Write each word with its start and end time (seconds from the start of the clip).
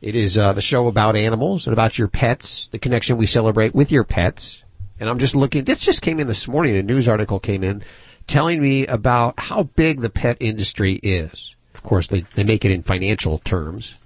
It 0.00 0.16
is 0.16 0.36
uh, 0.36 0.52
the 0.52 0.60
show 0.60 0.88
about 0.88 1.14
animals 1.14 1.68
and 1.68 1.72
about 1.72 1.96
your 1.96 2.08
pets, 2.08 2.66
the 2.66 2.80
connection 2.80 3.18
we 3.18 3.26
celebrate 3.26 3.72
with 3.72 3.92
your 3.92 4.02
pets. 4.02 4.64
And 4.98 5.08
I'm 5.08 5.20
just 5.20 5.36
looking, 5.36 5.62
this 5.62 5.84
just 5.84 6.02
came 6.02 6.18
in 6.18 6.26
this 6.26 6.48
morning, 6.48 6.76
a 6.76 6.82
news 6.82 7.06
article 7.06 7.38
came 7.38 7.62
in 7.62 7.84
telling 8.32 8.60
me 8.62 8.86
about 8.86 9.34
how 9.38 9.64
big 9.64 10.00
the 10.00 10.10
pet 10.10 10.36
industry 10.40 10.94
is. 11.02 11.54
Of 11.74 11.82
course, 11.82 12.06
they, 12.08 12.20
they 12.20 12.44
make 12.44 12.64
it 12.64 12.70
in 12.70 12.82
financial 12.82 13.38
terms. 13.38 13.96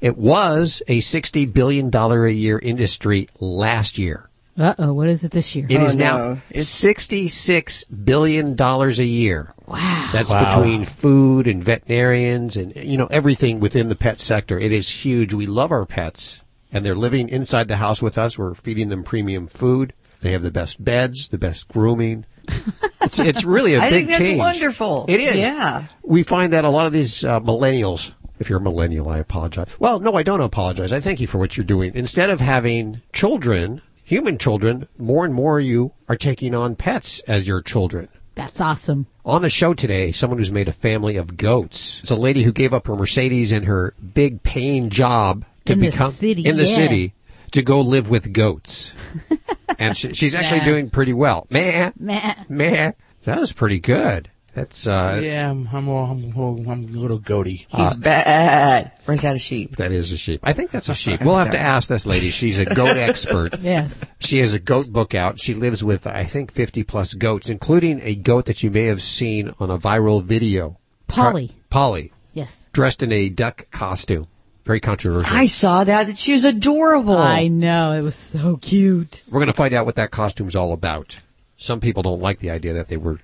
It 0.00 0.16
was 0.18 0.82
a 0.88 1.00
$60 1.00 1.52
billion 1.52 1.94
a 1.94 2.28
year 2.28 2.58
industry 2.58 3.28
last 3.40 3.98
year. 3.98 4.28
Uh 4.56 4.74
oh, 4.78 4.92
what 4.94 5.08
is 5.08 5.24
it 5.24 5.32
this 5.32 5.54
year? 5.56 5.66
It 5.68 5.78
Oh, 5.80 5.84
is 5.86 5.96
now 5.96 6.16
no. 6.18 6.32
It's- 6.50 6.66
$66 6.68 7.84
billion 8.04 8.60
a 8.60 8.90
year. 9.04 9.52
wow. 9.66 10.10
That's 10.12 10.32
Wow. 10.32 10.44
between 10.48 10.84
food 10.84 11.46
and 11.48 11.62
veterinarians 11.64 12.56
and, 12.56 12.74
you 12.76 12.96
know, 12.96 13.08
everything 13.10 13.60
within 13.60 13.88
the 13.88 13.96
pet 13.96 14.20
sector. 14.20 14.58
It 14.58 14.72
is 14.72 14.88
huge. 15.04 15.34
We 15.34 15.46
love 15.46 15.72
our 15.72 15.86
pets 15.86 16.40
and 16.72 16.84
they're 16.84 16.94
living 16.94 17.28
inside 17.28 17.68
the 17.68 17.76
house 17.78 18.00
with 18.00 18.16
us. 18.16 18.38
We're 18.38 18.54
feeding 18.54 18.88
them 18.90 19.02
premium 19.04 19.46
food. 19.48 19.92
They 20.20 20.32
have 20.32 20.42
the 20.42 20.50
best 20.50 20.82
beds, 20.84 21.28
the 21.28 21.38
best 21.38 21.66
grooming. 21.68 22.24
It's, 23.04 23.18
it's 23.18 23.44
really 23.44 23.74
a 23.74 23.80
I 23.80 23.90
big 23.90 23.92
think 23.92 24.08
that's 24.08 24.18
change. 24.20 24.38
wonderful. 24.38 25.04
It 25.08 25.20
is. 25.20 25.36
Yeah. 25.36 25.84
We 26.02 26.22
find 26.22 26.54
that 26.54 26.64
a 26.64 26.70
lot 26.70 26.86
of 26.86 26.92
these 26.94 27.22
uh, 27.22 27.38
millennials, 27.40 28.12
if 28.38 28.48
you're 28.48 28.60
a 28.60 28.62
millennial, 28.62 29.10
I 29.10 29.18
apologize. 29.18 29.68
Well, 29.78 30.00
no, 30.00 30.14
I 30.14 30.22
don't 30.22 30.40
apologize. 30.40 30.90
I 30.90 31.00
thank 31.00 31.20
you 31.20 31.26
for 31.26 31.36
what 31.36 31.54
you're 31.54 31.66
doing. 31.66 31.92
Instead 31.94 32.30
of 32.30 32.40
having 32.40 33.02
children, 33.12 33.82
human 34.04 34.38
children, 34.38 34.88
more 34.96 35.26
and 35.26 35.34
more 35.34 35.60
you 35.60 35.92
are 36.08 36.16
taking 36.16 36.54
on 36.54 36.76
pets 36.76 37.20
as 37.28 37.46
your 37.46 37.60
children. 37.60 38.08
That's 38.36 38.58
awesome. 38.58 39.06
On 39.26 39.42
the 39.42 39.50
show 39.50 39.74
today, 39.74 40.10
someone 40.10 40.38
who's 40.38 40.50
made 40.50 40.68
a 40.68 40.72
family 40.72 41.16
of 41.18 41.36
goats. 41.36 42.00
It's 42.00 42.10
a 42.10 42.16
lady 42.16 42.42
who 42.42 42.52
gave 42.52 42.72
up 42.72 42.86
her 42.86 42.96
Mercedes 42.96 43.52
and 43.52 43.66
her 43.66 43.92
big 44.14 44.42
paying 44.42 44.88
job 44.88 45.44
to 45.66 45.74
In 45.74 45.80
the 45.80 45.90
become 45.90 46.10
city, 46.10 46.42
in 46.42 46.56
the 46.56 46.64
yeah. 46.66 46.74
city 46.74 47.14
to 47.54 47.62
go 47.62 47.80
live 47.80 48.08
with 48.10 48.32
goats. 48.32 48.92
and 49.78 49.96
she, 49.96 50.12
she's 50.14 50.34
actually 50.34 50.60
Nah. 50.60 50.64
doing 50.66 50.90
pretty 50.90 51.12
well. 51.12 51.46
Meh, 51.50 51.90
Meh. 51.98 52.34
meh. 52.48 52.92
That 53.24 53.40
was 53.40 53.52
pretty 53.52 53.80
good. 53.80 54.30
That's 54.54 54.86
uh, 54.86 55.18
Yeah, 55.20 55.50
I'm, 55.50 55.68
I'm, 55.72 55.88
a- 55.88 56.04
I'm, 56.12 56.32
a- 56.36 56.70
I'm 56.70 56.84
a 56.84 56.98
little 57.00 57.18
goaty. 57.18 57.66
He's 57.70 57.94
bad. 57.94 58.92
Brings 59.04 59.24
out 59.24 59.34
a 59.34 59.38
sheep. 59.40 59.76
that 59.78 59.90
is 59.90 60.12
a 60.12 60.16
sheep. 60.16 60.40
I 60.44 60.52
think 60.52 60.70
that's 60.70 60.88
a 60.88 60.94
sheep. 61.04 61.20
We'll 61.22 61.34
have 61.36 61.50
to 61.50 61.58
ask 61.58 61.88
this 61.88 62.06
lady. 62.06 62.30
She's 62.30 62.60
a 62.60 62.64
goat 62.64 62.96
expert. 62.96 63.58
Yes. 63.60 64.12
She 64.20 64.38
has 64.38 64.52
a 64.52 64.60
goat 64.60 64.92
book 64.92 65.12
out. 65.14 65.40
She 65.40 65.54
lives 65.54 65.82
with, 65.82 66.06
I 66.06 66.22
think, 66.22 66.52
50 66.52 66.84
plus 66.84 67.14
goats, 67.14 67.48
including 67.48 68.00
a 68.04 68.14
goat 68.14 68.46
that 68.46 68.62
you 68.62 68.70
may 68.70 68.84
have 68.84 69.02
seen 69.02 69.52
on 69.58 69.70
a 69.70 69.78
viral 69.78 70.22
video. 70.22 70.78
Polly. 71.08 71.50
Polly, 71.68 72.12
Yes. 72.32 72.68
dressed 72.72 73.02
in 73.02 73.10
a 73.10 73.28
duck 73.28 73.68
costume. 73.72 74.28
Very 74.64 74.80
controversial. 74.80 75.36
I 75.36 75.46
saw 75.46 75.84
that. 75.84 76.16
She 76.16 76.32
was 76.32 76.44
adorable. 76.44 77.18
I 77.18 77.48
know. 77.48 77.92
It 77.92 78.00
was 78.00 78.14
so 78.14 78.56
cute. 78.56 79.22
We're 79.28 79.40
going 79.40 79.46
to 79.48 79.52
find 79.52 79.74
out 79.74 79.84
what 79.84 79.96
that 79.96 80.10
costume's 80.10 80.56
all 80.56 80.72
about. 80.72 81.20
Some 81.58 81.80
people 81.80 82.02
don't 82.02 82.20
like 82.20 82.38
the 82.38 82.50
idea 82.50 82.72
that 82.72 82.88
they 82.88 82.96
were 82.96 83.20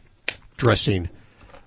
dressing 0.59 1.09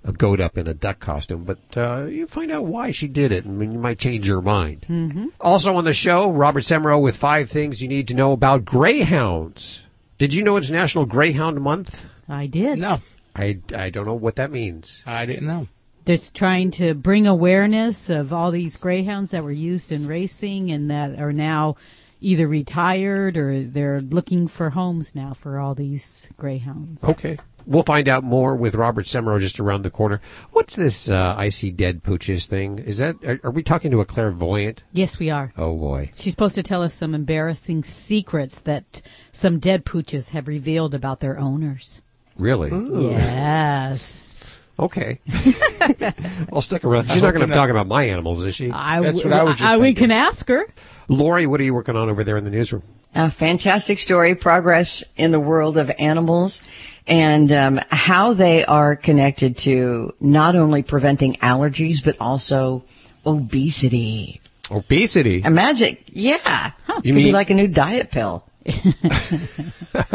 a 0.04 0.12
goat 0.12 0.40
up 0.40 0.58
in 0.58 0.68
a 0.68 0.74
duck 0.74 1.00
costume, 1.00 1.44
but 1.44 1.60
uh, 1.76 2.06
you 2.06 2.28
find 2.28 2.52
out 2.52 2.66
why 2.66 2.92
she 2.92 3.08
did 3.08 3.32
it, 3.32 3.46
and 3.46 3.62
you 3.62 3.80
might 3.80 4.00
change 4.00 4.28
your 4.28 4.42
mind. 4.42 4.82
Mm-hmm. 4.90 5.28
Also 5.40 5.74
on 5.74 5.86
the 5.86 5.94
show, 5.94 6.30
Robert 6.30 6.64
Semro 6.64 7.02
with 7.02 7.16
five 7.16 7.50
things 7.50 7.82
you 7.82 7.88
need 7.88 8.08
to 8.10 8.14
know 8.14 8.34
about 8.34 8.66
greyhounds. 8.66 9.86
Did 10.18 10.34
you 10.34 10.44
know 10.44 10.58
it's 10.58 10.70
National 10.70 11.06
Greyhound 11.06 11.62
Month? 11.62 12.10
I 12.28 12.48
did. 12.48 12.80
No, 12.80 13.00
I, 13.36 13.60
I 13.76 13.90
don't 13.90 14.06
know 14.06 14.14
what 14.14 14.36
that 14.36 14.52
means. 14.52 15.02
I 15.06 15.26
didn't 15.26 15.48
know. 15.48 15.68
Just 16.06 16.36
trying 16.36 16.72
to 16.72 16.94
bring 16.94 17.28
awareness 17.28 18.10
of 18.10 18.34
all 18.34 18.52
these 18.52 18.78
greyhounds 18.78 19.32
that 19.32 19.44
were 19.44 19.52
used 19.52 19.92
in 19.92 20.08
racing 20.08 20.72
and 20.72 20.92
that 20.92 21.20
are 21.20 21.32
now 21.34 21.76
either 22.20 22.48
retired 22.48 23.38
or 23.38 23.64
they're 23.64 24.02
looking 24.02 24.48
for 24.48 24.72
homes 24.72 25.14
now 25.14 25.34
for 25.34 25.60
all 25.60 25.76
these 25.76 26.30
greyhounds. 26.38 27.04
Okay. 27.04 27.38
We'll 27.66 27.84
find 27.84 28.10
out 28.10 28.24
more 28.24 28.56
with 28.56 28.76
Robert 28.76 29.06
Semro 29.06 29.40
just 29.40 29.60
around 29.60 29.84
the 29.84 29.90
corner. 29.90 30.20
What's 30.52 30.76
this 30.76 31.08
uh, 31.08 31.36
I 31.38 31.50
see 31.50 31.72
dead 31.72 32.04
pooches 32.04 32.46
thing? 32.46 32.80
Is 32.80 32.98
that 32.98 33.16
are, 33.24 33.40
are 33.44 33.52
we 33.52 33.64
talking 33.64 33.92
to 33.92 34.02
a 34.02 34.06
clairvoyant? 34.06 34.84
Yes, 34.92 35.18
we 35.18 35.30
are. 35.30 35.54
Oh 35.58 35.76
boy. 35.78 36.12
She's 36.16 36.34
supposed 36.34 36.56
to 36.56 36.64
tell 36.64 36.84
us 36.84 36.94
some 36.94 37.14
embarrassing 37.14 37.84
secrets 37.84 38.60
that 38.62 39.02
some 39.32 39.60
dead 39.60 39.86
pooches 39.86 40.32
have 40.32 40.48
revealed 40.48 40.94
about 40.94 41.20
their 41.20 41.40
owners. 41.40 42.02
Really? 42.38 42.72
Yes. 43.12 44.63
Okay. 44.80 45.20
I'll 46.52 46.62
stick 46.62 46.84
around. 46.84 47.10
She's 47.12 47.22
not 47.22 47.34
going 47.34 47.48
to 47.48 47.54
hoping 47.54 47.54
talk 47.56 47.70
about 47.70 47.88
my 47.88 48.04
animals, 48.06 48.44
is 48.44 48.56
she? 48.56 48.72
I, 48.72 49.02
That's 49.02 49.24
what 49.24 49.32
I 49.34 49.44
was 49.44 49.56
just 49.56 49.64
I- 49.64 49.78
we 49.78 49.88
thinking. 49.88 50.10
can 50.10 50.12
ask 50.12 50.48
her. 50.50 50.66
Lori, 51.08 51.46
what 51.46 51.60
are 51.60 51.64
you 51.64 51.74
working 51.74 51.96
on 51.96 52.10
over 52.10 52.24
there 52.24 52.38
in 52.38 52.44
the 52.44 52.50
newsroom? 52.50 52.84
A 53.16 53.30
fantastic 53.30 54.00
story, 54.00 54.34
progress 54.34 55.04
in 55.18 55.32
the 55.32 55.40
world 55.40 55.78
of 55.78 55.92
animals 56.00 56.64
and 57.06 57.52
um, 57.52 57.80
how 57.92 58.34
they 58.34 58.66
are 58.66 58.96
connected 58.96 59.58
to 59.60 60.14
not 60.20 60.56
only 60.56 60.82
preventing 60.82 61.34
allergies, 61.36 62.04
but 62.04 62.16
also 62.20 62.84
obesity. 63.26 64.42
Obesity. 64.72 65.44
Imagine, 65.44 65.98
yeah. 66.08 66.72
You 67.04 67.14
Could 67.14 67.16
be 67.16 67.32
like 67.32 67.50
a 67.50 67.54
new 67.54 67.68
diet 67.68 68.10
pill. 68.10 68.44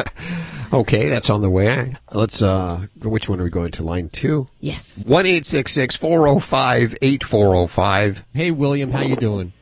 Okay, 0.70 1.08
that's 1.08 1.30
on 1.30 1.40
the 1.40 1.48
way. 1.48 1.94
Let's, 2.12 2.42
uh, 2.42 2.86
which 3.02 3.26
one 3.28 3.40
are 3.40 3.44
we 3.44 3.48
going 3.50 3.70
to? 3.72 3.82
Line 3.82 4.10
two? 4.10 4.48
Yes. 4.60 5.02
One 5.06 5.24
eight 5.24 5.46
six 5.46 5.72
six 5.72 5.96
four 5.96 6.20
zero 6.26 6.38
five 6.40 6.94
eight 7.00 7.24
four 7.24 7.54
zero 7.54 7.66
five. 7.66 8.22
Hey, 8.34 8.50
William, 8.50 8.90
how 8.90 9.00
you 9.02 9.16
doing? 9.16 9.54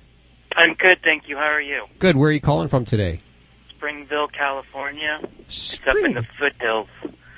I'm 0.57 0.75
good, 0.75 0.99
thank 1.05 1.29
you. 1.29 1.37
How 1.37 1.45
are 1.45 1.61
you? 1.61 1.85
Good. 2.01 2.17
Where 2.17 2.31
are 2.31 2.33
you 2.33 2.41
calling 2.41 2.67
from 2.69 2.85
today? 2.85 3.21
Springville, 3.77 4.27
California. 4.29 5.21
It's 5.41 5.79
up 5.87 5.97
in 5.97 6.15
the 6.15 6.27
foothills. 6.39 6.89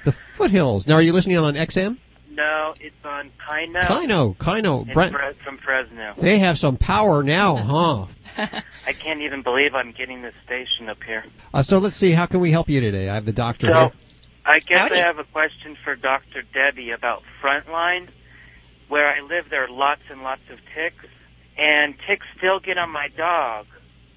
The 0.05 0.13
foothills. 0.13 0.87
Now, 0.87 0.95
are 0.95 1.03
you 1.03 1.13
listening 1.13 1.37
on 1.37 1.55
XM? 1.55 1.99
No, 2.31 2.75
it's 2.81 2.95
on 3.05 3.31
Kino. 3.53 3.81
Kino, 3.83 4.33
Kino. 4.35 4.83
in 4.85 4.93
Brent, 4.95 5.13
Fre- 5.13 5.43
from 5.45 5.59
Fresno. 5.59 6.15
they 6.17 6.39
have 6.39 6.57
some 6.57 6.77
power 6.79 7.23
now, 7.23 7.57
huh? 7.57 8.07
I 8.39 8.93
can't 8.93 9.21
even 9.21 9.43
believe 9.43 9.75
I'm 9.75 9.93
getting 9.93 10.23
this 10.23 10.35
station 10.45 10.89
up 10.89 11.03
here. 11.05 11.25
Uh, 11.53 11.63
so 11.63 11.79
let's 11.79 11.97
see. 11.97 12.13
How 12.13 12.27
can 12.27 12.41
we 12.41 12.51
help 12.51 12.69
you 12.69 12.81
today? 12.81 13.09
I 13.09 13.15
have 13.15 13.25
the 13.25 13.33
doctor 13.33 13.67
So, 13.69 13.73
here. 13.75 13.91
I 14.47 14.59
guess 14.61 14.79
Howdy. 14.89 14.95
I 14.95 15.07
have 15.07 15.19
a 15.19 15.25
question 15.25 15.77
for 15.85 15.95
Dr. 15.97 16.43
Debbie 16.55 16.91
about 16.91 17.23
Frontline. 17.43 18.09
Where 18.89 19.07
I 19.09 19.21
live, 19.21 19.51
there 19.51 19.65
are 19.65 19.69
lots 19.71 20.01
and 20.11 20.23
lots 20.23 20.41
of 20.51 20.59
ticks, 20.75 21.05
and 21.59 21.95
ticks 22.09 22.27
still 22.39 22.59
get 22.59 22.79
on 22.79 22.89
my 22.91 23.09
dog, 23.09 23.67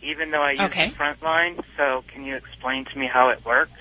even 0.02 0.32
though 0.32 0.42
I 0.42 0.52
use 0.52 0.62
Okay. 0.62 0.90
the 0.90 0.96
Frontline. 0.96 1.62
So, 1.76 2.04
can 2.14 2.24
you 2.24 2.36
explain 2.38 2.86
to 2.86 2.98
me 2.98 3.10
how 3.12 3.30
it 3.30 3.44
works? 3.46 3.72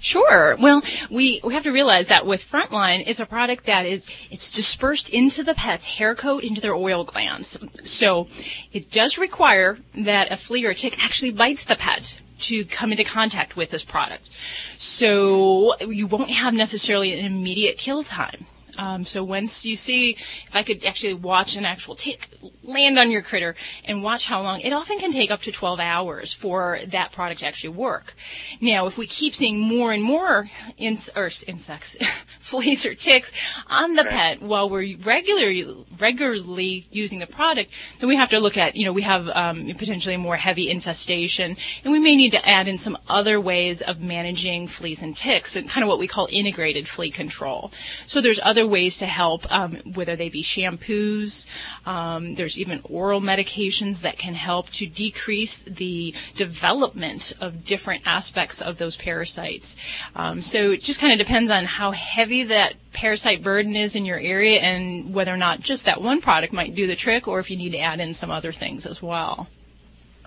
Sure. 0.00 0.56
Well, 0.58 0.82
we, 1.10 1.40
we 1.44 1.54
have 1.54 1.64
to 1.64 1.72
realize 1.72 2.08
that 2.08 2.26
with 2.26 2.42
Frontline, 2.42 3.04
it's 3.06 3.20
a 3.20 3.26
product 3.26 3.66
that 3.66 3.86
is, 3.86 4.08
it's 4.30 4.50
dispersed 4.50 5.08
into 5.08 5.42
the 5.42 5.54
pet's 5.54 5.86
hair 5.86 6.14
coat, 6.14 6.44
into 6.44 6.60
their 6.60 6.74
oil 6.74 7.04
glands. 7.04 7.58
So 7.84 8.28
it 8.72 8.90
does 8.90 9.18
require 9.18 9.78
that 9.94 10.30
a 10.30 10.36
flea 10.36 10.66
or 10.66 10.70
a 10.70 10.74
tick 10.74 11.02
actually 11.02 11.32
bites 11.32 11.64
the 11.64 11.76
pet 11.76 12.18
to 12.38 12.64
come 12.64 12.92
into 12.92 13.04
contact 13.04 13.56
with 13.56 13.70
this 13.70 13.84
product. 13.84 14.28
So 14.76 15.78
you 15.80 16.06
won't 16.06 16.30
have 16.30 16.54
necessarily 16.54 17.18
an 17.18 17.24
immediate 17.24 17.78
kill 17.78 18.02
time. 18.02 18.46
Um, 18.78 19.04
so 19.04 19.24
once 19.24 19.64
you 19.64 19.76
see, 19.76 20.10
if 20.46 20.54
I 20.54 20.62
could 20.62 20.84
actually 20.84 21.14
watch 21.14 21.56
an 21.56 21.64
actual 21.64 21.94
tick 21.94 22.28
land 22.62 22.98
on 22.98 23.10
your 23.10 23.22
critter 23.22 23.54
and 23.84 24.02
watch 24.02 24.26
how 24.26 24.42
long, 24.42 24.60
it 24.60 24.72
often 24.72 24.98
can 24.98 25.12
take 25.12 25.30
up 25.30 25.42
to 25.42 25.52
12 25.52 25.80
hours 25.80 26.32
for 26.32 26.78
that 26.86 27.12
product 27.12 27.40
to 27.40 27.46
actually 27.46 27.70
work. 27.70 28.14
Now, 28.60 28.86
if 28.86 28.98
we 28.98 29.06
keep 29.06 29.34
seeing 29.34 29.58
more 29.58 29.92
and 29.92 30.02
more 30.02 30.50
ins- 30.76 31.10
or 31.14 31.30
insects, 31.46 31.96
fleas 32.38 32.86
or 32.86 32.94
ticks 32.94 33.32
on 33.68 33.94
the 33.94 34.04
pet 34.04 34.40
while 34.40 34.70
we're 34.70 34.96
regularly, 34.98 35.86
regularly 35.98 36.86
using 36.90 37.18
the 37.18 37.26
product, 37.26 37.70
then 37.98 38.08
we 38.08 38.16
have 38.16 38.30
to 38.30 38.40
look 38.40 38.56
at, 38.56 38.76
you 38.76 38.84
know, 38.84 38.92
we 38.92 39.02
have 39.02 39.28
um, 39.30 39.66
potentially 39.76 40.14
a 40.14 40.18
more 40.18 40.36
heavy 40.36 40.70
infestation 40.70 41.56
and 41.82 41.92
we 41.92 41.98
may 41.98 42.14
need 42.14 42.30
to 42.30 42.48
add 42.48 42.68
in 42.68 42.78
some 42.78 42.96
other 43.08 43.40
ways 43.40 43.82
of 43.82 44.00
managing 44.00 44.68
fleas 44.68 45.02
and 45.02 45.16
ticks 45.16 45.56
and 45.56 45.68
kind 45.68 45.82
of 45.82 45.88
what 45.88 45.98
we 45.98 46.06
call 46.06 46.28
integrated 46.30 46.86
flea 46.86 47.10
control. 47.10 47.72
So 48.06 48.20
there's 48.20 48.40
other 48.42 48.65
ways 48.66 48.98
to 48.98 49.06
help, 49.06 49.50
um, 49.52 49.76
whether 49.94 50.16
they 50.16 50.28
be 50.28 50.42
shampoos. 50.42 51.46
Um, 51.84 52.34
there's 52.34 52.58
even 52.58 52.80
oral 52.84 53.20
medications 53.20 54.00
that 54.00 54.18
can 54.18 54.34
help 54.34 54.70
to 54.70 54.86
decrease 54.86 55.58
the 55.58 56.14
development 56.34 57.32
of 57.40 57.64
different 57.64 58.02
aspects 58.06 58.60
of 58.60 58.78
those 58.78 58.96
parasites. 58.96 59.76
Um, 60.14 60.42
so 60.42 60.72
it 60.72 60.82
just 60.82 61.00
kind 61.00 61.12
of 61.12 61.18
depends 61.18 61.50
on 61.50 61.64
how 61.64 61.92
heavy 61.92 62.44
that 62.44 62.74
parasite 62.92 63.42
burden 63.42 63.76
is 63.76 63.94
in 63.94 64.04
your 64.04 64.18
area 64.18 64.60
and 64.60 65.12
whether 65.12 65.32
or 65.32 65.36
not 65.36 65.60
just 65.60 65.84
that 65.84 66.00
one 66.00 66.20
product 66.20 66.52
might 66.52 66.74
do 66.74 66.86
the 66.86 66.96
trick 66.96 67.28
or 67.28 67.38
if 67.38 67.50
you 67.50 67.56
need 67.56 67.70
to 67.70 67.78
add 67.78 68.00
in 68.00 68.14
some 68.14 68.30
other 68.30 68.52
things 68.52 68.86
as 68.86 69.02
well. 69.02 69.48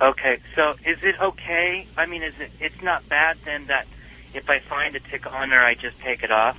Okay, 0.02 0.40
so 0.56 0.76
is 0.86 1.04
it 1.04 1.16
okay? 1.20 1.86
I 1.98 2.06
mean, 2.06 2.24
is 2.24 2.34
it? 2.40 2.52
It's 2.62 2.82
not 2.82 3.08
bad 3.10 3.38
then 3.44 3.66
that 3.68 3.86
if 4.34 4.50
I 4.50 4.60
find 4.60 4.96
a 4.96 5.00
tick 5.00 5.26
on 5.28 5.50
her, 5.50 5.60
I 5.60 5.76
just 5.76 6.00
take 6.00 6.24
it 6.24 6.32
off. 6.32 6.58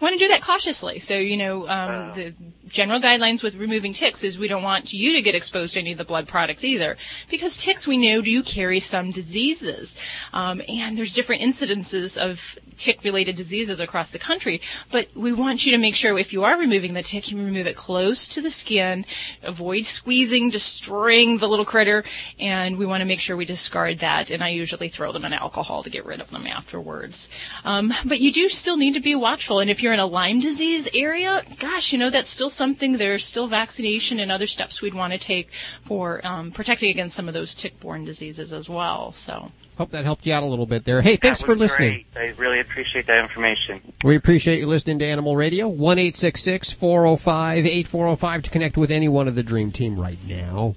Want 0.00 0.18
to 0.18 0.18
do 0.18 0.28
that 0.28 0.40
cautiously. 0.42 0.98
So, 0.98 1.14
you 1.14 1.36
know, 1.36 1.68
um, 1.68 1.90
Oh. 1.90 2.12
the 2.14 2.34
general 2.68 3.00
guidelines 3.00 3.42
with 3.42 3.54
removing 3.56 3.92
ticks 3.92 4.24
is 4.24 4.38
we 4.38 4.48
don't 4.48 4.62
want 4.62 4.92
you 4.92 5.12
to 5.14 5.22
get 5.22 5.34
exposed 5.34 5.74
to 5.74 5.80
any 5.80 5.92
of 5.92 5.98
the 5.98 6.04
blood 6.04 6.28
products 6.28 6.64
either. 6.64 6.96
Because 7.30 7.56
ticks, 7.56 7.86
we 7.86 7.96
know, 7.96 8.22
do 8.22 8.42
carry 8.42 8.80
some 8.80 9.10
diseases. 9.10 9.96
Um, 10.32 10.62
and 10.68 10.96
there's 10.96 11.12
different 11.12 11.42
incidences 11.42 12.16
of 12.16 12.58
tick-related 12.78 13.36
diseases 13.36 13.80
across 13.80 14.10
the 14.10 14.18
country. 14.18 14.60
But 14.90 15.08
we 15.14 15.32
want 15.32 15.66
you 15.66 15.72
to 15.72 15.78
make 15.78 15.94
sure 15.94 16.16
if 16.18 16.32
you 16.32 16.44
are 16.44 16.56
removing 16.56 16.94
the 16.94 17.02
tick, 17.02 17.30
you 17.30 17.36
remove 17.36 17.66
it 17.66 17.76
close 17.76 18.28
to 18.28 18.40
the 18.40 18.50
skin, 18.50 19.04
avoid 19.42 19.84
squeezing, 19.84 20.48
destroying 20.50 21.38
the 21.38 21.48
little 21.48 21.64
critter, 21.64 22.04
and 22.38 22.78
we 22.78 22.86
want 22.86 23.00
to 23.00 23.04
make 23.04 23.20
sure 23.20 23.36
we 23.36 23.44
discard 23.44 23.98
that. 23.98 24.30
And 24.30 24.42
I 24.42 24.50
usually 24.50 24.88
throw 24.88 25.12
them 25.12 25.24
in 25.24 25.32
alcohol 25.32 25.82
to 25.82 25.90
get 25.90 26.06
rid 26.06 26.20
of 26.20 26.30
them 26.30 26.46
afterwards. 26.46 27.28
Um, 27.64 27.92
but 28.04 28.20
you 28.20 28.32
do 28.32 28.48
still 28.48 28.76
need 28.76 28.94
to 28.94 29.00
be 29.00 29.14
watchful. 29.14 29.60
And 29.60 29.70
if 29.70 29.82
you're 29.82 29.92
in 29.92 30.00
a 30.00 30.06
Lyme 30.06 30.40
disease 30.40 30.88
area, 30.94 31.42
gosh, 31.58 31.92
you 31.92 31.98
know, 31.98 32.10
that's 32.10 32.30
still 32.30 32.50
something, 32.58 32.98
there's 32.98 33.24
still 33.24 33.46
vaccination 33.46 34.20
and 34.20 34.30
other 34.30 34.46
steps 34.46 34.82
we'd 34.82 34.92
want 34.92 35.14
to 35.14 35.18
take 35.18 35.50
for 35.82 36.20
um, 36.26 36.50
protecting 36.50 36.90
against 36.90 37.16
some 37.16 37.28
of 37.28 37.32
those 37.32 37.54
tick-borne 37.54 38.04
diseases 38.04 38.52
as 38.52 38.68
well. 38.68 39.12
So. 39.12 39.52
Hope 39.78 39.92
that 39.92 40.04
helped 40.04 40.26
you 40.26 40.34
out 40.34 40.42
a 40.42 40.46
little 40.46 40.66
bit 40.66 40.84
there. 40.84 41.00
Hey, 41.00 41.16
thanks 41.16 41.40
for 41.40 41.54
listening. 41.54 42.04
Great. 42.12 42.34
I 42.34 42.40
really 42.40 42.60
appreciate 42.60 43.06
that 43.06 43.22
information. 43.22 43.80
We 44.02 44.16
appreciate 44.16 44.58
you 44.58 44.66
listening 44.66 44.98
to 44.98 45.06
Animal 45.06 45.36
Radio. 45.36 45.68
1 45.68 45.96
405 45.96 47.64
8405 47.64 48.42
to 48.42 48.50
connect 48.50 48.76
with 48.76 48.90
any 48.90 49.08
one 49.08 49.28
of 49.28 49.36
the 49.36 49.42
Dream 49.44 49.70
Team 49.70 49.98
right 49.98 50.18
now. 50.26 50.74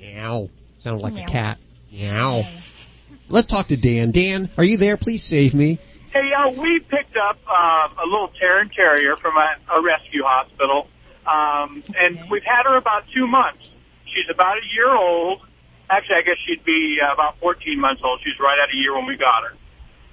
Meow. 0.00 0.50
Sounded 0.80 1.02
like 1.02 1.16
a 1.16 1.26
cat. 1.26 1.58
Meow. 1.92 2.42
Let's 3.28 3.46
talk 3.46 3.68
to 3.68 3.76
Dan. 3.76 4.10
Dan, 4.10 4.50
are 4.58 4.64
you 4.64 4.76
there? 4.76 4.96
Please 4.96 5.22
save 5.22 5.54
me. 5.54 5.78
Hey, 6.12 6.32
uh, 6.36 6.50
we 6.50 6.80
picked 6.80 7.16
up 7.16 7.38
uh, 7.46 8.02
a 8.02 8.06
little 8.06 8.32
Terran 8.40 8.68
Terrier 8.70 9.16
from 9.16 9.36
a, 9.36 9.76
a 9.76 9.80
rescue 9.80 10.24
hospital, 10.24 10.88
um, 11.30 11.82
and 11.94 12.18
we've 12.28 12.44
had 12.44 12.66
her 12.66 12.76
about 12.76 13.04
two 13.14 13.26
months. 13.26 13.70
She's 14.06 14.26
about 14.28 14.58
a 14.58 14.66
year 14.74 14.90
old. 14.90 15.46
Actually, 15.88 16.16
I 16.16 16.22
guess 16.22 16.38
she'd 16.46 16.64
be 16.64 16.98
uh, 16.98 17.14
about 17.14 17.38
14 17.38 17.78
months 17.78 18.02
old. 18.04 18.20
She's 18.24 18.38
right 18.40 18.58
at 18.58 18.74
a 18.74 18.76
year 18.76 18.94
when 18.94 19.06
we 19.06 19.16
got 19.16 19.46
her. 19.46 19.54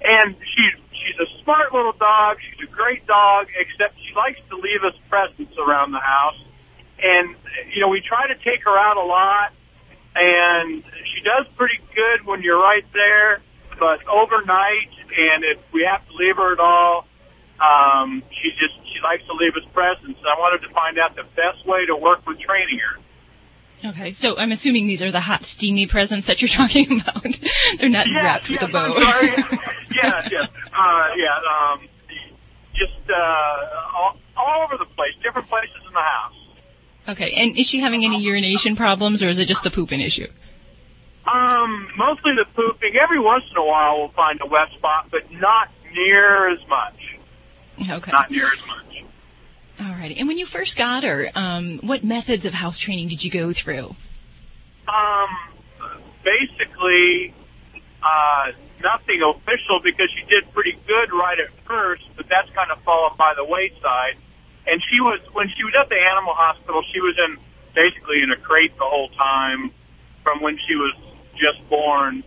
And 0.01 0.35
she's 0.37 0.75
she's 0.93 1.17
a 1.17 1.43
smart 1.43 1.73
little 1.73 1.93
dog. 1.93 2.37
She's 2.37 2.69
a 2.69 2.71
great 2.71 3.07
dog, 3.07 3.49
except 3.57 3.97
she 3.97 4.13
likes 4.13 4.37
to 4.49 4.55
leave 4.55 4.85
us 4.85 4.93
presents 5.09 5.57
around 5.57 5.91
the 5.91 5.99
house. 5.99 6.37
And 7.01 7.35
you 7.73 7.81
know, 7.81 7.89
we 7.89 8.01
try 8.01 8.27
to 8.27 8.35
take 8.45 8.61
her 8.65 8.77
out 8.77 8.97
a 8.97 9.05
lot, 9.05 9.53
and 10.15 10.83
she 11.13 11.21
does 11.25 11.49
pretty 11.57 11.81
good 11.95 12.25
when 12.25 12.43
you're 12.43 12.61
right 12.61 12.85
there. 12.93 13.41
But 13.79 14.05
overnight, 14.05 14.93
and 15.17 15.43
if 15.45 15.61
we 15.73 15.85
have 15.89 16.05
to 16.07 16.13
leave 16.13 16.37
her 16.37 16.53
at 16.53 16.59
all, 16.59 17.05
um, 17.61 18.23
she 18.41 18.51
just 18.51 18.73
she 18.93 18.99
likes 19.03 19.23
to 19.27 19.33
leave 19.33 19.53
us 19.55 19.63
presents. 19.73 20.19
I 20.23 20.37
wanted 20.39 20.65
to 20.67 20.73
find 20.73 20.97
out 20.99 21.15
the 21.15 21.23
best 21.35 21.65
way 21.65 21.85
to 21.85 21.95
work 21.95 22.25
with 22.27 22.39
training 22.39 22.79
her. 22.79 23.89
Okay, 23.89 24.11
so 24.11 24.35
I'm 24.37 24.51
assuming 24.51 24.87
these 24.87 25.03
are 25.03 25.11
the 25.11 25.19
hot, 25.19 25.43
steamy 25.43 25.85
presents 25.85 26.25
that 26.27 26.41
you're 26.41 26.49
talking 26.61 26.99
about. 27.01 27.23
They're 27.77 27.89
not 27.89 28.07
Yes, 28.07 28.23
wrapped 28.23 28.49
yes, 28.49 28.61
with 28.61 28.69
a 28.69 28.73
bow. 28.73 28.93
I'm 28.95 29.01
sorry. 29.01 29.27
yes, 29.93 30.29
yes. 30.31 30.47
Uh, 30.73 31.07
yeah, 31.15 31.73
um, 31.73 31.87
just 32.73 33.09
uh, 33.09 33.95
all, 33.95 34.17
all 34.35 34.63
over 34.65 34.77
the 34.77 34.85
place, 34.95 35.13
different 35.23 35.47
places 35.47 35.77
in 35.87 35.93
the 35.93 35.99
house. 35.99 36.33
Okay, 37.09 37.31
and 37.37 37.57
is 37.57 37.67
she 37.67 37.79
having 37.79 38.03
any 38.03 38.19
urination 38.21 38.75
problems, 38.75 39.21
or 39.23 39.29
is 39.29 39.37
it 39.37 39.45
just 39.45 39.63
the 39.63 39.71
pooping 39.71 40.01
issue? 40.01 40.27
Um, 41.27 41.87
mostly 41.97 42.31
the 42.35 42.45
pooping. 42.55 42.93
Every 43.01 43.19
once 43.19 43.43
in 43.51 43.57
a 43.57 43.63
while 43.65 43.99
we'll 43.99 44.09
find 44.09 44.39
a 44.41 44.45
wet 44.47 44.69
spot, 44.77 45.07
but 45.11 45.31
not 45.31 45.69
near 45.93 46.49
as 46.51 46.59
much. 46.67 46.95
Okay. 47.79 48.11
Not 48.11 48.31
near 48.31 48.47
as 48.47 48.59
much. 48.67 48.87
Alrighty. 49.79 50.17
And 50.17 50.27
when 50.27 50.37
you 50.37 50.45
first 50.45 50.77
got 50.77 51.03
her, 51.03 51.29
um, 51.35 51.79
what 51.83 52.03
methods 52.03 52.45
of 52.45 52.53
house 52.53 52.79
training 52.79 53.09
did 53.09 53.23
you 53.23 53.29
go 53.29 53.53
through? 53.53 53.95
Um, 54.87 55.29
basically, 56.23 57.33
uh, 58.01 58.57
nothing 58.81 59.21
official 59.21 59.79
because 59.83 60.09
she 60.17 60.25
did 60.25 60.49
pretty 60.53 60.73
good 60.87 61.13
right 61.13 61.37
at 61.37 61.53
first, 61.67 62.03
but 62.15 62.25
that's 62.29 62.49
kind 62.55 62.71
of 62.71 62.81
fallen 62.81 63.13
by 63.17 63.33
the 63.37 63.45
wayside. 63.45 64.17
And 64.65 64.81
she 64.89 64.99
was, 64.99 65.21
when 65.33 65.47
she 65.55 65.63
was 65.63 65.73
at 65.79 65.89
the 65.89 65.99
animal 65.99 66.33
hospital, 66.33 66.81
she 66.91 66.99
was 66.99 67.15
in, 67.15 67.37
basically 67.75 68.23
in 68.23 68.31
a 68.31 68.39
crate 68.41 68.73
the 68.77 68.89
whole 68.89 69.09
time 69.13 69.71
from 70.23 70.41
when 70.41 70.57
she 70.67 70.75
was 70.75 70.95
just 71.37 71.61
born. 71.69 72.23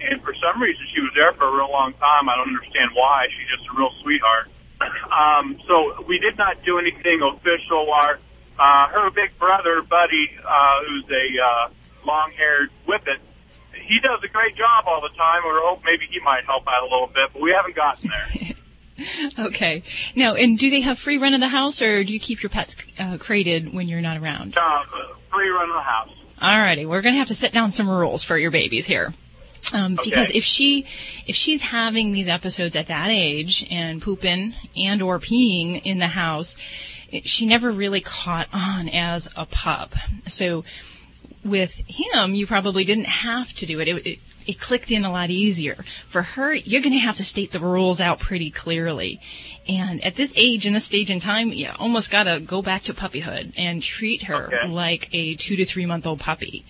And 0.00 0.22
for 0.22 0.34
some 0.38 0.62
reason 0.62 0.82
she 0.94 1.00
was 1.00 1.10
there 1.14 1.32
for 1.34 1.50
a 1.50 1.52
real 1.52 1.70
long 1.70 1.92
time. 1.98 2.28
I 2.30 2.36
don't 2.38 2.54
understand 2.54 2.94
why. 2.94 3.26
She's 3.34 3.50
just 3.50 3.66
a 3.66 3.74
real 3.76 3.90
sweetheart. 4.02 4.53
Um, 5.10 5.58
so 5.66 6.04
we 6.08 6.18
did 6.18 6.36
not 6.38 6.64
do 6.64 6.78
anything 6.78 7.20
official. 7.22 7.86
Our, 7.92 8.18
uh, 8.58 8.88
her 8.88 9.10
big 9.10 9.38
brother, 9.38 9.82
Buddy, 9.82 10.30
uh, 10.38 10.84
who's 10.86 11.04
a, 11.10 11.26
uh, 11.42 11.68
long-haired 12.06 12.70
whippet, 12.86 13.20
he 13.72 13.98
does 14.00 14.20
a 14.24 14.28
great 14.28 14.56
job 14.56 14.84
all 14.86 15.00
the 15.00 15.14
time. 15.16 15.42
We 15.44 15.50
hope 15.54 15.80
maybe 15.84 16.06
he 16.10 16.20
might 16.20 16.44
help 16.44 16.64
out 16.68 16.82
a 16.82 16.88
little 16.90 17.08
bit, 17.08 17.32
but 17.32 17.42
we 17.42 17.52
haven't 17.56 17.76
gotten 17.76 18.10
there. 18.10 18.50
Okay. 19.40 19.82
Now, 20.14 20.34
and 20.34 20.56
do 20.56 20.70
they 20.70 20.80
have 20.82 21.00
free 21.00 21.18
run 21.18 21.34
of 21.34 21.40
the 21.40 21.48
house, 21.48 21.82
or 21.82 22.04
do 22.04 22.12
you 22.12 22.20
keep 22.20 22.44
your 22.44 22.50
pets 22.50 22.76
uh, 23.00 23.18
crated 23.18 23.74
when 23.74 23.88
you're 23.88 24.00
not 24.00 24.18
around? 24.18 24.56
Uh, 24.56 24.84
free 25.32 25.48
run 25.48 25.68
of 25.68 25.74
the 25.74 25.80
house. 25.80 26.10
All 26.40 26.58
righty, 26.58 26.86
we're 26.86 27.02
gonna 27.02 27.16
have 27.16 27.26
to 27.28 27.34
set 27.34 27.52
down 27.52 27.70
some 27.72 27.88
rules 27.88 28.22
for 28.22 28.38
your 28.38 28.52
babies 28.52 28.86
here. 28.86 29.12
Um, 29.72 29.96
because 30.02 30.30
if 30.30 30.44
she, 30.44 30.86
if 31.26 31.34
she's 31.34 31.62
having 31.62 32.12
these 32.12 32.28
episodes 32.28 32.76
at 32.76 32.88
that 32.88 33.08
age 33.10 33.66
and 33.70 34.02
pooping 34.02 34.54
and 34.76 35.00
or 35.00 35.18
peeing 35.18 35.80
in 35.84 35.98
the 35.98 36.08
house, 36.08 36.56
it, 37.10 37.26
she 37.26 37.46
never 37.46 37.70
really 37.70 38.00
caught 38.00 38.48
on 38.52 38.88
as 38.88 39.28
a 39.36 39.46
pup. 39.46 39.94
So 40.26 40.64
with 41.44 41.82
him, 41.86 42.34
you 42.34 42.46
probably 42.46 42.84
didn't 42.84 43.06
have 43.06 43.52
to 43.54 43.66
do 43.66 43.80
it. 43.80 43.88
It, 43.88 44.06
it, 44.06 44.18
it 44.46 44.60
clicked 44.60 44.90
in 44.90 45.04
a 45.04 45.10
lot 45.10 45.30
easier. 45.30 45.84
For 46.06 46.22
her, 46.22 46.52
you're 46.52 46.82
going 46.82 46.92
to 46.92 46.98
have 46.98 47.16
to 47.16 47.24
state 47.24 47.52
the 47.52 47.60
rules 47.60 48.00
out 48.00 48.18
pretty 48.18 48.50
clearly. 48.50 49.20
And 49.66 50.04
at 50.04 50.16
this 50.16 50.34
age, 50.36 50.66
and 50.66 50.76
this 50.76 50.84
stage 50.84 51.10
in 51.10 51.20
time, 51.20 51.48
you 51.48 51.68
almost 51.78 52.10
got 52.10 52.24
to 52.24 52.40
go 52.40 52.60
back 52.60 52.82
to 52.82 52.94
puppyhood 52.94 53.54
and 53.56 53.82
treat 53.82 54.24
her 54.24 54.46
Okay. 54.54 54.68
like 54.68 55.08
a 55.12 55.34
two 55.36 55.56
to 55.56 55.64
three 55.64 55.86
month 55.86 56.06
old 56.06 56.20
puppy. 56.20 56.66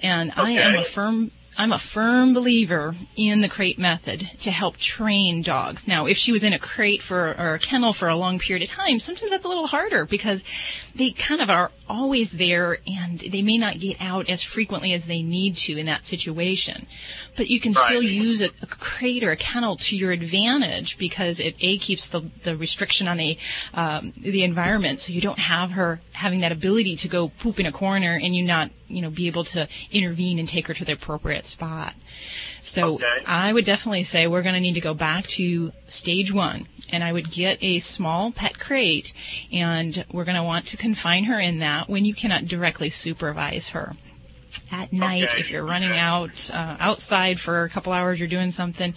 And 0.00 0.32
I 0.36 0.50
am 0.52 0.74
a 0.74 0.84
firm 0.84 1.30
I'm 1.56 1.72
a 1.72 1.78
firm 1.78 2.34
believer 2.34 2.94
in 3.16 3.40
the 3.40 3.48
crate 3.48 3.78
method 3.78 4.30
to 4.40 4.50
help 4.50 4.76
train 4.76 5.42
dogs. 5.42 5.86
Now, 5.86 6.06
if 6.06 6.16
she 6.16 6.32
was 6.32 6.42
in 6.42 6.52
a 6.52 6.58
crate 6.58 7.00
for 7.00 7.34
or 7.38 7.54
a 7.54 7.58
kennel 7.58 7.92
for 7.92 8.08
a 8.08 8.16
long 8.16 8.38
period 8.38 8.62
of 8.62 8.68
time, 8.68 8.98
sometimes 8.98 9.30
that's 9.30 9.44
a 9.44 9.48
little 9.48 9.68
harder 9.68 10.04
because 10.04 10.42
they 10.94 11.10
kind 11.10 11.40
of 11.40 11.50
are 11.50 11.70
always 11.88 12.32
there 12.32 12.78
and 12.86 13.20
they 13.20 13.42
may 13.42 13.58
not 13.58 13.78
get 13.78 14.00
out 14.00 14.28
as 14.28 14.42
frequently 14.42 14.92
as 14.92 15.06
they 15.06 15.22
need 15.22 15.56
to 15.56 15.76
in 15.76 15.86
that 15.86 16.04
situation. 16.04 16.86
But 17.36 17.48
you 17.48 17.60
can 17.60 17.72
still 17.72 18.02
use 18.02 18.40
a, 18.40 18.50
a 18.62 18.66
crate 18.66 19.22
or 19.22 19.30
a 19.30 19.36
kennel 19.36 19.76
to 19.76 19.96
your 19.96 20.10
advantage 20.10 20.98
because 20.98 21.40
it 21.40 21.56
a 21.60 21.78
keeps 21.78 22.08
the 22.08 22.22
the 22.42 22.56
restriction 22.56 23.06
on 23.06 23.16
the 23.16 23.38
um, 23.74 24.12
the 24.16 24.44
environment, 24.44 25.00
so 25.00 25.12
you 25.12 25.20
don't 25.20 25.38
have 25.38 25.72
her 25.72 26.00
having 26.12 26.40
that 26.40 26.52
ability 26.52 26.96
to 26.96 27.08
go 27.08 27.28
poop 27.28 27.60
in 27.60 27.66
a 27.66 27.72
corner 27.72 28.18
and 28.20 28.34
you 28.34 28.42
not 28.42 28.70
you 28.88 29.00
know 29.02 29.10
be 29.10 29.26
able 29.26 29.44
to 29.44 29.68
intervene 29.90 30.38
and 30.38 30.48
take 30.48 30.66
her 30.68 30.74
to 30.74 30.84
the 30.84 30.92
appropriate 30.92 31.46
spot. 31.46 31.94
So 32.60 32.94
Okay. 32.94 33.06
I 33.26 33.52
would 33.52 33.64
definitely 33.64 34.04
say 34.04 34.26
we're 34.26 34.42
going 34.42 34.54
to 34.54 34.60
need 34.60 34.74
to 34.74 34.80
go 34.80 34.94
back 34.94 35.26
to 35.28 35.72
stage 35.86 36.32
one, 36.32 36.66
and 36.90 37.02
I 37.04 37.12
would 37.12 37.30
get 37.30 37.58
a 37.62 37.78
small 37.78 38.32
pet 38.32 38.58
crate, 38.58 39.12
and 39.52 40.04
we're 40.12 40.24
going 40.24 40.36
to 40.36 40.42
want 40.42 40.66
to 40.66 40.76
confine 40.76 41.24
her 41.24 41.38
in 41.40 41.58
that 41.60 41.88
when 41.88 42.04
you 42.04 42.14
cannot 42.14 42.46
directly 42.46 42.88
supervise 42.90 43.70
her 43.70 43.96
at 44.70 44.92
night 44.92 45.24
Okay. 45.30 45.40
if 45.40 45.50
you're 45.50 45.64
running 45.64 45.90
out 45.96 46.48
uh, 46.54 46.76
outside 46.78 47.40
for 47.40 47.64
a 47.64 47.68
couple 47.68 47.92
hours 47.92 48.20
you're 48.20 48.28
doing 48.28 48.52
something 48.52 48.94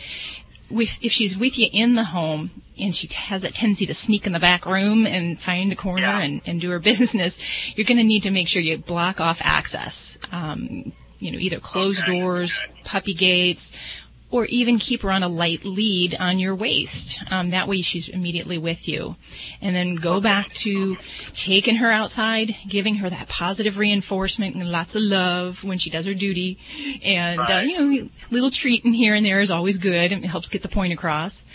with, 0.69 0.97
if 1.01 1.11
she's 1.11 1.37
with 1.37 1.57
you 1.57 1.67
in 1.71 1.95
the 1.95 2.03
home 2.05 2.51
and 2.79 2.93
she 2.93 3.07
has 3.07 3.41
that 3.41 3.53
tendency 3.55 3.85
to 3.85 3.93
sneak 3.93 4.25
in 4.25 4.33
the 4.33 4.39
back 4.39 4.65
room 4.65 5.05
and 5.07 5.39
find 5.39 5.71
a 5.71 5.75
corner 5.75 6.01
Yeah. 6.01 6.19
and, 6.19 6.41
and 6.45 6.61
do 6.61 6.69
her 6.71 6.79
business, 6.91 7.37
you're 7.75 7.85
going 7.85 7.97
to 7.97 8.03
need 8.03 8.23
to 8.23 8.31
make 8.31 8.47
sure 8.47 8.61
you 8.61 8.77
block 8.77 9.19
off 9.21 9.39
access. 9.43 10.17
Um, 10.31 10.91
you 11.19 11.31
know, 11.31 11.39
either 11.39 11.59
closed 11.59 12.03
Okay, 12.03 12.19
doors, 12.19 12.61
puppy 12.83 13.13
gates, 13.15 13.71
or 14.29 14.45
even 14.45 14.77
keep 14.77 15.03
her 15.03 15.11
on 15.11 15.23
a 15.23 15.27
light 15.27 15.63
lead 15.63 16.15
on 16.19 16.37
your 16.37 16.53
waist. 16.53 17.19
Um, 17.31 17.51
that 17.51 17.67
way 17.67 17.81
she's 17.81 18.09
immediately 18.09 18.57
with 18.57 18.87
you. 18.87 19.15
And 19.61 19.75
then 19.75 19.95
go 19.95 20.19
back 20.19 20.51
to 20.55 20.97
taking 21.33 21.77
her 21.77 21.89
outside, 21.89 22.55
giving 22.67 22.95
her 22.95 23.09
that 23.09 23.29
positive 23.29 23.77
reinforcement 23.77 24.55
and 24.55 24.69
lots 24.69 24.95
of 24.95 25.01
love 25.01 25.63
when 25.63 25.77
she 25.77 25.89
does 25.89 26.05
her 26.05 26.13
duty. 26.13 26.59
And, 27.03 27.39
uh, 27.39 27.61
you 27.65 27.77
know, 27.77 28.09
little 28.29 28.51
treat 28.51 28.83
in 28.83 28.93
here 28.93 29.15
and 29.15 29.25
there 29.25 29.39
is 29.39 29.51
always 29.51 29.77
good. 29.77 30.11
It 30.11 30.25
helps 30.25 30.49
get 30.49 30.61
the 30.61 30.67
point 30.67 30.91
across. 30.91 31.45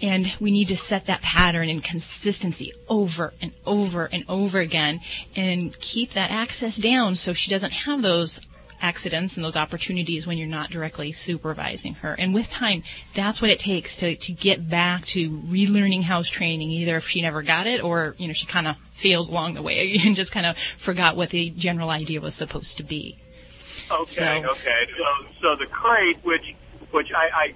And 0.00 0.32
we 0.40 0.50
need 0.50 0.68
to 0.68 0.76
set 0.76 1.06
that 1.06 1.22
pattern 1.22 1.68
and 1.68 1.84
consistency 1.84 2.72
over 2.88 3.34
and 3.40 3.52
over 3.64 4.06
and 4.06 4.24
over 4.28 4.58
again 4.58 5.00
and 5.36 5.78
keep 5.78 6.12
that 6.12 6.32
access 6.32 6.76
down 6.76 7.14
so 7.14 7.32
she 7.32 7.50
doesn't 7.50 7.70
have 7.70 8.02
those 8.02 8.40
accidents 8.82 9.36
and 9.36 9.44
those 9.44 9.56
opportunities 9.56 10.26
when 10.26 10.36
you're 10.36 10.48
not 10.48 10.68
directly 10.70 11.12
supervising 11.12 11.94
her. 11.94 12.14
And 12.18 12.34
with 12.34 12.50
time, 12.50 12.82
that's 13.14 13.40
what 13.40 13.50
it 13.50 13.58
takes 13.60 13.96
to, 13.98 14.16
to 14.16 14.32
get 14.32 14.68
back 14.68 15.06
to 15.06 15.30
relearning 15.30 16.02
house 16.02 16.28
training, 16.28 16.70
either 16.70 16.96
if 16.96 17.08
she 17.08 17.22
never 17.22 17.42
got 17.42 17.66
it 17.66 17.82
or, 17.82 18.14
you 18.18 18.26
know, 18.26 18.32
she 18.32 18.46
kind 18.46 18.66
of 18.66 18.76
failed 18.92 19.28
along 19.30 19.54
the 19.54 19.62
way 19.62 19.98
and 20.04 20.16
just 20.16 20.32
kind 20.32 20.44
of 20.46 20.58
forgot 20.76 21.16
what 21.16 21.30
the 21.30 21.50
general 21.50 21.88
idea 21.90 22.20
was 22.20 22.34
supposed 22.34 22.76
to 22.76 22.82
be. 22.82 23.16
Okay, 23.90 24.04
So- 24.10 24.24
okay. 24.50 24.86
So, 24.96 25.26
so 25.40 25.56
the 25.56 25.66
crate, 25.70 26.18
which, 26.24 26.54
which 26.90 27.08
I, 27.14 27.28
I, 27.34 27.54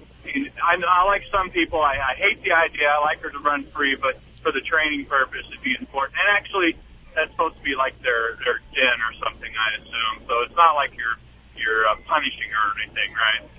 I, 0.63 0.75
I 0.87 1.03
like 1.05 1.23
some 1.31 1.49
people. 1.51 1.81
I, 1.81 1.95
I 1.97 2.15
hate 2.17 2.41
the 2.43 2.51
idea. 2.53 2.87
I 2.87 3.01
like 3.01 3.19
her 3.21 3.29
to 3.29 3.39
run 3.39 3.65
free, 3.75 3.95
but 3.99 4.19
for 4.41 4.51
the 4.51 4.61
training 4.61 5.05
purpose, 5.05 5.43
it'd 5.51 5.63
be 5.63 5.75
important. 5.79 6.15
And 6.19 6.37
actually, 6.37 6.75
that's 7.17 7.31
supposed 7.31 7.57
to 7.57 7.63
be 7.63 7.73
like 7.75 7.99
their 8.01 8.37
their 8.45 8.61
den 8.77 8.97
or 9.01 9.13
something, 9.25 9.49
I 9.51 9.81
assume. 9.81 10.27
So 10.29 10.33
it's 10.45 10.55
not 10.55 10.75
like 10.75 10.91
you're 10.95 11.17
you're 11.57 11.87
uh, 11.89 11.95
punishing 12.07 12.47
her 12.53 12.63
or 12.69 12.73
anything, 12.85 13.13
right? 13.17 13.49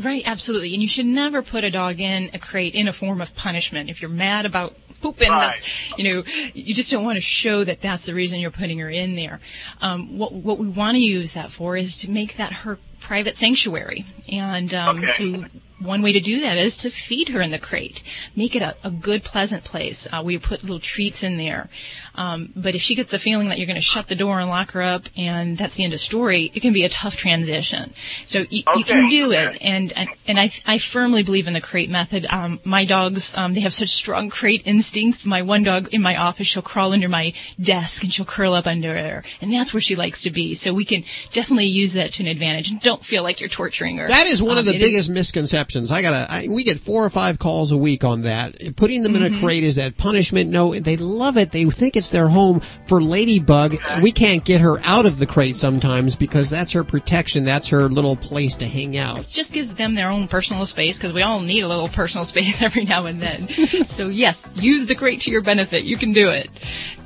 Right, 0.00 0.22
absolutely. 0.26 0.74
And 0.74 0.82
you 0.82 0.86
should 0.88 1.06
never 1.06 1.42
put 1.42 1.64
a 1.64 1.70
dog 1.72 1.98
in 1.98 2.30
a 2.32 2.38
crate 2.38 2.74
in 2.74 2.86
a 2.86 2.92
form 2.92 3.20
of 3.20 3.34
punishment. 3.34 3.90
If 3.90 4.00
you're 4.00 4.10
mad 4.10 4.46
about 4.46 4.76
pooping, 5.00 5.30
Right. 5.30 5.58
you 5.96 6.04
know, 6.04 6.22
you 6.54 6.72
just 6.74 6.90
don't 6.92 7.02
want 7.04 7.16
to 7.16 7.20
show 7.20 7.64
that 7.64 7.80
that's 7.80 8.06
the 8.06 8.14
reason 8.14 8.38
you're 8.38 8.50
putting 8.52 8.78
her 8.78 8.90
in 8.90 9.16
there. 9.16 9.40
Um, 9.80 10.18
what 10.18 10.32
what 10.32 10.58
we 10.58 10.68
want 10.68 10.96
to 10.96 11.00
use 11.02 11.32
that 11.32 11.50
for 11.50 11.76
is 11.76 11.96
to 11.98 12.10
make 12.10 12.36
that 12.36 12.52
her 12.52 12.78
private 13.00 13.36
sanctuary. 13.36 14.04
And 14.30 14.72
um, 14.74 14.98
Okay. 15.04 15.12
so 15.12 15.44
one 15.80 16.02
way 16.02 16.10
to 16.12 16.20
do 16.20 16.40
that 16.40 16.58
is 16.58 16.76
to 16.78 16.90
feed 16.90 17.28
her 17.30 17.40
in 17.40 17.50
the 17.52 17.58
crate. 17.60 18.02
Make 18.34 18.54
it 18.56 18.62
a, 18.62 18.76
a 18.82 18.90
good, 18.90 19.22
pleasant 19.22 19.62
place. 19.62 20.08
Uh, 20.12 20.22
we 20.24 20.36
put 20.38 20.62
little 20.62 20.80
treats 20.80 21.22
in 21.22 21.36
there. 21.36 21.70
Um, 22.18 22.52
but 22.56 22.74
if 22.74 22.82
she 22.82 22.94
gets 22.96 23.10
the 23.10 23.18
feeling 23.18 23.48
that 23.48 23.58
you're 23.58 23.66
going 23.66 23.76
to 23.76 23.80
shut 23.94 24.08
the 24.08 24.14
door 24.16 24.40
and 24.40 24.48
lock 24.48 24.72
her 24.72 24.82
up 24.82 25.04
and 25.16 25.56
that's 25.56 25.76
the 25.76 25.84
end 25.84 25.92
of 25.92 26.00
story, 26.00 26.50
it 26.54 26.60
can 26.60 26.72
be 26.72 26.84
a 26.84 26.88
tough 26.88 27.16
transition. 27.16 27.94
So 28.24 28.40
y- 28.50 28.64
you 28.76 28.84
can 28.84 29.08
do 29.08 29.28
okay. 29.32 29.46
it. 29.54 29.58
And, 29.62 29.92
and, 29.96 30.08
and 30.26 30.40
I, 30.40 30.50
I 30.66 30.78
firmly 30.78 31.22
believe 31.22 31.46
in 31.46 31.52
the 31.54 31.60
crate 31.60 31.90
method. 31.90 32.26
Um, 32.28 32.58
my 32.64 32.84
dogs, 32.84 33.36
um, 33.36 33.52
they 33.52 33.60
have 33.60 33.72
such 33.72 33.90
strong 33.90 34.30
crate 34.30 34.62
instincts. 34.64 35.24
My 35.26 35.42
one 35.42 35.62
dog 35.62 35.94
in 35.94 36.02
my 36.02 36.16
office, 36.16 36.46
she'll 36.48 36.62
crawl 36.62 36.92
under 36.92 37.08
my 37.08 37.32
desk 37.60 38.02
and 38.02 38.12
she'll 38.12 38.24
curl 38.26 38.52
up 38.54 38.66
under 38.66 38.92
there. 38.94 39.22
And 39.40 39.52
that's 39.52 39.72
where 39.72 39.80
she 39.80 39.94
likes 39.94 40.22
to 40.22 40.30
be. 40.30 40.54
So 40.54 40.74
we 40.74 40.84
can 40.84 41.04
definitely 41.32 41.66
use 41.66 41.92
that 41.92 42.12
to 42.14 42.22
an 42.24 42.28
advantage 42.28 42.70
and 42.70 42.80
don't 42.80 43.04
feel 43.04 43.22
like 43.22 43.38
you're 43.40 43.48
torturing 43.48 43.96
her. 43.98 44.08
That 44.08 44.26
is 44.26 44.42
one 44.42 44.58
of 44.58 44.60
Um, 44.60 44.64
the 44.66 44.74
it 44.74 44.82
is- 44.82 44.86
biggest 44.86 45.10
misconceptions. 45.10 45.92
I 45.92 46.02
gotta, 46.02 46.26
I, 46.28 46.46
we 46.50 46.64
get 46.64 46.80
four 46.80 47.04
or 47.04 47.10
five 47.10 47.38
calls 47.38 47.70
a 47.70 47.76
week 47.76 48.02
on 48.02 48.22
that. 48.22 48.74
Putting 48.76 49.02
them 49.04 49.14
in 49.14 49.22
Mm-hmm. 49.22 49.34
a 49.36 49.40
crate 49.40 49.62
is 49.64 49.76
that 49.76 49.96
punishment. 49.96 50.50
No, 50.50 50.74
they 50.74 50.96
love 50.96 51.36
it. 51.36 51.52
They 51.52 51.64
think 51.64 51.96
it's 51.96 52.07
their 52.10 52.28
home. 52.28 52.60
For 52.60 53.02
Ladybug, 53.02 53.76
we 54.02 54.12
can't 54.12 54.44
get 54.44 54.60
her 54.60 54.78
out 54.84 55.06
of 55.06 55.18
the 55.18 55.26
crate 55.26 55.56
sometimes 55.56 56.14
because 56.16 56.50
that's 56.50 56.72
her 56.72 56.84
protection. 56.84 57.44
That's 57.44 57.68
her 57.68 57.88
little 57.88 58.16
place 58.16 58.56
to 58.56 58.66
hang 58.66 58.96
out. 58.96 59.18
It 59.18 59.28
just 59.28 59.52
gives 59.52 59.74
them 59.74 59.94
their 59.94 60.10
own 60.10 60.28
personal 60.28 60.66
space 60.66 60.98
because 60.98 61.12
we 61.12 61.22
all 61.22 61.40
need 61.40 61.62
a 61.62 61.68
little 61.68 61.88
personal 61.88 62.24
space 62.24 62.62
every 62.68 62.84
now 62.84 63.06
and 63.06 63.20
then. 63.20 63.48
so 63.86 64.08
yes, 64.08 64.50
use 64.56 64.86
the 64.86 64.94
crate 64.94 65.20
to 65.22 65.30
your 65.30 65.42
benefit. 65.42 65.84
You 65.84 65.96
can 65.96 66.12
do 66.12 66.30
it. 66.30 66.50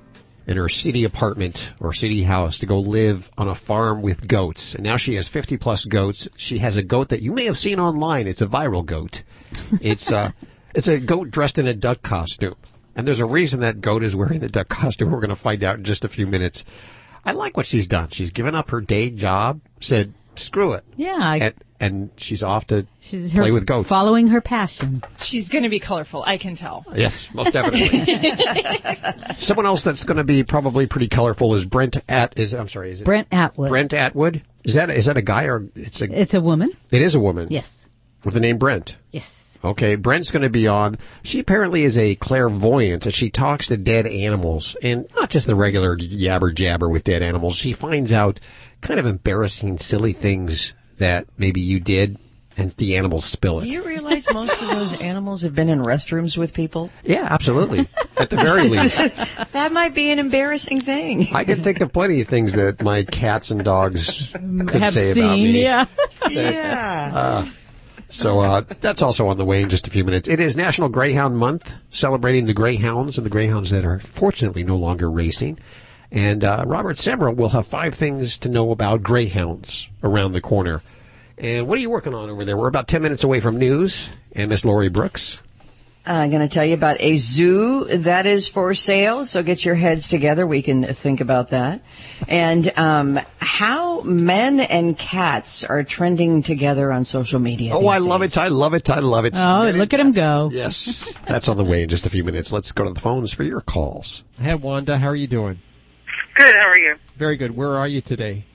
in 0.50 0.58
her 0.58 0.68
city 0.68 1.04
apartment 1.04 1.74
or 1.80 1.94
city 1.94 2.24
house 2.24 2.58
to 2.58 2.66
go 2.66 2.80
live 2.80 3.30
on 3.38 3.48
a 3.48 3.54
farm 3.54 4.02
with 4.02 4.28
goats. 4.28 4.74
And 4.74 4.84
now 4.84 4.98
she 4.98 5.14
has 5.14 5.28
50 5.28 5.58
plus 5.58 5.86
goats. 5.86 6.28
She 6.38 6.58
has 6.58 6.76
a 6.76 6.82
goat 6.82 7.10
that 7.10 7.22
you 7.22 7.34
may 7.34 7.46
have 7.46 7.56
seen 7.56 7.80
online. 7.80 8.26
It's 8.26 8.42
a 8.42 8.48
viral 8.48 8.84
goat. 8.84 9.22
It's 9.80 10.12
uh 10.12 10.32
it's 10.74 10.88
a 10.88 11.00
goat 11.00 11.30
dressed 11.30 11.60
in 11.60 11.68
a 11.68 11.76
duck 11.76 12.02
costume. 12.02 12.56
And 12.96 13.08
there's 13.08 13.20
a 13.20 13.28
reason 13.28 13.60
that 13.60 13.80
goat 13.80 14.02
is 14.02 14.16
wearing 14.16 14.40
the 14.40 14.50
duck 14.50 14.70
costume. 14.70 15.12
We're 15.12 15.20
going 15.20 15.30
to 15.30 15.36
find 15.36 15.64
out 15.64 15.78
in 15.78 15.84
just 15.84 16.04
a 16.04 16.10
few 16.10 16.26
minutes. 16.26 16.66
I 17.24 17.34
like 17.34 17.56
what 17.56 17.68
she's 17.68 17.86
done. 17.86 18.10
She's 18.10 18.32
given 18.32 18.56
up 18.56 18.72
her 18.72 18.82
day 18.82 19.12
job, 19.12 19.62
said, 19.80 20.16
screw 20.36 20.74
it. 20.74 20.84
Yeah. 20.98 21.16
I, 21.20 21.38
And, 21.38 21.54
and 21.80 22.10
she's 22.18 22.44
off 22.44 22.68
to 22.68 22.86
she's 23.00 23.32
her 23.32 23.42
play 23.42 23.52
with 23.52 23.66
goats. 23.66 23.88
following 23.90 24.28
her 24.28 24.42
passion. 24.42 25.02
She's 25.20 25.50
going 25.50 25.64
to 25.64 25.70
be 25.70 25.80
colorful. 25.80 26.24
I 26.26 26.38
can 26.38 26.56
tell. 26.56 26.86
Yes, 26.94 27.34
most 27.34 27.54
definitely. 27.54 29.34
Someone 29.40 29.66
else 29.66 29.84
that's 29.84 30.04
going 30.04 30.18
to 30.18 30.24
be 30.24 30.44
probably 30.44 30.88
pretty 30.88 31.08
colorful 31.08 31.56
is 31.56 31.66
Brent 31.66 31.98
At. 32.10 32.38
Is 32.38 32.54
I'm 32.54 32.68
sorry, 32.70 32.92
is 32.92 33.02
it 33.02 33.06
Brent 33.06 33.28
Atwood. 33.32 33.70
Brent 33.70 33.94
Atwood? 33.94 34.44
Is 34.64 34.74
that 34.74 34.90
is 34.90 35.06
that 35.06 35.18
a 35.18 35.22
guy 35.22 35.46
or 35.46 35.68
it's 35.76 36.02
a? 36.02 36.06
It's 36.06 36.34
a 36.34 36.42
woman. 36.42 36.72
It 36.92 37.02
is 37.02 37.16
a 37.16 37.20
woman. 37.20 37.48
Yes. 37.50 37.88
With 38.24 38.34
the 38.34 38.40
name 38.42 38.58
Brent. 38.58 38.98
Yes. 39.12 39.58
Okay, 39.64 39.96
Brent's 39.96 40.32
going 40.32 40.44
to 40.44 40.50
be 40.50 40.68
on. 40.70 40.98
She 41.22 41.40
apparently 41.40 41.84
is 41.84 41.98
a 41.98 42.16
clairvoyant, 42.16 43.06
and 43.06 43.14
she 43.14 43.30
talks 43.30 43.68
to 43.68 43.76
dead 43.76 44.08
animals, 44.08 44.78
and 44.82 45.06
not 45.16 45.30
just 45.30 45.48
the 45.48 45.56
regular 45.56 45.98
yabber 45.98 46.54
jabber 46.54 46.88
with 46.88 47.04
dead 47.04 47.22
animals. 47.22 47.58
She 47.58 47.74
finds 47.74 48.14
out 48.14 48.40
kind 48.80 49.00
of 49.02 49.06
embarrassing, 49.06 49.78
silly 49.78 50.14
things 50.14 50.74
that 51.00 51.26
maybe 51.38 51.60
you 51.62 51.80
did, 51.80 52.18
and 52.58 52.72
the 52.74 52.98
animals 52.98 53.26
spill 53.26 53.60
it. 53.60 53.64
Do 53.64 53.70
you 53.70 53.84
realize 53.86 54.26
most 54.34 54.62
of 54.62 54.68
those 54.70 54.94
animals 55.02 55.42
have 55.44 55.56
been 55.56 55.70
in 55.70 55.80
restrooms 55.80 56.38
with 56.38 56.54
people? 56.54 56.90
Yeah, 57.04 57.28
absolutely. 57.30 57.88
At 58.18 58.30
the 58.30 58.36
very 58.38 58.68
least. 58.70 58.98
That 59.54 59.72
might 59.72 59.96
be 59.96 60.12
an 60.12 60.20
embarrassing 60.20 60.82
thing. 60.82 61.30
I 61.34 61.44
can 61.46 61.64
think 61.64 61.80
of 61.82 61.92
plenty 61.94 62.22
of 62.22 62.28
things 62.28 62.54
that 62.54 62.82
my 62.84 63.04
cats 63.04 63.50
and 63.52 63.64
dogs 63.64 64.32
could 64.34 64.70
Have 64.84 64.94
say 64.94 65.14
seen, 65.14 65.24
about 65.24 65.36
me. 65.38 65.64
yeah. 65.64 65.86
yeah. 66.30 67.46
So 68.12 68.40
uh, 68.40 68.62
that's 68.82 69.02
also 69.04 69.28
on 69.28 69.38
the 69.38 69.46
way 69.46 69.62
in 69.62 69.70
just 69.70 69.86
a 69.88 69.92
few 69.92 70.04
minutes. 70.04 70.28
It 70.28 70.40
is 70.40 70.58
National 70.58 70.90
Greyhound 70.90 71.38
Month, 71.38 71.78
celebrating 71.92 72.46
the 72.48 72.54
greyhounds 72.56 73.18
and 73.18 73.26
the 73.26 73.30
greyhounds 73.30 73.70
that 73.70 73.86
are 73.86 74.00
fortunately 74.00 74.64
no 74.64 74.76
longer 74.78 75.10
racing. 75.12 75.60
And 76.12 76.44
uh, 76.44 76.64
Robert 76.66 76.98
Semro 76.98 77.36
will 77.36 77.50
have 77.50 77.68
five 77.68 77.94
things 77.94 78.40
to 78.40 78.50
know 78.50 78.72
about 78.72 79.04
greyhounds 79.04 79.90
around 80.04 80.32
the 80.32 80.42
corner. 80.42 80.82
And 81.38 81.68
what 81.68 81.78
are 81.78 81.82
you 81.82 81.90
working 81.90 82.14
on 82.14 82.30
over 82.30 82.44
there? 82.44 82.58
We're 82.58 82.68
about 82.68 82.88
ten 82.88 83.02
minutes 83.02 83.24
away 83.24 83.40
from 83.40 83.58
news. 83.58 84.12
And 84.34 84.50
Miss 84.50 84.66
Lori 84.66 84.90
Brooks. 84.90 85.42
I'm 86.06 86.32
going 86.32 86.48
to 86.48 86.52
tell 86.52 86.66
you 86.66 86.74
about 86.74 86.98
a 87.02 87.18
zoo 87.18 87.86
that 87.86 88.26
is 88.26 88.48
for 88.48 88.74
sale. 88.74 89.26
So 89.26 89.44
get 89.44 89.64
your 89.64 89.76
heads 89.76 90.08
together. 90.08 90.48
We 90.48 90.64
can 90.64 90.94
think 90.94 91.22
about 91.22 91.50
that. 91.50 91.84
And 92.28 92.72
um, 92.78 93.20
how 93.40 94.02
men 94.02 94.60
and 94.60 94.98
cats 94.98 95.64
are 95.64 95.84
trending 95.84 96.42
together 96.42 96.92
on 96.92 97.06
social 97.06 97.40
media. 97.40 97.76
Oh, 97.76 97.82
these 97.82 97.90
I 97.90 97.98
love 98.00 98.22
it. 98.24 98.38
I 98.38 98.48
love 98.48 98.74
it. 98.74 98.90
I 98.90 99.00
love 99.00 99.26
it. 99.26 99.34
Oh, 99.36 99.64
Men 99.64 99.78
look 99.78 99.94
and 99.94 100.00
at 100.02 100.06
him 100.08 100.12
go. 100.14 100.50
Yes. 100.52 101.08
That's 101.28 101.48
on 101.48 101.58
the 101.58 101.66
way 101.66 101.84
in 101.84 101.90
just 101.90 102.08
a 102.08 102.10
few 102.10 102.24
minutes. 102.24 102.52
Let's 102.52 102.72
go 102.72 102.86
to 102.86 102.92
the 102.92 103.00
phones 103.00 103.32
for 103.32 103.44
your 103.44 103.62
calls. 103.62 104.24
Hey, 104.42 104.56
Wanda, 104.56 104.98
how 104.98 105.08
are 105.08 105.16
you 105.16 105.28
doing? 105.28 105.60
Good. 106.40 106.56
How 106.60 106.70
are 106.70 106.80
you? 106.80 106.96
Very 107.18 107.36
good. 107.36 107.56
Where 107.56 107.76
are 107.76 107.88
you 107.88 108.00
today? 108.02 108.46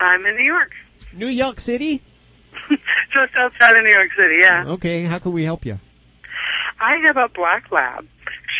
I'm 0.00 0.24
in 0.24 0.36
New 0.36 0.44
York, 0.44 0.72
New 1.12 1.26
York 1.26 1.60
City? 1.60 2.02
just 2.70 3.34
outside 3.36 3.76
of 3.76 3.82
New 3.84 3.90
York 3.92 4.08
City. 4.16 4.36
Yeah. 4.40 4.64
Okay, 4.68 5.02
how 5.04 5.18
can 5.18 5.32
we 5.32 5.44
help 5.44 5.66
you? 5.66 5.78
I 6.80 6.96
have 7.06 7.18
a 7.18 7.28
black 7.28 7.70
lab. 7.70 8.06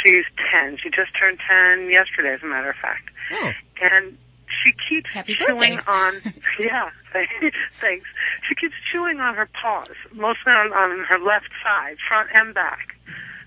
She's 0.04 0.24
ten. 0.52 0.76
She 0.82 0.90
just 0.90 1.10
turned 1.18 1.38
ten 1.48 1.88
yesterday, 1.90 2.34
as 2.34 2.42
a 2.42 2.46
matter 2.46 2.68
of 2.70 2.76
fact. 2.76 3.08
Oh. 3.32 3.50
And 3.80 4.18
she 4.62 4.72
keeps 4.88 5.10
Happy 5.10 5.34
chewing 5.36 5.76
birthday. 5.76 5.90
on. 5.90 6.34
Yeah. 6.60 6.90
Thanks. 7.80 8.06
She 8.46 8.54
keeps 8.54 8.74
chewing 8.92 9.18
on 9.20 9.34
her 9.34 9.48
paws, 9.60 9.88
mostly 10.12 10.52
on, 10.52 10.72
on 10.74 11.04
her 11.08 11.18
left 11.18 11.48
side, 11.64 11.96
front 12.06 12.28
and 12.34 12.52
back. 12.54 12.94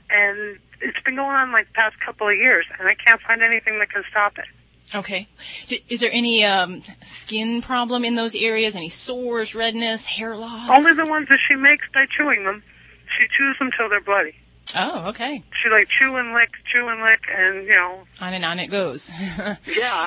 And 0.10 0.58
it's 0.82 1.00
been 1.06 1.16
going 1.16 1.36
on 1.36 1.52
like 1.52 1.68
the 1.68 1.74
past 1.74 1.96
couple 2.04 2.28
of 2.28 2.36
years, 2.36 2.66
and 2.80 2.88
I 2.88 2.96
can't 2.96 3.22
find 3.22 3.44
anything 3.44 3.78
that 3.80 3.92
can 3.92 4.04
stop 4.10 4.38
it. 4.40 4.46
Okay. 4.96 5.28
Is 5.90 6.02
there 6.02 6.12
any 6.12 6.44
um, 6.46 6.84
skin 7.02 7.62
problem 7.62 8.06
in 8.06 8.16
those 8.16 8.36
areas? 8.36 8.76
Any 8.76 8.90
sores, 8.90 9.56
redness, 9.56 10.06
hair 10.06 10.36
loss? 10.36 10.70
Only 10.70 10.94
the 10.94 11.06
ones 11.06 11.28
that 11.30 11.40
she 11.48 11.56
makes 11.56 11.86
by 11.94 12.06
chewing 12.16 12.44
them. 12.44 12.64
She 13.18 13.26
chews 13.38 13.58
them 13.60 13.70
till 13.78 13.90
they're 13.90 14.02
bloody. 14.02 14.36
Oh, 14.76 15.10
okay. 15.10 15.44
She 15.62 15.70
like 15.70 15.88
chew 15.88 16.16
and 16.16 16.34
lick, 16.34 16.50
chew 16.72 16.88
and 16.88 17.02
lick, 17.02 17.22
and 17.30 17.66
you 17.66 17.76
know, 17.76 18.04
On 18.22 18.34
and 18.34 18.44
on 18.46 18.60
it 18.60 18.68
goes. 18.68 19.12
yeah. 19.18 19.58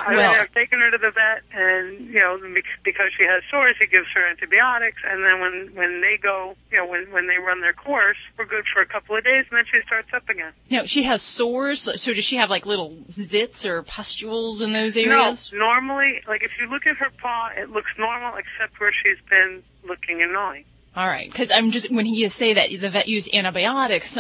I 0.07 0.15
Well- 0.15 0.33
mean, 0.33 0.41
I've 0.41 0.53
taken 0.55 0.81
her 0.81 0.91
to 0.91 0.99
the 0.99 1.11
vet, 1.11 1.43
and 1.53 2.07
you 2.09 2.19
know, 2.21 2.39
because 2.85 3.07
she 3.17 3.25
has 3.25 3.43
sores, 3.51 3.77
he 3.79 3.87
gives 3.87 4.07
her 4.15 4.27
antibiotics, 4.29 5.03
and 5.09 5.25
then 5.25 5.41
when 5.41 5.71
when 5.75 6.01
they 6.01 6.17
go, 6.23 6.57
you 6.71 6.79
know, 6.79 6.87
when 6.87 7.11
when 7.13 7.27
they 7.29 7.37
run 7.39 7.61
their 7.61 7.73
course, 7.73 8.17
we're 8.39 8.47
good 8.47 8.65
for 8.73 8.81
a 8.83 8.87
couple 8.87 9.17
of 9.17 9.25
days, 9.25 9.45
and 9.51 9.59
then 9.59 9.65
she 9.71 9.79
starts 9.87 10.09
up 10.15 10.29
again. 10.29 10.53
now, 10.71 10.85
she 10.85 11.03
has 11.05 11.23
sores, 11.23 11.81
so 11.81 12.13
does 12.13 12.25
she 12.25 12.37
have 12.37 12.51
like 12.51 12.67
little 12.67 12.97
zits 13.11 13.65
or 13.67 13.83
pustules 13.83 14.61
in 14.61 14.73
those 14.73 14.97
areas? 14.97 15.53
No, 15.53 15.59
normally, 15.59 16.21
like 16.29 16.43
if 16.43 16.51
you 16.61 16.69
look 16.69 16.87
at 16.87 16.97
her 16.97 17.11
paw, 17.23 17.51
it 17.57 17.71
looks 17.71 17.91
normal 17.99 18.35
except 18.37 18.79
where 18.81 18.93
she's 18.93 19.19
been 19.29 19.63
looking 19.87 20.23
and 20.23 20.33
gnawing. 20.33 20.65
All 20.97 21.07
right, 21.07 21.31
because 21.31 21.51
I'm 21.51 21.71
just 21.73 21.93
when 21.93 22.07
you 22.07 22.31
say 22.31 22.55
that 22.55 22.71
the 22.71 22.89
vet 22.89 23.07
used 23.07 23.29
antibiotics, 23.35 24.17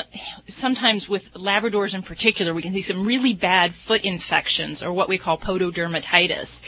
sometimes 0.47 1.09
with 1.09 1.33
Labradors 1.33 1.95
in 1.95 2.02
particular, 2.02 2.52
we 2.52 2.61
can 2.61 2.75
see 2.75 2.83
some 2.83 3.06
really 3.06 3.33
bad 3.33 3.75
foot 3.75 4.04
infections 4.04 4.83
or 4.83 4.92
what 4.92 5.09
we 5.09 5.16
call 5.16 5.38
pododermatitis, 5.38 6.61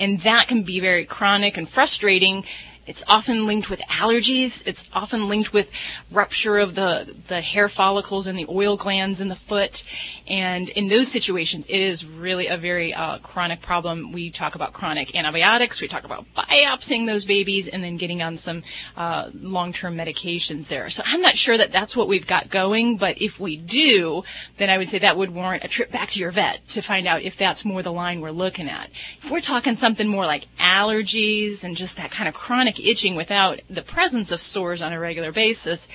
and 0.00 0.20
that 0.22 0.48
can 0.48 0.64
be 0.64 0.80
very 0.80 1.04
chronic 1.04 1.56
and 1.56 1.68
frustrating. 1.68 2.44
It's 2.84 3.04
often 3.06 3.46
linked 3.46 3.70
with 3.70 3.80
allergies. 3.82 4.62
It's 4.66 4.88
often 4.92 5.28
linked 5.28 5.52
with 5.52 5.70
rupture 6.10 6.58
of 6.58 6.74
the, 6.74 7.14
the 7.28 7.40
hair 7.40 7.68
follicles 7.68 8.26
and 8.26 8.36
the 8.36 8.46
oil 8.48 8.76
glands 8.76 9.20
in 9.20 9.28
the 9.28 9.36
foot. 9.36 9.84
And 10.26 10.68
in 10.70 10.88
those 10.88 11.06
situations, 11.08 11.66
it 11.66 11.78
is 11.78 12.04
really 12.04 12.48
a 12.48 12.56
very 12.56 12.92
uh, 12.92 13.18
chronic 13.18 13.62
problem. 13.62 14.10
We 14.10 14.30
talk 14.30 14.56
about 14.56 14.72
chronic 14.72 15.14
antibiotics. 15.14 15.80
We 15.80 15.86
talk 15.86 16.02
about 16.02 16.26
biopsying 16.36 17.06
those 17.06 17.24
babies 17.24 17.68
and 17.68 17.84
then 17.84 17.96
getting 17.98 18.20
on 18.20 18.36
some 18.36 18.64
uh, 18.96 19.30
long-term 19.32 19.96
medications 19.96 20.66
there. 20.66 20.90
So 20.90 21.04
I'm 21.06 21.20
not 21.20 21.36
sure 21.36 21.56
that 21.56 21.70
that's 21.70 21.96
what 21.96 22.08
we've 22.08 22.26
got 22.26 22.48
going, 22.48 22.96
but 22.96 23.22
if 23.22 23.38
we 23.38 23.56
do, 23.56 24.24
then 24.56 24.70
I 24.70 24.78
would 24.78 24.88
say 24.88 24.98
that 24.98 25.16
would 25.16 25.30
warrant 25.30 25.62
a 25.62 25.68
trip 25.68 25.92
back 25.92 26.10
to 26.10 26.20
your 26.20 26.32
vet 26.32 26.66
to 26.68 26.82
find 26.82 27.06
out 27.06 27.22
if 27.22 27.36
that's 27.36 27.64
more 27.64 27.82
the 27.82 27.92
line 27.92 28.20
we're 28.20 28.32
looking 28.32 28.68
at. 28.68 28.90
If 29.18 29.30
we're 29.30 29.40
talking 29.40 29.76
something 29.76 30.08
more 30.08 30.26
like 30.26 30.48
allergies 30.58 31.62
and 31.62 31.76
just 31.76 31.96
that 31.96 32.10
kind 32.10 32.28
of 32.28 32.34
chronic 32.34 32.71
itching 32.80 33.14
without 33.14 33.60
the 33.68 33.82
presence 33.82 34.32
of 34.32 34.40
sores 34.40 34.82
on 34.82 34.92
a 34.92 35.00
regular 35.00 35.32
basis, 35.32 35.88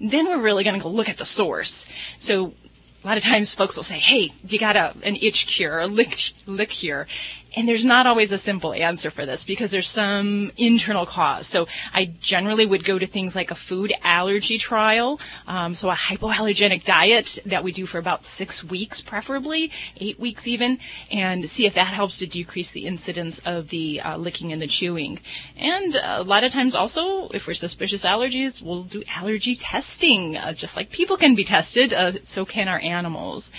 then 0.00 0.26
we're 0.26 0.38
really 0.40 0.64
going 0.64 0.76
to 0.76 0.82
go 0.82 0.88
look 0.90 1.08
at 1.08 1.16
the 1.16 1.24
source. 1.24 1.86
So 2.16 2.54
a 3.02 3.06
lot 3.06 3.16
of 3.18 3.22
times 3.22 3.52
folks 3.52 3.76
will 3.76 3.84
say, 3.84 3.98
hey, 3.98 4.32
you 4.46 4.58
got 4.58 4.76
a, 4.76 4.94
an 5.02 5.16
itch 5.16 5.46
cure, 5.46 5.78
a 5.80 5.86
lick, 5.86 6.32
lick 6.46 6.70
cure. 6.70 7.06
And 7.56 7.68
there's 7.68 7.84
not 7.84 8.06
always 8.06 8.32
a 8.32 8.38
simple 8.38 8.72
answer 8.72 9.10
for 9.10 9.24
this 9.26 9.44
because 9.44 9.70
there's 9.70 9.88
some 9.88 10.50
internal 10.56 11.06
cause. 11.06 11.46
So 11.46 11.68
I 11.92 12.06
generally 12.20 12.66
would 12.66 12.84
go 12.84 12.98
to 12.98 13.06
things 13.06 13.36
like 13.36 13.50
a 13.50 13.54
food 13.54 13.92
allergy 14.02 14.58
trial, 14.58 15.20
um, 15.46 15.74
so 15.74 15.90
a 15.90 15.94
hypoallergenic 15.94 16.84
diet 16.84 17.38
that 17.46 17.62
we 17.62 17.72
do 17.72 17.86
for 17.86 17.98
about 17.98 18.24
six 18.24 18.64
weeks, 18.64 19.00
preferably 19.00 19.70
eight 19.98 20.18
weeks 20.18 20.46
even, 20.46 20.78
and 21.10 21.48
see 21.48 21.66
if 21.66 21.74
that 21.74 21.88
helps 21.88 22.18
to 22.18 22.26
decrease 22.26 22.72
the 22.72 22.86
incidence 22.86 23.38
of 23.40 23.68
the 23.68 24.00
uh, 24.00 24.16
licking 24.16 24.52
and 24.52 24.60
the 24.60 24.66
chewing. 24.66 25.20
And 25.56 25.96
a 26.02 26.22
lot 26.22 26.44
of 26.44 26.52
times 26.52 26.74
also, 26.74 27.28
if 27.28 27.46
we're 27.46 27.54
suspicious 27.54 28.04
allergies, 28.04 28.62
we'll 28.62 28.82
do 28.82 29.02
allergy 29.14 29.54
testing, 29.54 30.36
uh, 30.36 30.52
just 30.52 30.76
like 30.76 30.90
people 30.90 31.16
can 31.16 31.34
be 31.34 31.44
tested, 31.44 31.92
uh, 31.92 32.12
so 32.22 32.44
can 32.44 32.68
our 32.68 32.80
animals. 32.80 33.50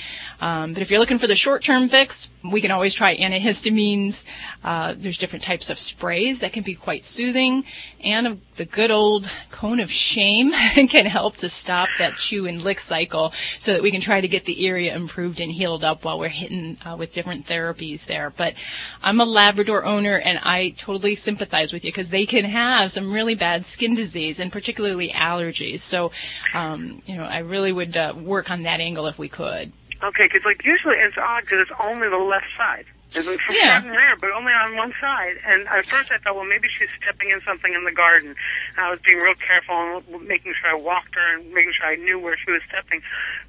Um, 0.41 0.73
but 0.73 0.81
if 0.81 0.91
you're 0.91 0.99
looking 0.99 1.17
for 1.17 1.27
the 1.27 1.35
short-term 1.35 1.87
fix, 1.89 2.29
we 2.51 2.61
can 2.61 2.71
always 2.71 2.93
try 2.93 3.15
antihistamines. 3.17 4.25
Uh, 4.63 4.93
there's 4.97 5.17
different 5.17 5.43
types 5.43 5.69
of 5.69 5.79
sprays 5.79 6.39
that 6.39 6.53
can 6.53 6.63
be 6.63 6.75
quite 6.75 7.05
soothing, 7.05 7.63
and 8.01 8.41
the 8.55 8.65
good 8.65 8.91
old 8.91 9.29
cone 9.51 9.79
of 9.79 9.91
shame 9.91 10.51
can 10.89 11.05
help 11.05 11.37
to 11.37 11.49
stop 11.49 11.89
that 11.97 12.17
chew 12.17 12.45
and 12.45 12.61
lick 12.61 12.79
cycle, 12.79 13.33
so 13.57 13.73
that 13.73 13.81
we 13.81 13.91
can 13.91 14.01
try 14.01 14.21
to 14.21 14.27
get 14.27 14.45
the 14.45 14.67
area 14.67 14.95
improved 14.95 15.39
and 15.39 15.51
healed 15.51 15.83
up 15.83 16.05
while 16.05 16.19
we're 16.19 16.29
hitting 16.29 16.77
uh, 16.85 16.95
with 16.97 17.13
different 17.13 17.45
therapies 17.47 18.05
there. 18.05 18.29
But 18.29 18.53
I'm 19.01 19.19
a 19.19 19.25
Labrador 19.25 19.85
owner, 19.85 20.17
and 20.17 20.39
I 20.43 20.69
totally 20.77 21.15
sympathize 21.15 21.73
with 21.73 21.83
you 21.83 21.91
because 21.91 22.09
they 22.09 22.25
can 22.25 22.45
have 22.45 22.91
some 22.91 23.11
really 23.11 23.35
bad 23.35 23.65
skin 23.65 23.95
disease, 23.95 24.39
and 24.39 24.51
particularly 24.51 25.09
allergies. 25.09 25.79
So, 25.79 26.11
um, 26.53 27.01
you 27.05 27.15
know, 27.15 27.23
I 27.23 27.39
really 27.39 27.71
would 27.71 27.97
uh, 27.97 28.13
work 28.15 28.49
on 28.51 28.63
that 28.63 28.79
angle 28.79 29.07
if 29.07 29.17
we 29.17 29.27
could. 29.27 29.71
Okay, 30.05 30.29
because 30.29 30.45
like 30.45 30.63
usually 30.63 30.97
it's 30.97 31.17
odd 31.17 31.41
because 31.41 31.65
it's 31.65 31.77
only 31.81 32.07
the 32.09 32.21
left 32.21 32.45
side. 32.57 32.85
It's 33.07 33.25
like 33.25 33.39
from 33.41 33.55
Yeah. 33.55 33.79
front 33.79 33.87
and 33.87 33.95
rear, 33.95 34.15
but 34.19 34.31
only 34.31 34.53
on 34.53 34.75
one 34.75 34.93
side. 34.99 35.39
And 35.45 35.67
at 35.67 35.85
first 35.85 36.11
I 36.11 36.17
thought, 36.17 36.35
well, 36.35 36.45
maybe 36.45 36.67
she's 36.69 36.89
stepping 37.01 37.29
in 37.29 37.41
something 37.41 37.73
in 37.73 37.83
the 37.85 37.91
garden. 37.91 38.35
I 38.77 38.91
was 38.91 38.99
being 39.01 39.19
real 39.19 39.35
careful 39.35 40.03
and 40.03 40.27
making 40.27 40.53
sure 40.59 40.69
I 40.69 40.75
walked 40.75 41.15
her 41.15 41.35
and 41.35 41.51
making 41.53 41.73
sure 41.77 41.87
I 41.87 41.95
knew 41.95 42.19
where 42.19 42.37
she 42.37 42.51
was 42.51 42.61
stepping. 42.69 43.01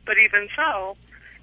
But 0.05 0.17
even 0.19 0.49
so, 0.57 0.97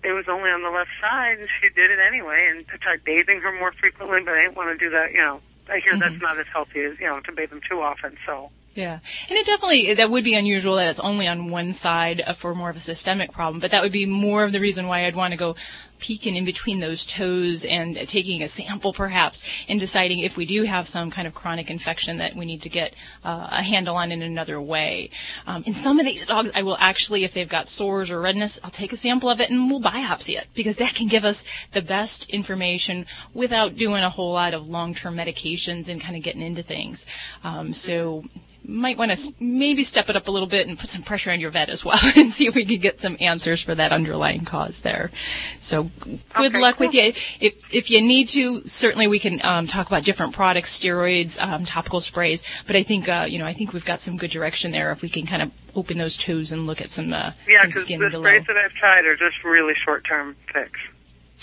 it 0.04 0.14
was 0.14 0.26
only 0.28 0.50
on 0.50 0.64
the 0.64 0.70
left 0.70 0.92
side, 1.02 1.40
and 1.40 1.50
she 1.62 1.70
did 1.70 1.92
it 1.92 2.00
anyway. 2.00 2.48
And 2.50 2.66
I 2.74 2.78
tried 2.78 3.04
bathing 3.04 3.42
her 3.42 3.52
more 3.52 3.74
frequently, 3.74 4.22
but 4.24 4.34
I 4.34 4.44
didn't 4.44 4.58
want 4.58 4.78
to 4.78 4.84
do 4.84 4.90
that. 4.92 5.12
You 5.12 5.22
know, 5.22 5.42
I 5.70 5.80
hear 5.80 5.94
mm-hmm. 5.94 6.00
that's 6.00 6.22
not 6.22 6.40
as 6.40 6.48
healthy 6.52 6.82
as 6.82 7.00
you 7.00 7.08
know 7.08 7.20
to 7.22 7.32
bathe 7.32 7.50
them 7.50 7.62
too 7.70 7.82
often. 7.82 8.18
So. 8.26 8.50
Yeah, 8.76 9.00
and 9.30 9.38
it 9.38 9.46
definitely 9.46 9.94
that 9.94 10.10
would 10.10 10.24
be 10.24 10.34
unusual 10.34 10.76
that 10.76 10.90
it's 10.90 11.00
only 11.00 11.28
on 11.28 11.52
one 11.52 11.74
side 11.74 12.24
for 12.36 12.56
more 12.56 12.72
of 12.72 12.76
a 12.76 12.80
systemic 12.80 13.32
problem, 13.32 13.60
but 13.60 13.70
that 13.70 13.84
would 13.84 13.92
be 13.92 14.08
more 14.08 14.44
of 14.44 14.52
the 14.52 14.60
reason 14.60 14.88
why 14.88 15.06
I'd 15.06 15.16
want 15.16 15.32
to 15.32 15.38
go 15.38 15.56
peeking 16.00 16.36
in 16.36 16.44
between 16.44 16.80
those 16.80 17.06
toes 17.06 17.64
and 17.66 17.96
taking 18.10 18.42
a 18.42 18.48
sample 18.48 18.92
perhaps 18.92 19.46
and 19.70 19.80
deciding 19.80 20.20
if 20.20 20.36
we 20.36 20.46
do 20.46 20.64
have 20.64 20.88
some 20.88 21.10
kind 21.12 21.28
of 21.28 21.34
chronic 21.34 21.70
infection 21.70 22.18
that 22.18 22.36
we 22.36 22.46
need 22.46 22.62
to 22.64 22.68
get 22.68 22.94
uh, 23.24 23.48
a 23.52 23.62
handle 23.62 23.96
on 23.96 24.12
in 24.12 24.22
another 24.22 24.60
way. 24.60 25.10
Um, 25.48 25.64
in 25.66 25.74
some 25.74 26.00
of 26.00 26.06
these 26.06 26.26
dogs, 26.26 26.52
I 26.54 26.64
will 26.64 26.76
actually, 26.80 27.24
if 27.24 27.34
they've 27.34 27.48
got 27.48 27.70
sores 27.70 28.12
or 28.12 28.20
redness, 28.20 28.60
I'll 28.64 28.72
take 28.72 28.92
a 28.92 28.98
sample 28.98 29.30
of 29.30 29.40
it 29.40 29.50
and 29.50 29.70
we'll 29.70 29.80
biopsy 29.80 30.36
it 30.36 30.48
because 30.54 30.78
that 30.78 30.96
can 30.96 31.08
give 31.08 31.24
us 31.24 31.46
the 31.72 31.82
best 31.82 32.30
information 32.32 33.06
without 33.34 33.78
doing 33.78 34.04
a 34.04 34.10
whole 34.10 34.34
lot 34.34 34.54
of 34.54 34.68
long-term 34.68 35.16
medications 35.16 35.88
and 35.88 36.02
kind 36.02 36.18
of 36.18 36.24
getting 36.24 36.42
into 36.42 36.64
things. 36.64 37.06
Um, 37.44 37.72
so 37.72 38.24
might 38.66 38.98
want 38.98 39.12
to 39.16 39.34
maybe 39.40 39.84
step 39.84 40.10
it 40.10 40.16
up 40.16 40.28
a 40.28 40.32
little 40.32 40.48
bit 40.48 40.68
and 40.68 40.78
put 40.80 40.90
some 40.90 41.04
pressure 41.04 41.32
on 41.32 41.40
your 41.40 41.52
vet 41.52 41.70
as 41.70 41.84
well 41.84 42.00
and 42.16 42.32
see 42.32 42.48
if 42.48 42.56
we 42.56 42.66
can 42.66 42.78
get 42.80 43.00
some 43.02 43.18
answers 43.20 43.62
for 43.62 43.76
that 43.76 43.92
underlying 43.92 44.46
cause 44.46 44.82
there. 44.82 45.12
So 45.60 45.92
good 46.00 46.20
Okay, 46.36 46.60
luck 46.62 46.80
with 46.80 46.94
you. 46.94 47.14
If 47.40 47.74
if 47.74 47.90
you 47.92 48.02
need 48.02 48.30
to, 48.30 48.66
certainly 48.68 49.08
we 49.08 49.20
can 49.20 49.44
um, 49.46 49.68
talk 49.68 49.88
about 49.88 50.04
different 50.04 50.34
products, 50.34 50.78
steroids, 50.80 51.42
um, 51.42 51.66
topical 51.66 52.00
sprays. 52.00 52.44
But 52.68 52.76
I 52.76 52.84
think 52.84 53.08
uh, 53.10 53.26
you 53.30 53.40
know 53.40 53.46
I 53.46 53.54
think 53.54 53.74
we've 53.74 53.86
got 53.86 54.00
some 54.02 54.18
good 54.18 54.32
direction 54.32 54.72
there 54.72 54.92
if 54.92 55.02
we 55.02 55.10
can 55.10 55.26
kind 55.26 55.42
of 55.42 55.52
open 55.76 55.98
those 55.98 56.18
toes 56.18 56.52
and 56.52 56.68
look 56.68 56.82
at 56.82 56.92
some 56.92 57.12
uh, 57.14 57.32
Yeah, 57.48 57.62
some 57.62 57.68
because 57.70 57.82
skin 57.84 58.00
the 58.00 58.10
below. 58.10 58.24
sprays 58.24 58.46
that 58.48 58.58
I've 58.58 58.74
tried 58.74 59.06
are 59.06 59.16
just 59.18 59.44
really 59.44 59.74
short-term 59.84 60.36
fix. 60.54 60.72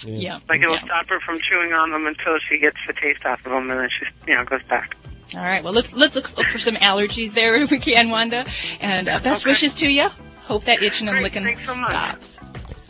Yeah, 0.06 0.38
Like 0.48 0.62
it'll 0.62 0.76
yeah. 0.76 0.85
stop 0.85 1.09
her 1.09 1.20
from 1.20 1.40
chewing 1.40 1.72
on 1.72 1.90
them 1.90 2.06
until 2.06 2.38
she 2.48 2.56
gets 2.59 2.76
the 2.87 2.92
taste 2.94 3.26
off 3.26 3.44
of 3.44 3.52
them, 3.52 3.70
and 3.70 3.80
then 3.80 3.88
she, 3.90 4.06
you 4.30 4.37
know, 4.37 4.44
goes 4.44 4.62
back. 4.68 4.96
All 5.35 5.40
right. 5.43 5.62
Well, 5.62 5.73
let's 5.73 5.93
let's 5.93 6.14
look, 6.16 6.37
look 6.37 6.47
for 6.49 6.59
some 6.59 6.75
allergies 6.77 7.35
there 7.35 7.55
if 7.62 7.71
we 7.71 7.79
can, 7.79 8.11
Wanda. 8.11 8.45
And 8.81 9.09
uh, 9.09 9.19
best 9.21 9.43
Okay. 9.43 9.51
wishes 9.51 9.75
to 9.77 9.88
you. 9.88 10.09
Hope 10.45 10.64
that 10.64 10.83
itching 10.83 11.09
and 11.09 11.19
Great, 11.19 11.33
licking 11.35 11.57
so 11.57 11.73
stops. 11.75 12.40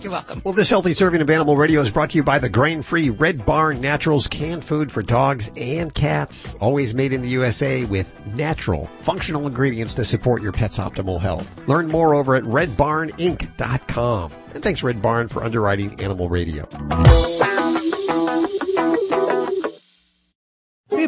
You're 0.00 0.12
welcome. 0.12 0.40
Well, 0.46 0.54
this 0.54 0.70
healthy 0.70 0.94
serving 0.94 1.20
of 1.20 1.28
Animal 1.28 1.58
Radio 1.58 1.82
is 1.82 1.90
brought 1.90 2.08
to 2.10 2.16
you 2.16 2.22
by 2.24 2.38
the 2.38 2.48
grain-free 2.48 3.10
Red 3.10 3.44
Barn 3.44 3.82
Naturals 3.82 4.26
canned 4.28 4.64
food 4.64 4.90
for 4.90 5.02
dogs 5.02 5.52
and 5.58 5.92
cats. 5.92 6.54
Always 6.58 6.94
made 6.94 7.12
in 7.12 7.20
the 7.20 7.28
USA 7.28 7.84
with 7.84 8.18
natural, 8.28 8.86
functional 9.00 9.46
ingredients 9.46 9.92
to 9.94 10.04
support 10.06 10.40
your 10.42 10.52
pet's 10.52 10.78
optimal 10.78 11.20
health. 11.20 11.54
Learn 11.68 11.88
more 11.88 12.14
over 12.14 12.34
at 12.34 12.44
redbarninc.com. 12.44 14.32
And 14.54 14.62
thanks 14.62 14.82
Red 14.82 15.02
Barn 15.02 15.28
for 15.28 15.44
underwriting 15.44 16.00
Animal 16.00 16.30
Radio. 16.30 16.66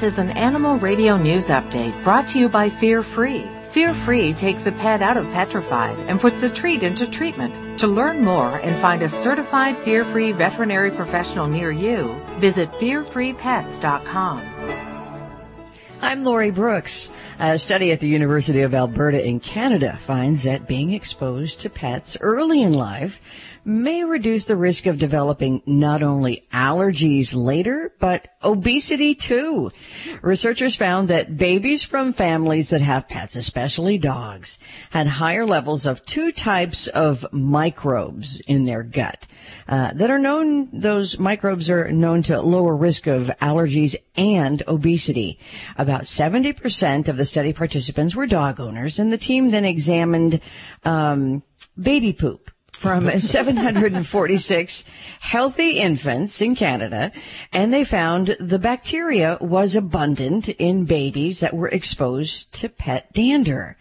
This 0.00 0.14
is 0.14 0.18
an 0.18 0.30
Animal 0.30 0.78
Radio 0.78 1.18
News 1.18 1.48
Update 1.48 1.92
brought 2.02 2.26
to 2.28 2.38
you 2.38 2.48
by 2.48 2.70
Fear 2.70 3.02
Free. 3.02 3.46
Fear 3.70 3.92
Free 3.92 4.32
takes 4.32 4.62
the 4.62 4.72
pet 4.72 5.02
out 5.02 5.18
of 5.18 5.26
petrified 5.26 5.98
and 6.08 6.18
puts 6.18 6.40
the 6.40 6.48
treat 6.48 6.82
into 6.82 7.06
treatment. 7.06 7.78
To 7.80 7.86
learn 7.86 8.24
more 8.24 8.56
and 8.60 8.74
find 8.80 9.02
a 9.02 9.10
certified 9.10 9.76
Fear 9.76 10.06
Free 10.06 10.32
veterinary 10.32 10.90
professional 10.90 11.48
near 11.48 11.70
you, 11.70 12.18
visit 12.38 12.72
fearfreepets.com. 12.72 14.40
I'm 16.00 16.24
Lori 16.24 16.50
Brooks. 16.50 17.10
A 17.38 17.58
study 17.58 17.92
at 17.92 18.00
the 18.00 18.08
University 18.08 18.62
of 18.62 18.74
Alberta 18.74 19.22
in 19.22 19.38
Canada 19.38 19.98
finds 20.06 20.44
that 20.44 20.66
being 20.66 20.94
exposed 20.94 21.60
to 21.60 21.68
pets 21.68 22.16
early 22.22 22.62
in 22.62 22.72
life 22.72 23.20
may 23.64 24.04
reduce 24.04 24.44
the 24.44 24.56
risk 24.56 24.86
of 24.86 24.98
developing 24.98 25.62
not 25.66 26.02
only 26.02 26.44
allergies 26.52 27.34
later, 27.34 27.92
but 27.98 28.28
obesity 28.42 29.14
too. 29.14 29.70
Researchers 30.22 30.76
found 30.76 31.08
that 31.08 31.36
babies 31.36 31.82
from 31.82 32.12
families 32.12 32.70
that 32.70 32.80
have 32.80 33.08
pets, 33.08 33.36
especially 33.36 33.98
dogs, 33.98 34.58
had 34.90 35.06
higher 35.06 35.46
levels 35.46 35.86
of 35.86 36.04
two 36.04 36.32
types 36.32 36.86
of 36.88 37.26
microbes 37.32 38.40
in 38.40 38.64
their 38.64 38.82
gut 38.82 39.26
uh, 39.68 39.92
that 39.94 40.10
are 40.10 40.18
known, 40.18 40.68
those 40.72 41.18
microbes 41.18 41.68
are 41.68 41.90
known 41.92 42.22
to 42.22 42.40
lower 42.40 42.76
risk 42.76 43.06
of 43.06 43.30
allergies 43.40 43.94
and 44.16 44.62
obesity. 44.66 45.38
About 45.76 46.02
70% 46.02 47.08
of 47.08 47.16
the 47.16 47.24
study 47.24 47.52
participants 47.52 48.16
were 48.16 48.26
dog 48.26 48.60
owners 48.60 48.98
and 48.98 49.12
the 49.12 49.18
team 49.18 49.50
then 49.50 49.64
examined 49.64 50.40
um, 50.84 51.42
baby 51.78 52.12
poop 52.12 52.50
from 52.80 53.10
746 53.20 54.84
healthy 55.20 55.72
infants 55.72 56.40
in 56.40 56.54
Canada, 56.54 57.12
and 57.52 57.74
they 57.74 57.84
found 57.84 58.34
the 58.40 58.58
bacteria 58.58 59.36
was 59.38 59.76
abundant 59.76 60.48
in 60.48 60.86
babies 60.86 61.40
that 61.40 61.52
were 61.52 61.68
exposed 61.68 62.50
to 62.54 62.70
pet 62.70 63.12
dander. 63.12 63.76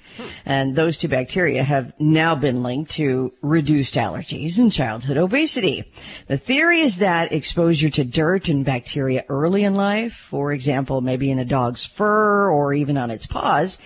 And 0.45 0.75
those 0.75 0.97
two 0.97 1.07
bacteria 1.07 1.63
have 1.63 1.93
now 1.97 2.35
been 2.35 2.62
linked 2.62 2.91
to 2.91 3.31
reduced 3.41 3.95
allergies 3.95 4.57
and 4.57 4.69
childhood 4.69 5.15
obesity. 5.15 5.89
The 6.27 6.38
theory 6.38 6.81
is 6.81 6.97
that 6.97 7.31
exposure 7.31 7.89
to 7.91 8.03
dirt 8.03 8.49
and 8.49 8.65
bacteria 8.65 9.23
early 9.29 9.63
in 9.63 9.75
life, 9.75 10.13
for 10.13 10.51
example, 10.51 10.99
maybe 10.99 11.31
in 11.31 11.39
a 11.39 11.45
dog's 11.45 11.85
fur 11.85 12.51
or 12.51 12.73
even 12.73 12.97
on 12.97 13.12
its 13.12 13.25
paws, 13.25 13.77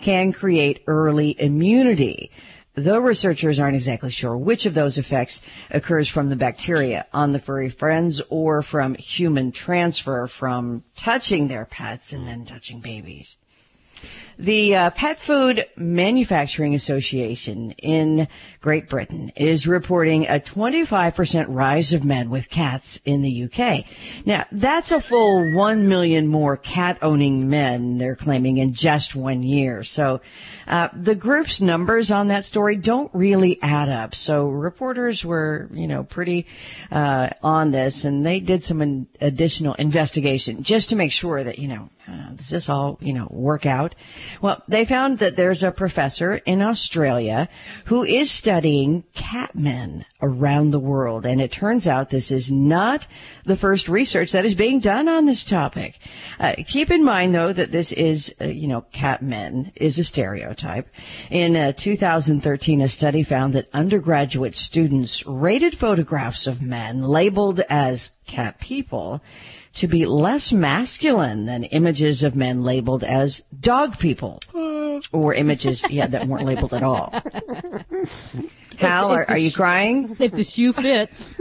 can 0.00 0.32
create 0.32 0.82
early 0.86 1.36
immunity 1.38 2.30
though 2.74 2.98
researchers 2.98 3.58
aren't 3.58 3.76
exactly 3.76 4.10
sure 4.10 4.36
which 4.36 4.66
of 4.66 4.74
those 4.74 4.98
effects 4.98 5.42
occurs 5.70 6.08
from 6.08 6.28
the 6.28 6.36
bacteria 6.36 7.06
on 7.12 7.32
the 7.32 7.38
furry 7.38 7.68
friends 7.68 8.22
or 8.30 8.62
from 8.62 8.94
human 8.94 9.52
transfer 9.52 10.26
from 10.26 10.82
touching 10.96 11.48
their 11.48 11.66
pets 11.66 12.12
and 12.12 12.26
then 12.26 12.44
touching 12.44 12.80
babies. 12.80 13.36
The 14.42 14.74
uh, 14.74 14.90
Pet 14.90 15.20
Food 15.20 15.66
Manufacturing 15.76 16.74
Association 16.74 17.70
in 17.78 18.26
Great 18.60 18.88
Britain 18.88 19.30
is 19.36 19.68
reporting 19.68 20.26
a 20.26 20.40
25% 20.40 21.46
rise 21.48 21.92
of 21.92 22.04
men 22.04 22.28
with 22.28 22.50
cats 22.50 23.00
in 23.04 23.22
the 23.22 23.44
UK. 23.44 23.84
Now, 24.26 24.46
that's 24.50 24.90
a 24.90 25.00
full 25.00 25.54
1 25.54 25.86
million 25.86 26.26
more 26.26 26.56
cat 26.56 26.98
owning 27.02 27.50
men, 27.50 27.98
they're 27.98 28.16
claiming, 28.16 28.58
in 28.58 28.74
just 28.74 29.14
one 29.14 29.44
year. 29.44 29.84
So, 29.84 30.20
uh, 30.66 30.88
the 30.92 31.14
group's 31.14 31.60
numbers 31.60 32.10
on 32.10 32.26
that 32.26 32.44
story 32.44 32.74
don't 32.74 33.14
really 33.14 33.62
add 33.62 33.88
up. 33.88 34.12
So, 34.12 34.48
reporters 34.48 35.24
were, 35.24 35.68
you 35.72 35.86
know, 35.86 36.02
pretty 36.02 36.48
uh, 36.90 37.28
on 37.44 37.70
this 37.70 38.04
and 38.04 38.26
they 38.26 38.40
did 38.40 38.64
some 38.64 38.82
in- 38.82 39.06
additional 39.20 39.74
investigation 39.74 40.64
just 40.64 40.90
to 40.90 40.96
make 40.96 41.12
sure 41.12 41.44
that, 41.44 41.60
you 41.60 41.68
know, 41.68 41.90
uh, 42.08 42.30
does 42.30 42.48
this 42.48 42.68
all, 42.68 42.98
you 43.00 43.12
know, 43.12 43.28
work 43.30 43.64
out? 43.64 43.94
Well, 44.40 44.62
they 44.68 44.84
found 44.84 45.18
that 45.18 45.36
there's 45.36 45.62
a 45.62 45.70
professor 45.70 46.36
in 46.44 46.62
Australia 46.62 47.48
who 47.86 48.02
is 48.02 48.30
studying 48.30 49.04
catmen 49.14 50.04
around 50.20 50.70
the 50.70 50.78
world. 50.78 51.26
And 51.26 51.40
it 51.40 51.52
turns 51.52 51.86
out 51.86 52.10
this 52.10 52.30
is 52.30 52.50
not 52.50 53.06
the 53.44 53.56
first 53.56 53.88
research 53.88 54.32
that 54.32 54.44
is 54.44 54.54
being 54.54 54.78
done 54.78 55.08
on 55.08 55.26
this 55.26 55.44
topic. 55.44 55.98
Uh, 56.38 56.54
keep 56.66 56.90
in 56.90 57.04
mind 57.04 57.34
though 57.34 57.52
that 57.52 57.72
this 57.72 57.92
is, 57.92 58.34
uh, 58.40 58.44
you 58.44 58.68
know, 58.68 58.84
catmen 58.92 59.72
is 59.76 59.98
a 59.98 60.04
stereotype. 60.04 60.88
In 61.30 61.56
uh, 61.56 61.72
2013, 61.72 62.80
a 62.80 62.88
study 62.88 63.22
found 63.22 63.52
that 63.52 63.68
undergraduate 63.72 64.56
students 64.56 65.26
rated 65.26 65.76
photographs 65.76 66.46
of 66.46 66.62
men 66.62 67.02
labeled 67.02 67.60
as 67.68 68.10
cat 68.26 68.60
people 68.60 69.20
to 69.74 69.86
be 69.86 70.06
less 70.06 70.52
masculine 70.52 71.46
than 71.46 71.64
images 71.64 72.22
of 72.22 72.36
men 72.36 72.62
labeled 72.62 73.04
as 73.04 73.40
dog 73.58 73.98
people 73.98 74.40
or 75.12 75.34
images 75.34 75.82
yeah, 75.90 76.06
that 76.06 76.26
weren't 76.26 76.44
labeled 76.44 76.74
at 76.74 76.82
all. 76.82 77.12
Hal, 78.78 79.10
are, 79.10 79.28
are 79.28 79.38
you 79.38 79.52
crying? 79.52 80.08
If 80.18 80.32
the 80.32 80.44
shoe 80.44 80.72
fits. 80.72 81.36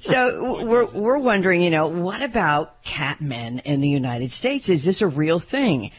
so 0.00 0.64
we're 0.64 0.86
we're 0.86 1.18
wondering, 1.18 1.62
you 1.62 1.70
know, 1.70 1.86
what 1.86 2.22
about 2.22 2.82
cat 2.82 3.20
men 3.20 3.60
in 3.60 3.80
the 3.80 3.88
United 3.88 4.32
States? 4.32 4.68
Is 4.68 4.84
this 4.84 5.02
a 5.02 5.06
real 5.06 5.38
thing? 5.38 5.90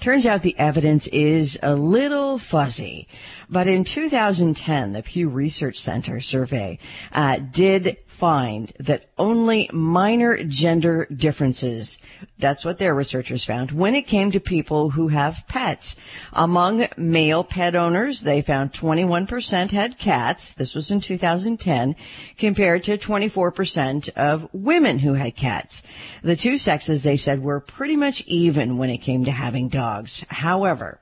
Turns 0.00 0.26
out 0.26 0.42
the 0.42 0.58
evidence 0.58 1.06
is 1.08 1.56
a 1.62 1.76
little 1.76 2.36
fuzzy. 2.36 3.06
But 3.48 3.68
in 3.68 3.84
2010, 3.84 4.94
the 4.94 5.02
Pew 5.02 5.28
Research 5.28 5.78
Center 5.78 6.18
survey 6.20 6.80
uh, 7.12 7.38
did 7.38 7.98
find 8.22 8.72
that 8.78 9.10
only 9.18 9.68
minor 9.72 10.44
gender 10.44 11.08
differences, 11.12 11.98
that's 12.38 12.64
what 12.64 12.78
their 12.78 12.94
researchers 12.94 13.44
found, 13.44 13.72
when 13.72 13.96
it 13.96 14.02
came 14.02 14.30
to 14.30 14.38
people 14.38 14.90
who 14.90 15.08
have 15.08 15.44
pets. 15.48 15.96
Among 16.32 16.86
male 16.96 17.42
pet 17.42 17.74
owners, 17.74 18.20
they 18.20 18.40
found 18.40 18.72
21% 18.72 19.72
had 19.72 19.98
cats. 19.98 20.54
This 20.54 20.76
was 20.76 20.92
in 20.92 21.00
2010, 21.00 21.96
compared 22.38 22.84
to 22.84 22.96
24% 22.96 24.08
of 24.10 24.48
women 24.52 25.00
who 25.00 25.14
had 25.14 25.34
cats. 25.34 25.82
The 26.22 26.36
two 26.36 26.58
sexes, 26.58 27.02
they 27.02 27.16
said, 27.16 27.42
were 27.42 27.58
pretty 27.58 27.96
much 27.96 28.22
even 28.28 28.78
when 28.78 28.90
it 28.90 28.98
came 28.98 29.24
to 29.24 29.32
having 29.32 29.68
dogs. 29.68 30.24
However, 30.28 31.00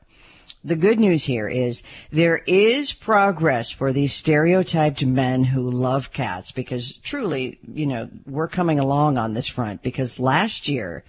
the 0.62 0.76
good 0.76 1.00
news 1.00 1.24
here 1.24 1.48
is 1.48 1.82
there 2.10 2.38
is 2.46 2.92
progress 2.92 3.70
for 3.70 3.92
these 3.92 4.12
stereotyped 4.12 5.04
men 5.04 5.44
who 5.44 5.70
love 5.70 6.12
cats 6.12 6.52
because 6.52 6.96
truly, 6.98 7.58
you 7.72 7.86
know, 7.86 8.10
we're 8.26 8.48
coming 8.48 8.78
along 8.78 9.16
on 9.16 9.32
this 9.32 9.46
front 9.46 9.82
because 9.82 10.18
last 10.18 10.68
year 10.68 11.02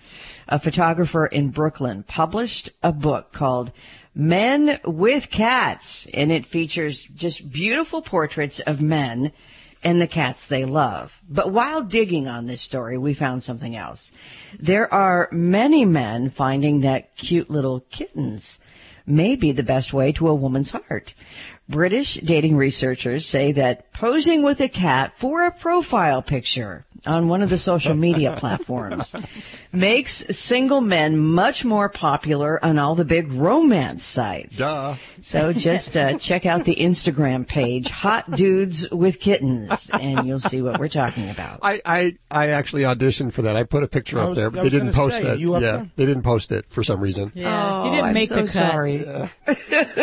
a 0.48 0.58
photographer 0.58 1.26
in 1.26 1.50
Brooklyn 1.50 2.04
published 2.04 2.70
a 2.82 2.94
book 2.94 3.34
called 3.34 3.72
Men 4.16 4.80
with 4.86 5.30
Cats 5.30 6.08
and 6.14 6.32
it 6.32 6.46
features 6.46 7.04
just 7.04 7.52
beautiful 7.52 8.02
portraits 8.02 8.60
of 8.62 8.82
men 8.82 9.32
and 9.84 10.00
the 10.00 10.08
cats 10.08 10.48
they 10.48 10.64
love. 10.64 11.22
But 11.28 11.52
while 11.52 11.84
digging 11.84 12.28
on 12.28 12.46
this 12.46 12.62
story, 12.62 12.98
we 12.98 13.14
found 13.14 13.44
something 13.44 13.76
else. 13.76 14.12
There 14.60 14.94
are 14.94 15.28
many 15.32 15.86
men 15.86 16.30
finding 16.30 16.82
that 16.82 17.16
cute 17.16 17.50
little 17.50 17.82
kittens 17.90 18.60
may 19.06 19.36
be 19.36 19.52
the 19.52 19.64
best 19.64 19.94
way 19.94 20.12
to 20.12 20.28
a 20.28 20.36
woman's 20.36 20.72
heart. 20.72 21.14
British 21.68 22.16
dating 22.16 22.58
researchers 22.58 23.26
say 23.26 23.52
that 23.54 23.92
posing 23.94 24.44
with 24.44 24.60
a 24.60 24.68
cat 24.70 25.14
for 25.16 25.46
a 25.46 25.52
profile 25.52 26.22
picture 26.22 26.86
on 27.06 27.28
one 27.28 27.42
of 27.42 27.50
the 27.50 27.58
social 27.58 27.96
media 27.96 28.36
platforms 28.38 29.16
makes 29.72 30.14
single 30.36 30.82
men 30.82 31.18
much 31.18 31.64
more 31.66 31.90
popular 31.90 32.64
on 32.64 32.78
all 32.78 32.94
the 32.96 33.06
big 33.06 33.32
romance 33.32 34.04
sites. 34.04 34.58
Duh. 34.58 34.96
So 35.22 35.54
just 35.54 35.96
uh, 35.98 36.18
check 36.18 36.46
out 36.46 36.66
the 36.66 36.76
Instagram 36.76 37.48
page, 37.48 37.90
Hot 37.90 38.30
Dudes 38.32 38.90
with 38.92 39.20
Kittens, 39.20 39.90
and 39.92 40.28
you'll 40.28 40.40
see 40.40 40.62
what 40.62 40.80
we're 40.80 40.90
talking 40.90 41.30
about. 41.30 41.60
I, 41.62 41.82
I, 41.86 42.18
I 42.30 42.48
actually 42.50 42.84
auditioned 42.84 43.34
for 43.34 43.44
that. 43.44 43.56
I 43.56 43.64
put 43.64 43.84
a 43.84 43.88
picture 43.88 44.20
I 44.20 44.24
up 44.26 44.36
there, 44.36 44.50
but 44.52 44.64
they 44.64 44.70
didn't 44.70 44.94
post 44.94 45.18
say, 45.18 45.34
it. 45.34 45.40
you 45.40 45.54
yeah, 45.54 45.60
there? 45.60 45.92
they 45.96 46.06
didn't 46.06 46.24
post 46.24 46.52
it 46.52 46.66
for 46.70 46.84
some 46.84 47.00
reason. 47.00 47.32
Yeah, 47.34 47.52
Oh, 47.72 47.84
he 47.86 47.90
didn't 47.92 48.06
I'm 48.06 48.14
make 48.14 48.30
so 48.30 48.36
the 48.36 48.42
cut. 48.42 48.50
sorry. 48.50 49.06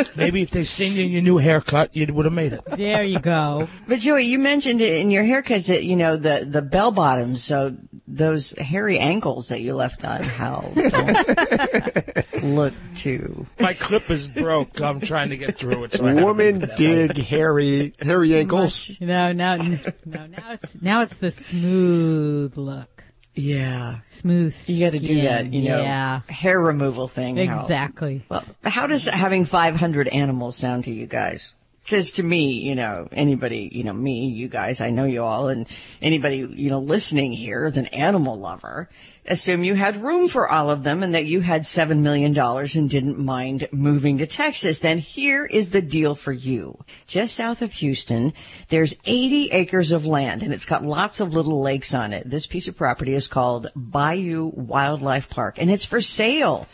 Maybe 0.17 0.43
if 0.43 0.51
they 0.51 0.65
sing 0.65 0.93
you 0.93 1.05
your 1.05 1.23
new 1.23 1.39
haircut, 1.39 1.95
you 1.95 2.13
would 2.13 2.25
have 2.25 2.35
made 2.35 2.53
it. 2.53 2.65
There 2.65 3.03
you 3.05 3.19
go. 3.21 3.69
But 3.87 3.99
Joey, 4.01 4.25
you 4.25 4.39
mentioned 4.39 4.81
it 4.81 5.01
in 5.01 5.11
your 5.11 5.25
haircuts 5.25 5.69
that 5.69 5.85
you 5.85 5.97
know 5.97 6.17
the 6.17 6.47
the 6.49 6.63
bell 6.91 7.05
bottoms, 7.05 7.43
so 7.45 7.77
those 8.07 8.53
hairy 8.53 8.99
ankles 8.99 9.49
that 9.49 9.61
you 9.61 9.75
left 9.75 10.05
on 10.05 10.23
Hal 10.23 10.73
don't 10.75 12.43
look 12.43 12.75
too. 12.97 13.47
My 13.61 13.75
clip 13.75 14.11
is 14.11 14.29
broke. 14.29 14.81
I'm 14.81 15.01
trying 15.01 15.31
to 15.31 15.37
get 15.37 15.59
through 15.59 15.85
it. 15.85 15.93
So 15.93 16.05
Woman 16.15 16.69
dig 16.77 17.17
hairy 17.17 17.95
hairy 18.01 18.35
ankles. 18.37 18.91
No, 19.01 19.33
no, 19.33 19.57
no, 19.57 19.77
no. 20.07 20.27
Now 20.27 20.53
it's 20.53 20.81
now 20.83 21.03
it's 21.03 21.19
the 21.19 21.31
smooth 21.31 22.57
look. 22.57 23.05
Yeah, 23.35 23.99
smooth. 24.11 24.53
You 24.67 24.87
got 24.87 24.99
to 24.99 24.99
do 25.07 25.21
that, 25.23 25.53
you 25.53 25.69
know, 25.69 25.81
Yeah. 25.81 26.21
hair 26.29 26.59
removal 26.61 27.07
thing. 27.07 27.37
Hal. 27.37 27.61
Exactly. 27.61 28.25
Well, 28.29 28.43
how 28.65 28.89
does 28.89 29.07
having 29.07 29.45
500 29.45 30.09
animals 30.09 30.57
sound 30.57 30.85
to 30.85 30.93
you 30.93 31.07
guys? 31.07 31.55
Because 31.89 32.13
to 32.13 32.23
me, 32.23 32.61
you 32.61 32.75
know, 32.75 33.09
anybody, 33.13 33.71
you 33.73 33.83
know, 33.83 33.95
me, 33.95 34.27
you 34.27 34.47
guys, 34.47 34.83
I 34.83 34.91
know 34.91 35.07
you 35.07 35.23
all, 35.23 35.49
and 35.49 35.67
anybody, 36.03 36.37
you 36.37 36.69
know, 36.69 36.81
listening 36.81 37.33
here 37.33 37.65
is 37.65 37.79
an 37.79 37.87
animal 37.87 38.39
lover. 38.39 38.91
Assume 39.31 39.63
you 39.63 39.75
had 39.75 40.03
room 40.03 40.27
for 40.27 40.49
all 40.49 40.71
of 40.71 40.85
them 40.85 41.03
and 41.03 41.15
that 41.15 41.27
you 41.27 41.41
had 41.41 41.63
$7 41.63 41.99
million 41.99 42.37
and 42.39 42.91
didn't 42.91 43.19
mind 43.19 43.69
moving 43.71 44.17
to 44.19 44.27
Texas. 44.27 44.79
Then 44.79 44.99
here 44.99 45.45
is 45.45 45.71
the 45.71 45.83
deal 45.83 46.15
for 46.15 46.33
you. 46.33 46.83
Just 47.07 47.35
south 47.35 47.61
of 47.61 47.75
Houston, 47.75 48.33
there's 48.71 48.97
80 49.05 49.51
acres 49.51 49.93
of 49.93 50.07
land 50.07 50.43
and 50.43 50.55
it's 50.55 50.65
got 50.65 50.83
lots 50.83 51.21
of 51.21 51.35
little 51.35 51.61
lakes 51.63 51.93
on 51.93 52.15
it. 52.15 52.29
This 52.31 52.47
piece 52.47 52.69
of 52.69 52.77
property 52.77 53.13
is 53.13 53.27
called 53.27 53.71
Bayou 53.77 54.51
Wildlife 54.55 55.29
Park 55.29 55.59
and 55.59 55.71
it's 55.71 55.85
for 55.85 56.01
sale. 56.01 56.67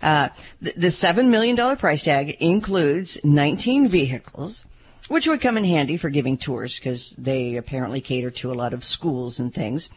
Uh, 0.00 0.30
the, 0.62 0.72
the 0.76 0.86
$7 0.86 1.28
million 1.28 1.76
price 1.76 2.04
tag 2.04 2.38
includes 2.40 3.18
19 3.22 3.88
vehicles 3.88 4.64
which 5.08 5.26
would 5.26 5.40
come 5.40 5.56
in 5.56 5.64
handy 5.64 5.96
for 5.96 6.10
giving 6.10 6.36
tours 6.36 6.78
because 6.78 7.14
they 7.18 7.56
apparently 7.56 8.00
cater 8.00 8.30
to 8.30 8.52
a 8.52 8.54
lot 8.54 8.74
of 8.74 8.84
schools 8.84 9.40
and 9.40 9.52
things. 9.52 9.90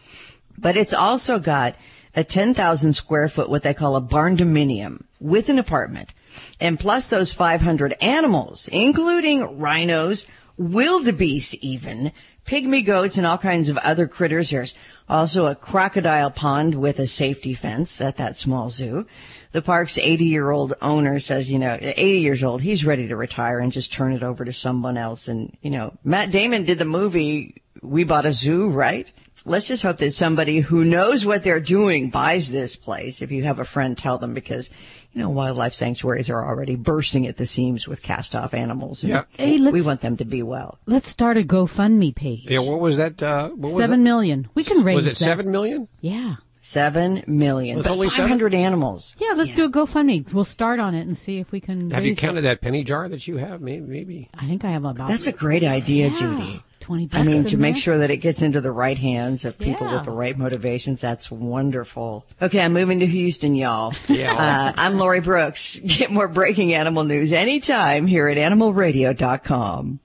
But 0.58 0.78
it's 0.78 0.94
also 0.94 1.38
got 1.38 1.76
a 2.16 2.24
10,000 2.24 2.94
square 2.94 3.30
foot, 3.30 3.50
what 3.50 3.64
they 3.64 3.74
call 3.74 3.96
a 3.96 4.02
barn 4.02 4.38
dominium 4.38 5.04
with 5.20 5.50
an 5.50 5.60
apartment. 5.60 6.14
And 6.60 6.80
plus 6.80 7.08
those 7.08 7.34
500 7.34 7.94
animals, 8.02 8.68
including 8.72 9.60
rhinos, 9.60 10.26
wildebeest 10.58 11.56
even, 11.56 12.12
pygmy 12.46 12.86
goats 12.86 13.18
and 13.18 13.26
all 13.26 13.38
kinds 13.38 13.70
of 13.70 13.78
other 13.78 14.08
critters. 14.08 14.50
There's 14.50 14.76
also 15.08 15.48
a 15.48 15.56
crocodile 15.56 16.32
pond 16.32 16.76
with 16.76 17.00
a 17.00 17.08
safety 17.08 17.54
fence 17.54 18.02
at 18.02 18.18
that 18.18 18.38
small 18.38 18.70
zoo. 18.70 19.06
The 19.52 19.62
park's 19.62 19.98
80 19.98 20.26
year 20.26 20.52
old 20.52 20.74
owner 20.82 21.20
says, 21.20 21.50
you 21.50 21.60
know, 21.60 21.78
80 21.82 22.20
years 22.20 22.44
old, 22.44 22.62
he's 22.62 22.86
ready 22.86 23.08
to 23.08 23.16
retire 23.16 23.60
and 23.60 23.72
just 23.72 23.92
turn 23.92 24.14
it 24.14 24.24
over 24.24 24.46
to 24.46 24.54
someone 24.54 24.98
else. 24.98 25.28
And, 25.28 25.56
you 25.62 25.70
know, 25.70 25.98
Matt 26.04 26.32
Damon 26.32 26.64
did 26.64 26.80
the 26.80 26.86
movie 26.86 27.62
We 27.82 28.04
Bought 28.06 28.26
a 28.26 28.34
Zoo, 28.34 28.70
right? 28.70 29.12
Let's 29.44 29.66
just 29.68 29.82
hope 29.82 29.98
that 29.98 30.14
somebody 30.14 30.60
who 30.60 30.86
knows 30.86 31.26
what 31.26 31.44
they're 31.44 31.60
doing 31.60 32.10
buys 32.12 32.52
this 32.52 32.76
place. 32.76 33.22
If 33.24 33.32
you 33.32 33.44
have 33.44 33.58
a 33.60 33.66
friend, 33.66 33.98
tell 33.98 34.20
them 34.20 34.36
because, 34.36 34.70
you 35.14 35.22
know, 35.22 35.30
wildlife 35.30 35.74
sanctuaries 35.74 36.30
are 36.30 36.46
already 36.46 36.76
bursting 36.76 37.26
at 37.26 37.38
the 37.38 37.48
seams 37.48 37.88
with 37.88 38.04
cast 38.04 38.36
off 38.36 38.54
animals. 38.54 39.04
Yeah. 39.04 39.24
Hey, 39.32 39.58
let's- 39.58 39.74
we 39.74 39.82
want 39.82 40.02
them 40.02 40.16
to 40.18 40.26
be 40.26 40.44
well. 40.44 40.78
Let's 40.86 41.08
start 41.08 41.38
a 41.38 41.42
GoFundMe 41.42 42.14
page. 42.14 42.46
Yeah, 42.52 42.60
what 42.60 42.80
was 42.80 42.98
that? 42.98 43.22
Uh, 43.24 43.50
what 43.50 43.60
was 43.62 43.78
Seven 43.78 44.02
that? 44.02 44.04
million. 44.10 44.48
We 44.54 44.64
can 44.64 44.84
raise 44.84 44.96
Was 44.98 45.08
it 45.08 45.10
that. 45.12 45.16
seven 45.16 45.52
million? 45.52 45.88
Yeah. 46.02 46.36
Seven 46.64 47.24
million. 47.26 47.80
It's 47.80 47.88
But 47.88 47.94
only 47.94 48.10
seven? 48.10 48.54
animals. 48.54 49.16
Yeah, 49.20 49.34
let's 49.36 49.52
do 49.54 49.66
a 49.66 49.70
GoFundMe. 49.72 50.32
We'll 50.32 50.44
start 50.46 50.80
on 50.80 50.94
it 50.94 51.02
and 51.08 51.18
see 51.18 51.40
if 51.40 51.52
we 51.52 51.60
can. 51.60 51.90
Have 51.90 52.06
you 52.06 52.12
raise 52.12 52.20
counted 52.20 52.42
that 52.42 52.62
penny 52.62 52.84
jar 52.84 53.10
that 53.10 53.28
you 53.28 53.38
have? 53.38 53.62
Maybe. 53.62 53.88
maybe. 53.88 54.30
I 54.38 54.46
think 54.48 54.64
I 54.64 54.70
have 54.70 54.86
about. 54.86 55.08
That's 55.08 55.26
a 55.26 55.32
great 55.32 55.64
idea, 55.64 56.10
Yeah. 56.10 56.20
Judy. 56.20 56.64
Twenty. 56.82 57.08
I 57.14 57.24
mean, 57.24 57.46
to 57.46 57.56
in 57.56 57.62
make 57.62 57.76
there. 57.76 57.82
sure 57.82 57.98
that 58.00 58.12
it 58.12 58.18
gets 58.18 58.42
into 58.42 58.60
the 58.60 58.72
right 58.72 58.98
hands 58.98 59.46
of 59.46 59.58
people 59.58 59.88
Yeah. 59.88 59.94
with 59.96 60.06
the 60.06 60.12
right 60.12 60.38
motivations, 60.38 61.00
that's 61.00 61.32
wonderful. 61.32 62.26
Okay, 62.42 62.60
I'm 62.62 62.74
moving 62.74 63.00
to 63.00 63.06
Houston, 63.08 63.56
y'all. 63.56 63.94
Yeah. 64.10 64.34
Uh, 64.34 64.74
I'm 64.76 64.98
Lori 64.98 65.22
Brooks. 65.22 65.80
Get 65.86 66.12
more 66.12 66.28
breaking 66.28 66.74
animal 66.74 67.04
news 67.06 67.32
anytime 67.32 68.08
here 68.08 68.28
at 68.28 68.38
animalradio.com. 68.38 70.00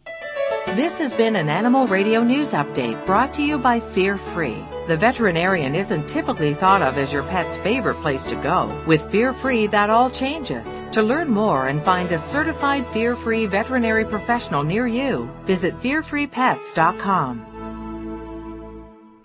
This 0.74 0.98
has 0.98 1.14
been 1.14 1.36
an 1.36 1.48
Animal 1.48 1.86
Radio 1.86 2.22
News 2.22 2.52
Update 2.52 3.04
brought 3.06 3.32
to 3.34 3.42
you 3.42 3.56
by 3.58 3.80
Fear 3.80 4.18
Free. 4.18 4.62
The 4.86 4.96
veterinarian 4.96 5.74
isn't 5.74 6.08
typically 6.08 6.54
thought 6.54 6.80
of 6.80 6.96
as 6.96 7.12
your 7.12 7.24
pet's 7.24 7.56
favorite 7.56 8.00
place 8.02 8.24
to 8.26 8.36
go. 8.36 8.72
With 8.86 9.10
Fear 9.10 9.32
Free, 9.32 9.66
that 9.66 9.90
all 9.90 10.08
changes. 10.08 10.80
To 10.92 11.02
learn 11.02 11.28
more 11.28 11.66
and 11.66 11.82
find 11.82 12.12
a 12.12 12.18
certified 12.18 12.86
Fear 12.88 13.16
Free 13.16 13.46
veterinary 13.46 14.04
professional 14.04 14.62
near 14.62 14.86
you, 14.86 15.28
visit 15.44 15.76
fearfreepets.com. 15.80 17.52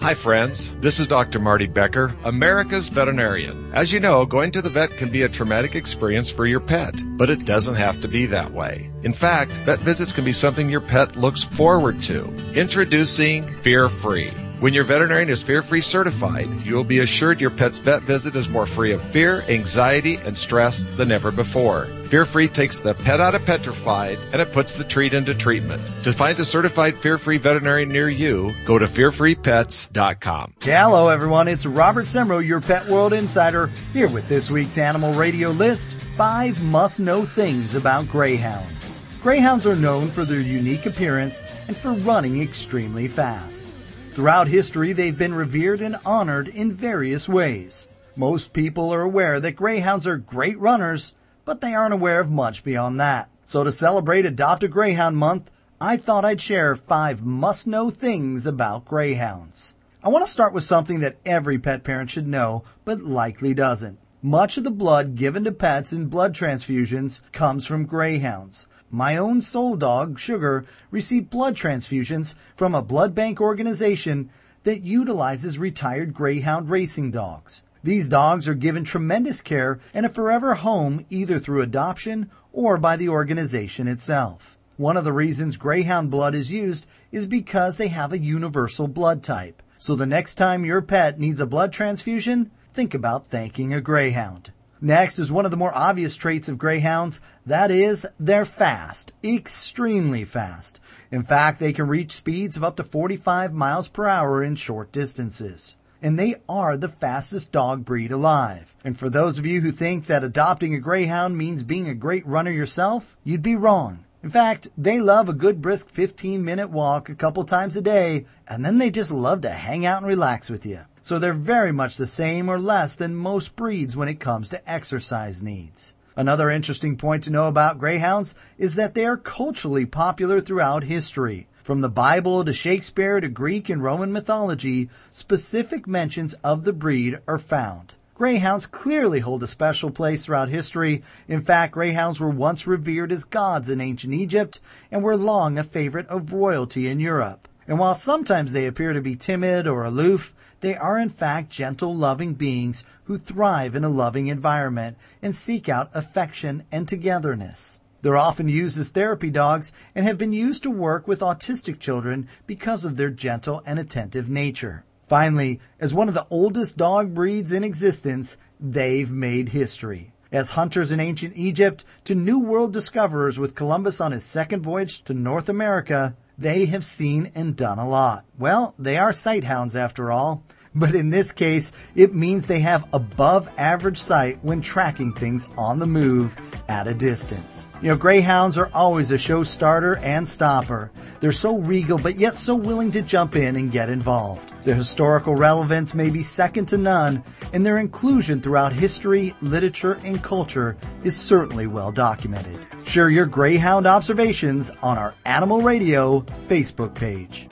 Hi, 0.01 0.15
friends. 0.15 0.71
This 0.79 0.99
is 0.99 1.05
Dr. 1.05 1.37
Marty 1.37 1.67
Becker, 1.67 2.15
America's 2.23 2.87
veterinarian. 2.87 3.71
As 3.71 3.93
you 3.93 3.99
know, 3.99 4.25
going 4.25 4.51
to 4.53 4.63
the 4.63 4.69
vet 4.71 4.89
can 4.97 5.11
be 5.11 5.21
a 5.21 5.29
traumatic 5.29 5.75
experience 5.75 6.27
for 6.31 6.47
your 6.47 6.59
pet, 6.59 6.95
but 7.17 7.29
it 7.29 7.45
doesn't 7.45 7.75
have 7.75 8.01
to 8.01 8.07
be 8.07 8.25
that 8.25 8.51
way. 8.51 8.89
In 9.03 9.13
fact, 9.13 9.51
vet 9.51 9.77
visits 9.77 10.11
can 10.11 10.25
be 10.25 10.33
something 10.33 10.71
your 10.71 10.81
pet 10.81 11.17
looks 11.17 11.43
forward 11.43 12.01
to. 12.03 12.33
Introducing 12.55 13.47
Fear 13.61 13.89
Free. 13.89 14.31
When 14.61 14.75
your 14.75 14.83
veterinarian 14.83 15.31
is 15.31 15.41
fear 15.41 15.63
free 15.63 15.81
certified, 15.81 16.45
you 16.63 16.75
will 16.75 16.83
be 16.83 16.99
assured 16.99 17.41
your 17.41 17.49
pet's 17.49 17.79
vet 17.79 18.03
visit 18.03 18.35
is 18.35 18.47
more 18.47 18.67
free 18.67 18.91
of 18.91 19.01
fear, 19.01 19.41
anxiety, 19.49 20.17
and 20.17 20.37
stress 20.37 20.83
than 20.97 21.11
ever 21.11 21.31
before. 21.31 21.87
Fear 22.03 22.25
Free 22.25 22.47
takes 22.47 22.79
the 22.79 22.93
pet 22.93 23.19
out 23.19 23.33
of 23.33 23.43
petrified 23.43 24.19
and 24.31 24.39
it 24.39 24.51
puts 24.51 24.75
the 24.75 24.83
treat 24.83 25.15
into 25.15 25.33
treatment. 25.33 25.81
To 26.03 26.13
find 26.13 26.39
a 26.39 26.45
certified 26.45 26.95
fear 26.95 27.17
free 27.17 27.39
veterinarian 27.39 27.89
near 27.89 28.07
you, 28.07 28.51
go 28.67 28.77
to 28.77 28.85
fearfreepets.com. 28.85 30.53
Hello, 30.61 31.07
everyone. 31.07 31.47
It's 31.47 31.65
Robert 31.65 32.05
Semro, 32.05 32.45
your 32.45 32.61
Pet 32.61 32.87
World 32.87 33.13
Insider, 33.13 33.71
here 33.93 34.09
with 34.09 34.29
this 34.29 34.51
week's 34.51 34.77
Animal 34.77 35.15
Radio 35.15 35.49
list 35.49 35.97
five 36.15 36.61
must 36.61 36.99
know 36.99 37.25
things 37.25 37.73
about 37.73 38.07
greyhounds. 38.09 38.95
Greyhounds 39.23 39.65
are 39.65 39.75
known 39.75 40.11
for 40.11 40.23
their 40.23 40.39
unique 40.39 40.85
appearance 40.85 41.41
and 41.67 41.75
for 41.75 41.93
running 41.93 42.43
extremely 42.43 43.07
fast. 43.07 43.70
Throughout 44.13 44.49
history, 44.49 44.91
they've 44.91 45.17
been 45.17 45.33
revered 45.33 45.81
and 45.81 45.95
honored 46.05 46.49
in 46.49 46.73
various 46.73 47.29
ways. 47.29 47.87
Most 48.17 48.51
people 48.51 48.93
are 48.93 49.03
aware 49.03 49.39
that 49.39 49.55
greyhounds 49.55 50.05
are 50.05 50.17
great 50.17 50.59
runners, 50.59 51.13
but 51.45 51.61
they 51.61 51.73
aren't 51.73 51.93
aware 51.93 52.19
of 52.19 52.29
much 52.29 52.61
beyond 52.61 52.99
that. 52.99 53.29
So 53.45 53.63
to 53.63 53.71
celebrate 53.71 54.25
Adopt 54.25 54.63
a 54.63 54.67
Greyhound 54.67 55.15
Month, 55.15 55.49
I 55.79 55.95
thought 55.95 56.25
I'd 56.25 56.41
share 56.41 56.75
five 56.75 57.23
must 57.25 57.67
know 57.67 57.89
things 57.89 58.45
about 58.45 58.83
greyhounds. 58.83 59.75
I 60.03 60.09
want 60.09 60.25
to 60.25 60.31
start 60.31 60.53
with 60.53 60.65
something 60.65 60.99
that 60.99 61.17
every 61.25 61.57
pet 61.57 61.85
parent 61.85 62.09
should 62.09 62.27
know, 62.27 62.65
but 62.83 62.99
likely 62.99 63.53
doesn't. 63.53 63.97
Much 64.21 64.57
of 64.57 64.65
the 64.65 64.71
blood 64.71 65.15
given 65.15 65.45
to 65.45 65.53
pets 65.53 65.93
in 65.93 66.07
blood 66.07 66.35
transfusions 66.35 67.21
comes 67.31 67.65
from 67.65 67.85
greyhounds. 67.85 68.67
My 68.93 69.15
own 69.15 69.41
soul 69.41 69.77
dog, 69.77 70.19
Sugar, 70.19 70.65
received 70.91 71.29
blood 71.29 71.55
transfusions 71.55 72.35
from 72.55 72.75
a 72.75 72.81
blood 72.81 73.15
bank 73.15 73.39
organization 73.39 74.29
that 74.63 74.83
utilizes 74.83 75.57
retired 75.57 76.13
greyhound 76.13 76.69
racing 76.69 77.11
dogs. 77.11 77.63
These 77.83 78.09
dogs 78.09 78.49
are 78.49 78.53
given 78.53 78.83
tremendous 78.83 79.41
care 79.41 79.79
and 79.93 80.05
a 80.05 80.09
forever 80.09 80.55
home 80.55 81.05
either 81.09 81.39
through 81.39 81.61
adoption 81.61 82.29
or 82.51 82.77
by 82.77 82.97
the 82.97 83.07
organization 83.07 83.87
itself. 83.87 84.57
One 84.75 84.97
of 84.97 85.05
the 85.05 85.13
reasons 85.13 85.55
greyhound 85.55 86.11
blood 86.11 86.35
is 86.35 86.51
used 86.51 86.85
is 87.13 87.27
because 87.27 87.77
they 87.77 87.87
have 87.87 88.11
a 88.11 88.19
universal 88.19 88.89
blood 88.89 89.23
type. 89.23 89.63
So 89.77 89.95
the 89.95 90.05
next 90.05 90.35
time 90.35 90.65
your 90.65 90.81
pet 90.81 91.17
needs 91.17 91.39
a 91.39 91.47
blood 91.47 91.71
transfusion, 91.71 92.51
think 92.73 92.93
about 92.93 93.27
thanking 93.27 93.73
a 93.73 93.79
greyhound. 93.79 94.51
Next 94.83 95.19
is 95.19 95.31
one 95.31 95.45
of 95.45 95.51
the 95.51 95.57
more 95.57 95.75
obvious 95.75 96.15
traits 96.15 96.49
of 96.49 96.57
greyhounds. 96.57 97.19
That 97.45 97.69
is, 97.69 98.07
they're 98.19 98.45
fast. 98.45 99.13
Extremely 99.23 100.23
fast. 100.23 100.79
In 101.11 101.21
fact, 101.21 101.59
they 101.59 101.71
can 101.71 101.87
reach 101.87 102.11
speeds 102.11 102.57
of 102.57 102.63
up 102.63 102.77
to 102.77 102.83
45 102.83 103.53
miles 103.53 103.87
per 103.87 104.07
hour 104.07 104.41
in 104.43 104.55
short 104.55 104.91
distances. 104.91 105.75
And 106.01 106.17
they 106.17 106.37
are 106.49 106.77
the 106.77 106.87
fastest 106.87 107.51
dog 107.51 107.85
breed 107.85 108.11
alive. 108.11 108.75
And 108.83 108.97
for 108.97 109.07
those 109.07 109.37
of 109.37 109.45
you 109.45 109.61
who 109.61 109.71
think 109.71 110.07
that 110.07 110.23
adopting 110.23 110.73
a 110.73 110.79
greyhound 110.79 111.37
means 111.37 111.61
being 111.61 111.87
a 111.87 111.93
great 111.93 112.25
runner 112.25 112.49
yourself, 112.49 113.15
you'd 113.23 113.43
be 113.43 113.55
wrong. 113.55 114.05
In 114.23 114.31
fact, 114.31 114.67
they 114.75 114.99
love 114.99 115.29
a 115.29 115.33
good 115.33 115.61
brisk 115.61 115.91
15 115.91 116.43
minute 116.43 116.71
walk 116.71 117.07
a 117.07 117.15
couple 117.15 117.43
times 117.43 117.77
a 117.77 117.81
day, 117.81 118.25
and 118.47 118.65
then 118.65 118.79
they 118.79 118.89
just 118.89 119.11
love 119.11 119.41
to 119.41 119.49
hang 119.49 119.85
out 119.85 119.99
and 119.99 120.07
relax 120.07 120.49
with 120.49 120.65
you. 120.65 120.79
So 121.03 121.17
they're 121.17 121.33
very 121.33 121.71
much 121.71 121.97
the 121.97 122.05
same 122.05 122.47
or 122.47 122.59
less 122.59 122.93
than 122.93 123.15
most 123.15 123.55
breeds 123.55 123.97
when 123.97 124.07
it 124.07 124.19
comes 124.19 124.49
to 124.49 124.71
exercise 124.71 125.41
needs. 125.41 125.95
Another 126.15 126.49
interesting 126.49 126.95
point 126.95 127.23
to 127.23 127.31
know 127.31 127.45
about 127.45 127.79
greyhounds 127.79 128.35
is 128.59 128.75
that 128.75 128.93
they 128.93 129.05
are 129.05 129.17
culturally 129.17 129.85
popular 129.85 130.39
throughout 130.39 130.83
history. 130.83 131.47
From 131.63 131.81
the 131.81 131.89
Bible 131.89 132.45
to 132.45 132.53
Shakespeare 132.53 133.19
to 133.19 133.29
Greek 133.29 133.69
and 133.69 133.81
Roman 133.81 134.11
mythology, 134.11 134.89
specific 135.11 135.87
mentions 135.87 136.33
of 136.43 136.65
the 136.65 136.73
breed 136.73 137.17
are 137.27 137.39
found. 137.39 137.95
Greyhounds 138.13 138.67
clearly 138.67 139.21
hold 139.21 139.41
a 139.41 139.47
special 139.47 139.89
place 139.89 140.25
throughout 140.25 140.49
history. 140.49 141.01
In 141.27 141.41
fact, 141.41 141.73
greyhounds 141.73 142.19
were 142.19 142.29
once 142.29 142.67
revered 142.67 143.11
as 143.11 143.23
gods 143.23 143.71
in 143.71 143.81
ancient 143.81 144.13
Egypt 144.13 144.59
and 144.91 145.01
were 145.01 145.17
long 145.17 145.57
a 145.57 145.63
favorite 145.63 146.07
of 146.07 146.31
royalty 146.31 146.87
in 146.87 146.99
Europe. 146.99 147.47
And 147.67 147.79
while 147.79 147.95
sometimes 147.95 148.53
they 148.53 148.67
appear 148.67 148.93
to 148.93 149.01
be 149.01 149.15
timid 149.15 149.67
or 149.67 149.83
aloof, 149.83 150.35
they 150.61 150.75
are 150.75 150.97
in 150.97 151.09
fact 151.09 151.49
gentle, 151.49 151.93
loving 151.93 152.33
beings 152.33 152.83
who 153.03 153.17
thrive 153.17 153.75
in 153.75 153.83
a 153.83 153.89
loving 153.89 154.27
environment 154.27 154.95
and 155.21 155.35
seek 155.35 155.67
out 155.67 155.91
affection 155.93 156.63
and 156.71 156.87
togetherness. 156.87 157.79
They're 158.01 158.17
often 158.17 158.49
used 158.49 158.79
as 158.79 158.89
therapy 158.89 159.29
dogs 159.29 159.71
and 159.93 160.05
have 160.05 160.17
been 160.17 160.33
used 160.33 160.63
to 160.63 160.71
work 160.71 161.07
with 161.07 161.19
autistic 161.19 161.79
children 161.79 162.27
because 162.47 162.85
of 162.85 162.97
their 162.97 163.11
gentle 163.11 163.61
and 163.65 163.77
attentive 163.77 164.29
nature. 164.29 164.83
Finally, 165.07 165.59
as 165.79 165.93
one 165.93 166.07
of 166.07 166.13
the 166.13 166.25
oldest 166.29 166.77
dog 166.77 167.13
breeds 167.13 167.51
in 167.51 167.63
existence, 167.63 168.37
they've 168.59 169.11
made 169.11 169.49
history. 169.49 170.13
As 170.31 170.51
hunters 170.51 170.91
in 170.91 170.99
ancient 171.01 171.35
Egypt 171.35 171.83
to 172.05 172.15
New 172.15 172.39
World 172.39 172.71
discoverers 172.71 173.37
with 173.37 173.53
Columbus 173.53 173.99
on 173.99 174.13
his 174.13 174.23
second 174.23 174.63
voyage 174.63 175.03
to 175.03 175.13
North 175.13 175.49
America, 175.49 176.15
they 176.41 176.65
have 176.65 176.83
seen 176.83 177.31
and 177.35 177.55
done 177.55 177.77
a 177.77 177.87
lot. 177.87 178.25
Well, 178.37 178.73
they 178.79 178.97
are 178.97 179.13
sight 179.13 179.43
hounds 179.43 179.75
after 179.75 180.11
all. 180.11 180.43
But 180.73 180.95
in 180.95 181.09
this 181.09 181.33
case, 181.33 181.73
it 181.95 182.15
means 182.15 182.47
they 182.47 182.61
have 182.61 182.87
above 182.93 183.49
average 183.57 183.97
sight 183.97 184.39
when 184.41 184.61
tracking 184.61 185.11
things 185.11 185.49
on 185.57 185.79
the 185.79 185.85
move 185.85 186.35
at 186.69 186.87
a 186.87 186.93
distance. 186.93 187.67
You 187.81 187.89
know, 187.89 187.97
greyhounds 187.97 188.57
are 188.57 188.71
always 188.73 189.11
a 189.11 189.17
show 189.17 189.43
starter 189.43 189.97
and 189.97 190.27
stopper. 190.27 190.89
They're 191.19 191.33
so 191.33 191.57
regal, 191.57 191.97
but 191.97 192.17
yet 192.17 192.37
so 192.37 192.55
willing 192.55 192.91
to 192.93 193.01
jump 193.01 193.35
in 193.35 193.57
and 193.57 193.69
get 193.69 193.89
involved. 193.89 194.50
Their 194.63 194.75
historical 194.75 195.35
relevance 195.35 195.93
may 195.93 196.09
be 196.09 196.21
second 196.21 196.67
to 196.67 196.77
none, 196.77 197.23
and 197.51 197.65
their 197.65 197.79
inclusion 197.79 198.41
throughout 198.41 198.73
history, 198.73 199.33
literature, 199.41 199.99
and 200.03 200.21
culture 200.23 200.77
is 201.03 201.15
certainly 201.15 201.65
well 201.65 201.91
documented. 201.91 202.59
Share 202.85 203.09
your 203.09 203.25
greyhound 203.25 203.87
observations 203.87 204.69
on 204.83 204.97
our 204.97 205.15
Animal 205.25 205.61
Radio 205.61 206.21
Facebook 206.47 206.93
page. 206.93 207.47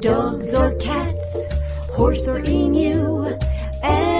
Dogs 0.00 0.54
or 0.54 0.74
cats, 0.76 1.52
horse 1.92 2.28
or 2.28 2.40
emu, 2.40 3.24
are 3.82 4.17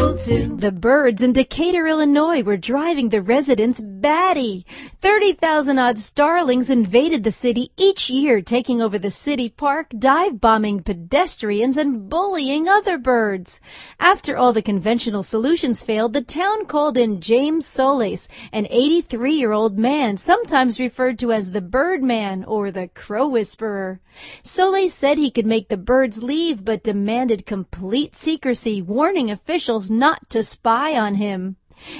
people 0.00 0.18
too. 0.18 0.56
The 0.56 0.72
birds 0.72 1.22
in 1.22 1.32
Decatur, 1.32 1.86
Illinois 1.86 2.42
were 2.42 2.56
driving 2.56 3.08
the 3.08 3.22
residents 3.22 3.82
batty. 3.84 4.64
30,000 5.00 5.78
odd 5.78 5.98
starlings 5.98 6.70
invaded 6.70 7.24
the 7.24 7.32
city 7.32 7.70
each 7.76 8.08
year, 8.08 8.40
taking 8.40 8.80
over 8.80 8.98
the 8.98 9.10
city 9.10 9.48
park, 9.48 9.88
dive 9.98 10.40
bombing 10.40 10.82
pedestrians, 10.82 11.76
and 11.76 12.08
bullying 12.08 12.68
other 12.68 12.98
birds. 12.98 13.60
After 13.98 14.36
all 14.36 14.52
the 14.52 14.62
conventional 14.62 15.22
solutions 15.22 15.82
failed, 15.82 16.12
the 16.12 16.22
town 16.22 16.66
called 16.66 16.96
in 16.96 17.20
James 17.20 17.66
Solis, 17.66 18.28
an 18.52 18.66
83 18.70 19.34
year 19.34 19.52
old 19.52 19.78
man, 19.78 20.16
sometimes 20.16 20.80
referred 20.80 21.18
to 21.18 21.32
as 21.32 21.50
the 21.50 21.60
Birdman 21.60 22.44
or 22.44 22.70
the 22.70 22.88
Crow 22.88 23.28
Whisperer. 23.28 24.00
Solis 24.42 24.92
said 24.92 25.18
he 25.18 25.30
could 25.30 25.46
make 25.46 25.68
the 25.68 25.76
birds 25.76 26.22
leave, 26.22 26.64
but 26.64 26.82
demanded 26.82 27.46
complete 27.46 28.16
secrecy, 28.16 28.82
warning 28.82 29.30
officials 29.30 29.89
not 29.90 30.30
to 30.30 30.42
spy 30.42 30.96
on 30.96 31.16
him. 31.16 31.56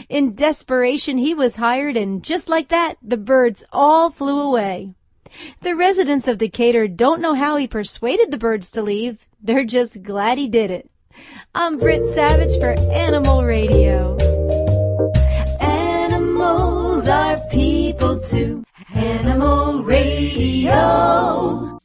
In 0.08 0.34
desperation, 0.34 1.18
he 1.18 1.34
was 1.34 1.56
hired, 1.56 1.96
and 1.96 2.22
just 2.22 2.48
like 2.48 2.68
that, 2.68 2.96
the 3.02 3.16
birds 3.16 3.64
all 3.72 4.10
flew 4.10 4.40
away. 4.40 4.94
The 5.62 5.74
residents 5.74 6.28
of 6.28 6.38
Decatur 6.38 6.88
don't 6.88 7.20
know 7.20 7.34
how 7.34 7.56
he 7.56 7.66
persuaded 7.66 8.30
the 8.30 8.38
birds 8.38 8.70
to 8.72 8.82
leave. 8.82 9.26
They're 9.42 9.64
just 9.64 10.02
glad 10.02 10.38
he 10.38 10.48
did 10.48 10.70
it. 10.70 10.90
I'm 11.54 11.78
Britt 11.78 12.04
Savage 12.14 12.58
for 12.60 12.72
Animal 12.92 13.44
Radio. 13.44 14.16
Animals 15.60 17.08
are 17.08 17.38
people 17.50 18.20
too. 18.20 18.64
Animal 18.94 19.82
Radio. 19.82 21.80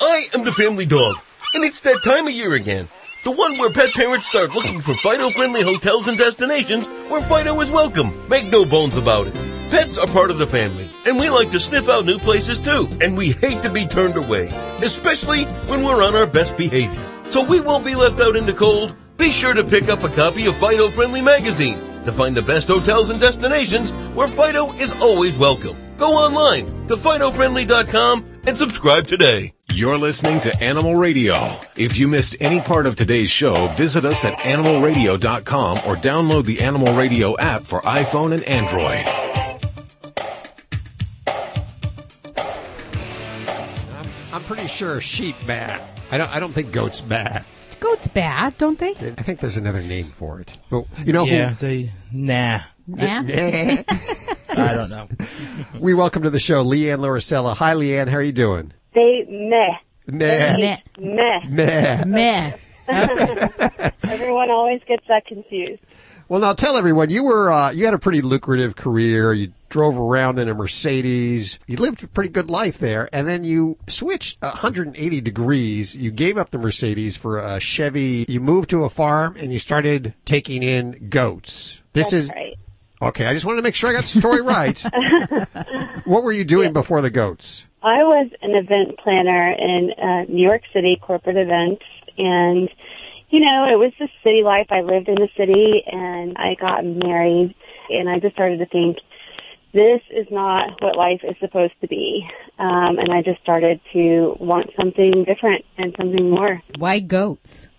I 0.00 0.28
am 0.34 0.44
the 0.44 0.52
family 0.52 0.86
dog, 0.86 1.16
and 1.54 1.64
it's 1.64 1.80
that 1.80 2.02
time 2.04 2.26
of 2.26 2.32
year 2.32 2.54
again. 2.54 2.88
The 3.24 3.30
one 3.30 3.56
where 3.56 3.70
pet 3.70 3.92
parents 3.92 4.26
start 4.26 4.50
looking 4.52 4.80
for 4.80 4.94
Fido-friendly 4.96 5.62
hotels 5.62 6.08
and 6.08 6.18
destinations 6.18 6.88
where 7.08 7.22
Fido 7.22 7.60
is 7.60 7.70
welcome. 7.70 8.28
Make 8.28 8.46
no 8.46 8.64
bones 8.64 8.96
about 8.96 9.28
it. 9.28 9.34
Pets 9.70 9.96
are 9.96 10.08
part 10.08 10.32
of 10.32 10.38
the 10.38 10.46
family, 10.46 10.90
and 11.06 11.16
we 11.16 11.30
like 11.30 11.52
to 11.52 11.60
sniff 11.60 11.88
out 11.88 12.04
new 12.04 12.18
places 12.18 12.58
too, 12.58 12.88
and 13.00 13.16
we 13.16 13.30
hate 13.30 13.62
to 13.62 13.70
be 13.70 13.86
turned 13.86 14.16
away, 14.16 14.48
especially 14.82 15.44
when 15.68 15.84
we're 15.84 16.02
on 16.02 16.16
our 16.16 16.26
best 16.26 16.56
behavior. 16.56 17.00
So 17.30 17.44
we 17.44 17.60
won't 17.60 17.84
be 17.84 17.94
left 17.94 18.20
out 18.20 18.34
in 18.34 18.44
the 18.44 18.52
cold. 18.52 18.96
Be 19.18 19.30
sure 19.30 19.54
to 19.54 19.62
pick 19.62 19.88
up 19.88 20.02
a 20.02 20.08
copy 20.08 20.46
of 20.46 20.56
Fido 20.56 20.88
Friendly 20.88 21.22
Magazine 21.22 21.78
to 22.04 22.10
find 22.10 22.36
the 22.36 22.42
best 22.42 22.66
hotels 22.66 23.10
and 23.10 23.20
destinations 23.20 23.92
where 24.16 24.26
Fido 24.26 24.72
is 24.72 24.92
always 24.94 25.38
welcome. 25.38 25.76
Go 25.96 26.10
online 26.10 26.66
to 26.88 26.96
FidoFriendly.com 26.96 28.40
and 28.48 28.56
subscribe 28.56 29.06
today. 29.06 29.54
You're 29.74 29.96
listening 29.96 30.38
to 30.40 30.62
Animal 30.62 30.96
Radio. 30.96 31.34
If 31.76 31.98
you 31.98 32.06
missed 32.06 32.36
any 32.40 32.60
part 32.60 32.86
of 32.86 32.94
today's 32.94 33.30
show, 33.30 33.68
visit 33.68 34.04
us 34.04 34.22
at 34.22 34.38
animalradio.com 34.40 35.78
or 35.78 35.96
download 35.96 36.44
the 36.44 36.60
Animal 36.60 36.94
Radio 36.94 37.38
app 37.38 37.64
for 37.64 37.80
iPhone 37.80 38.34
and 38.34 38.44
Android. 38.44 39.06
I'm 44.30 44.42
pretty 44.42 44.68
sure 44.68 45.00
sheep 45.00 45.36
bad. 45.46 45.80
I 46.10 46.18
don't. 46.18 46.30
I 46.30 46.38
don't 46.38 46.52
think 46.52 46.70
goats 46.70 47.00
bad. 47.00 47.42
Goats 47.80 48.08
bad, 48.08 48.58
don't 48.58 48.78
they? 48.78 48.90
I 48.90 49.22
think 49.22 49.40
there's 49.40 49.56
another 49.56 49.82
name 49.82 50.10
for 50.10 50.38
it. 50.38 50.60
Well, 50.68 50.86
you 51.02 51.14
know 51.14 51.24
yeah, 51.24 51.54
who? 51.54 51.66
they 51.66 51.92
nah. 52.12 52.60
Nah. 52.86 53.22
I 53.26 54.74
don't 54.74 54.90
know. 54.90 55.08
we 55.80 55.94
welcome 55.94 56.24
to 56.24 56.30
the 56.30 56.38
show 56.38 56.62
Leanne 56.62 56.98
Lauricella. 56.98 57.56
Hi, 57.56 57.72
Leanne. 57.72 58.08
How 58.08 58.18
are 58.18 58.22
you 58.22 58.32
doing? 58.32 58.74
They 58.94 59.24
meh. 59.28 59.76
Meh. 60.06 60.56
Meh. 60.56 60.76
Meh. 60.98 61.40
Meh. 61.48 62.04
Meh. 62.04 62.56
Everyone 64.04 64.50
always 64.50 64.82
gets 64.86 65.06
that 65.08 65.26
confused. 65.26 65.80
Well, 66.28 66.40
now 66.40 66.54
tell 66.54 66.76
everyone 66.76 67.10
you 67.10 67.24
were 67.24 67.52
uh, 67.52 67.72
you 67.72 67.84
had 67.84 67.94
a 67.94 67.98
pretty 67.98 68.22
lucrative 68.22 68.74
career. 68.74 69.32
You 69.32 69.52
drove 69.68 69.98
around 69.98 70.38
in 70.38 70.48
a 70.48 70.54
Mercedes. 70.54 71.58
You 71.66 71.76
lived 71.76 72.02
a 72.02 72.08
pretty 72.08 72.30
good 72.30 72.48
life 72.50 72.78
there, 72.78 73.08
and 73.12 73.28
then 73.28 73.44
you 73.44 73.76
switched 73.86 74.40
180 74.40 75.20
degrees. 75.20 75.96
You 75.96 76.10
gave 76.10 76.38
up 76.38 76.50
the 76.50 76.58
Mercedes 76.58 77.16
for 77.16 77.38
a 77.38 77.60
Chevy. 77.60 78.24
You 78.28 78.40
moved 78.40 78.70
to 78.70 78.84
a 78.84 78.90
farm 78.90 79.36
and 79.38 79.52
you 79.52 79.58
started 79.58 80.14
taking 80.24 80.62
in 80.62 81.08
goats. 81.08 81.82
This 81.92 82.10
That's 82.10 82.24
is 82.24 82.28
right. 82.30 82.58
okay. 83.02 83.26
I 83.26 83.34
just 83.34 83.44
wanted 83.44 83.56
to 83.56 83.62
make 83.62 83.74
sure 83.74 83.90
I 83.90 83.92
got 83.92 84.04
the 84.04 84.20
story 84.20 84.40
right. 84.40 84.80
what 86.04 86.22
were 86.22 86.32
you 86.32 86.44
doing 86.44 86.72
before 86.72 87.00
the 87.02 87.10
goats? 87.10 87.66
I 87.82 88.04
was 88.04 88.30
an 88.40 88.54
event 88.54 88.98
planner 88.98 89.50
in 89.52 89.92
uh, 89.92 90.24
New 90.28 90.42
York 90.42 90.62
City, 90.72 90.98
corporate 91.00 91.36
events, 91.36 91.84
and 92.16 92.68
you 93.32 93.40
know, 93.40 93.66
it 93.66 93.78
was 93.78 93.92
the 93.98 94.08
city 94.22 94.42
life. 94.42 94.66
I 94.70 94.82
lived 94.82 95.08
in 95.08 95.14
the 95.14 95.28
city 95.36 95.82
and 95.86 96.36
I 96.36 96.54
got 96.54 96.84
married 96.84 97.54
and 97.88 98.08
I 98.08 98.18
just 98.18 98.34
started 98.34 98.58
to 98.58 98.66
think, 98.66 98.98
this 99.72 100.02
is 100.10 100.26
not 100.30 100.82
what 100.82 100.96
life 100.96 101.22
is 101.24 101.34
supposed 101.40 101.72
to 101.80 101.88
be. 101.88 102.28
Um, 102.58 102.98
and 102.98 103.08
I 103.10 103.22
just 103.22 103.40
started 103.40 103.80
to 103.94 104.36
want 104.38 104.70
something 104.78 105.24
different 105.24 105.64
and 105.78 105.94
something 105.98 106.28
more. 106.28 106.62
Why 106.76 107.00
goats? 107.00 107.70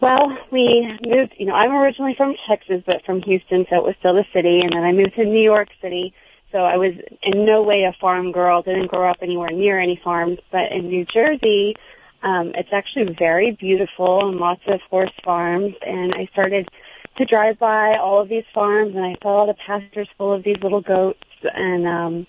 Well, 0.00 0.38
we 0.52 0.96
moved, 1.04 1.34
you 1.38 1.46
know, 1.46 1.54
I'm 1.54 1.72
originally 1.72 2.14
from 2.14 2.36
Texas, 2.48 2.82
but 2.86 3.04
from 3.04 3.20
Houston, 3.22 3.66
so 3.68 3.76
it 3.76 3.84
was 3.84 3.96
still 3.98 4.14
the 4.14 4.24
city. 4.32 4.60
And 4.62 4.72
then 4.72 4.84
I 4.84 4.92
moved 4.92 5.16
to 5.16 5.24
New 5.24 5.42
York 5.42 5.68
City. 5.82 6.14
So 6.52 6.58
I 6.58 6.76
was 6.76 6.92
in 7.22 7.46
no 7.46 7.62
way 7.62 7.84
a 7.84 7.92
farm 8.00 8.32
girl, 8.32 8.62
didn't 8.62 8.88
grow 8.88 9.08
up 9.08 9.18
anywhere 9.22 9.50
near 9.50 9.78
any 9.78 10.00
farms. 10.02 10.38
But 10.50 10.72
in 10.72 10.88
New 10.88 11.04
Jersey, 11.04 11.76
um, 12.22 12.52
it's 12.54 12.72
actually 12.72 13.14
very 13.14 13.52
beautiful 13.52 14.28
and 14.28 14.38
lots 14.38 14.62
of 14.66 14.80
horse 14.90 15.12
farms. 15.24 15.74
And 15.86 16.14
I 16.16 16.28
started 16.32 16.68
to 17.16 17.24
drive 17.24 17.58
by 17.58 17.96
all 17.96 18.20
of 18.20 18.28
these 18.28 18.44
farms 18.52 18.94
and 18.94 19.04
I 19.04 19.16
saw 19.22 19.46
the 19.46 19.54
pastures 19.54 20.08
full 20.18 20.32
of 20.32 20.42
these 20.42 20.58
little 20.62 20.80
goats. 20.80 21.22
And, 21.42 21.86
um, 21.86 22.26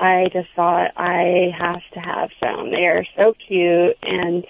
I 0.00 0.28
just 0.32 0.48
thought 0.54 0.92
I 0.96 1.52
have 1.58 1.82
to 1.94 2.00
have 2.00 2.30
some. 2.42 2.70
They 2.70 2.86
are 2.86 3.04
so 3.16 3.34
cute. 3.34 3.96
And 4.02 4.46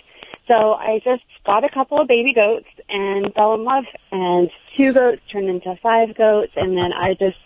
so 0.46 0.74
I 0.74 1.00
just 1.04 1.24
got 1.44 1.64
a 1.64 1.70
couple 1.70 2.00
of 2.00 2.08
baby 2.08 2.34
goats 2.34 2.68
and 2.88 3.32
fell 3.34 3.54
in 3.54 3.64
love. 3.64 3.84
And 4.12 4.50
two 4.76 4.92
goats 4.92 5.22
turned 5.30 5.48
into 5.48 5.74
five 5.82 6.14
goats. 6.14 6.52
And 6.56 6.76
then 6.76 6.92
I 6.92 7.14
just 7.14 7.38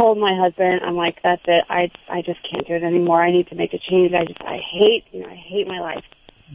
told 0.00 0.18
my 0.18 0.34
husband, 0.34 0.80
I'm 0.82 0.96
like, 0.96 1.18
that's 1.22 1.42
it. 1.46 1.64
I, 1.68 1.90
I 2.08 2.22
just 2.22 2.40
can't 2.48 2.66
do 2.66 2.74
it 2.74 2.82
anymore. 2.82 3.22
I 3.22 3.30
need 3.30 3.48
to 3.48 3.54
make 3.54 3.74
a 3.74 3.78
change. 3.78 4.14
I 4.14 4.24
just, 4.24 4.40
I 4.40 4.56
hate, 4.56 5.04
you 5.12 5.20
know, 5.20 5.28
I 5.28 5.34
hate 5.34 5.68
my 5.68 5.80
life. 5.80 6.04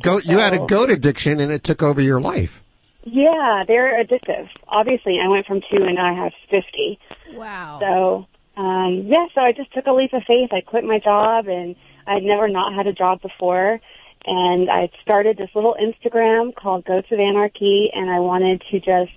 Goat. 0.02 0.26
You 0.26 0.40
had 0.40 0.54
a 0.54 0.66
goat 0.66 0.90
addiction, 0.90 1.40
and 1.40 1.52
it 1.52 1.64
took 1.64 1.84
over 1.84 2.02
your 2.02 2.20
life. 2.20 2.64
Yeah, 3.04 3.64
they're 3.68 4.04
addictive. 4.04 4.50
Obviously, 4.68 5.20
I 5.24 5.28
went 5.28 5.46
from 5.46 5.62
two 5.62 5.84
and 5.84 5.96
now 5.96 6.06
I 6.08 6.24
have 6.24 6.34
50. 6.50 7.00
Wow. 7.34 7.78
So, 7.80 8.62
um, 8.62 9.04
yeah, 9.06 9.28
so 9.36 9.41
I 9.41 9.52
just 9.52 9.72
took 9.74 9.86
a 9.86 9.91
leap 9.91 10.12
of 10.14 10.24
faith. 10.24 10.50
I 10.52 10.62
quit 10.62 10.84
my 10.84 10.98
job 10.98 11.48
and 11.48 11.76
I'd 12.08 12.24
never 12.24 12.48
not 12.48 12.74
had 12.74 12.88
a 12.88 12.93
job 12.93 13.22
before. 13.22 13.80
and 14.26 14.70
I 14.72 14.89
started 15.04 15.38
this 15.38 15.52
little 15.54 15.78
Instagram 15.80 16.56
called 16.56 16.84
Goats 16.84 17.12
of 17.12 17.20
Anarchy, 17.20 17.91
and 17.93 18.10
I 18.10 18.20
wanted 18.20 18.64
to 18.72 18.80
just 18.80 19.12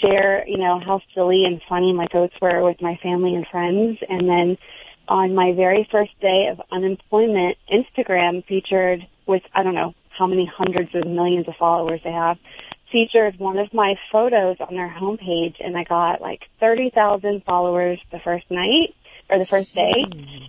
share, 0.00 0.46
you 0.46 0.58
know, 0.58 0.78
how 0.78 1.00
silly 1.14 1.44
and 1.44 1.60
funny 1.68 1.92
my 1.92 2.06
goats 2.06 2.34
were 2.40 2.62
with 2.64 2.80
my 2.80 2.96
family 3.02 3.34
and 3.34 3.46
friends. 3.46 3.98
And 4.08 4.28
then 4.28 4.58
on 5.08 5.34
my 5.34 5.52
very 5.52 5.88
first 5.90 6.18
day 6.20 6.48
of 6.48 6.60
unemployment, 6.70 7.58
Instagram 7.72 8.44
featured 8.46 9.06
with, 9.26 9.42
I 9.54 9.62
don't 9.62 9.74
know 9.74 9.94
how 10.08 10.26
many 10.26 10.46
hundreds 10.46 10.94
of 10.94 11.06
millions 11.06 11.48
of 11.48 11.56
followers 11.56 12.00
they 12.02 12.12
have, 12.12 12.38
featured 12.90 13.38
one 13.38 13.58
of 13.58 13.72
my 13.74 13.96
photos 14.10 14.56
on 14.60 14.74
their 14.74 14.88
homepage 14.88 15.56
and 15.60 15.76
I 15.76 15.84
got 15.84 16.20
like 16.20 16.48
30,000 16.60 17.44
followers 17.44 17.98
the 18.10 18.20
first 18.20 18.50
night 18.50 18.94
or 19.28 19.38
the 19.38 19.46
first 19.46 19.74
day. 19.74 20.04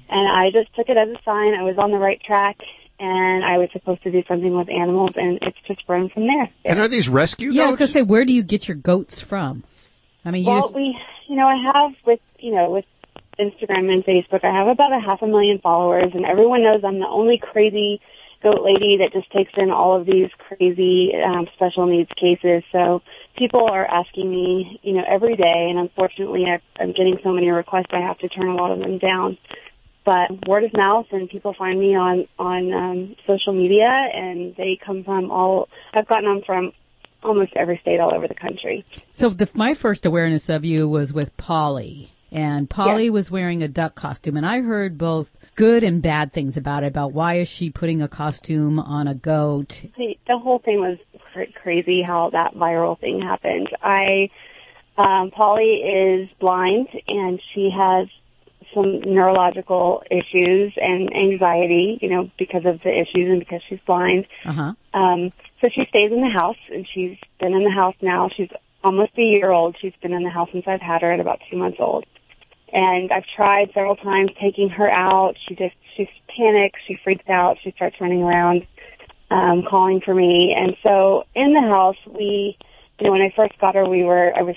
And 0.10 0.28
I 0.30 0.52
just 0.52 0.74
took 0.76 0.90
it 0.90 0.98
as 0.98 1.10
a 1.10 1.22
sign 1.24 1.54
I 1.54 1.64
was 1.64 1.78
on 1.78 1.92
the 1.92 1.98
right 1.98 2.22
track 2.24 2.58
and 3.00 3.44
I 3.46 3.58
was 3.58 3.70
supposed 3.72 4.04
to 4.04 4.12
do 4.12 4.24
something 4.28 4.56
with 4.56 4.70
animals 4.70 5.12
and 5.16 5.40
it's 5.42 5.58
just 5.68 5.86
grown 5.86 6.10
from 6.10 6.28
there. 6.28 6.50
And 6.66 6.80
are 6.80 6.88
these 6.88 7.10
rescue 7.10 7.52
Yeah, 7.52 7.66
I 7.66 7.68
was 7.68 7.78
gonna 7.78 7.88
say, 7.88 8.02
where 8.02 8.26
do 8.26 8.34
you 8.34 8.44
get 8.44 8.68
your 8.68 8.78
goats 8.78 9.22
from? 9.22 9.64
I 10.26 10.32
mean, 10.32 10.44
you 10.44 10.50
well, 10.50 10.62
just 10.62 10.76
we, 10.76 11.00
you 11.28 11.36
know, 11.36 11.48
I 11.48 11.56
have 11.74 11.94
with, 12.06 12.20
you 12.40 12.54
know, 12.54 12.70
with 12.70 12.86
Instagram 13.40 13.92
and 13.92 14.04
Facebook, 14.04 14.44
I 14.44 14.52
have 14.52 14.68
about 14.68 14.94
a 14.94 15.00
half 15.00 15.22
a 15.22 15.28
million 15.28 15.60
followers, 15.60 16.12
and 16.14 16.26
everyone 16.26 16.64
knows 16.64 16.84
I'm 16.84 17.00
the 17.00 17.08
only 17.08 17.38
crazy 17.38 18.02
goat 18.42 18.62
lady 18.64 18.98
that 18.98 19.14
just 19.14 19.32
takes 19.32 19.52
in 19.58 19.72
all 19.72 19.96
of 20.00 20.06
these 20.06 20.30
crazy 20.38 21.14
um, 21.16 21.48
special 21.56 21.88
needs 21.88 22.12
cases. 22.16 22.64
So 22.72 23.02
people 23.36 23.68
are 23.68 23.86
asking 23.86 24.30
me, 24.30 24.80
you 24.84 24.94
know, 24.94 25.04
every 25.08 25.36
day, 25.36 25.68
and 25.70 25.80
unfortunately, 25.80 26.46
I, 26.46 26.62
I'm 26.80 26.92
getting 26.92 27.20
so 27.24 27.32
many 27.32 27.50
requests, 27.50 27.88
I 27.92 28.02
have 28.02 28.20
to 28.20 28.30
turn 28.30 28.48
a 28.48 28.56
lot 28.56 28.72
of 28.72 28.80
them 28.80 28.98
down. 28.98 29.38
But 30.08 30.48
word 30.48 30.64
of 30.64 30.72
mouth, 30.72 31.08
and 31.12 31.30
people 31.30 31.54
find 31.54 31.78
me 31.78 31.94
on 31.94 32.30
on 32.40 32.74
um, 32.74 33.16
social 33.28 33.52
media, 33.52 33.90
and 33.90 34.56
they 34.56 34.80
come 34.82 35.04
from 35.04 35.30
all. 35.30 35.68
I've 35.94 36.08
gotten 36.08 36.30
them 36.30 36.44
from 36.46 36.72
almost 37.22 37.52
every 37.58 37.78
state 37.80 38.00
all 38.00 38.16
over 38.16 38.26
the 38.26 38.34
country. 38.34 38.86
So 39.12 39.28
the, 39.28 39.50
my 39.54 39.74
first 39.74 40.06
awareness 40.06 40.48
of 40.48 40.64
you 40.64 40.88
was 40.88 41.12
with 41.12 41.36
Polly. 41.36 42.10
And 42.32 42.70
Polly 42.70 43.10
was 43.10 43.30
wearing 43.30 43.64
a 43.64 43.68
duck 43.68 43.96
costume 43.96 44.36
and 44.38 44.46
I 44.46 44.62
heard 44.62 44.98
both 44.98 45.38
good 45.56 45.84
and 45.84 46.02
bad 46.02 46.32
things 46.32 46.58
about 46.58 46.84
it, 46.84 46.88
about 46.88 47.14
why 47.14 47.40
is 47.40 47.50
she 47.50 47.70
putting 47.70 48.02
a 48.02 48.08
costume 48.08 48.80
on 48.80 49.08
a 49.08 49.16
goat? 49.16 49.84
the 49.98 50.18
the 50.28 50.38
whole 50.38 50.60
thing 50.60 50.80
was 50.80 50.98
crazy 51.56 52.02
how 52.02 52.30
that 52.32 52.54
viral 52.54 53.00
thing 53.00 53.22
happened. 53.22 53.70
I, 53.82 54.30
um, 54.98 55.32
Polly 55.32 55.76
is 55.76 56.30
blind 56.40 56.88
and 57.08 57.42
she 57.54 57.70
has 57.70 58.08
some 58.78 59.02
neurological 59.02 60.04
issues 60.12 60.74
and 60.78 61.14
anxiety, 61.16 61.98
you 62.02 62.10
know, 62.10 62.30
because 62.38 62.66
of 62.66 62.82
the 62.84 62.94
issues 62.94 63.30
and 63.30 63.40
because 63.40 63.62
she's 63.68 63.80
blind. 63.86 64.28
Uh-huh. 64.46 64.74
Um, 64.94 65.32
so 65.62 65.70
she 65.70 65.86
stays 65.90 66.12
in 66.12 66.22
the 66.22 66.30
house 66.30 66.58
and 66.72 66.88
she's 66.88 67.18
been 67.40 67.54
in 67.54 67.64
the 67.64 67.72
house 67.72 67.96
now. 68.02 68.30
She's 68.30 68.50
almost 68.84 69.12
a 69.18 69.22
year 69.22 69.52
old. 69.52 69.76
She's 69.80 69.94
been 70.02 70.14
in 70.14 70.24
the 70.24 70.30
house 70.30 70.50
since 70.52 70.66
I've 70.68 70.82
had 70.82 71.02
her 71.02 71.12
at 71.12 71.20
about 71.20 71.42
two 71.50 71.58
months 71.58 71.78
old. 71.80 72.06
And 72.72 73.12
I've 73.12 73.26
tried 73.26 73.72
several 73.74 73.96
times 73.96 74.32
taking 74.40 74.70
her 74.70 74.90
out. 74.90 75.38
She 75.48 75.56
just, 75.56 75.76
she 75.96 76.10
panics. 76.28 76.80
She 76.86 77.00
freaks 77.04 77.28
out. 77.30 77.58
She 77.64 77.72
starts 77.72 78.00
running 78.00 78.22
around, 78.22 78.68
um, 79.32 79.64
calling 79.68 80.02
for 80.02 80.14
me. 80.14 80.54
And 80.56 80.76
so 80.84 81.26
in 81.34 81.54
the 81.54 81.62
house, 81.62 81.98
we, 82.06 82.58
you 83.00 83.06
know, 83.06 83.12
when 83.12 83.22
I 83.22 83.34
first 83.36 83.58
got 83.60 83.76
her, 83.76 83.88
we 83.88 84.04
were, 84.04 84.34
I 84.36 84.44
was 84.44 84.56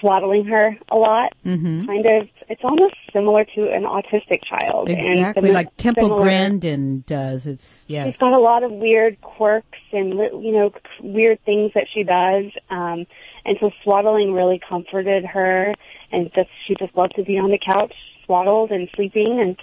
swaddling 0.00 0.44
her 0.46 0.76
a 0.90 0.96
lot. 0.96 1.32
Mm-hmm. 1.44 1.86
Kind 1.86 2.06
of, 2.06 2.28
it's 2.48 2.62
almost 2.64 2.94
similar 3.12 3.44
to 3.44 3.72
an 3.72 3.84
autistic 3.84 4.42
child. 4.44 4.88
Exactly, 4.88 5.52
like 5.52 5.76
Temple 5.76 6.04
similar- 6.04 6.22
Grandin 6.22 7.04
does. 7.06 7.46
It's, 7.46 7.86
yes. 7.88 8.06
She's 8.06 8.18
got 8.18 8.32
a 8.32 8.38
lot 8.38 8.62
of 8.62 8.72
weird 8.72 9.20
quirks 9.20 9.78
and 9.92 10.14
you 10.14 10.52
know 10.52 10.72
weird 11.00 11.42
things 11.44 11.72
that 11.74 11.86
she 11.92 12.02
does, 12.02 12.52
um, 12.70 13.06
and 13.44 13.56
so 13.60 13.70
swaddling 13.82 14.32
really 14.32 14.60
comforted 14.66 15.24
her, 15.24 15.74
and 16.12 16.30
just 16.34 16.50
she 16.66 16.74
just 16.74 16.96
loved 16.96 17.14
to 17.16 17.22
be 17.22 17.38
on 17.38 17.50
the 17.50 17.58
couch 17.58 17.94
swaddled 18.26 18.70
and 18.70 18.88
sleeping, 18.94 19.40
and 19.40 19.56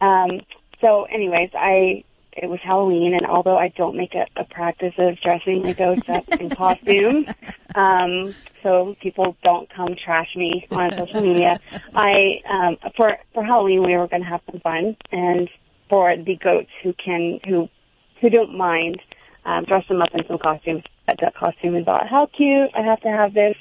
um, 0.00 0.40
so 0.80 1.04
anyways, 1.04 1.50
I 1.54 2.04
it 2.32 2.48
was 2.48 2.60
Halloween, 2.60 3.14
and 3.14 3.26
although 3.26 3.58
I 3.58 3.68
don't 3.68 3.96
make 3.96 4.14
a, 4.14 4.26
a 4.36 4.44
practice 4.44 4.94
of 4.98 5.20
dressing 5.20 5.62
my 5.62 5.72
ghost 5.72 6.08
up 6.08 6.26
in 6.28 6.50
costume, 6.56 7.26
um, 7.74 8.34
so 8.62 8.96
people 9.00 9.36
don't 9.42 9.68
come 9.68 9.96
trash 9.96 10.34
me 10.34 10.66
on 10.70 10.92
social 10.92 11.20
media, 11.20 11.60
I 11.94 12.40
um, 12.48 12.76
for 12.96 13.18
for 13.34 13.44
Halloween 13.44 13.82
we 13.82 13.96
were 13.96 14.08
going 14.08 14.22
to 14.22 14.28
have 14.28 14.40
some 14.50 14.60
fun, 14.60 14.96
and 15.10 15.48
for 15.88 16.16
the 16.16 16.36
goats 16.36 16.70
who 16.82 16.92
can 16.92 17.40
who 17.46 17.68
who 18.20 18.30
don't 18.30 18.56
mind 18.56 19.00
um, 19.44 19.64
dress 19.64 19.86
them 19.88 20.00
up 20.00 20.14
in 20.14 20.26
some 20.26 20.38
costumes, 20.38 20.84
a 21.08 21.14
duck 21.14 21.34
costume, 21.34 21.74
and 21.74 21.84
thought, 21.84 22.08
how 22.08 22.26
cute! 22.26 22.70
I 22.74 22.82
have 22.82 23.00
to 23.00 23.08
have 23.08 23.34
this, 23.34 23.56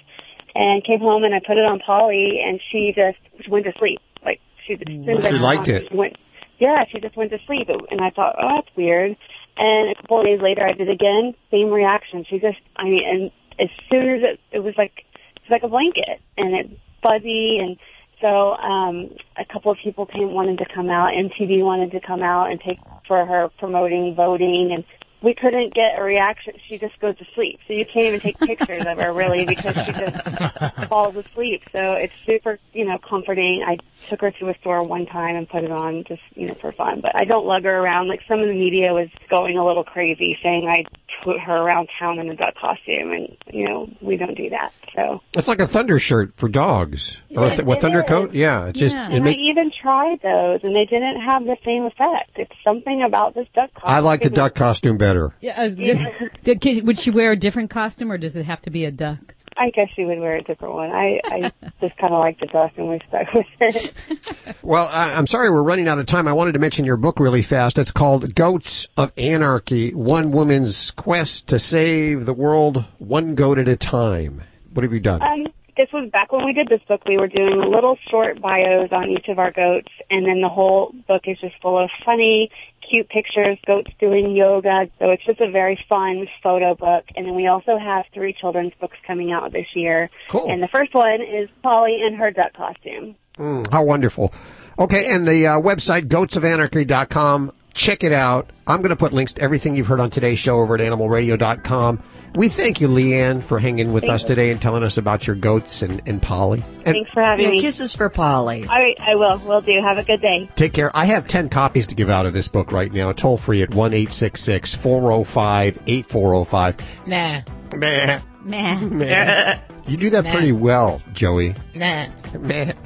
and 0.55 0.83
came 0.83 0.99
home 0.99 1.23
and 1.23 1.33
I 1.33 1.39
put 1.39 1.57
it 1.57 1.65
on 1.65 1.79
Polly, 1.79 2.41
and 2.45 2.61
she 2.71 2.93
just 2.93 3.49
went 3.49 3.65
to 3.65 3.73
sleep. 3.77 3.99
Like 4.23 4.39
she, 4.65 4.73
as 4.73 4.79
soon 4.85 5.09
as 5.09 5.25
I 5.25 5.31
She 5.31 5.37
liked 5.39 5.69
on, 5.69 5.75
it. 5.75 5.91
Went, 5.91 6.15
yeah, 6.61 6.85
she 6.91 6.99
just 6.99 7.17
went 7.17 7.31
to 7.31 7.39
sleep, 7.47 7.69
and 7.69 7.99
I 7.99 8.11
thought, 8.11 8.35
oh, 8.37 8.47
that's 8.55 8.77
weird. 8.77 9.17
And 9.57 9.89
a 9.89 9.95
couple 9.95 10.19
of 10.19 10.27
days 10.27 10.39
later, 10.39 10.63
I 10.63 10.73
did 10.73 10.89
again, 10.89 11.33
same 11.49 11.71
reaction. 11.71 12.23
She 12.29 12.37
just, 12.37 12.59
I 12.75 12.83
mean, 12.83 13.03
and 13.03 13.31
as 13.59 13.69
soon 13.89 14.09
as 14.09 14.21
it, 14.21 14.39
it 14.51 14.59
was 14.59 14.75
like, 14.77 15.03
it's 15.37 15.49
like 15.49 15.63
a 15.63 15.67
blanket, 15.67 16.21
and 16.37 16.53
it's 16.53 16.73
fuzzy, 17.01 17.57
and 17.57 17.77
so 18.21 18.53
um, 18.53 19.09
a 19.35 19.43
couple 19.43 19.71
of 19.71 19.79
people 19.83 20.05
came 20.05 20.33
wanted 20.33 20.59
to 20.59 20.65
come 20.71 20.91
out. 20.91 21.13
MTV 21.13 21.63
wanted 21.63 21.91
to 21.93 21.99
come 21.99 22.21
out 22.21 22.51
and 22.51 22.61
take 22.61 22.77
for 23.07 23.25
her 23.25 23.49
promoting 23.57 24.13
voting, 24.13 24.71
and 24.71 24.83
we 25.21 25.33
couldn't 25.33 25.73
get 25.73 25.99
a 25.99 26.03
reaction. 26.03 26.53
She 26.67 26.77
just 26.77 26.99
goes 26.99 27.17
to 27.17 27.25
sleep, 27.35 27.59
so 27.67 27.73
you 27.73 27.85
can't 27.85 28.07
even 28.07 28.19
take 28.19 28.39
pictures 28.39 28.85
of 28.85 28.97
her 28.99 29.13
really 29.13 29.45
because 29.45 29.75
she 29.85 29.91
just 29.91 30.87
falls 30.89 31.15
asleep. 31.15 31.63
So 31.71 31.91
it's 31.93 32.13
super, 32.25 32.59
you 32.73 32.85
know, 32.85 32.97
comforting. 32.97 33.63
I 33.65 33.77
took 34.09 34.21
her 34.21 34.31
to 34.31 34.49
a 34.49 34.57
store 34.59 34.83
one 34.83 35.05
time 35.05 35.35
and 35.35 35.47
put 35.47 35.63
it 35.63 35.71
on 35.71 36.03
just, 36.05 36.21
you 36.35 36.47
know, 36.47 36.55
for 36.55 36.71
fun. 36.71 37.01
But 37.01 37.15
I 37.15 37.25
don't 37.25 37.45
lug 37.45 37.63
her 37.63 37.77
around. 37.77 38.07
Like 38.07 38.21
some 38.27 38.39
of 38.39 38.47
the 38.47 38.53
media 38.53 38.93
was 38.93 39.09
going 39.29 39.57
a 39.57 39.65
little 39.65 39.83
crazy, 39.83 40.37
saying 40.41 40.67
I 40.67 40.85
put 41.23 41.39
her 41.39 41.55
around 41.55 41.89
town 41.99 42.17
in 42.19 42.29
a 42.29 42.35
duck 42.35 42.55
costume, 42.55 43.11
and 43.11 43.37
you 43.51 43.67
know, 43.67 43.89
we 44.01 44.17
don't 44.17 44.35
do 44.35 44.49
that. 44.49 44.73
So. 44.95 45.21
It's 45.33 45.47
like 45.47 45.59
a 45.59 45.67
thunder 45.67 45.99
shirt 45.99 46.33
for 46.35 46.49
dogs. 46.49 47.21
or 47.35 47.45
a 47.45 47.49
th- 47.51 47.63
what 47.63 47.81
thunder 47.81 48.01
is. 48.01 48.09
coat? 48.09 48.33
Yeah. 48.33 48.67
It 48.67 48.75
just, 48.75 48.95
it 48.95 48.99
and 48.99 49.23
make, 49.23 49.37
I 49.37 49.39
even 49.41 49.71
tried 49.71 50.21
those, 50.21 50.61
and 50.63 50.75
they 50.75 50.85
didn't 50.85 51.21
have 51.21 51.45
the 51.45 51.57
same 51.63 51.83
effect. 51.83 52.31
It's 52.35 52.51
something 52.63 53.03
about 53.03 53.35
this 53.35 53.47
duck 53.53 53.73
costume. 53.73 53.95
I 53.95 53.99
like 53.99 54.21
the 54.21 54.29
duck 54.29 54.55
costume 54.55 54.97
better. 54.97 55.10
Yeah, 55.41 55.55
I 55.57 55.63
was 55.63 55.75
just- 55.75 56.01
did- 56.43 56.85
would 56.87 56.97
she 56.99 57.11
wear 57.11 57.31
a 57.31 57.35
different 57.35 57.69
costume 57.69 58.11
or 58.11 58.17
does 58.17 58.35
it 58.35 58.45
have 58.45 58.61
to 58.63 58.69
be 58.69 58.85
a 58.85 58.91
duck? 58.91 59.35
I 59.57 59.69
guess 59.69 59.89
she 59.95 60.05
would 60.05 60.17
wear 60.19 60.37
a 60.37 60.41
different 60.41 60.73
one. 60.75 60.91
I, 60.91 61.19
I 61.25 61.51
just 61.81 61.95
kind 61.97 62.13
of 62.13 62.19
like 62.19 62.39
the 62.39 62.47
duck, 62.47 62.71
and 62.77 62.87
we 62.89 62.99
stuck 63.07 63.33
with 63.33 63.45
it. 63.59 64.55
Well, 64.63 64.89
I, 64.93 65.13
I'm 65.15 65.27
sorry 65.27 65.49
we're 65.49 65.63
running 65.63 65.87
out 65.87 65.99
of 65.99 66.05
time. 66.05 66.27
I 66.27 66.33
wanted 66.33 66.53
to 66.53 66.59
mention 66.59 66.85
your 66.85 66.97
book 66.97 67.19
really 67.19 67.41
fast. 67.41 67.77
It's 67.77 67.91
called 67.91 68.33
Goats 68.33 68.87
of 68.95 69.11
Anarchy, 69.17 69.93
One 69.93 70.31
Woman's 70.31 70.91
Quest 70.91 71.47
to 71.49 71.59
Save 71.59 72.25
the 72.25 72.33
World 72.33 72.85
One 72.99 73.35
Goat 73.35 73.57
at 73.59 73.67
a 73.67 73.75
Time. 73.75 74.41
What 74.73 74.83
have 74.83 74.93
you 74.93 74.99
done? 74.99 75.21
Um, 75.21 75.47
this 75.77 75.91
was 75.91 76.09
back 76.11 76.31
when 76.31 76.45
we 76.45 76.53
did 76.53 76.67
this 76.69 76.81
book. 76.87 77.01
We 77.07 77.17
were 77.17 77.27
doing 77.27 77.59
little 77.59 77.97
short 78.09 78.39
bios 78.41 78.91
on 78.91 79.09
each 79.09 79.27
of 79.29 79.37
our 79.39 79.51
goats, 79.51 79.91
and 80.09 80.25
then 80.25 80.41
the 80.41 80.49
whole 80.49 80.93
book 81.07 81.23
is 81.25 81.39
just 81.39 81.55
full 81.61 81.77
of 81.77 81.89
funny, 82.05 82.51
cute 82.91 83.09
pictures, 83.09 83.57
goats 83.65 83.91
doing 83.99 84.35
yoga. 84.35 84.89
So 84.99 85.11
it's 85.11 85.23
just 85.25 85.39
a 85.39 85.49
very 85.49 85.83
fun 85.87 86.27
photo 86.43 86.75
book. 86.75 87.05
And 87.15 87.25
then 87.25 87.35
we 87.35 87.47
also 87.47 87.77
have 87.77 88.05
three 88.13 88.33
children's 88.33 88.73
books 88.79 88.97
coming 89.07 89.31
out 89.31 89.51
this 89.51 89.67
year. 89.73 90.09
Cool. 90.29 90.51
And 90.51 90.61
the 90.61 90.67
first 90.67 90.93
one 90.93 91.21
is 91.21 91.49
Polly 91.63 92.01
in 92.05 92.15
her 92.15 92.31
duck 92.31 92.53
costume. 92.53 93.15
Mm, 93.37 93.71
how 93.71 93.83
wonderful. 93.83 94.33
Okay, 94.77 95.13
and 95.13 95.27
the 95.27 95.47
uh, 95.47 95.59
website, 95.59 96.07
goatsofanarchy.com. 96.07 97.53
Check 97.73 98.03
it 98.03 98.11
out. 98.11 98.49
I'm 98.67 98.77
going 98.81 98.89
to 98.89 98.95
put 98.97 99.13
links 99.13 99.33
to 99.33 99.41
everything 99.41 99.75
you've 99.75 99.87
heard 99.87 99.99
on 100.01 100.09
today's 100.09 100.37
show 100.39 100.59
over 100.59 100.75
at 100.75 100.81
animalradio.com. 100.81 102.03
We 102.35 102.47
thank 102.49 102.79
you, 102.81 102.87
Leanne, 102.87 103.41
for 103.43 103.59
hanging 103.59 103.91
with 103.93 104.03
us 104.05 104.23
today 104.23 104.51
and 104.51 104.61
telling 104.61 104.83
us 104.83 104.97
about 104.97 105.25
your 105.27 105.35
goats 105.35 105.81
and, 105.81 106.01
and 106.05 106.21
Polly. 106.21 106.63
And 106.85 106.95
Thanks 106.95 107.11
for 107.11 107.21
having 107.21 107.45
Yeah, 107.45 107.51
me. 107.51 107.61
kisses 107.61 107.95
for 107.95 108.09
Polly. 108.09 108.63
All 108.67 108.75
right, 108.75 108.97
I 109.01 109.15
will. 109.15 109.37
Will 109.39 109.61
do. 109.61 109.81
Have 109.81 109.97
a 109.99 110.03
good 110.03 110.21
day. 110.21 110.49
Take 110.55 110.73
care. 110.73 110.91
I 110.95 111.05
have 111.05 111.27
10 111.27 111.49
copies 111.49 111.87
to 111.87 111.95
give 111.95 112.09
out 112.09 112.25
of 112.25 112.33
this 112.33 112.47
book 112.49 112.71
right 112.71 112.91
now, 112.91 113.11
toll 113.13 113.37
free 113.37 113.61
at 113.61 113.73
1 113.73 113.91
405 113.91 115.79
8405. 115.87 117.07
Nah. 117.07 117.41
Meh. 117.77 118.19
Meh. 118.43 118.79
Meh. 118.81 119.59
You 119.87 119.97
do 119.97 120.09
that 120.11 120.25
Nah. 120.25 120.31
pretty 120.31 120.51
well, 120.51 121.01
Joey. 121.13 121.55
Nah. 121.73 122.07
Meh. 122.39 122.73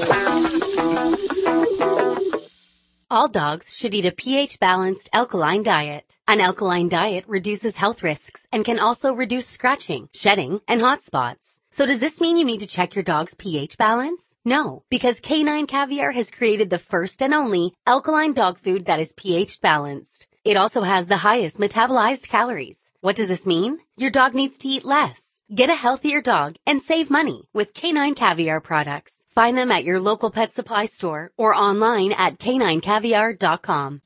All 3.12 3.26
dogs 3.26 3.74
should 3.74 3.92
eat 3.92 4.04
a 4.04 4.12
pH-balanced 4.12 5.10
alkaline 5.12 5.64
diet. 5.64 6.16
An 6.28 6.40
alkaline 6.40 6.88
diet 6.88 7.24
reduces 7.26 7.74
health 7.74 8.04
risks 8.04 8.46
and 8.52 8.64
can 8.64 8.78
also 8.78 9.12
reduce 9.12 9.48
scratching, 9.48 10.08
shedding, 10.14 10.60
and 10.68 10.80
hot 10.80 11.02
spots. 11.02 11.60
So 11.72 11.86
does 11.86 11.98
this 11.98 12.20
mean 12.20 12.36
you 12.36 12.44
need 12.44 12.60
to 12.60 12.68
check 12.68 12.94
your 12.94 13.02
dog's 13.02 13.34
pH 13.34 13.76
balance? 13.76 14.36
No, 14.44 14.84
because 14.90 15.18
Canine 15.18 15.66
Caviar 15.66 16.12
has 16.12 16.30
created 16.30 16.70
the 16.70 16.78
first 16.78 17.20
and 17.20 17.34
only 17.34 17.74
alkaline 17.84 18.32
dog 18.32 18.58
food 18.58 18.84
that 18.84 19.00
is 19.00 19.12
pH 19.16 19.60
balanced. 19.60 20.28
It 20.44 20.56
also 20.56 20.82
has 20.82 21.08
the 21.08 21.16
highest 21.16 21.58
metabolized 21.58 22.28
calories. 22.28 22.92
What 23.00 23.16
does 23.16 23.28
this 23.28 23.44
mean? 23.44 23.80
Your 23.96 24.10
dog 24.10 24.36
needs 24.36 24.56
to 24.58 24.68
eat 24.68 24.84
less. 24.84 25.29
Get 25.52 25.68
a 25.68 25.74
healthier 25.74 26.22
dog 26.22 26.54
and 26.64 26.80
save 26.80 27.10
money 27.10 27.48
with 27.52 27.74
Canine 27.74 28.14
Caviar 28.14 28.60
products. 28.60 29.26
Find 29.34 29.58
them 29.58 29.72
at 29.72 29.82
your 29.82 29.98
local 29.98 30.30
pet 30.30 30.52
supply 30.52 30.86
store 30.86 31.32
or 31.36 31.52
online 31.52 32.12
at 32.12 32.38
caninecaviar.com. 32.38 34.00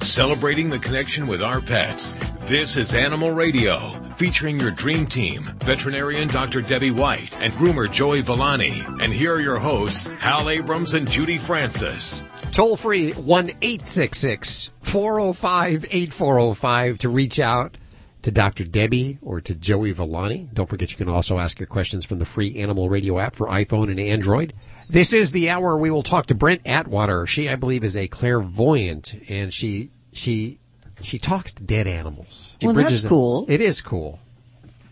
Celebrating 0.00 0.70
the 0.70 0.80
connection 0.80 1.28
with 1.28 1.40
our 1.40 1.60
pets. 1.60 2.16
This 2.46 2.76
is 2.76 2.92
Animal 2.92 3.30
Radio, 3.30 3.78
featuring 4.16 4.58
your 4.58 4.72
dream 4.72 5.06
team, 5.06 5.44
veterinarian 5.60 6.26
Dr. 6.26 6.60
Debbie 6.60 6.90
White 6.90 7.40
and 7.40 7.52
groomer 7.52 7.88
Joey 7.88 8.22
Villani. 8.22 8.82
And 9.00 9.12
here 9.12 9.34
are 9.34 9.40
your 9.40 9.60
hosts, 9.60 10.08
Hal 10.18 10.50
Abrams 10.50 10.94
and 10.94 11.08
Judy 11.08 11.38
Francis. 11.38 12.24
Toll 12.50 12.76
free 12.76 13.12
1 13.12 13.48
405 13.48 15.84
8405 15.92 16.98
to 16.98 17.08
reach 17.08 17.38
out 17.38 17.78
to 18.22 18.30
Dr. 18.30 18.64
Debbie 18.64 19.18
or 19.22 19.40
to 19.40 19.54
Joey 19.54 19.92
Villani. 19.92 20.48
Don't 20.52 20.68
forget 20.68 20.90
you 20.90 20.96
can 20.96 21.08
also 21.08 21.38
ask 21.38 21.58
your 21.60 21.66
questions 21.66 22.04
from 22.04 22.18
the 22.18 22.24
free 22.24 22.56
Animal 22.56 22.88
Radio 22.88 23.18
app 23.18 23.34
for 23.34 23.46
iPhone 23.46 23.90
and 23.90 24.00
Android. 24.00 24.52
This 24.88 25.12
is 25.12 25.32
the 25.32 25.50
hour 25.50 25.76
we 25.76 25.90
will 25.90 26.02
talk 26.02 26.26
to 26.26 26.34
Brent 26.34 26.62
Atwater. 26.66 27.26
She, 27.26 27.48
I 27.48 27.54
believe, 27.56 27.84
is 27.84 27.96
a 27.96 28.08
clairvoyant 28.08 29.14
and 29.28 29.52
she, 29.52 29.90
she, 30.12 30.58
she 31.00 31.18
talks 31.18 31.52
to 31.54 31.62
dead 31.62 31.86
animals. 31.86 32.56
She 32.60 32.66
Well, 32.66 32.74
that's 32.74 33.04
cool. 33.04 33.46
It 33.48 33.60
is 33.60 33.80
cool. 33.80 34.18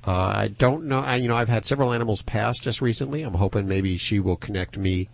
Uh, 0.07 0.13
I 0.13 0.49
don't 0.49 0.85
know. 0.85 1.01
I, 1.01 1.17
you 1.17 1.27
know, 1.27 1.37
I've 1.37 1.49
had 1.49 1.67
several 1.67 1.93
animals 1.93 2.23
pass 2.23 2.59
just 2.61 2.81
recently. 2.81 3.23
I'm 3.23 3.35
hoping 3.35 3.67
maybe 3.67 3.97
she 3.97 4.21
will 4.21 4.37
connect 4.37 4.79
me 4.79 5.09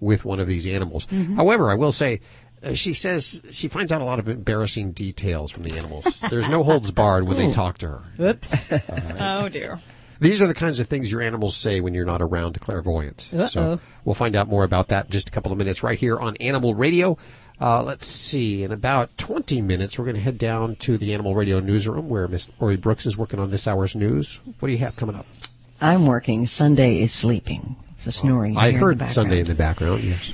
with 0.00 0.24
one 0.24 0.40
of 0.40 0.46
these 0.46 0.66
animals. 0.66 1.06
Mhm. 1.06 1.36
However, 1.36 1.70
I 1.70 1.74
will 1.74 1.92
say, 1.92 2.20
she 2.74 2.92
says 2.94 3.42
she 3.50 3.68
finds 3.68 3.90
out 3.92 4.00
a 4.00 4.04
lot 4.04 4.18
of 4.18 4.28
embarrassing 4.28 4.92
details 4.92 5.50
from 5.50 5.64
the 5.64 5.76
animals. 5.76 6.18
There's 6.30 6.48
no 6.48 6.62
holds 6.62 6.92
barred 6.92 7.26
when 7.26 7.36
they 7.36 7.50
talk 7.50 7.78
to 7.78 7.88
her. 7.88 8.02
Whoops. 8.16 8.68
Oh 9.18 9.48
dear. 9.48 9.80
These 10.20 10.40
are 10.40 10.46
the 10.46 10.54
kinds 10.54 10.78
of 10.78 10.86
things 10.86 11.10
your 11.10 11.20
animals 11.20 11.56
say 11.56 11.80
when 11.80 11.94
you're 11.94 12.04
not 12.04 12.22
around 12.22 12.52
to 12.52 12.60
clairvoyant. 12.60 13.22
So 13.22 13.36
Uh-oh. 13.60 13.80
we'll 14.04 14.14
find 14.14 14.36
out 14.36 14.46
more 14.46 14.62
about 14.62 14.88
that 14.88 15.06
in 15.06 15.10
just 15.10 15.28
a 15.28 15.32
couple 15.32 15.50
of 15.50 15.58
minutes 15.58 15.82
right 15.82 15.98
here 15.98 16.16
on 16.16 16.36
Animal 16.36 16.74
Radio. 16.76 17.18
Uh, 17.60 17.82
let's 17.82 18.06
see. 18.06 18.62
In 18.62 18.70
about 18.70 19.16
20 19.18 19.60
minutes, 19.60 19.98
we're 19.98 20.04
going 20.04 20.14
to 20.16 20.22
head 20.22 20.38
down 20.38 20.76
to 20.76 20.96
the 20.96 21.12
Animal 21.14 21.34
Radio 21.34 21.58
newsroom 21.58 22.08
where 22.08 22.28
Miss 22.28 22.48
Lori 22.60 22.76
Brooks 22.76 23.04
is 23.06 23.18
working 23.18 23.40
on 23.40 23.50
this 23.50 23.66
hour's 23.66 23.96
news. 23.96 24.40
What 24.60 24.68
do 24.68 24.72
you 24.72 24.78
have 24.78 24.94
coming 24.96 25.16
up? 25.16 25.26
I'm 25.80 26.06
working. 26.06 26.46
Sunday 26.46 27.00
is 27.02 27.12
sleeping. 27.12 27.74
It's 27.92 28.06
a 28.06 28.12
snoring. 28.12 28.56
I 28.56 28.70
here 28.70 28.92
in 28.92 28.98
the 28.98 29.04
heard. 29.04 29.12
Sunday 29.12 29.40
in 29.40 29.46
the 29.48 29.54
background, 29.56 30.04
yes. 30.04 30.32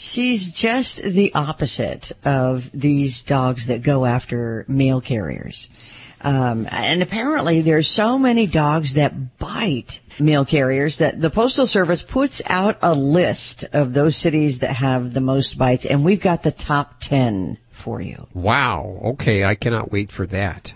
She's 0.00 0.54
just 0.54 1.02
the 1.02 1.30
opposite 1.34 2.10
of 2.24 2.70
these 2.72 3.22
dogs 3.22 3.66
that 3.66 3.82
go 3.82 4.06
after 4.06 4.64
mail 4.66 5.02
carriers. 5.02 5.68
Um, 6.22 6.66
and 6.70 7.02
apparently 7.02 7.60
there's 7.60 7.86
so 7.86 8.18
many 8.18 8.46
dogs 8.46 8.94
that 8.94 9.38
bite 9.38 10.00
mail 10.18 10.46
carriers 10.46 10.96
that 10.98 11.20
the 11.20 11.28
Postal 11.28 11.66
Service 11.66 12.02
puts 12.02 12.40
out 12.46 12.78
a 12.80 12.94
list 12.94 13.66
of 13.74 13.92
those 13.92 14.16
cities 14.16 14.60
that 14.60 14.76
have 14.76 15.12
the 15.12 15.20
most 15.20 15.58
bites 15.58 15.84
and 15.84 16.02
we've 16.02 16.22
got 16.22 16.44
the 16.44 16.50
top 16.50 16.94
10 17.00 17.58
for 17.70 18.00
you. 18.00 18.26
Wow. 18.32 19.00
Okay, 19.04 19.44
I 19.44 19.54
cannot 19.54 19.92
wait 19.92 20.10
for 20.10 20.24
that. 20.28 20.72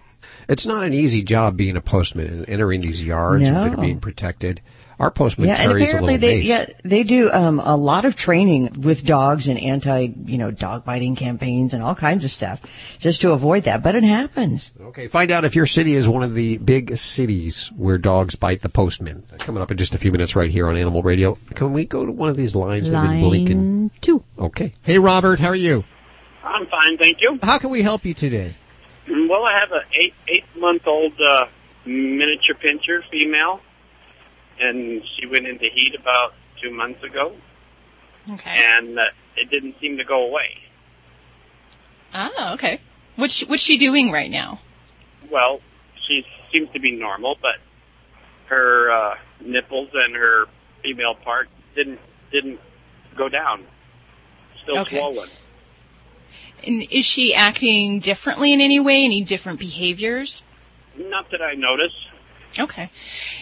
It's 0.51 0.67
not 0.67 0.85
an 0.85 0.93
easy 0.93 1.23
job 1.23 1.57
being 1.57 1.79
a 1.79 1.81
postman 1.81 2.27
and 2.27 2.49
entering 2.51 2.83
these 2.83 3.03
yards 3.03 3.51
No. 3.51 3.63
and 3.63 3.81
being 3.81 4.01
protected. 4.01 4.61
Our 4.99 5.11
postman 5.11 5.49
yeah, 5.49 5.57
and 5.57 5.71
carries 5.71 5.83
a 5.83 5.87
apparently 5.89 6.15
little 6.15 6.29
they 6.29 6.39
mace. 6.39 6.47
yeah 6.47 6.67
they 6.85 7.03
do 7.03 7.31
um, 7.33 7.61
a 7.61 7.77
lot 7.77 8.05
of 8.05 8.17
training 8.17 8.81
with 8.81 9.05
dogs 9.05 9.49
and 9.49 9.59
anti 9.59 10.09
you 10.25 10.39
know 10.39 10.51
dog 10.51 10.85
biting 10.85 11.17
campaigns 11.17 11.75
and 11.75 11.83
all 11.83 11.95
kinds 11.95 12.25
of 12.25 12.31
stuff 12.31 12.61
just 12.99 13.21
to 13.23 13.33
avoid 13.33 13.65
that. 13.65 13.83
But 13.83 13.95
it 13.95 14.05
happens. 14.05 14.73
Okay, 14.81 15.09
find 15.09 15.31
out 15.31 15.45
if 15.45 15.55
your 15.57 15.67
city 15.67 15.95
is 15.95 16.09
one 16.09 16.23
of 16.23 16.35
the 16.35 16.59
big 16.59 16.97
cities 16.97 17.69
where 17.77 17.99
dogs 17.99 18.35
bite 18.35 18.61
the 18.61 18.69
postman. 18.69 19.25
Coming 19.39 19.63
up 19.63 19.71
in 19.71 19.77
just 19.77 19.95
a 19.95 19.99
few 19.99 20.13
minutes 20.13 20.37
right 20.37 20.51
here 20.51 20.69
on 20.69 20.77
Animal 20.77 21.03
Radio. 21.03 21.39
Can 21.55 21.73
we 21.73 21.85
go 21.85 22.07
to 22.07 22.13
one 22.13 22.29
of 22.29 22.37
these 22.37 22.55
lines 22.55 22.91
that 22.91 22.99
have 23.01 23.11
been 23.11 23.21
blinking? 23.21 23.57
Line 23.57 23.91
two. 24.01 24.25
Okay. 24.39 24.75
Hey, 24.83 24.99
Robert, 24.99 25.41
how 25.41 25.49
are 25.49 25.55
you? 25.55 25.85
I'm 26.45 26.67
fine, 26.67 26.99
thank 26.99 27.21
you. 27.21 27.39
How 27.43 27.59
can 27.59 27.71
we 27.71 27.83
help 27.83 28.05
you 28.05 28.15
today? 28.15 28.55
Well, 29.09 29.45
I 29.45 29.59
have 29.59 29.73
an 29.73 29.83
eight 30.01 30.15
eight 30.29 30.45
month 30.57 30.87
old 30.87 31.13
uh, 31.21 31.47
miniature 31.85 32.55
pinscher 32.63 33.03
female, 33.11 33.61
and 34.61 35.03
she 35.17 35.27
went 35.27 35.47
into 35.47 35.67
heat 35.73 35.95
about 35.99 36.35
two 36.63 36.71
months 36.71 37.03
ago, 37.03 37.37
Okay. 38.31 38.55
and 38.57 38.99
uh, 38.99 39.03
it 39.37 39.51
didn't 39.51 39.77
seem 39.81 39.97
to 39.99 40.05
go 40.05 40.27
away. 40.27 40.59
Oh, 42.15 42.53
okay. 42.55 42.81
What's 43.17 43.35
she, 43.35 43.47
what's 43.47 43.63
she 43.63 43.77
doing 43.77 44.11
right 44.13 44.31
now? 44.31 44.61
Well, 45.31 45.61
she 46.07 46.25
seems 46.53 46.71
to 46.73 46.81
be 46.81 46.93
normal, 46.93 47.37
but 47.41 47.57
her 48.47 48.91
uh, 48.91 49.15
nipples 49.41 49.91
and 49.95 50.15
her 50.15 50.45
female 50.83 51.15
part 51.15 51.49
didn't 51.75 51.99
didn't 52.31 52.61
go 53.17 53.29
down. 53.29 53.65
Still 54.63 54.79
Okay. 54.81 54.97
swollen. 54.99 55.31
And 56.67 56.87
is 56.91 57.05
she 57.05 57.35
acting 57.35 57.99
differently 58.01 58.53
in 58.53 58.61
any 58.61 58.81
way? 58.81 59.05
Any 59.05 59.23
different 59.23 59.59
behaviors? 59.59 60.43
Not 60.97 61.31
that 61.31 61.43
I 61.43 61.55
noticed. 61.55 61.97
Okay. 62.59 62.91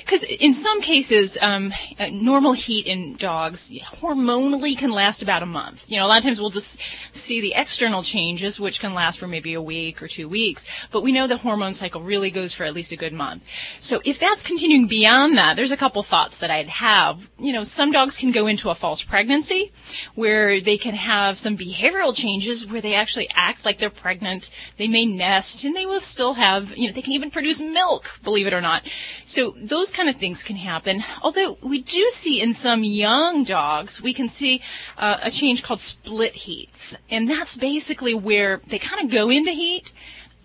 Because 0.01 0.23
in 0.25 0.55
some 0.55 0.81
cases, 0.81 1.37
um, 1.43 1.73
normal 2.11 2.53
heat 2.53 2.87
in 2.87 3.15
dogs 3.17 3.71
hormonally 3.71 4.77
can 4.77 4.91
last 4.91 5.23
about 5.23 5.43
a 5.43 5.47
month. 5.47 5.91
You 5.91 5.99
know, 5.99 6.07
a 6.07 6.09
lot 6.09 6.19
of 6.19 6.25
times 6.25 6.41
we'll 6.41 6.51
just 6.51 6.79
see 7.13 7.41
the 7.41 7.55
external 7.55 8.03
changes, 8.03 8.59
which 8.59 8.81
can 8.81 8.95
last 8.95 9.19
for 9.19 9.27
maybe 9.27 9.53
a 9.53 9.61
week 9.61 10.03
or 10.03 10.09
two 10.09 10.29
weeks. 10.29 10.67
But 10.91 11.03
we 11.03 11.13
know 11.13 11.27
the 11.27 11.37
hormone 11.37 11.75
cycle 11.75 12.01
really 12.01 12.31
goes 12.31 12.55
for 12.55 12.65
at 12.65 12.73
least 12.73 12.93
a 12.93 12.97
good 12.97 13.13
month. 13.13 13.43
So 13.81 14.01
if 14.05 14.19
that's 14.19 14.43
continuing 14.43 14.87
beyond 14.87 15.37
that, 15.37 15.57
there's 15.57 15.73
a 15.73 15.77
couple 15.77 16.03
thoughts 16.03 16.39
that 16.39 16.51
I'd 16.51 16.71
have. 16.71 17.29
You 17.39 17.53
know, 17.53 17.65
some 17.65 17.93
dogs 17.93 18.17
can 18.17 18.33
go 18.33 18.47
into 18.47 18.71
a 18.71 18.75
false 18.75 19.03
pregnancy 19.03 19.73
where 20.15 20.61
they 20.61 20.79
can 20.79 20.95
have 20.95 21.37
some 21.37 21.57
behavioral 21.57 22.15
changes 22.15 22.67
where 22.67 22.81
they 22.81 22.95
actually 22.95 23.29
act 23.35 23.65
like 23.65 23.79
they're 23.79 23.91
pregnant. 23.91 24.51
They 24.79 24.89
may 24.89 25.05
nest 25.05 25.65
and 25.65 25.77
they 25.77 25.85
will 25.85 26.01
still 26.01 26.35
have, 26.35 26.77
you 26.77 26.87
know, 26.87 26.95
they 26.95 27.03
can 27.03 27.13
even 27.13 27.31
produce 27.31 27.61
milk, 27.61 28.21
believe 28.23 28.47
it 28.47 28.55
or 28.55 28.63
not. 28.63 28.83
So 29.25 29.55
those 29.57 29.93
kind 29.93 30.09
of 30.09 30.17
things 30.17 30.43
can 30.43 30.57
happen. 30.57 31.05
Although 31.23 31.59
we 31.63 31.81
do 31.81 32.09
see 32.11 32.41
in 32.41 32.55
some 32.55 32.85
young 32.85 33.45
dogs, 33.45 34.03
we 34.03 34.13
can 34.13 34.29
see 34.29 34.61
uh, 34.97 35.19
a 35.23 35.31
change 35.31 35.63
called 35.63 35.81
split 35.81 36.35
heats. 36.35 36.97
And 37.11 37.29
that's 37.29 37.57
basically 37.57 38.15
where 38.15 38.61
they 38.67 38.79
kind 38.79 39.05
of 39.05 39.11
go 39.11 39.31
into 39.31 39.53
heat 39.53 39.93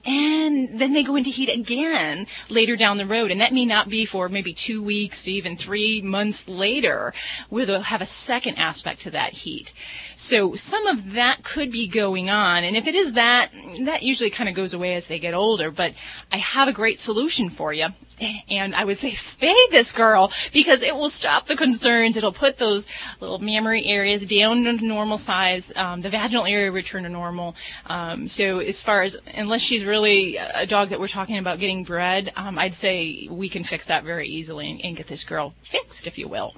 and 0.07 0.79
then 0.79 0.93
they 0.93 1.03
go 1.03 1.17
into 1.17 1.29
heat 1.29 1.49
again 1.49 2.27
later 2.49 2.77
down 2.77 2.97
the 2.97 3.05
road. 3.05 3.29
And 3.29 3.41
that 3.41 3.53
may 3.53 3.65
not 3.65 3.89
be 3.89 4.05
for 4.05 4.29
maybe 4.29 4.53
two 4.53 4.81
weeks 4.81 5.25
to 5.25 5.33
even 5.33 5.57
three 5.57 6.01
months 6.01 6.47
later, 6.47 7.13
where 7.49 7.65
they'll 7.65 7.81
have 7.81 8.01
a 8.01 8.05
second 8.05 8.57
aspect 8.57 9.01
to 9.01 9.11
that 9.11 9.33
heat. 9.33 9.73
So 10.15 10.55
some 10.55 10.87
of 10.87 11.13
that 11.13 11.43
could 11.43 11.71
be 11.71 11.87
going 11.87 12.29
on. 12.29 12.63
And 12.63 12.77
if 12.77 12.87
it 12.87 12.95
is 12.95 13.13
that, 13.13 13.51
that 13.83 14.01
usually 14.01 14.29
kind 14.29 14.47
of 14.47 14.55
goes 14.55 14.73
away 14.73 14.95
as 14.95 15.07
they 15.07 15.19
get 15.19 15.33
older. 15.33 15.69
But 15.71 15.93
I 16.31 16.37
have 16.37 16.69
a 16.69 16.73
great 16.73 16.99
solution 16.99 17.49
for 17.49 17.73
you. 17.73 17.87
And 18.19 18.75
I 18.75 18.83
would 18.83 18.97
say 18.97 19.11
spay 19.11 19.55
this 19.69 19.91
girl 19.91 20.31
because 20.51 20.81
it 20.81 20.95
will 20.95 21.09
stop 21.09 21.47
the 21.47 21.55
concerns. 21.55 22.17
It'll 22.17 22.31
put 22.31 22.57
those 22.57 22.87
little 23.19 23.39
mammary 23.39 23.85
areas 23.85 24.25
down 24.25 24.63
to 24.63 24.73
normal 24.73 25.17
size. 25.17 25.71
Um, 25.75 26.01
the 26.01 26.09
vaginal 26.09 26.45
area 26.45 26.71
return 26.71 27.03
to 27.03 27.09
normal. 27.09 27.55
Um, 27.85 28.27
so 28.27 28.59
as 28.59 28.81
far 28.81 29.03
as, 29.03 29.17
unless 29.35 29.61
she's 29.61 29.85
really 29.85 30.37
a 30.37 30.65
dog 30.65 30.89
that 30.89 30.99
we're 30.99 31.07
talking 31.07 31.37
about 31.37 31.59
getting 31.59 31.83
bred, 31.83 32.31
um, 32.35 32.57
I'd 32.57 32.73
say 32.73 33.27
we 33.29 33.49
can 33.49 33.63
fix 33.63 33.85
that 33.85 34.03
very 34.03 34.27
easily 34.27 34.71
and, 34.71 34.83
and 34.83 34.97
get 34.97 35.07
this 35.07 35.23
girl 35.23 35.53
fixed, 35.61 36.07
if 36.07 36.17
you 36.17 36.27
will. 36.27 36.55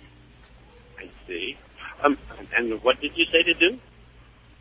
I 0.98 1.10
see. 1.28 1.58
Um, 2.04 2.18
and 2.58 2.82
what 2.84 3.02
did 3.02 3.12
you 3.16 3.26
say 3.26 3.44
to 3.44 3.54
do? 3.54 3.80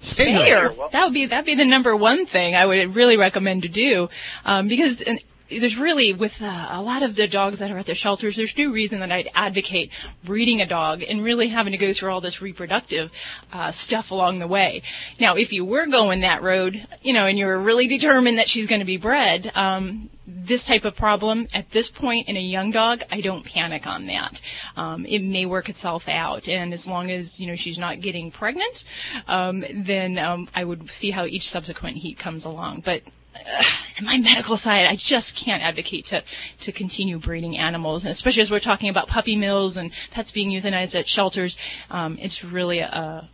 Spare. 0.00 0.72
That 0.92 1.04
would 1.04 1.14
be 1.14 1.26
that'd 1.26 1.44
be 1.44 1.56
the 1.56 1.64
number 1.64 1.96
one 1.96 2.24
thing 2.24 2.54
I 2.54 2.66
would 2.66 2.94
really 2.94 3.16
recommend 3.16 3.62
to 3.62 3.68
do, 3.68 4.08
um, 4.44 4.68
because 4.68 5.00
and 5.00 5.18
there's 5.50 5.78
really 5.78 6.12
with 6.12 6.42
uh, 6.42 6.68
a 6.70 6.82
lot 6.82 7.02
of 7.02 7.16
the 7.16 7.26
dogs 7.26 7.58
that 7.58 7.70
are 7.70 7.78
at 7.78 7.86
the 7.86 7.94
shelters, 7.94 8.36
there's 8.36 8.56
no 8.56 8.70
reason 8.70 9.00
that 9.00 9.10
I'd 9.10 9.30
advocate 9.34 9.90
breeding 10.22 10.60
a 10.60 10.66
dog 10.66 11.02
and 11.02 11.24
really 11.24 11.48
having 11.48 11.72
to 11.72 11.78
go 11.78 11.92
through 11.92 12.12
all 12.12 12.20
this 12.20 12.42
reproductive 12.42 13.10
uh, 13.52 13.70
stuff 13.70 14.10
along 14.10 14.38
the 14.38 14.46
way. 14.46 14.82
Now, 15.18 15.36
if 15.36 15.52
you 15.52 15.64
were 15.64 15.86
going 15.86 16.20
that 16.20 16.42
road, 16.42 16.86
you 17.02 17.12
know, 17.12 17.26
and 17.26 17.38
you 17.38 17.46
were 17.46 17.58
really 17.58 17.86
determined 17.86 18.38
that 18.38 18.48
she's 18.48 18.66
going 18.66 18.80
to 18.80 18.84
be 18.84 18.96
bred, 18.96 19.50
um, 19.54 20.10
this 20.26 20.66
type 20.66 20.84
of 20.84 20.94
problem 20.94 21.48
at 21.54 21.70
this 21.70 21.90
point 21.90 22.28
in 22.28 22.36
a 22.36 22.40
young 22.40 22.70
dog, 22.70 23.02
I 23.10 23.22
don't 23.22 23.44
panic 23.44 23.86
on 23.86 24.06
that. 24.06 24.42
Um, 24.76 25.06
it 25.06 25.20
may 25.20 25.46
work 25.46 25.70
itself 25.70 26.06
out, 26.06 26.48
and 26.48 26.74
as 26.74 26.86
long 26.86 27.10
as 27.10 27.40
you 27.40 27.46
know 27.46 27.54
she's 27.54 27.78
not 27.78 28.00
getting 28.00 28.30
pregnant, 28.30 28.84
um, 29.26 29.64
then 29.72 30.18
um, 30.18 30.48
I 30.54 30.64
would 30.64 30.90
see 30.90 31.10
how 31.12 31.24
each 31.24 31.48
subsequent 31.48 31.96
heat 31.96 32.18
comes 32.18 32.44
along. 32.44 32.82
But 32.84 33.04
on 33.98 34.04
my 34.04 34.18
medical 34.18 34.56
side, 34.56 34.86
I 34.86 34.96
just 34.96 35.36
can't 35.36 35.62
advocate 35.62 36.06
to 36.06 36.22
to 36.60 36.72
continue 36.72 37.18
breeding 37.18 37.56
animals, 37.58 38.04
and 38.04 38.12
especially 38.12 38.42
as 38.42 38.50
we're 38.50 38.60
talking 38.60 38.88
about 38.88 39.08
puppy 39.08 39.36
mills 39.36 39.76
and 39.76 39.90
pets 40.10 40.30
being 40.30 40.50
euthanized 40.50 40.98
at 40.98 41.08
shelters. 41.08 41.58
Um, 41.90 42.18
it's 42.20 42.44
really 42.44 42.80
a, 42.80 43.28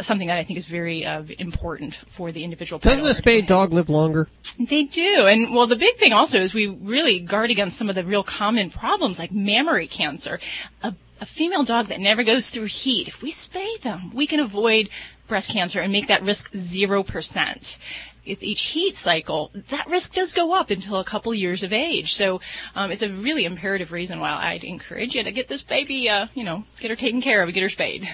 something 0.00 0.28
that 0.28 0.38
I 0.38 0.44
think 0.44 0.58
is 0.58 0.66
very 0.66 1.04
uh, 1.04 1.22
important 1.38 1.94
for 1.94 2.32
the 2.32 2.44
individual. 2.44 2.78
pet 2.78 2.92
Doesn't 2.92 3.06
a 3.06 3.14
spayed 3.14 3.46
dog 3.46 3.72
live 3.72 3.88
longer? 3.88 4.28
They 4.58 4.84
do. 4.84 5.26
And 5.26 5.54
well, 5.54 5.66
the 5.66 5.76
big 5.76 5.96
thing 5.96 6.12
also 6.12 6.40
is 6.40 6.54
we 6.54 6.66
really 6.66 7.20
guard 7.20 7.50
against 7.50 7.78
some 7.78 7.88
of 7.88 7.94
the 7.94 8.04
real 8.04 8.22
common 8.22 8.70
problems 8.70 9.18
like 9.18 9.32
mammary 9.32 9.86
cancer. 9.86 10.40
A, 10.82 10.94
a 11.20 11.26
female 11.26 11.64
dog 11.64 11.86
that 11.86 12.00
never 12.00 12.24
goes 12.24 12.50
through 12.50 12.66
heat, 12.66 13.08
if 13.08 13.22
we 13.22 13.30
spay 13.30 13.80
them, 13.82 14.10
we 14.12 14.26
can 14.26 14.40
avoid 14.40 14.88
breast 15.26 15.50
cancer 15.50 15.80
and 15.80 15.92
make 15.92 16.08
that 16.08 16.22
risk 16.22 16.52
0%. 16.52 17.78
With 18.26 18.42
each 18.42 18.62
heat 18.62 18.96
cycle, 18.96 19.50
that 19.68 19.86
risk 19.86 20.14
does 20.14 20.32
go 20.32 20.54
up 20.54 20.70
until 20.70 20.98
a 20.98 21.04
couple 21.04 21.34
years 21.34 21.62
of 21.62 21.74
age. 21.74 22.14
So 22.14 22.40
um, 22.74 22.90
it's 22.90 23.02
a 23.02 23.10
really 23.10 23.44
imperative 23.44 23.92
reason 23.92 24.18
why 24.18 24.30
I'd 24.30 24.64
encourage 24.64 25.14
you 25.14 25.22
to 25.22 25.30
get 25.30 25.48
this 25.48 25.62
baby, 25.62 26.08
uh, 26.08 26.28
you 26.34 26.42
know, 26.42 26.64
get 26.80 26.90
her 26.90 26.96
taken 26.96 27.20
care 27.20 27.42
of, 27.42 27.52
get 27.52 27.62
her 27.62 27.68
spayed. 27.68 28.08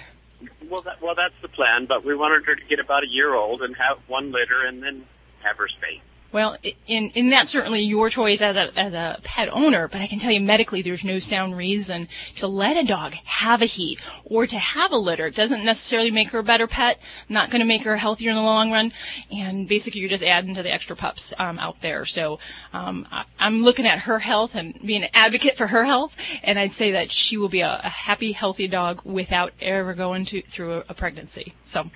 Well, 0.69 0.83
that, 0.83 1.01
well, 1.01 1.15
that's 1.15 1.35
the 1.43 1.49
plan. 1.49 1.87
But 1.87 2.05
we 2.05 2.17
wanted 2.17 2.45
her 2.47 2.57
to 2.57 2.65
get 2.65 2.81
about 2.81 3.05
a 3.05 3.09
year 3.09 3.35
old 3.35 3.63
and 3.63 3.77
have 3.77 3.99
one 4.09 4.33
litter, 4.33 4.65
and 4.67 4.83
then 4.83 5.05
have 5.43 5.57
her 5.59 5.69
spayed. 5.69 6.01
Well, 6.33 6.57
in 6.87 7.11
in 7.11 7.31
that's 7.31 7.51
certainly 7.51 7.81
your 7.81 8.09
choice 8.09 8.41
as 8.41 8.57
a 8.57 8.79
as 8.79 8.95
a 8.95 9.19
pet 9.25 9.49
owner, 9.53 9.89
but 9.89 10.01
I 10.01 10.07
can 10.07 10.19
tell 10.21 10.31
you 10.31 10.41
medically, 10.41 10.81
there's 10.81 11.05
no 11.05 11.19
sound 11.19 11.57
reason 11.57 12.09
to 12.37 12.47
let 12.47 12.77
a 12.77 12.87
dog 12.87 13.15
have 13.25 13.63
a 13.63 13.67
heat 13.67 13.99
or 14.25 14.47
to 14.47 14.59
have 14.59 14.93
a 14.93 14.97
litter. 14.97 15.27
It 15.27 15.35
doesn't 15.35 15.65
necessarily 15.65 16.11
make 16.13 16.29
her 16.31 16.39
a 16.39 16.45
better 16.45 16.69
pet, 16.69 17.01
not 17.29 17.51
going 17.51 17.61
to 17.61 17.67
make 17.67 17.83
her 17.83 17.97
healthier 17.97 18.31
in 18.31 18.37
the 18.37 18.43
long 18.43 18.71
run, 18.71 18.93
and 19.31 19.67
basically 19.67 20.01
you're 20.01 20.09
just 20.09 20.23
adding 20.23 20.55
to 20.55 20.63
the 20.63 20.73
extra 20.73 20.95
pups 20.95 21.35
um, 21.39 21.59
out 21.59 21.81
there. 21.81 22.05
So 22.05 22.39
um, 22.73 23.09
I, 23.11 23.25
I'm 23.39 23.63
looking 23.63 23.87
at 23.87 24.01
her 24.01 24.21
health 24.21 24.55
and 24.55 24.79
being 24.85 25.03
an 25.03 25.11
advocate 25.15 25.57
for 25.57 25.67
her 25.69 25.85
health, 25.85 26.17
and 26.45 26.59
I'd 26.59 26.73
say 26.73 26.93
that 26.93 27.11
she 27.11 27.37
will 27.37 27.49
be 27.49 27.61
a, 27.61 27.81
a 27.83 27.89
happy, 27.89 28.33
healthy 28.33 28.69
dog 28.69 29.03
without 29.05 29.53
ever 29.61 29.95
going 29.95 30.25
to 30.27 30.43
through 30.43 30.75
a, 30.75 30.85
a 30.91 30.95
pregnancy. 30.95 31.55
So, 31.65 31.91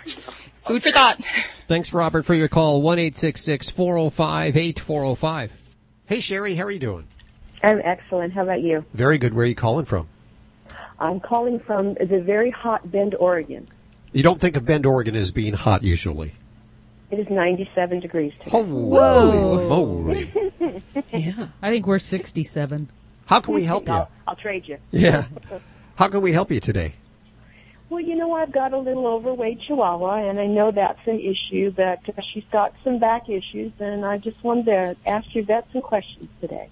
food 0.65 0.83
for 0.83 0.91
thought. 0.91 1.21
Thanks, 1.69 1.93
Robert, 1.93 2.25
for 2.25 2.35
your 2.35 2.49
call. 2.49 2.83
One 2.83 2.99
eight 2.99 3.17
six 3.17 3.43
six 3.43 3.71
four 3.71 3.97
zero 3.97 4.11
five 4.11 4.57
eight 4.57 4.81
four 4.81 5.03
zero 5.03 5.15
five. 5.15 5.53
Hey, 6.07 6.21
Sherry, 6.21 6.55
how 6.55 6.65
are 6.65 6.71
you 6.71 6.79
doing? 6.79 7.07
I'm 7.63 7.81
excellent. 7.83 8.33
How 8.35 8.43
about 8.43 8.61
you? 8.61 8.85
Very 8.93 9.19
good. 9.19 9.33
Where 9.33 9.45
are 9.45 9.49
you 9.49 9.55
calling 9.55 9.85
from? 9.85 10.09
I'm 10.99 11.21
calling 11.21 11.59
from 11.61 11.95
the 11.95 12.21
very 12.21 12.51
hot 12.51 12.91
Bend, 12.91 13.15
Oregon. 13.15 13.67
You 14.13 14.23
don't 14.23 14.41
think 14.41 14.57
of 14.57 14.65
Bend, 14.65 14.87
Oregon 14.87 15.17
as 15.17 15.33
being 15.33 15.55
hot 15.55 15.83
usually. 15.83 16.35
It 17.11 17.19
is 17.19 17.29
97 17.29 18.01
degrees 18.01 18.33
today. 18.39 18.51
Holy 18.51 19.69
moly. 19.69 20.33
yeah. 21.13 21.49
I 21.63 21.71
think 21.71 21.87
we're 21.87 21.99
67. 21.99 22.89
How 23.27 23.41
can 23.41 23.55
we 23.55 23.65
help 23.65 23.87
you? 23.87 23.93
I'll, 23.93 24.11
I'll 24.27 24.37
trade 24.37 24.69
you. 24.69 24.79
Yeah. 24.91 25.27
How 25.97 26.09
can 26.09 26.21
we 26.23 26.33
help 26.33 26.51
you 26.51 26.61
today? 26.61 26.95
Well, 27.95 28.03
you 28.03 28.17
know, 28.17 28.33
I've 28.33 28.51
got 28.51 28.73
a 28.73 28.79
little 28.79 29.07
overweight 29.07 29.61
chihuahua, 29.61 30.29
and 30.29 30.41
I 30.41 30.47
know 30.47 30.73
that's 30.73 31.07
an 31.07 31.21
issue, 31.21 31.71
but 31.71 32.01
uh, 32.09 32.21
she's 32.33 32.43
got 32.51 32.75
some 32.83 32.99
back 32.99 33.29
issues, 33.29 33.71
and 33.79 34.05
I 34.05 34.19
just 34.19 34.43
wanted 34.43 34.65
to 34.65 34.97
ask 35.07 35.33
your 35.33 35.45
vet 35.45 35.69
some 35.73 35.81
questions 35.81 36.29
today. 36.41 36.71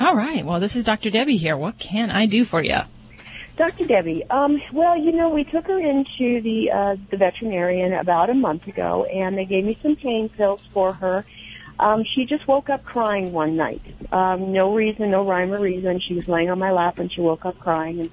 All 0.00 0.16
right. 0.16 0.44
Well, 0.44 0.58
this 0.58 0.74
is 0.74 0.82
Dr. 0.82 1.10
Debbie 1.10 1.36
here. 1.36 1.56
What 1.56 1.78
can 1.78 2.10
I 2.10 2.26
do 2.26 2.44
for 2.44 2.60
you? 2.64 2.80
Dr. 3.56 3.86
Debbie, 3.86 4.28
um, 4.28 4.60
well, 4.72 4.98
you 4.98 5.12
know, 5.12 5.28
we 5.28 5.44
took 5.44 5.68
her 5.68 5.78
into 5.78 6.40
the 6.40 6.72
uh, 6.72 6.96
the 7.12 7.16
veterinarian 7.16 7.92
about 7.92 8.28
a 8.28 8.34
month 8.34 8.66
ago, 8.66 9.04
and 9.04 9.38
they 9.38 9.44
gave 9.44 9.64
me 9.64 9.78
some 9.80 9.94
pain 9.94 10.28
pills 10.28 10.62
for 10.74 10.94
her. 10.94 11.24
Um, 11.78 12.02
she 12.02 12.24
just 12.24 12.48
woke 12.48 12.70
up 12.70 12.84
crying 12.84 13.32
one 13.32 13.54
night. 13.54 13.82
Um, 14.10 14.52
no 14.52 14.74
reason, 14.74 15.12
no 15.12 15.24
rhyme 15.24 15.52
or 15.52 15.60
reason. 15.60 16.00
She 16.00 16.14
was 16.14 16.26
laying 16.26 16.50
on 16.50 16.58
my 16.58 16.72
lap 16.72 16.98
and 16.98 17.12
she 17.12 17.20
woke 17.20 17.44
up 17.44 17.56
crying, 17.60 18.00
and 18.00 18.10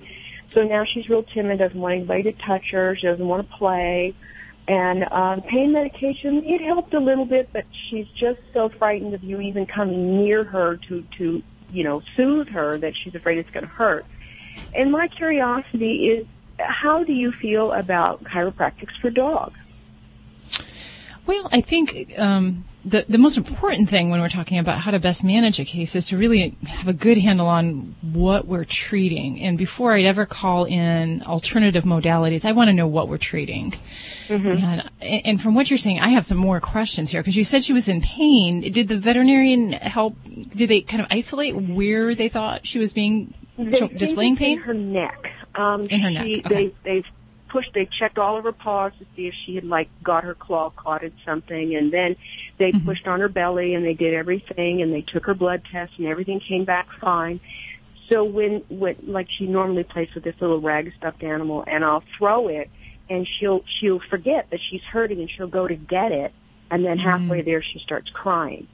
so 0.54 0.64
now 0.64 0.86
she's 0.86 1.10
real 1.10 1.24
timid, 1.24 1.60
doesn't 1.60 1.80
want 1.80 1.96
anybody 1.96 2.24
to 2.24 2.32
touch 2.34 2.72
her. 2.72 2.96
She 2.96 3.08
doesn't 3.08 3.28
want 3.28 3.50
to 3.50 3.58
play. 3.58 4.14
And 4.68 5.04
um, 5.12 5.42
pain 5.42 5.74
medication, 5.74 6.44
it 6.46 6.62
helped 6.62 6.94
a 6.94 7.00
little 7.00 7.26
bit, 7.26 7.50
but 7.52 7.66
she's 7.72 8.08
just 8.16 8.40
so 8.54 8.70
frightened 8.70 9.14
of 9.14 9.24
you 9.24 9.42
even 9.42 9.66
coming 9.66 10.24
near 10.24 10.44
her 10.44 10.78
to 10.88 11.04
to 11.18 11.44
you 11.72 11.84
know 11.84 12.02
soothe 12.16 12.48
her 12.50 12.78
that 12.78 12.96
she's 12.96 13.14
afraid 13.14 13.40
it's 13.40 13.50
going 13.50 13.66
to 13.66 13.72
hurt. 13.72 14.06
And 14.74 14.92
my 14.92 15.08
curiosity 15.08 16.08
is, 16.08 16.28
how 16.60 17.04
do 17.04 17.12
you 17.12 17.32
feel 17.32 17.72
about 17.72 18.24
chiropractics 18.24 18.96
for 19.02 19.10
dogs? 19.10 19.60
Well, 21.26 21.48
I 21.52 21.62
think 21.62 22.14
um, 22.18 22.66
the 22.84 23.06
the 23.08 23.18
most 23.18 23.38
important 23.38 23.90
thing 23.90 24.10
when 24.10 24.20
we're 24.20 24.30
talking 24.30 24.60
about 24.60 24.80
how 24.80 24.92
to 24.92 25.00
best 25.00 25.24
manage 25.24 25.60
a 25.60 25.66
case 25.66 25.96
is 25.96 26.08
to 26.08 26.18
really 26.18 26.56
have 26.68 26.88
a 26.88 26.94
good 26.94 27.18
handle 27.18 27.48
on 27.48 27.96
what 28.02 28.46
we're 28.46 28.66
treating. 28.66 29.40
And 29.40 29.58
before 29.58 29.94
I'd 29.94 30.06
ever 30.06 30.26
call 30.26 30.66
in 30.66 31.22
alternative 31.24 31.86
modalities, 31.86 32.44
I 32.44 32.52
want 32.52 32.70
to 32.70 32.74
know 32.74 32.88
what 32.88 33.08
we're 33.08 33.18
treating. 33.18 33.74
And, 34.30 34.90
and 35.02 35.42
from 35.42 35.56
what 35.56 35.70
you're 35.70 35.78
saying, 35.78 36.00
I 36.00 36.10
have 36.10 36.26
some 36.26 36.38
more 36.38 36.60
questions 36.60 37.12
here 37.12 37.22
because 37.22 37.38
you 37.38 37.44
said 37.44 37.64
she 37.64 37.74
was 37.74 37.88
in 37.88 38.02
pain. 38.02 38.62
Did 38.72 38.88
the 38.90 38.98
veterinarian 38.98 39.74
help? 39.74 40.18
Did 40.24 40.70
they 40.70 40.82
kind 40.82 41.02
of 41.02 41.08
isolate 41.10 41.56
where 41.56 42.16
they 42.16 42.30
thought 42.30 42.66
she 42.66 42.80
was 42.80 42.94
being 42.94 43.34
displaying 43.96 44.36
pain? 44.36 44.58
in 44.58 44.64
her 44.64 44.74
neck. 44.74 45.32
Um, 45.56 45.88
In 45.88 46.02
her 46.02 46.10
she, 46.10 46.14
neck, 46.14 46.46
okay. 46.46 46.74
They 46.84 47.02
they 47.02 47.04
pushed. 47.54 47.74
They 47.74 47.88
checked 48.00 48.18
all 48.18 48.38
of 48.38 48.44
her 48.44 48.52
paws 48.52 48.92
to 49.00 49.06
see 49.16 49.28
if 49.28 49.36
she 49.46 49.56
had 49.56 49.64
like 49.64 49.88
got 50.04 50.24
her 50.26 50.34
claw 50.34 50.72
caught 50.76 51.04
in 51.04 51.14
something, 51.26 51.76
and 51.76 51.94
then 51.94 52.16
they 52.58 52.72
Mm-hmm. 52.72 52.86
pushed 52.88 53.08
on 53.08 53.20
her 53.20 53.30
belly 53.30 53.76
and 53.76 53.86
they 53.86 53.94
did 53.94 54.14
everything, 54.14 54.82
and 54.82 54.92
they 54.92 55.02
took 55.02 55.26
her 55.26 55.36
blood 55.36 55.62
test, 55.72 55.94
and 55.98 56.08
everything 56.08 56.40
came 56.40 56.66
back 56.66 56.88
fine. 57.00 57.40
So 58.10 58.24
when 58.24 58.64
when 58.70 58.96
like 59.08 59.28
she 59.38 59.46
normally 59.46 59.84
plays 59.84 60.10
with 60.16 60.24
this 60.24 60.36
little 60.42 60.60
rag 60.60 60.92
stuffed 60.98 61.24
animal, 61.24 61.64
and 61.68 61.86
I'll 61.86 62.04
throw 62.18 62.48
it, 62.48 62.70
and 63.10 63.28
she'll 63.40 63.62
she'll 63.80 64.02
forget 64.10 64.48
that 64.52 64.60
she's 64.70 64.84
hurting, 64.92 65.20
and 65.20 65.30
she'll 65.30 65.48
go 65.48 65.68
to 65.68 65.76
get 65.76 66.12
it, 66.12 66.34
and 66.72 66.84
then 66.84 66.98
halfway 66.98 67.42
Mm. 67.42 67.46
there 67.46 67.62
she 67.62 67.80
starts 67.80 68.10
crying. 68.12 68.68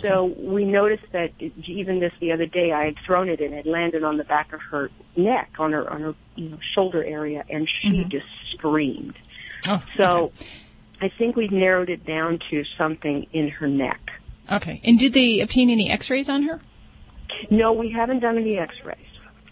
So 0.00 0.32
we 0.38 0.64
noticed 0.64 1.04
that 1.12 1.32
even 1.66 2.00
this 2.00 2.12
the 2.20 2.32
other 2.32 2.46
day, 2.46 2.72
I 2.72 2.84
had 2.86 2.96
thrown 3.04 3.28
it 3.28 3.40
and 3.40 3.52
it 3.52 3.66
landed 3.66 4.04
on 4.04 4.16
the 4.16 4.24
back 4.24 4.52
of 4.52 4.60
her 4.70 4.90
neck, 5.16 5.50
on 5.58 5.72
her 5.72 5.90
on 5.90 6.00
her 6.00 6.14
you 6.36 6.50
know, 6.50 6.58
shoulder 6.74 7.04
area, 7.04 7.44
and 7.50 7.68
she 7.68 8.04
Mhm. 8.04 8.08
just 8.08 8.26
screamed. 8.52 9.14
Oh, 9.68 9.82
so 9.96 10.32
I 11.00 11.08
think 11.08 11.36
we've 11.36 11.52
narrowed 11.52 11.90
it 11.90 12.06
down 12.06 12.38
to 12.50 12.64
something 12.78 13.26
in 13.32 13.48
her 13.48 13.66
neck. 13.68 14.12
Okay. 14.50 14.80
And 14.84 14.98
did 14.98 15.12
they 15.12 15.40
obtain 15.40 15.68
any 15.68 15.90
X-rays 15.90 16.28
on 16.28 16.44
her? 16.44 16.60
No, 17.50 17.72
we 17.72 17.90
haven't 17.90 18.20
done 18.20 18.38
any 18.38 18.58
X-rays. 18.58 18.96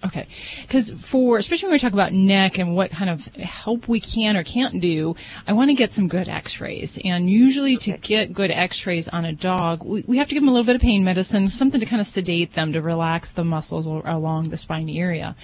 Okay. 0.04 0.26
Because 0.62 0.90
for, 0.92 1.36
especially 1.36 1.66
when 1.66 1.74
we 1.74 1.78
talk 1.78 1.92
about 1.92 2.12
neck 2.12 2.58
and 2.58 2.74
what 2.74 2.90
kind 2.90 3.10
of 3.10 3.26
help 3.36 3.86
we 3.86 4.00
can 4.00 4.36
or 4.36 4.42
can't 4.42 4.80
do, 4.80 5.14
I 5.46 5.52
want 5.52 5.68
to 5.68 5.74
get 5.74 5.92
some 5.92 6.08
good 6.08 6.28
x-rays. 6.28 6.98
And 7.04 7.28
usually 7.28 7.76
to 7.78 7.98
get 7.98 8.32
good 8.32 8.50
x-rays 8.50 9.08
on 9.08 9.26
a 9.26 9.32
dog, 9.32 9.84
we, 9.84 10.02
we 10.06 10.16
have 10.16 10.28
to 10.28 10.34
give 10.34 10.42
them 10.42 10.48
a 10.48 10.52
little 10.52 10.64
bit 10.64 10.76
of 10.76 10.82
pain 10.82 11.04
medicine, 11.04 11.50
something 11.50 11.80
to 11.80 11.86
kind 11.86 12.00
of 12.00 12.06
sedate 12.06 12.54
them 12.54 12.72
to 12.72 12.80
relax 12.80 13.30
the 13.30 13.44
muscles 13.44 13.86
along 13.86 14.48
the 14.48 14.56
spine 14.56 14.88
area. 14.88 15.36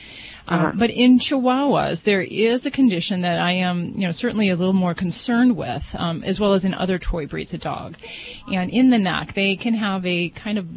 Uh-huh. 0.48 0.66
Um, 0.66 0.78
but 0.78 0.90
in 0.90 1.18
Chihuahuas, 1.18 2.04
there 2.04 2.22
is 2.22 2.66
a 2.66 2.70
condition 2.70 3.22
that 3.22 3.40
I 3.40 3.52
am, 3.52 3.92
you 3.96 4.02
know, 4.02 4.12
certainly 4.12 4.48
a 4.48 4.56
little 4.56 4.72
more 4.72 4.94
concerned 4.94 5.56
with, 5.56 5.94
um, 5.98 6.22
as 6.22 6.38
well 6.38 6.52
as 6.52 6.64
in 6.64 6.72
other 6.72 6.98
toy 6.98 7.26
breeds 7.26 7.52
of 7.52 7.60
dog. 7.60 7.96
And 8.52 8.70
in 8.70 8.90
the 8.90 8.98
neck, 8.98 9.34
they 9.34 9.56
can 9.56 9.74
have 9.74 10.06
a 10.06 10.28
kind 10.30 10.58
of 10.58 10.68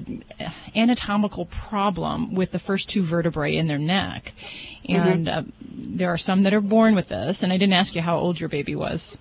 anatomical 0.76 1.46
problem 1.46 2.34
with 2.34 2.52
the 2.52 2.60
first 2.60 2.90
two 2.90 3.04
vertebrae 3.04 3.56
in 3.56 3.68
their 3.68 3.78
neck. 3.78 4.34
And 4.88 5.28
Mhm. 5.28 5.38
uh, 5.38 5.44
there 5.62 6.10
are 6.10 6.18
some 6.18 6.44
that 6.44 6.54
are 6.54 6.62
born 6.62 6.96
with 6.96 7.10
this. 7.10 7.44
And 7.44 7.54
I 7.54 7.58
didn't 7.58 7.74
ask 7.74 7.94
you 7.94 8.02
how 8.02 8.18
old 8.18 8.40
your 8.40 8.50
baby 8.50 8.76
was. 8.76 9.18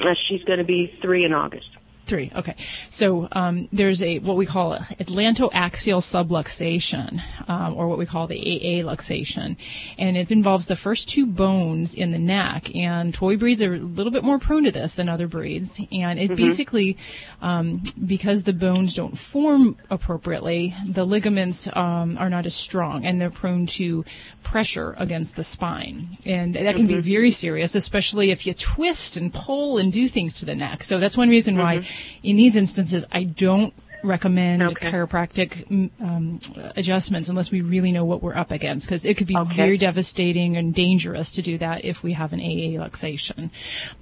Uh, 0.00 0.14
she's 0.28 0.42
going 0.44 0.58
to 0.58 0.64
be 0.64 0.92
three 1.02 1.24
in 1.24 1.32
August. 1.32 1.68
Three. 2.06 2.30
Okay. 2.36 2.54
So 2.90 3.28
um, 3.32 3.66
there's 3.72 4.02
a 4.02 4.18
what 4.18 4.36
we 4.36 4.44
call 4.44 4.76
atlantoaxial 4.78 6.02
subluxation, 6.02 7.22
um, 7.48 7.74
or 7.76 7.88
what 7.88 7.96
we 7.96 8.04
call 8.04 8.26
the 8.26 8.38
AA 8.38 8.84
luxation, 8.84 9.56
and 9.96 10.14
it 10.16 10.30
involves 10.30 10.66
the 10.66 10.76
first 10.76 11.08
two 11.08 11.24
bones 11.24 11.94
in 11.94 12.12
the 12.12 12.18
neck. 12.18 12.74
And 12.74 13.14
toy 13.14 13.38
breeds 13.38 13.62
are 13.62 13.74
a 13.74 13.78
little 13.78 14.12
bit 14.12 14.22
more 14.22 14.38
prone 14.38 14.64
to 14.64 14.70
this 14.70 14.94
than 14.94 15.08
other 15.08 15.26
breeds. 15.26 15.80
And 15.90 16.18
it 16.18 16.32
Mhm. 16.32 16.36
basically, 16.36 16.98
um, 17.40 17.82
because 18.06 18.42
the 18.42 18.52
bones 18.52 18.92
don't 18.94 19.16
form 19.16 19.76
appropriately, 19.88 20.74
the 20.86 21.06
ligaments 21.06 21.68
um, 21.74 22.18
are 22.18 22.28
not 22.28 22.44
as 22.44 22.54
strong, 22.54 23.06
and 23.06 23.18
they're 23.18 23.30
prone 23.30 23.64
to 23.66 24.04
pressure 24.42 24.94
against 24.98 25.36
the 25.36 25.42
spine, 25.44 26.18
and 26.26 26.54
that 26.54 26.76
can 26.76 26.86
be 26.86 26.96
Mhm. 26.96 27.02
very 27.02 27.30
serious, 27.30 27.74
especially 27.74 28.30
if 28.30 28.46
you 28.46 28.52
twist 28.52 29.16
and 29.16 29.32
pull 29.32 29.78
and 29.78 29.90
do 29.90 30.06
things 30.06 30.34
to 30.34 30.44
the 30.44 30.54
neck. 30.54 30.84
So 30.84 30.98
that's 30.98 31.16
one 31.16 31.30
reason 31.30 31.56
why, 31.56 31.82
in 32.22 32.36
these 32.36 32.56
instances, 32.56 33.04
I 33.12 33.24
don't 33.24 33.74
recommend 34.04 34.62
chiropractic 34.76 35.66
mm, 35.68 35.90
um, 36.00 36.38
adjustments 36.76 37.28
unless 37.28 37.50
we 37.50 37.60
really 37.60 37.90
know 37.90 38.04
what 38.04 38.22
we're 38.22 38.36
up 38.36 38.50
against 38.50 38.86
because 38.86 39.04
it 39.04 39.16
could 39.16 39.26
be 39.26 39.36
Okay. 39.36 39.54
very 39.54 39.76
devastating 39.78 40.56
and 40.56 40.74
dangerous 40.74 41.30
to 41.32 41.42
do 41.42 41.58
that 41.58 41.84
if 41.84 42.02
we 42.02 42.12
have 42.12 42.32
an 42.32 42.40
AA 42.40 42.78
luxation. 42.78 43.50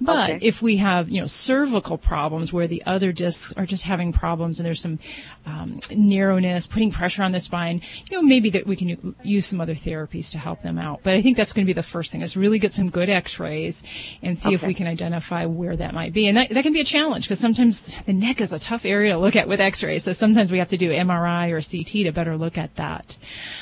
But 0.01 0.29
Okay. 0.31 0.39
if 0.45 0.61
we 0.61 0.77
have, 0.77 1.09
you 1.09 1.21
know, 1.21 1.27
cervical 1.27 1.97
problems 1.97 2.51
where 2.51 2.67
the 2.67 2.83
other 2.85 3.11
discs 3.11 3.53
are 3.53 3.65
just 3.65 3.85
having 3.85 4.11
problems 4.11 4.59
and 4.59 4.65
there's 4.65 4.81
some 4.81 4.99
um, 5.45 5.79
narrowness, 5.91 6.67
putting 6.67 6.91
pressure 6.91 7.23
on 7.23 7.31
the 7.31 7.39
spine, 7.39 7.81
you 8.09 8.17
know, 8.17 8.21
maybe 8.21 8.49
that 8.51 8.65
we 8.65 8.75
can 8.75 9.15
use 9.23 9.45
some 9.45 9.59
other 9.61 9.75
therapies 9.75 10.31
to 10.31 10.37
help 10.37 10.61
them 10.61 10.77
out. 10.77 11.01
But 11.03 11.15
I 11.15 11.21
think 11.21 11.37
that's 11.37 11.53
going 11.53 11.65
to 11.65 11.67
be 11.67 11.73
the 11.73 11.83
first 11.83 12.11
thing 12.11 12.21
is 12.21 12.35
really 12.37 12.59
get 12.59 12.73
some 12.73 12.89
good 12.89 13.09
x-rays 13.09 13.83
and 14.21 14.37
see 14.37 14.53
if 14.53 14.63
we 14.63 14.73
can 14.73 14.87
identify 14.87 15.45
where 15.45 15.75
that 15.75 15.93
might 15.93 16.13
be. 16.13 16.27
And 16.27 16.37
that, 16.37 16.49
that 16.49 16.63
can 16.63 16.73
be 16.73 16.81
a 16.81 16.85
challenge 16.85 17.25
because 17.25 17.39
sometimes 17.39 17.93
the 18.05 18.13
neck 18.13 18.41
is 18.41 18.53
a 18.53 18.59
tough 18.59 18.85
area 18.85 19.13
to 19.13 19.17
look 19.19 19.35
at 19.35 19.47
with 19.47 19.59
x-rays. 19.59 19.92
So 19.99 20.13
sometimes 20.13 20.51
we 20.51 20.59
have 20.59 20.69
to 20.69 20.77
do 20.77 20.89
MRI 20.91 21.49
or 21.51 21.61
CT 21.61 22.05
to 22.05 22.11
better 22.11 22.37
look 22.37 22.57
at 22.57 22.75
that. 22.75 23.17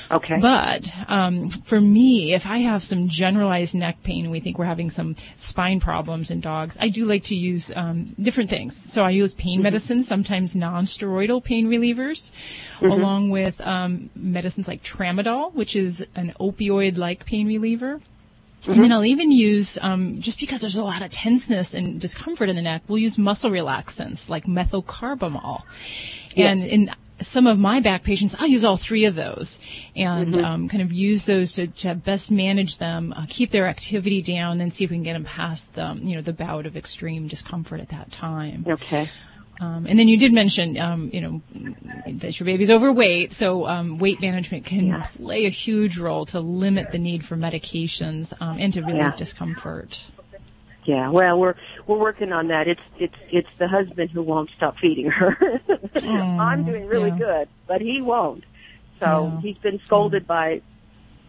Okay. 0.09 0.39
But 0.39 0.91
um, 1.07 1.49
for 1.49 1.79
me, 1.79 2.33
if 2.33 2.45
I 2.45 2.59
have 2.59 2.83
some 2.83 3.07
generalized 3.07 3.75
neck 3.75 4.03
pain 4.03 4.25
and 4.25 4.31
we 4.31 4.39
think 4.39 4.57
we're 4.59 4.65
having 4.65 4.89
some 4.89 5.15
spine 5.37 5.79
problems 5.79 6.29
in 6.31 6.41
dogs, 6.41 6.77
I 6.79 6.89
do 6.89 7.05
like 7.05 7.23
to 7.25 7.35
use 7.35 7.71
um, 7.75 8.15
different 8.19 8.49
things. 8.49 8.75
So 8.75 9.03
I 9.03 9.11
use 9.11 9.33
pain 9.33 9.51
Mm-hmm. 9.51 9.63
medicine, 9.63 10.03
sometimes 10.03 10.55
non-steroidal 10.55 11.43
pain 11.43 11.67
relievers, 11.67 12.31
Mhm. 12.79 12.91
along 12.91 13.29
with 13.29 13.59
um, 13.61 14.09
medicines 14.15 14.67
like 14.67 14.81
tramadol, 14.83 15.53
which 15.53 15.75
is 15.75 16.05
an 16.15 16.33
opioid-like 16.39 17.25
pain 17.25 17.47
reliever. 17.47 18.01
And 18.67 18.73
Mm-hmm. 18.75 18.81
then 18.83 18.91
I'll 18.91 19.05
even 19.05 19.31
use, 19.31 19.79
um, 19.81 20.17
just 20.19 20.39
because 20.39 20.61
there's 20.61 20.75
a 20.77 20.83
lot 20.83 21.01
of 21.01 21.09
tenseness 21.11 21.73
and 21.73 21.99
discomfort 21.99 22.47
in 22.49 22.55
the 22.55 22.61
neck, 22.61 22.83
we'll 22.87 22.99
use 22.99 23.17
muscle 23.17 23.49
relaxants 23.49 24.29
like 24.29 24.45
methocarbamol. 24.45 25.63
Yeah. 26.35 26.49
And 26.51 26.63
in 26.63 26.91
some 27.21 27.47
of 27.47 27.57
my 27.57 27.79
back 27.79 28.03
patients, 28.03 28.35
I'll 28.39 28.47
use 28.47 28.63
all 28.63 28.77
three 28.77 29.05
of 29.05 29.15
those 29.15 29.59
and 29.95 30.33
Mhm. 30.35 30.43
um, 30.43 30.69
kind 30.69 30.81
of 30.83 30.91
use 30.93 31.25
those 31.25 31.53
to, 31.53 31.67
to 31.67 31.95
best 31.95 32.29
manage 32.31 32.77
them, 32.77 33.13
uh, 33.15 33.25
keep 33.27 33.49
their 33.51 33.67
activity 33.67 34.21
down, 34.21 34.53
and 34.53 34.61
then 34.61 34.71
see 34.71 34.83
if 34.83 34.89
we 34.91 34.95
can 34.97 35.03
get 35.03 35.13
them 35.13 35.23
past 35.23 35.73
the, 35.73 35.97
you 36.01 36.15
know, 36.15 36.21
the 36.21 36.33
bout 36.33 36.65
of 36.65 36.77
extreme 36.77 37.27
discomfort 37.27 37.79
at 37.79 37.89
that 37.89 38.11
time. 38.11 38.65
Okay. 38.67 39.09
Um, 39.61 39.85
and 39.87 39.99
then 39.99 40.07
you 40.07 40.17
did 40.17 40.33
mention, 40.33 40.77
um, 40.79 41.11
you 41.13 41.21
know, 41.21 41.41
that 42.07 42.39
your 42.39 42.45
baby's 42.45 42.71
overweight, 42.71 43.31
so 43.31 43.67
um, 43.67 43.99
weight 43.99 44.19
management 44.19 44.65
can 44.65 45.03
play 45.15 45.45
a 45.45 45.49
huge 45.49 45.99
role 45.99 46.25
to 46.27 46.39
limit 46.39 46.91
the 46.91 46.97
need 46.97 47.23
for 47.23 47.37
medications 47.37 48.33
um, 48.41 48.57
and 48.59 48.73
to 48.73 48.81
relieve 48.81 48.97
Yeah. 48.97 49.15
discomfort. 49.15 50.07
Yeah, 50.83 51.09
well, 51.09 51.39
we're 51.39 51.53
we're 51.85 51.99
working 51.99 52.33
on 52.33 52.47
that. 52.47 52.67
It's 52.67 52.81
it's 52.97 53.15
it's 53.29 53.49
the 53.59 53.67
husband 53.67 54.09
who 54.09 54.23
won't 54.23 54.49
stop 54.49 54.79
feeding 54.79 55.11
her. 55.11 55.37
I'm 56.03 56.63
doing 56.63 56.87
really 56.87 57.09
yeah. 57.11 57.17
good, 57.19 57.47
but 57.67 57.81
he 57.81 58.01
won't. 58.01 58.43
So 58.99 59.31
Yeah. 59.31 59.41
he's 59.41 59.57
been 59.59 59.79
scolded 59.85 60.25
by 60.25 60.61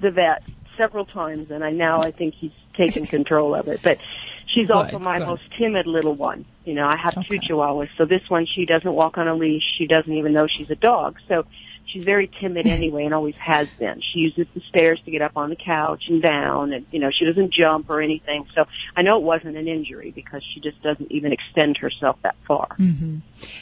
the 0.00 0.10
vet 0.10 0.42
several 0.78 1.04
times, 1.04 1.50
and 1.50 1.62
I 1.62 1.70
now 1.70 2.00
I 2.00 2.12
think 2.12 2.32
he's 2.32 2.52
taking 2.74 3.04
control 3.04 3.54
of 3.54 3.68
it. 3.68 3.80
But 3.82 3.98
she's 4.46 4.66
Good, 4.66 4.76
also 4.76 4.98
my 4.98 5.18
good. 5.18 5.26
most 5.26 5.42
timid 5.58 5.86
little 5.86 6.14
one. 6.14 6.44
You 6.64 6.74
know, 6.74 6.86
I 6.86 6.96
have 6.96 7.14
two 7.26 7.38
chihuahuas, 7.38 7.88
so 7.96 8.04
this 8.04 8.22
one 8.28 8.46
she 8.46 8.66
doesn't 8.66 8.92
walk 8.92 9.18
on 9.18 9.28
a 9.28 9.34
leash. 9.34 9.64
She 9.78 9.86
doesn't 9.86 10.12
even 10.12 10.32
know 10.32 10.46
she's 10.46 10.70
a 10.70 10.76
dog. 10.76 11.18
So 11.28 11.44
she's 11.92 12.04
very 12.04 12.30
timid 12.40 12.66
anyway, 12.78 13.04
and 13.04 13.14
always 13.14 13.34
has 13.36 13.68
been. 13.78 14.00
She 14.00 14.20
uses 14.20 14.46
the 14.54 14.60
stairs 14.68 15.00
to 15.04 15.10
get 15.10 15.22
up 15.22 15.32
on 15.36 15.50
the 15.50 15.56
couch 15.56 16.04
and 16.08 16.22
down, 16.22 16.72
and 16.72 16.86
you 16.90 16.98
know 16.98 17.10
she 17.10 17.24
doesn't 17.24 17.52
jump 17.52 17.90
or 17.90 18.00
anything. 18.00 18.46
So 18.54 18.64
I 18.96 19.02
know 19.02 19.16
it 19.16 19.22
wasn't 19.22 19.56
an 19.56 19.68
injury 19.68 20.10
because 20.14 20.42
she 20.54 20.60
just 20.60 20.82
doesn't 20.82 21.10
even 21.12 21.32
extend 21.32 21.76
herself 21.78 22.16
that 22.22 22.36
far. 22.46 22.68
hmm 22.76 23.18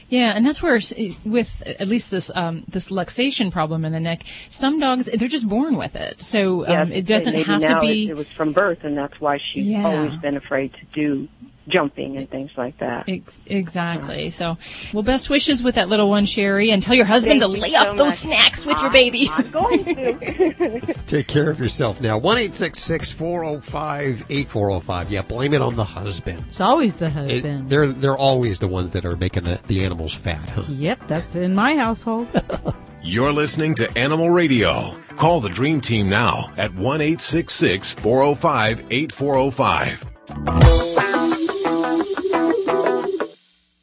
Yeah, 0.09 0.33
and 0.35 0.47
that's 0.47 0.63
where 0.63 0.81
with 1.25 1.63
at 1.67 1.89
least 1.89 2.11
this 2.11 2.31
um, 2.35 2.65
this 2.69 2.89
luxation 2.91 3.51
problem 3.51 3.85
in 3.85 3.93
the 3.93 4.01
neck, 4.01 4.25
some 4.49 4.81
dogs 4.81 5.07
they're 5.07 5.29
just 5.29 5.49
born 5.49 5.77
with 5.77 5.97
it, 5.97 6.23
so 6.23 6.67
Yeah, 6.69 6.83
um, 6.83 6.93
it 6.93 7.07
doesn't 7.07 7.35
have 7.35 7.61
to 7.63 7.79
be. 7.81 8.05
It, 8.07 8.11
it 8.11 8.17
was 8.17 8.27
from 8.37 8.53
birth, 8.53 8.79
and 8.83 8.97
that's 8.97 9.21
why 9.21 9.39
she's 9.39 9.67
Yeah. 9.67 9.87
always 9.87 10.15
been 10.17 10.37
afraid 10.37 10.73
to 10.75 10.87
do 10.93 11.29
jumping 11.71 12.17
and 12.17 12.29
things 12.29 12.51
like 12.57 12.77
that. 12.79 13.05
Ex- 13.09 13.43
exactly. 13.47 14.31
So, 14.31 14.59
well, 14.93 15.03
best 15.03 15.31
wishes 15.31 15.63
with 15.63 15.77
that 15.77 15.89
little 15.89 16.09
one, 16.09 16.27
Sherry, 16.27 16.71
and 16.71 16.83
tell 16.83 16.95
your 16.95 17.07
husband 17.07 17.41
Thank 17.41 17.53
to 17.53 17.59
you 17.59 17.63
lay 17.63 17.71
so 17.73 17.79
off 17.79 17.97
those 17.97 18.07
much. 18.07 18.15
snacks 18.15 18.67
with 18.67 18.81
your 18.81 18.91
baby. 18.91 19.29
I'm 19.33 19.51
going 19.51 19.85
to. 19.85 20.95
Take 21.07 21.29
care 21.29 21.51
of 21.51 21.59
yourself 21.59 22.01
now. 22.01 22.19
1 22.19 22.51
405 22.51 24.27
8405. 24.29 25.11
Yeah, 25.11 25.23
blame 25.23 25.55
it 25.55 25.63
on 25.63 25.77
the 25.77 25.85
husband. 25.85 26.45
It's 26.49 26.61
always 26.61 26.97
the 26.97 27.07
It- 27.07 27.13
husband. 27.13 27.71
they're, 27.71 27.89
they're 27.89 28.17
always 28.17 28.59
the 28.59 28.69
ones 28.69 28.93
that 28.93 29.05
are 29.05 29.17
making 29.17 29.45
the, 29.45 29.61
the 29.67 29.85
animals 29.85 30.15
fat, 30.15 30.49
huh? 30.51 30.63
Yep, 30.69 31.07
that's 31.07 31.37
in 31.37 31.55
my 31.55 31.77
household. 31.77 32.29
You're 33.03 33.33
listening 33.33 33.75
to 33.77 33.99
Animal 33.99 34.29
Radio. 34.31 34.95
Call 35.17 35.41
the 35.41 35.49
Dream 35.49 35.81
Team 35.81 36.11
now 36.11 36.53
at 36.59 36.75
1 36.75 37.01
405 37.01 38.85
8405. 38.91 41.10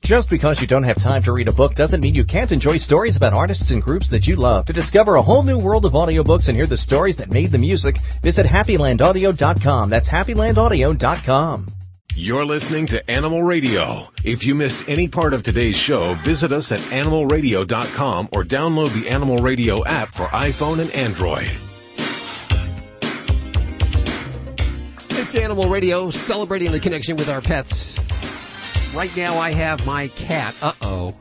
Just 0.08 0.30
because 0.30 0.62
you 0.62 0.68
don't 0.68 0.84
have 0.84 1.01
time 1.01 1.22
to 1.24 1.34
read 1.34 1.49
a 1.49 1.51
book 1.51 1.76
doesn't 1.76 1.99
mean 1.99 2.16
you 2.16 2.24
can't 2.24 2.53
enjoy 2.53 2.78
stories 2.78 3.18
about 3.18 3.34
artists 3.34 3.72
and 3.72 3.84
groups 3.84 4.08
that 4.12 4.26
you 4.26 4.38
love. 4.38 4.66
To 4.68 4.72
discover 4.72 5.16
a 5.16 5.22
whole 5.22 5.43
new 5.43 5.60
world 5.60 5.84
of 5.84 5.91
audiobooks 5.91 6.47
and 6.47 6.55
hear 6.55 6.66
the 6.66 6.78
stories 6.78 7.18
that 7.18 7.30
made 7.30 7.51
the 7.51 7.58
music, 7.58 7.97
visit 8.22 8.45
happylandaudio.com. 8.45 9.89
That's 9.89 10.08
happylandaudio.com. 10.08 11.66
You're 12.16 12.45
listening 12.45 12.88
to 12.88 13.12
Animal 13.12 13.43
Radio. 13.43 14.08
If 14.24 14.45
you 14.45 14.55
missed 14.55 14.88
any 14.88 15.10
part 15.10 15.34
of 15.34 15.43
today's 15.43 15.76
show, 15.76 16.14
visit 16.14 16.53
us 16.53 16.72
at 16.72 16.80
animalradio.com 16.80 18.30
or 18.32 18.45
download 18.45 18.93
the 18.93 19.10
Animal 19.10 19.39
Radio 19.39 19.84
app 19.84 20.16
for 20.16 20.28
iPhone 20.28 20.80
and 20.80 20.89
Android. 20.91 21.51
It's 25.20 25.36
Animal 25.36 25.68
Radio 25.68 26.10
celebrating 26.12 26.72
the 26.72 26.80
connection 26.80 27.18
with 27.18 27.28
our 27.28 27.41
pets. 27.41 27.99
Right 28.98 29.16
now, 29.16 29.38
I 29.38 29.52
have 29.52 29.86
my 29.86 30.08
cat, 30.08 30.56
uh 30.60 30.74
oh, 30.82 31.14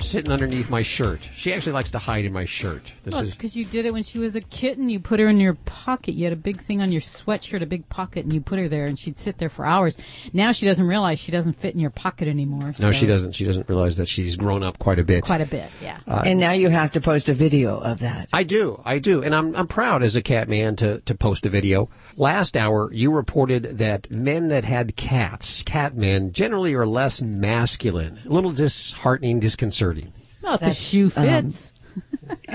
sitting 0.00 0.30
underneath 0.30 0.70
my 0.70 0.82
shirt. 0.82 1.28
She 1.34 1.52
actually 1.52 1.72
likes 1.72 1.90
to 1.90 1.98
hide 1.98 2.24
in 2.24 2.32
my 2.32 2.44
shirt. 2.44 2.92
This 3.02 3.14
Well, 3.14 3.24
is 3.24 3.34
because 3.34 3.56
you 3.56 3.64
did 3.64 3.84
it 3.84 3.92
when 3.92 4.04
she 4.04 4.20
was 4.20 4.36
a 4.36 4.40
kitten. 4.40 4.88
You 4.88 5.00
put 5.00 5.18
her 5.18 5.28
in 5.28 5.40
your 5.40 5.54
pocket. 5.54 6.14
You 6.14 6.22
had 6.24 6.32
a 6.32 6.36
big 6.36 6.56
thing 6.58 6.80
on 6.80 6.92
your 6.92 7.00
sweatshirt, 7.00 7.62
a 7.62 7.66
big 7.66 7.88
pocket, 7.88 8.24
and 8.24 8.32
you 8.32 8.40
put 8.40 8.60
her 8.60 8.68
there, 8.68 8.86
and 8.86 8.96
she'd 8.96 9.16
sit 9.16 9.38
there 9.38 9.48
for 9.48 9.66
hours. 9.66 9.98
Now 10.32 10.52
she 10.52 10.66
doesn't 10.66 10.86
realize 10.86 11.18
she 11.18 11.32
doesn't 11.32 11.54
fit 11.54 11.74
in 11.74 11.80
your 11.80 11.90
pocket 11.90 12.28
anymore. 12.28 12.74
No, 12.78 12.92
so- 12.92 12.92
she 12.92 13.06
doesn't. 13.06 13.32
She 13.32 13.44
doesn't 13.44 13.68
realize 13.68 13.96
that 13.96 14.06
she's 14.06 14.36
grown 14.36 14.62
up 14.62 14.78
quite 14.78 15.00
a 15.00 15.04
bit. 15.04 15.24
Quite 15.24 15.40
a 15.40 15.46
bit, 15.46 15.68
yeah. 15.82 15.98
Uh, 16.06 16.22
and 16.24 16.38
now 16.38 16.52
you 16.52 16.68
have 16.68 16.92
to 16.92 17.00
post 17.00 17.28
a 17.28 17.34
video 17.34 17.80
of 17.80 17.98
that. 18.00 18.28
I 18.32 18.44
do, 18.44 18.80
I 18.84 19.00
do, 19.00 19.20
and 19.24 19.34
I'm 19.34 19.56
I'm 19.56 19.66
proud 19.66 20.04
as 20.04 20.14
a 20.14 20.22
cat 20.22 20.48
man 20.48 20.76
to 20.76 21.00
to 21.00 21.14
post 21.16 21.44
a 21.44 21.48
video. 21.48 21.88
Last 22.20 22.54
hour, 22.54 22.92
you 22.92 23.14
reported 23.14 23.78
that 23.78 24.10
men 24.10 24.48
that 24.48 24.62
had 24.62 24.94
cats, 24.94 25.62
cat 25.62 25.96
men, 25.96 26.32
generally 26.32 26.74
are 26.74 26.86
less 26.86 27.22
masculine, 27.22 28.18
a 28.26 28.28
little 28.28 28.50
disheartening, 28.50 29.40
disconcerting. 29.40 30.12
Well, 30.42 30.52
if 30.52 30.60
the 30.60 30.66
That's, 30.66 30.78
shoe 30.78 31.10
um, 31.16 31.50
fits. 31.50 31.72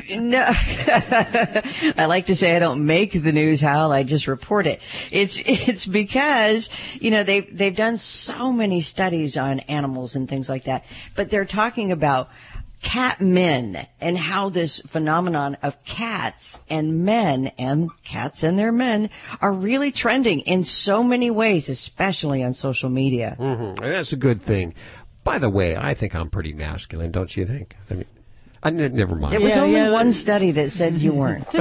No, 0.09 0.45
I 0.47 2.05
like 2.07 2.28
to 2.28 2.36
say 2.36 2.55
I 2.55 2.59
don't 2.59 2.86
make 2.86 3.11
the 3.11 3.32
news, 3.32 3.59
Hal. 3.59 3.91
I 3.91 4.03
just 4.03 4.28
report 4.28 4.66
it. 4.68 4.82
It's 5.11 5.41
it's 5.45 5.86
because 5.86 6.70
you 6.93 7.11
know 7.11 7.24
they've 7.24 7.45
they've 7.55 7.76
done 7.76 7.97
so 7.97 8.53
many 8.53 8.80
studies 8.82 9.36
on 9.36 9.59
animals 9.61 10.16
and 10.16 10.30
things 10.30 10.47
like 10.47 10.66
that, 10.66 10.86
but 11.16 11.30
they're 11.30 11.43
talking 11.43 11.91
about 11.91 12.30
cat 12.86 13.19
men 13.19 13.88
and 13.99 14.15
how 14.15 14.47
this 14.49 14.79
phenomenon 14.81 15.57
of 15.63 15.83
cats 15.83 16.59
and 16.69 17.03
men 17.03 17.47
and 17.57 17.89
cats 18.03 18.43
and 18.43 18.59
their 18.59 18.71
men 18.71 19.09
are 19.41 19.51
really 19.51 19.91
trending 19.91 20.41
in 20.41 20.63
so 20.63 21.03
many 21.03 21.31
ways, 21.31 21.67
especially 21.67 22.43
on 22.43 22.53
social 22.53 22.89
media. 22.89 23.36
Mm-hmm. 23.39 23.83
That's 23.83 24.13
a 24.13 24.17
good 24.17 24.39
thing. 24.39 24.75
By 25.23 25.39
the 25.39 25.49
way, 25.49 25.75
I 25.75 25.95
think 25.95 26.13
I'm 26.13 26.29
pretty 26.29 26.53
masculine, 26.53 27.11
don't 27.11 27.36
you 27.36 27.47
think? 27.47 27.75
I 27.89 27.95
mean, 27.95 28.05
I, 28.61 28.67
n- 28.67 28.95
never 28.95 29.15
mind. 29.15 29.33
There 29.33 29.41
was 29.41 29.57
only 29.57 29.89
one 29.89 30.11
study 30.11 30.51
that 30.51 30.71
said 30.71 30.93
you 30.93 31.11
weren't. 31.11 31.43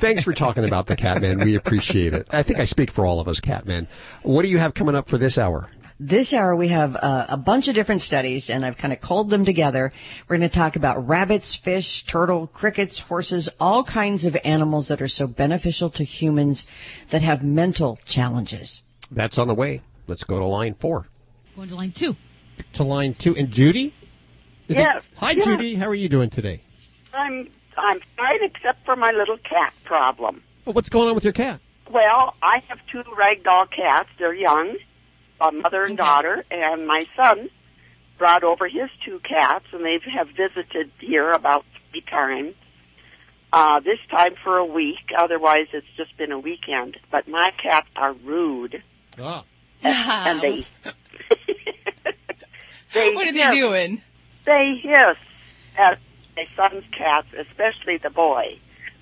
Thanks 0.00 0.22
for 0.24 0.32
talking 0.32 0.64
about 0.64 0.86
the 0.86 0.96
Catman. 0.96 1.40
We 1.40 1.54
appreciate 1.54 2.14
it. 2.14 2.26
I 2.30 2.42
think 2.42 2.60
I 2.60 2.64
speak 2.64 2.90
for 2.90 3.04
all 3.04 3.20
of 3.20 3.28
us, 3.28 3.40
Catmen. 3.40 3.88
What 4.22 4.42
do 4.42 4.50
you 4.50 4.56
have 4.56 4.72
coming 4.72 4.94
up 4.94 5.06
for 5.06 5.18
this 5.18 5.36
hour? 5.36 5.68
This 6.06 6.34
hour 6.34 6.54
we 6.54 6.68
have 6.68 6.96
uh, 6.96 7.24
a 7.30 7.38
bunch 7.38 7.66
of 7.66 7.74
different 7.74 8.02
studies 8.02 8.50
and 8.50 8.62
I've 8.62 8.76
kind 8.76 8.92
of 8.92 9.00
culled 9.00 9.30
them 9.30 9.46
together. 9.46 9.90
We're 10.28 10.36
going 10.36 10.50
to 10.50 10.54
talk 10.54 10.76
about 10.76 11.08
rabbits, 11.08 11.54
fish, 11.56 12.04
turtle, 12.04 12.46
crickets, 12.48 12.98
horses, 12.98 13.48
all 13.58 13.84
kinds 13.84 14.26
of 14.26 14.36
animals 14.44 14.88
that 14.88 15.00
are 15.00 15.08
so 15.08 15.26
beneficial 15.26 15.88
to 15.88 16.04
humans 16.04 16.66
that 17.08 17.22
have 17.22 17.42
mental 17.42 17.98
challenges. 18.04 18.82
That's 19.10 19.38
on 19.38 19.48
the 19.48 19.54
way. 19.54 19.80
Let's 20.06 20.24
go 20.24 20.38
to 20.38 20.44
line 20.44 20.74
four. 20.74 21.06
Going 21.56 21.70
to 21.70 21.74
line 21.74 21.92
two. 21.92 22.16
To 22.74 22.84
line 22.84 23.14
two. 23.14 23.34
And 23.34 23.50
Judy? 23.50 23.94
Is 24.68 24.76
it- 24.76 24.80
Yes, 24.80 25.02
Hi, 25.16 25.30
yes. 25.30 25.44
Judy. 25.46 25.74
How 25.76 25.86
are 25.86 25.94
you 25.94 26.10
doing 26.10 26.28
today? 26.28 26.60
I'm 27.14 27.48
I'm 27.78 28.00
fine 28.14 28.40
except 28.42 28.84
for 28.84 28.94
my 28.94 29.10
little 29.10 29.38
cat 29.38 29.72
problem. 29.84 30.42
Well, 30.66 30.74
what's 30.74 30.90
going 30.90 31.08
on 31.08 31.14
with 31.14 31.24
your 31.24 31.32
cat? 31.32 31.60
Well, 31.90 32.34
I 32.42 32.62
have 32.68 32.78
two 32.92 33.02
ragdoll 33.04 33.70
cats. 33.70 34.08
They're 34.18 34.34
young, 34.34 34.76
a 35.48 35.52
mother 35.52 35.82
and 35.82 35.96
daughter, 35.96 36.44
and 36.50 36.86
my 36.86 37.06
son 37.16 37.50
brought 38.18 38.44
over 38.44 38.68
his 38.68 38.90
two 39.04 39.20
cats, 39.20 39.64
and 39.72 39.84
they 39.84 39.98
have 40.14 40.28
visited 40.28 40.90
here 41.00 41.30
about 41.30 41.64
three 41.90 42.02
times. 42.02 42.54
Uh, 43.52 43.78
this 43.80 43.98
time 44.10 44.34
for 44.42 44.56
a 44.58 44.64
week. 44.64 45.12
Otherwise, 45.16 45.68
it's 45.72 45.86
just 45.96 46.16
been 46.16 46.32
a 46.32 46.38
weekend. 46.38 46.96
But 47.12 47.28
my 47.28 47.50
cats 47.62 47.86
are 47.94 48.12
rude, 48.12 48.82
Ah. 49.20 49.44
and 49.84 50.40
they 50.40 50.64
they 52.94 53.14
What 53.14 53.28
are 53.28 53.32
they 53.32 53.50
doing? 53.50 54.02
They 54.44 54.80
hiss 54.82 55.18
at 55.78 55.98
my 56.36 56.46
son's 56.56 56.84
cats, 56.96 57.28
especially 57.38 57.98
the 57.98 58.10
boy, 58.10 58.58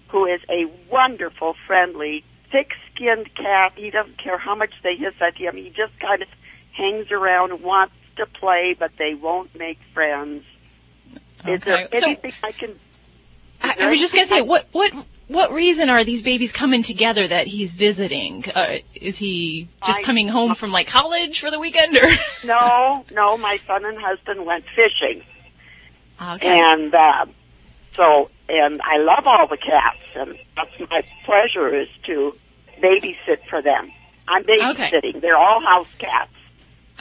who 0.09 0.27
is 0.27 0.41
a 0.51 0.67
wonderful, 0.91 1.55
friendly, 1.67 2.25
thick-skinned 2.53 3.35
cat. 3.35 3.73
He 3.77 3.91
doesn't 3.91 4.19
care 4.23 4.39
how 4.39 4.55
much 4.55 4.73
they 4.83 4.95
hiss 4.97 5.15
at 5.21 5.37
him. 5.37 5.57
He 5.57 5.71
just 5.71 5.99
kind 6.01 6.23
of 6.23 6.29
hangs 6.73 7.11
around 7.11 7.63
wants 7.63 7.95
to 8.17 8.27
play, 8.27 8.77
but 8.79 8.93
they 8.99 9.15
won't 9.15 9.55
make 9.57 9.79
friends. 9.95 10.45
Is 11.47 11.61
there 11.63 11.87
Okay, 11.87 11.99
so- 11.99 12.07
anything 12.07 12.33
I 12.45 12.53
can? 12.53 12.79
I, 13.65 13.77
I 13.81 13.91
was 13.91 14.01
just 14.01 14.13
gonna 14.15 14.27
say, 14.27 14.43
what 14.43 14.67
what 14.73 14.93
what 15.29 15.53
reason 15.53 15.89
are 15.89 16.03
these 16.05 16.21
babies 16.23 16.53
coming 16.53 16.83
together 16.83 17.27
that 17.29 17.47
he's 17.47 17.75
visiting? 17.75 18.45
Uh, 18.55 18.79
is 18.95 19.19
he 19.19 19.69
just 19.87 20.01
I- 20.01 20.03
coming 20.05 20.29
home 20.29 20.55
from 20.57 20.73
like 20.73 20.89
college 20.89 21.41
for 21.41 21.51
the 21.51 21.59
weekend, 21.61 21.97
or? 21.97 22.09
No, 22.45 23.05
no. 23.13 23.39
My 23.39 23.59
son 23.67 23.85
and 23.85 23.97
husband 24.01 24.45
went 24.45 24.65
fishing, 24.75 25.23
Okay. 26.21 26.61
and 26.61 26.93
uh, 26.95 27.27
so 27.97 28.31
and 28.53 28.81
I 28.83 28.99
love 28.99 29.27
all 29.27 29.49
the 29.49 29.57
cats, 29.57 29.99
and 30.15 30.39
that's 30.55 30.91
my 30.91 31.03
pleasure 31.25 31.75
is 31.75 31.89
to 32.05 32.37
babysit 32.83 33.49
for 33.49 33.63
them. 33.63 33.91
I'm 34.29 34.45
babysitting. 34.45 35.21
They're 35.23 35.39
all 35.39 35.61
house 35.61 35.89
cats. 35.99 36.33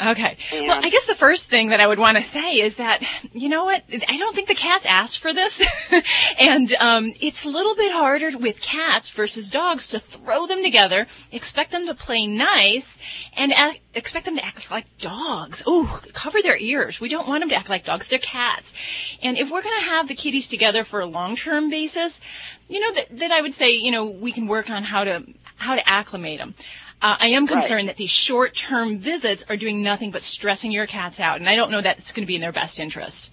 Okay. 0.01 0.35
Well, 0.51 0.79
I 0.83 0.89
guess 0.89 1.05
the 1.05 1.15
first 1.15 1.45
thing 1.45 1.69
that 1.69 1.79
I 1.79 1.85
would 1.85 1.99
want 1.99 2.17
to 2.17 2.23
say 2.23 2.55
is 2.55 2.77
that, 2.77 3.03
you 3.33 3.49
know 3.49 3.65
what? 3.65 3.83
I 4.07 4.17
don't 4.17 4.35
think 4.35 4.47
the 4.47 4.55
cats 4.55 4.85
asked 4.85 5.19
for 5.19 5.31
this. 5.31 5.61
and 6.39 6.73
um, 6.75 7.13
it's 7.21 7.45
a 7.45 7.49
little 7.49 7.75
bit 7.75 7.91
harder 7.91 8.35
with 8.37 8.61
cats 8.61 9.09
versus 9.11 9.49
dogs 9.49 9.85
to 9.87 9.99
throw 9.99 10.47
them 10.47 10.63
together, 10.63 11.05
expect 11.31 11.71
them 11.71 11.85
to 11.85 11.93
play 11.93 12.25
nice, 12.25 12.97
and 13.37 13.53
act, 13.53 13.81
expect 13.93 14.25
them 14.25 14.37
to 14.37 14.45
act 14.45 14.71
like 14.71 14.85
dogs. 14.97 15.63
Ooh, 15.67 15.87
cover 16.13 16.41
their 16.41 16.57
ears. 16.57 16.99
We 16.99 17.09
don't 17.09 17.27
want 17.27 17.41
them 17.41 17.49
to 17.49 17.55
act 17.55 17.69
like 17.69 17.85
dogs. 17.85 18.07
They're 18.07 18.19
cats. 18.19 18.73
And 19.21 19.37
if 19.37 19.51
we're 19.51 19.61
going 19.61 19.79
to 19.81 19.85
have 19.85 20.07
the 20.07 20.15
kitties 20.15 20.47
together 20.47 20.83
for 20.83 20.99
a 20.99 21.05
long-term 21.05 21.69
basis, 21.69 22.19
you 22.67 22.79
know, 22.79 22.91
that, 22.93 23.19
that 23.19 23.31
I 23.31 23.41
would 23.41 23.53
say, 23.53 23.71
you 23.71 23.91
know, 23.91 24.05
we 24.05 24.31
can 24.31 24.47
work 24.47 24.69
on 24.69 24.83
how 24.83 25.03
to 25.03 25.25
how 25.57 25.75
to 25.75 25.87
acclimate 25.87 26.39
them. 26.39 26.55
Uh, 27.01 27.17
I 27.19 27.27
am 27.29 27.45
Right. 27.45 27.53
concerned 27.53 27.89
that 27.89 27.97
these 27.97 28.11
short-term 28.11 28.99
visits 28.99 29.43
are 29.49 29.57
doing 29.57 29.81
nothing 29.81 30.11
but 30.11 30.21
stressing 30.21 30.71
your 30.71 30.85
cats 30.85 31.19
out, 31.19 31.39
and 31.39 31.49
I 31.49 31.55
don't 31.55 31.71
know 31.71 31.81
that 31.81 31.97
it's 31.97 32.11
going 32.11 32.23
to 32.23 32.27
be 32.27 32.35
in 32.35 32.41
their 32.41 32.51
best 32.51 32.79
interest. 32.79 33.31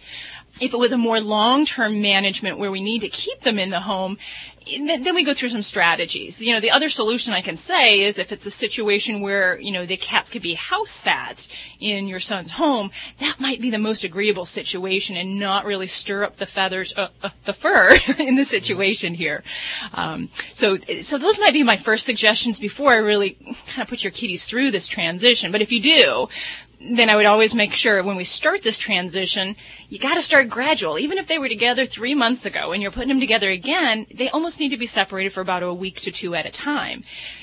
If 0.61 0.73
it 0.75 0.79
was 0.79 0.93
a 0.93 0.99
more 0.99 1.21
long-term 1.21 2.01
management 2.01 2.59
where 2.59 2.71
we 2.71 2.83
need 2.83 3.01
to 3.01 3.09
keep 3.09 3.41
them 3.41 3.59
in 3.59 3.71
the 3.71 3.81
home, 3.81 4.19
then 4.77 5.15
we 5.15 5.25
go 5.25 5.35
through 5.35 5.49
some 5.49 5.63
strategies. 5.63 6.43
You 6.43 6.53
know, 6.53 6.61
the 6.61 6.71
other 6.71 6.89
solution 6.89 7.33
I 7.33 7.41
can 7.41 7.57
say 7.57 8.01
is 8.01 8.19
if 8.19 8.33
it's 8.33 8.45
a 8.45 8.51
situation 8.51 9.21
where, 9.21 9.59
you 9.59 9.71
know, 9.71 9.87
the 9.87 9.97
cats 9.97 10.29
could 10.29 10.43
be 10.43 10.55
house 10.55 10.91
sat 10.91 11.49
in 11.81 12.07
your 12.09 12.21
son's 12.21 12.51
home, 12.51 12.91
that 13.21 13.41
might 13.41 13.61
be 13.61 13.71
the 13.71 13.79
most 13.79 14.05
agreeable 14.05 14.45
situation 14.45 15.17
and 15.17 15.39
not 15.39 15.65
really 15.65 15.87
stir 15.87 16.25
up 16.25 16.37
the 16.37 16.47
feathers, 16.47 16.93
uh, 16.97 17.09
uh, 17.23 17.31
the 17.45 17.53
fur 17.53 17.97
in 18.19 18.35
the 18.35 18.45
situation 18.45 19.15
here. 19.15 19.43
Um, 19.95 20.29
so, 20.53 20.77
so 20.77 21.19
those 21.19 21.39
might 21.39 21.53
be 21.53 21.63
my 21.63 21.77
first 21.77 22.05
suggestions 22.05 22.61
before 22.61 22.93
I 22.93 22.97
really 22.97 23.31
kind 23.67 23.83
of 23.83 23.89
put 23.89 24.05
your 24.05 24.11
kitties 24.11 24.45
through 24.45 24.71
this 24.71 24.89
transition. 24.89 25.53
But 25.53 25.63
if 25.63 25.73
you 25.73 25.81
do, 25.81 26.29
then 26.81 27.11
I 27.11 27.17
would 27.17 27.27
always 27.27 27.55
make 27.55 27.73
sure 27.73 28.03
when 28.03 28.17
we 28.17 28.25
start 28.25 28.63
this 28.63 28.79
transition, 28.79 29.57
you 29.89 29.99
got 29.99 30.15
to 30.15 30.23
start 30.23 30.49
gradual. 30.49 30.99
Even 30.99 31.19
if 31.19 31.27
they 31.27 31.39
were 31.39 31.49
together 31.49 31.85
three 31.85 32.15
months 32.15 32.47
ago 32.47 32.73
and 32.73 32.81
you're 32.81 32.93
putting 32.93 33.09
them 33.09 33.21
together 33.21 33.51
again, 33.51 34.07
they 34.15 34.31
almost 34.31 34.61
need 34.61 34.69
to 34.69 34.77
be 34.77 34.87
separated 34.87 35.33
for 35.33 35.41
about 35.41 35.63
a 35.63 35.75
week 35.75 36.01
to 36.01 36.13
two 36.13 36.35
at 36.37 36.47
a 36.47 36.51
time. 36.51 37.03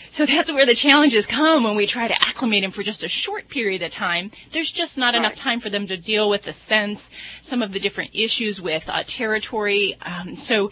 So 0.10 0.26
that's 0.26 0.54
where 0.54 0.66
the 0.66 0.74
challenges 0.74 1.28
come 1.28 1.66
when 1.66 1.76
we 1.76 1.86
try 1.86 2.08
to 2.08 2.22
acclimate 2.26 2.62
them 2.64 2.72
for 2.72 2.84
just 2.84 3.04
a 3.04 3.10
short 3.10 3.50
period 3.50 3.82
of 3.82 3.92
time. 3.92 4.32
There's 4.52 4.72
just 4.72 4.98
not 4.98 5.16
enough 5.16 5.36
time 5.36 5.60
for 5.60 5.70
them 5.70 5.88
to 5.88 5.98
deal 5.98 6.30
with 6.30 6.44
the 6.44 6.54
sense, 6.54 7.12
some 7.42 7.62
of 7.62 7.74
the 7.74 7.80
different 7.82 8.12
issues 8.14 8.62
with 8.62 8.88
uh, 8.88 9.04
territory. 9.06 9.98
Um, 10.02 10.36
so 10.36 10.72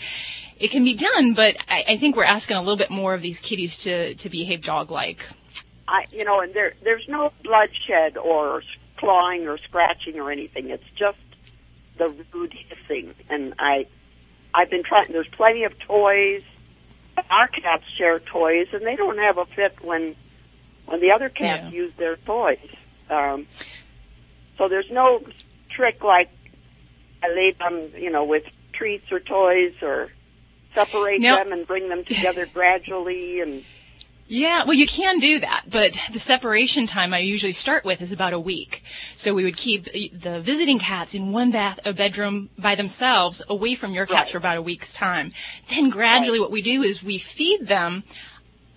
it 0.57 0.72
can 0.72 0.86
be 0.86 0.93
done, 0.93 1.34
but 1.34 1.57
I, 1.68 1.84
I 1.89 1.97
think 1.97 2.16
we're 2.16 2.24
asking 2.24 2.55
a 2.55 2.61
little 2.61 2.78
bit 2.78 2.89
more 2.89 3.14
of 3.14 3.22
these 3.22 3.41
kitties 3.41 3.78
to, 3.80 4.16
to 4.16 4.30
behave 4.30 4.64
dog-like. 4.64 5.28
I, 5.93 6.05
you 6.11 6.25
know, 6.25 6.41
and 6.41 6.53
there, 6.55 6.73
there's 6.83 7.05
no 7.07 7.31
bloodshed 7.43 8.17
or 8.17 8.63
clawing 8.97 9.47
or 9.47 9.59
scratching 9.59 10.19
or 10.19 10.31
anything. 10.31 10.71
It's 10.71 10.83
just 10.97 11.19
the 11.99 12.07
rude 12.33 12.53
hissing. 12.67 13.13
And 13.29 13.53
I, 13.59 13.85
I've 14.55 14.71
been 14.71 14.81
trying. 14.83 15.11
There's 15.11 15.27
plenty 15.37 15.65
of 15.65 15.73
toys. 15.87 16.41
Our 17.29 17.47
cats 17.47 17.83
share 17.95 18.19
toys, 18.19 18.67
and 18.73 18.81
they 18.87 18.95
don't 18.95 19.19
have 19.19 19.37
a 19.37 19.45
fit 19.45 19.75
when, 19.83 20.15
when 20.87 20.99
the 20.99 21.11
other 21.11 21.29
cats 21.29 21.65
Yeah. 21.65 21.69
use 21.69 21.93
their 21.99 22.15
toys. 22.17 22.57
Um, 23.11 23.45
so 24.57 24.67
there's 24.67 24.89
no 24.91 25.19
trick 25.75 26.03
like 26.03 26.29
I 27.21 27.27
lay 27.27 27.55
them, 27.57 27.91
you 28.01 28.09
know, 28.09 28.23
with 28.23 28.43
treats 28.73 29.11
or 29.11 29.19
toys 29.19 29.73
or 29.83 30.09
separate 30.73 31.21
No. 31.21 31.35
them 31.35 31.51
and 31.51 31.67
bring 31.67 31.87
them 31.89 32.03
together 32.03 32.47
gradually 32.53 33.41
and 33.41 33.63
Yeah, 34.26 34.63
well, 34.63 34.74
you 34.74 34.88
can 34.88 35.19
do 35.19 35.41
that, 35.41 35.65
but 35.69 35.93
the 36.11 36.19
separation 36.19 36.88
time 36.88 37.13
I 37.13 37.19
usually 37.19 37.51
start 37.51 37.84
with 37.84 38.01
is 38.01 38.13
about 38.13 38.32
a 38.32 38.39
week. 38.39 38.82
So 39.15 39.34
we 39.34 39.43
would 39.43 39.57
keep 39.57 39.86
the 39.86 40.39
visiting 40.39 40.80
cats 40.80 41.13
in 41.13 41.34
one 41.34 41.51
bath, 41.51 41.80
a 41.84 41.91
bedroom 41.91 42.49
by 42.57 42.76
themselves, 42.76 43.43
away 43.49 43.76
from 43.76 43.91
your 43.91 44.05
cats 44.05 44.32
for 44.32 44.38
about 44.38 44.57
a 44.57 44.61
week's 44.61 44.93
time. 44.93 45.34
Then 45.69 45.89
gradually, 45.89 46.39
what 46.39 46.51
we 46.51 46.61
do 46.61 46.84
is 46.84 47.03
we 47.03 47.17
feed 47.17 47.67
them 47.67 48.05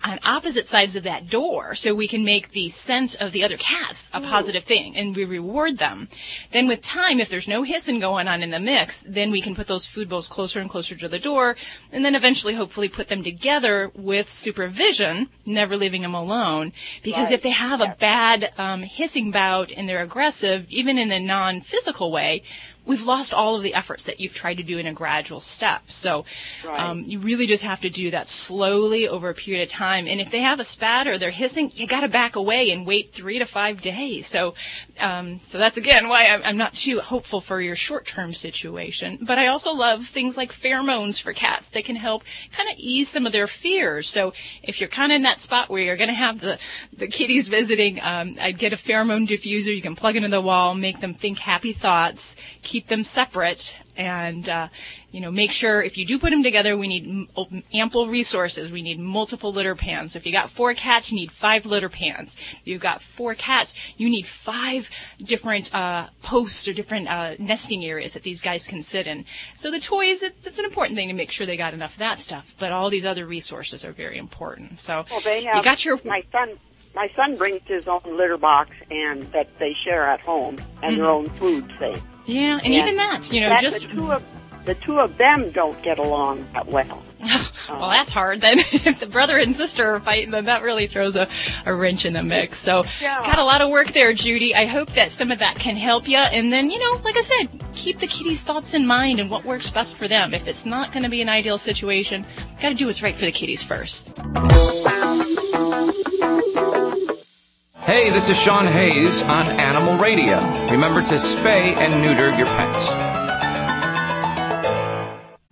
on 0.03 0.19
opposite 0.23 0.67
sides 0.67 0.95
of 0.95 1.03
that 1.03 1.29
door 1.29 1.73
so 1.75 1.93
we 1.93 2.07
can 2.07 2.23
make 2.23 2.51
the 2.51 2.69
scent 2.69 3.15
of 3.19 3.31
the 3.31 3.43
other 3.43 3.57
cats 3.57 4.09
a 4.13 4.21
positive 4.21 4.63
thing 4.63 4.95
and 4.95 5.15
we 5.15 5.25
reward 5.25 5.77
them. 5.77 6.07
Then 6.51 6.67
with 6.67 6.81
time, 6.81 7.19
if 7.19 7.29
there's 7.29 7.47
no 7.47 7.63
hissing 7.63 7.99
going 7.99 8.27
on 8.27 8.43
in 8.43 8.51
the 8.51 8.59
mix, 8.59 9.03
then 9.07 9.31
we 9.31 9.41
can 9.41 9.55
put 9.55 9.67
those 9.67 9.85
food 9.85 10.07
bowls 10.09 10.27
closer 10.27 10.59
and 10.59 10.69
closer 10.69 10.95
to 10.95 11.07
the 11.07 11.19
door 11.19 11.55
and 11.91 12.05
then 12.05 12.15
eventually 12.15 12.53
hopefully 12.53 12.89
put 12.89 13.07
them 13.07 13.23
together 13.23 13.91
with 13.95 14.31
supervision, 14.31 15.29
never 15.45 15.75
leaving 15.75 16.03
them 16.03 16.13
alone. 16.13 16.73
Because 17.03 17.25
Right. 17.27 17.33
if 17.33 17.41
they 17.41 17.49
have 17.49 17.81
a 17.81 17.95
bad 17.99 18.53
um, 18.57 18.83
hissing 18.83 19.31
bout 19.31 19.71
and 19.75 19.89
they're 19.89 20.03
aggressive, 20.03 20.65
even 20.69 20.97
in 20.97 21.11
a 21.11 21.19
non-physical 21.19 22.11
way, 22.11 22.43
we've 22.87 23.05
lost 23.05 23.33
all 23.33 23.55
of 23.55 23.63
the 23.63 23.73
efforts 23.73 24.05
that 24.05 24.19
you've 24.19 24.33
tried 24.33 24.55
to 24.55 24.63
do 24.63 24.77
in 24.77 24.87
a 24.87 24.93
gradual 24.93 25.39
step. 25.39 25.83
So 25.91 26.25
um, 26.67 27.03
you 27.05 27.19
really 27.19 27.45
just 27.45 27.63
have 27.63 27.81
to 27.81 27.89
do 27.89 28.11
that 28.11 28.27
slowly 28.27 29.07
over 29.07 29.29
a 29.29 29.33
period 29.33 29.63
of 29.63 29.69
time. 29.69 30.07
And 30.07 30.21
if 30.21 30.31
they 30.31 30.39
have 30.39 30.59
a 30.59 30.63
spat 30.63 31.05
or 31.07 31.17
they're 31.17 31.29
hissing, 31.31 31.71
you 31.75 31.85
got 31.85 32.01
to 32.01 32.07
back 32.07 32.35
away 32.35 32.71
and 32.71 32.85
wait 32.85 33.13
three 33.13 33.39
to 33.39 33.45
five 33.45 33.81
days. 33.81 34.25
So, 34.27 34.55
um, 34.99 35.39
so 35.39 35.57
that's 35.57 35.77
again 35.77 36.07
why 36.07 36.27
I'm, 36.27 36.41
I'm 36.43 36.57
not 36.57 36.73
too 36.73 36.99
hopeful 37.01 37.41
for 37.41 37.61
your 37.61 37.75
short-term 37.75 38.33
situation. 38.33 39.19
But 39.21 39.37
I 39.37 39.47
also 39.47 39.73
love 39.73 40.05
things 40.05 40.37
like 40.37 40.51
pheromones 40.51 41.21
for 41.21 41.33
cats. 41.33 41.69
They 41.69 41.81
can 41.81 41.97
help 41.97 42.23
kind 42.55 42.69
of 42.69 42.75
ease 42.77 43.09
some 43.09 43.25
of 43.25 43.33
their 43.33 43.47
fears. 43.47 44.07
So 44.07 44.33
if 44.63 44.79
you're 44.79 44.89
kind 44.89 45.11
of 45.11 45.17
in 45.17 45.23
that 45.23 45.41
spot 45.41 45.69
where 45.69 45.81
you're 45.81 45.97
going 45.97 46.09
to 46.09 46.15
have 46.15 46.39
the 46.39 46.57
the 46.93 47.07
kitties 47.07 47.49
visiting, 47.49 48.01
um, 48.01 48.37
I'd 48.39 48.57
get 48.57 48.71
a 48.71 48.77
pheromone 48.77 49.27
diffuser. 49.27 49.75
You 49.75 49.81
can 49.81 49.95
plug 49.95 50.15
it 50.15 50.23
into 50.23 50.29
the 50.29 50.41
wall, 50.41 50.73
make 50.73 51.01
them 51.01 51.13
think 51.13 51.39
happy 51.39 51.73
thoughts, 51.73 52.35
keep 52.61 52.76
them 52.85 53.01
separate, 53.01 53.73
and 53.95 54.47
uh, 54.47 54.67
you 55.11 55.19
know 55.19 55.31
make 55.31 55.51
sure 55.51 55.81
if 55.81 55.97
you 55.97 56.05
do 56.05 56.19
put 56.19 56.29
them 56.29 56.43
together, 56.43 56.77
we 56.77 56.87
need 56.87 57.27
m- 57.35 57.63
ample 57.73 58.07
resources. 58.07 58.71
We 58.71 58.83
need 58.83 58.99
multiple 58.99 59.51
litter 59.51 59.73
pans. 59.73 60.13
So 60.13 60.17
if 60.17 60.25
you 60.27 60.31
got 60.31 60.51
four 60.51 60.75
cats, 60.75 61.11
you 61.11 61.17
need 61.17 61.31
five 61.31 61.65
litter 61.65 61.89
pans. 61.89 62.35
If 62.51 62.61
you've 62.67 62.81
got 62.81 63.01
four 63.01 63.33
cats, 63.33 63.73
you 63.97 64.07
need 64.07 64.27
five 64.27 64.91
different 65.19 65.73
uh, 65.73 66.09
posts 66.21 66.67
or 66.67 66.73
different 66.73 67.07
uh, 67.09 67.33
nesting 67.39 67.83
areas 67.83 68.13
that 68.13 68.21
these 68.21 68.43
guys 68.43 68.67
can 68.67 68.83
sit 68.83 69.07
in. 69.07 69.25
So 69.55 69.71
the 69.71 69.79
toys, 69.79 70.21
it's, 70.21 70.45
it's 70.45 70.59
an 70.59 70.65
important 70.65 70.95
thing 70.95 71.07
to 71.07 71.15
make 71.15 71.31
sure 71.31 71.47
they 71.47 71.57
got 71.57 71.73
enough 71.73 71.93
of 71.93 71.99
that 71.99 72.19
stuff. 72.19 72.53
But 72.59 72.71
all 72.71 72.91
these 72.91 73.05
other 73.07 73.25
resources 73.25 73.83
are 73.83 73.93
very 73.93 74.17
important. 74.19 74.79
So 74.79 75.05
Well, 75.09 75.21
they 75.21 75.43
have. 75.45 75.55
you 75.55 75.63
got 75.63 75.83
your 75.83 75.99
my 76.05 76.21
son. 76.31 76.59
My 76.95 77.11
son 77.15 77.35
brings 77.37 77.61
his 77.67 77.87
own 77.87 78.01
litter 78.05 78.37
box 78.37 78.71
and 78.89 79.21
that 79.31 79.47
they 79.59 79.75
share 79.85 80.07
at 80.09 80.19
home 80.21 80.57
and 80.81 80.97
their 80.97 81.05
Mhm. 81.05 81.09
own 81.09 81.25
food 81.29 81.71
thing. 81.77 82.01
Yeah, 82.27 82.59
and, 82.63 82.73
even 82.73 82.97
that, 82.97 83.31
you 83.31 83.41
know, 83.41 83.55
just 83.59 83.81
the 83.81 83.95
two 83.95 84.11
of 84.11 84.23
the 84.65 84.75
two 84.75 84.99
of 84.99 85.17
them 85.17 85.49
don't 85.51 85.81
get 85.81 85.97
along 85.97 86.45
that 86.53 86.67
well. 86.67 87.01
Well, 87.69 87.89
that's 87.89 88.11
hard 88.11 88.39
then. 88.39 88.59
if 88.59 89.01
the 89.01 89.07
brother 89.07 89.37
and 89.37 89.53
sister 89.53 89.85
are 89.85 89.99
fighting, 89.99 90.31
then 90.31 90.45
that 90.45 90.63
really 90.63 90.87
throws 90.87 91.17
a, 91.17 91.27
a 91.65 91.73
wrench 91.73 92.05
in 92.05 92.13
the 92.13 92.23
mix. 92.23 92.57
So, 92.57 92.85
Yeah. 93.01 93.19
got 93.25 93.39
a 93.39 93.43
lot 93.43 93.61
of 93.61 93.69
work 93.69 93.91
there, 93.91 94.13
Judy. 94.13 94.55
I 94.55 94.65
hope 94.65 94.93
that 94.93 95.11
some 95.11 95.31
of 95.31 95.39
that 95.39 95.59
can 95.59 95.75
help 95.75 96.07
you. 96.07 96.17
And 96.17 96.51
then, 96.51 96.71
you 96.71 96.79
know, 96.79 97.01
like 97.03 97.17
I 97.17 97.23
said, 97.23 97.61
keep 97.73 97.99
the 97.99 98.07
kitties' 98.07 98.41
thoughts 98.41 98.73
in 98.73 98.87
mind 98.87 99.19
and 99.19 99.29
what 99.29 99.43
works 99.43 99.69
best 99.69 99.97
for 99.97 100.07
them. 100.07 100.33
If 100.33 100.47
it's 100.47 100.65
not 100.65 100.93
going 100.93 101.03
to 101.03 101.09
be 101.09 101.21
an 101.21 101.27
ideal 101.27 101.57
situation, 101.57 102.25
got 102.61 102.69
to 102.69 102.75
do 102.75 102.85
what's 102.85 103.03
right 103.03 103.15
for 103.15 103.25
the 103.25 103.33
kitties 103.33 103.63
first. 103.63 104.13
Hey, 107.87 108.09
this 108.09 108.27
is 108.27 108.37
Sean 108.37 108.65
Hayes 108.65 109.23
on 109.23 109.47
Animal 109.47 109.97
Radio. 109.97 110.39
Remember 110.69 111.01
to 111.01 111.15
spay 111.15 111.73
and 111.77 112.01
neuter 112.01 112.37
your 112.37 112.45
pets. 112.45 112.89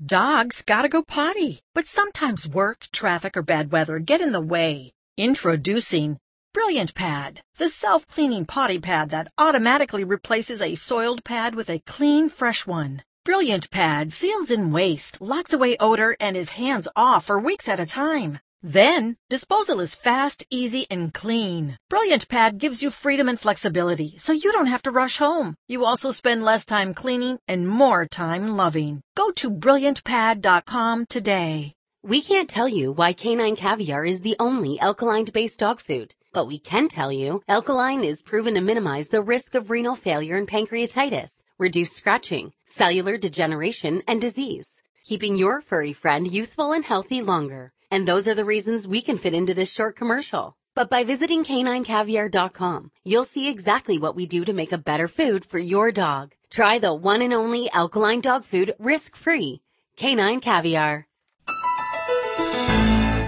Dogs 0.06 0.62
gotta 0.62 0.90
go 0.90 1.02
potty, 1.02 1.62
but 1.74 1.88
sometimes 1.88 2.46
work, 2.46 2.88
traffic, 2.92 3.38
or 3.38 3.42
bad 3.42 3.72
weather 3.72 4.00
get 4.00 4.20
in 4.20 4.34
the 4.34 4.42
way. 4.42 4.92
Introducing 5.16 6.18
Brilliant 6.54 6.94
Pad, 6.94 7.40
the 7.56 7.70
self-cleaning 7.70 8.48
potty 8.48 8.80
pad 8.80 9.12
that 9.12 9.30
automatically 9.38 10.04
replaces 10.04 10.62
a 10.62 10.76
soiled 10.76 11.24
pad 11.24 11.56
with 11.56 11.70
a 11.70 11.80
clean, 11.88 12.28
fresh 12.28 12.68
one. 12.68 13.02
Brilliant 13.24 13.72
Pad 13.72 14.12
seals 14.12 14.52
in 14.52 14.74
waste, 14.74 15.22
locks 15.22 15.54
away 15.54 15.78
odor, 15.80 16.18
and 16.20 16.36
is 16.36 16.50
hands 16.50 16.90
off 16.98 17.24
for 17.24 17.40
weeks 17.40 17.70
at 17.70 17.80
a 17.80 17.86
time. 17.86 18.40
Then, 18.68 19.18
disposal 19.30 19.80
is 19.80 19.94
fast, 19.94 20.44
easy, 20.50 20.88
and 20.90 21.14
clean. 21.14 21.78
Brilliant 21.88 22.28
Pad 22.28 22.58
gives 22.58 22.82
you 22.82 22.90
freedom 22.90 23.30
and 23.30 23.40
flexibility, 23.40 24.16
so 24.18 24.34
you 24.34 24.52
don't 24.52 24.74
have 24.74 24.82
to 24.84 24.92
rush 24.92 25.20
home. 25.20 25.54
You 25.68 25.86
also 25.86 26.10
spend 26.10 26.44
less 26.44 26.66
time 26.66 26.96
cleaning 26.96 27.38
and 27.48 27.68
more 27.68 28.08
time 28.08 28.58
loving. 28.58 29.02
Go 29.16 29.30
to 29.34 29.52
brilliantpad.com 29.52 31.06
today. 31.06 31.76
We 32.02 32.24
can't 32.24 32.50
tell 32.50 32.68
you 32.68 32.92
why 32.92 33.14
canine 33.14 33.56
caviar 33.56 34.04
is 34.04 34.22
the 34.22 34.36
only 34.40 34.80
alkaline-based 34.80 35.60
dog 35.60 35.80
food, 35.80 36.16
but 36.34 36.48
we 36.48 36.58
can 36.58 36.88
tell 36.88 37.12
you 37.12 37.44
alkaline 37.48 38.04
is 38.04 38.24
proven 38.24 38.56
to 38.56 38.62
minimize 38.62 39.10
the 39.10 39.22
risk 39.22 39.54
of 39.54 39.70
renal 39.70 39.96
failure 39.96 40.38
and 40.38 40.48
pancreatitis, 40.48 41.44
reduce 41.60 41.92
scratching, 41.92 42.52
cellular 42.66 43.20
degeneration, 43.20 44.02
and 44.08 44.20
disease, 44.20 44.82
keeping 45.04 45.36
your 45.36 45.62
furry 45.62 45.94
friend 45.94 46.28
youthful 46.28 46.72
and 46.72 46.86
healthy 46.86 47.22
longer. 47.22 47.72
And 47.96 48.06
those 48.06 48.28
are 48.28 48.36
the 48.36 48.44
reasons 48.44 48.90
we 48.90 49.02
can 49.02 49.18
fit 49.18 49.34
into 49.34 49.54
this 49.54 49.72
short 49.72 49.96
commercial. 49.96 50.58
But 50.76 50.90
by 50.90 51.06
visiting 51.06 51.46
caninecaviar.com, 51.46 52.92
you'll 53.06 53.24
see 53.24 53.48
exactly 53.48 53.98
what 53.98 54.18
we 54.18 54.26
do 54.26 54.44
to 54.44 54.52
make 54.52 54.74
a 54.74 54.78
better 54.78 55.08
food 55.08 55.46
for 55.46 55.60
your 55.60 55.94
dog. 55.94 56.36
Try 56.50 56.78
the 56.78 56.94
one 56.94 57.22
and 57.22 57.34
only 57.34 57.72
alkaline 57.72 58.20
dog 58.20 58.44
food 58.44 58.76
risk-free. 58.80 59.62
Canine 59.96 60.42
Caviar. 60.42 61.08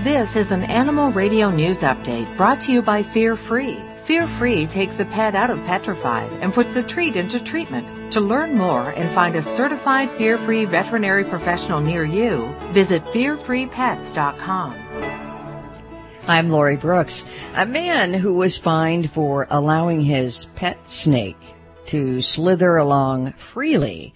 This 0.03 0.35
is 0.35 0.51
an 0.51 0.63
Animal 0.63 1.13
Radio 1.13 1.49
News 1.49 1.79
Update 1.79 2.27
brought 2.35 2.59
to 2.63 2.73
you 2.73 2.81
by 2.81 3.03
Fear 3.03 3.37
Free. 3.37 3.79
Fear 4.07 4.25
Free 4.25 4.65
takes 4.65 4.95
the 4.95 5.03
pet 5.03 5.35
out 5.35 5.49
of 5.49 5.61
petrified 5.65 6.31
and 6.41 6.53
puts 6.53 6.73
the 6.73 6.81
treat 6.81 7.17
into 7.17 7.43
treatment. 7.43 8.13
To 8.13 8.21
learn 8.21 8.55
more 8.55 8.91
and 8.91 9.09
find 9.09 9.35
a 9.35 9.41
certified 9.41 10.09
Fear 10.11 10.37
Free 10.37 10.63
veterinary 10.63 11.25
professional 11.25 11.81
near 11.81 12.05
you, 12.05 12.47
visit 12.71 13.03
fearfreepets.com. 13.03 14.75
I'm 16.25 16.49
Lori 16.49 16.77
Brooks. 16.77 17.25
A 17.55 17.65
man 17.65 18.13
who 18.13 18.35
was 18.35 18.55
fined 18.55 19.11
for 19.11 19.45
allowing 19.49 19.99
his 19.99 20.45
pet 20.55 20.89
snake 20.89 21.55
to 21.87 22.21
slither 22.21 22.77
along 22.77 23.33
freely 23.33 24.13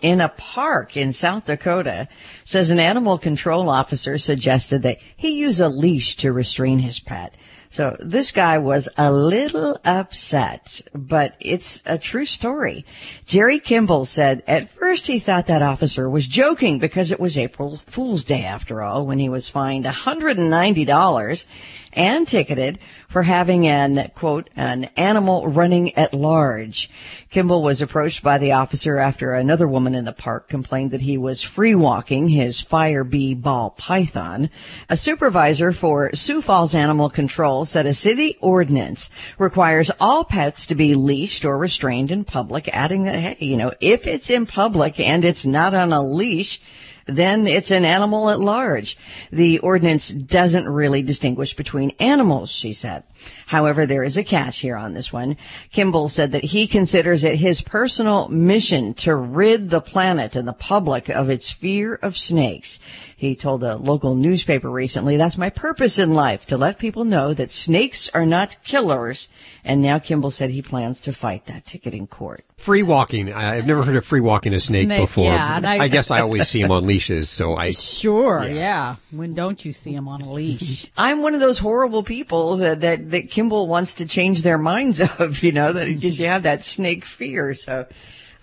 in 0.00 0.22
a 0.22 0.30
park 0.30 0.96
in 0.96 1.12
South 1.12 1.44
Dakota 1.44 2.08
says 2.44 2.70
an 2.70 2.78
animal 2.78 3.18
control 3.18 3.68
officer 3.68 4.16
suggested 4.16 4.80
that 4.84 5.00
he 5.18 5.38
use 5.40 5.60
a 5.60 5.68
leash 5.68 6.16
to 6.16 6.32
restrain 6.32 6.78
his 6.78 6.98
pet. 6.98 7.34
So 7.74 7.96
this 7.98 8.30
guy 8.30 8.58
was 8.58 8.88
a 8.96 9.10
little 9.10 9.80
upset, 9.84 10.80
but 10.94 11.34
it's 11.40 11.82
a 11.84 11.98
true 11.98 12.24
story. 12.24 12.86
Jerry 13.26 13.58
Kimball 13.58 14.04
said 14.04 14.44
at 14.46 14.70
first 14.70 15.08
he 15.08 15.18
thought 15.18 15.48
that 15.48 15.60
officer 15.60 16.08
was 16.08 16.28
joking 16.28 16.78
because 16.78 17.10
it 17.10 17.18
was 17.18 17.36
April 17.36 17.80
Fool's 17.86 18.22
Day 18.22 18.44
after 18.44 18.80
all 18.80 19.04
when 19.04 19.18
he 19.18 19.28
was 19.28 19.48
fined 19.48 19.86
$190 19.86 21.46
and 21.94 22.26
ticketed 22.26 22.78
for 23.08 23.22
having 23.22 23.66
an, 23.66 24.10
quote, 24.14 24.50
an 24.56 24.84
animal 24.96 25.48
running 25.48 25.94
at 25.96 26.12
large. 26.12 26.90
Kimball 27.30 27.62
was 27.62 27.80
approached 27.80 28.22
by 28.22 28.38
the 28.38 28.52
officer 28.52 28.98
after 28.98 29.34
another 29.34 29.68
woman 29.68 29.94
in 29.94 30.04
the 30.04 30.12
park 30.12 30.48
complained 30.48 30.90
that 30.90 31.02
he 31.02 31.16
was 31.16 31.42
free 31.42 31.74
walking 31.74 32.28
his 32.28 32.60
fire 32.60 33.04
bee 33.04 33.34
ball 33.34 33.70
python. 33.70 34.50
A 34.88 34.96
supervisor 34.96 35.72
for 35.72 36.10
Sioux 36.14 36.42
Falls 36.42 36.74
Animal 36.74 37.10
Control 37.10 37.64
said 37.64 37.86
a 37.86 37.94
city 37.94 38.36
ordinance 38.40 39.10
requires 39.38 39.90
all 40.00 40.24
pets 40.24 40.66
to 40.66 40.74
be 40.74 40.94
leashed 40.94 41.44
or 41.44 41.58
restrained 41.58 42.10
in 42.10 42.24
public, 42.24 42.68
adding 42.72 43.04
that, 43.04 43.14
hey, 43.14 43.36
you 43.40 43.56
know, 43.56 43.72
if 43.80 44.06
it's 44.06 44.30
in 44.30 44.46
public 44.46 44.98
and 44.98 45.24
it's 45.24 45.46
not 45.46 45.74
on 45.74 45.92
a 45.92 46.02
leash, 46.02 46.60
then 47.06 47.46
it's 47.46 47.70
an 47.70 47.84
animal 47.84 48.30
at 48.30 48.40
large. 48.40 48.96
The 49.30 49.58
ordinance 49.60 50.08
doesn't 50.08 50.68
really 50.68 51.02
distinguish 51.02 51.54
between 51.54 51.90
animals, 51.98 52.50
she 52.50 52.72
said. 52.72 53.04
However, 53.46 53.86
there 53.86 54.04
is 54.04 54.16
a 54.16 54.24
catch 54.24 54.58
here 54.60 54.76
on 54.76 54.94
this 54.94 55.12
one. 55.12 55.36
Kimball 55.72 56.08
said 56.08 56.32
that 56.32 56.44
he 56.44 56.66
considers 56.66 57.24
it 57.24 57.36
his 57.36 57.60
personal 57.60 58.28
mission 58.28 58.94
to 58.94 59.14
rid 59.14 59.70
the 59.70 59.80
planet 59.80 60.34
and 60.36 60.46
the 60.48 60.52
public 60.52 61.08
of 61.08 61.28
its 61.30 61.50
fear 61.50 61.94
of 61.94 62.16
snakes. 62.16 62.78
He 63.16 63.34
told 63.36 63.62
a 63.62 63.76
local 63.76 64.14
newspaper 64.14 64.70
recently, 64.70 65.16
that's 65.16 65.38
my 65.38 65.50
purpose 65.50 65.98
in 65.98 66.14
life, 66.14 66.46
to 66.46 66.56
let 66.58 66.78
people 66.78 67.04
know 67.04 67.32
that 67.34 67.50
snakes 67.50 68.08
are 68.12 68.26
not 68.26 68.56
killers. 68.64 69.28
And 69.64 69.80
now 69.80 69.98
Kimball 69.98 70.30
said 70.30 70.50
he 70.50 70.60
plans 70.60 71.00
to 71.02 71.12
fight 71.12 71.46
that 71.46 71.64
ticket 71.64 71.94
in 71.94 72.06
court. 72.06 72.44
Free 72.56 72.82
walking. 72.82 73.32
I- 73.32 73.56
I've 73.56 73.66
never 73.66 73.82
heard 73.82 73.96
of 73.96 74.04
free 74.04 74.20
walking 74.20 74.52
a 74.54 74.60
snake, 74.60 74.84
Snake, 74.86 75.00
before. 75.00 75.32
yeah, 75.32 75.56
and 75.56 75.66
I- 75.66 75.84
I 75.84 75.88
guess 75.88 76.10
I 76.10 76.20
always 76.20 76.48
see 76.48 76.60
them 76.62 76.70
on 76.70 76.86
leashes, 76.86 77.28
so 77.30 77.56
I. 77.56 77.70
Sure, 77.70 78.44
yeah. 78.46 78.96
When 79.10 79.34
don't 79.34 79.64
you 79.64 79.72
see 79.72 79.94
them 79.94 80.06
on 80.08 80.20
a 80.20 80.30
leash? 80.32 80.86
I'm 80.96 81.22
one 81.22 81.34
of 81.34 81.40
those 81.40 81.58
horrible 81.58 82.02
people 82.02 82.58
that, 82.58 82.80
that, 82.82 83.10
that 83.14 83.30
Kimball 83.30 83.68
wants 83.68 83.94
to 83.94 84.06
change 84.06 84.42
their 84.42 84.58
minds 84.58 85.00
of, 85.18 85.42
you 85.42 85.52
know, 85.52 85.72
that 85.72 85.86
because 85.86 86.18
you 86.18 86.26
have 86.26 86.42
that 86.42 86.64
snake 86.64 87.04
fear. 87.04 87.54
So 87.54 87.86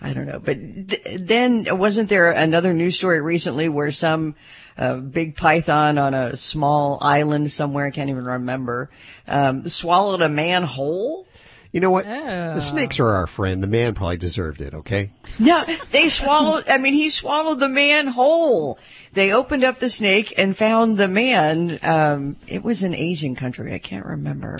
I 0.00 0.12
don't 0.12 0.26
know. 0.26 0.40
But 0.40 0.88
th- 0.88 1.20
then 1.20 1.78
wasn't 1.78 2.08
there 2.08 2.30
another 2.30 2.72
news 2.72 2.96
story 2.96 3.20
recently 3.20 3.68
where 3.68 3.90
some 3.90 4.34
uh, 4.76 4.98
big 4.98 5.36
python 5.36 5.98
on 5.98 6.14
a 6.14 6.36
small 6.36 6.98
island 7.00 7.50
somewhere, 7.50 7.86
I 7.86 7.90
can't 7.90 8.10
even 8.10 8.24
remember, 8.24 8.90
um, 9.28 9.68
swallowed 9.68 10.22
a 10.22 10.28
man 10.28 10.62
whole? 10.62 11.28
You 11.72 11.80
know 11.80 11.90
what? 11.90 12.04
The 12.04 12.60
snakes 12.60 13.00
are 13.00 13.08
our 13.08 13.26
friend. 13.26 13.62
The 13.62 13.66
man 13.66 13.94
probably 13.94 14.18
deserved 14.18 14.60
it, 14.60 14.74
okay? 14.74 15.10
No, 15.40 15.64
they 15.90 16.10
swallowed, 16.10 16.68
I 16.68 16.76
mean, 16.76 16.92
he 16.92 17.08
swallowed 17.08 17.60
the 17.60 17.68
man 17.68 18.08
whole. 18.08 18.78
They 19.14 19.32
opened 19.32 19.64
up 19.64 19.78
the 19.78 19.88
snake 19.88 20.34
and 20.36 20.56
found 20.56 20.98
the 20.98 21.08
man. 21.08 21.78
Um, 21.82 22.36
it 22.46 22.62
was 22.62 22.82
an 22.82 22.94
Asian 22.94 23.34
country. 23.34 23.72
I 23.72 23.78
can't 23.78 24.04
remember. 24.04 24.58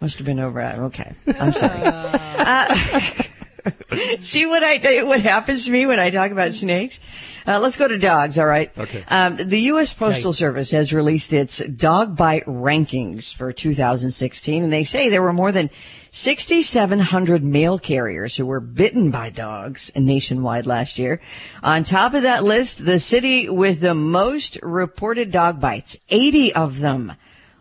Must 0.00 0.18
have 0.18 0.26
been 0.26 0.40
over. 0.40 0.60
Okay. 0.60 1.12
I'm 1.38 1.52
sorry. 1.52 1.80
Uh, 1.84 2.74
see 4.20 4.44
what 4.44 4.62
I, 4.62 5.02
what 5.04 5.20
happens 5.20 5.66
to 5.66 5.72
me 5.72 5.86
when 5.86 5.98
I 6.00 6.10
talk 6.10 6.32
about 6.32 6.52
snakes? 6.52 7.00
Uh, 7.46 7.60
let's 7.60 7.76
go 7.76 7.88
to 7.88 7.98
dogs, 7.98 8.38
all 8.38 8.46
right? 8.46 8.70
Okay. 8.76 9.04
Um, 9.08 9.36
the 9.36 9.60
U.S. 9.60 9.94
Postal 9.94 10.32
Service 10.32 10.70
has 10.70 10.92
released 10.92 11.32
its 11.32 11.58
dog 11.58 12.16
bite 12.16 12.44
rankings 12.44 13.34
for 13.34 13.52
2016, 13.52 14.64
and 14.64 14.72
they 14.72 14.84
say 14.84 15.08
there 15.08 15.22
were 15.22 15.32
more 15.32 15.52
than 15.52 15.70
6,700 16.14 17.42
mail 17.42 17.78
carriers 17.78 18.36
who 18.36 18.44
were 18.44 18.60
bitten 18.60 19.10
by 19.10 19.30
dogs 19.30 19.90
nationwide 19.96 20.66
last 20.66 20.98
year. 20.98 21.22
On 21.62 21.84
top 21.84 22.12
of 22.12 22.22
that 22.22 22.44
list, 22.44 22.84
the 22.84 23.00
city 23.00 23.48
with 23.48 23.80
the 23.80 23.94
most 23.94 24.58
reported 24.62 25.30
dog 25.30 25.58
bites, 25.58 25.96
80 26.10 26.54
of 26.54 26.80
them, 26.80 27.14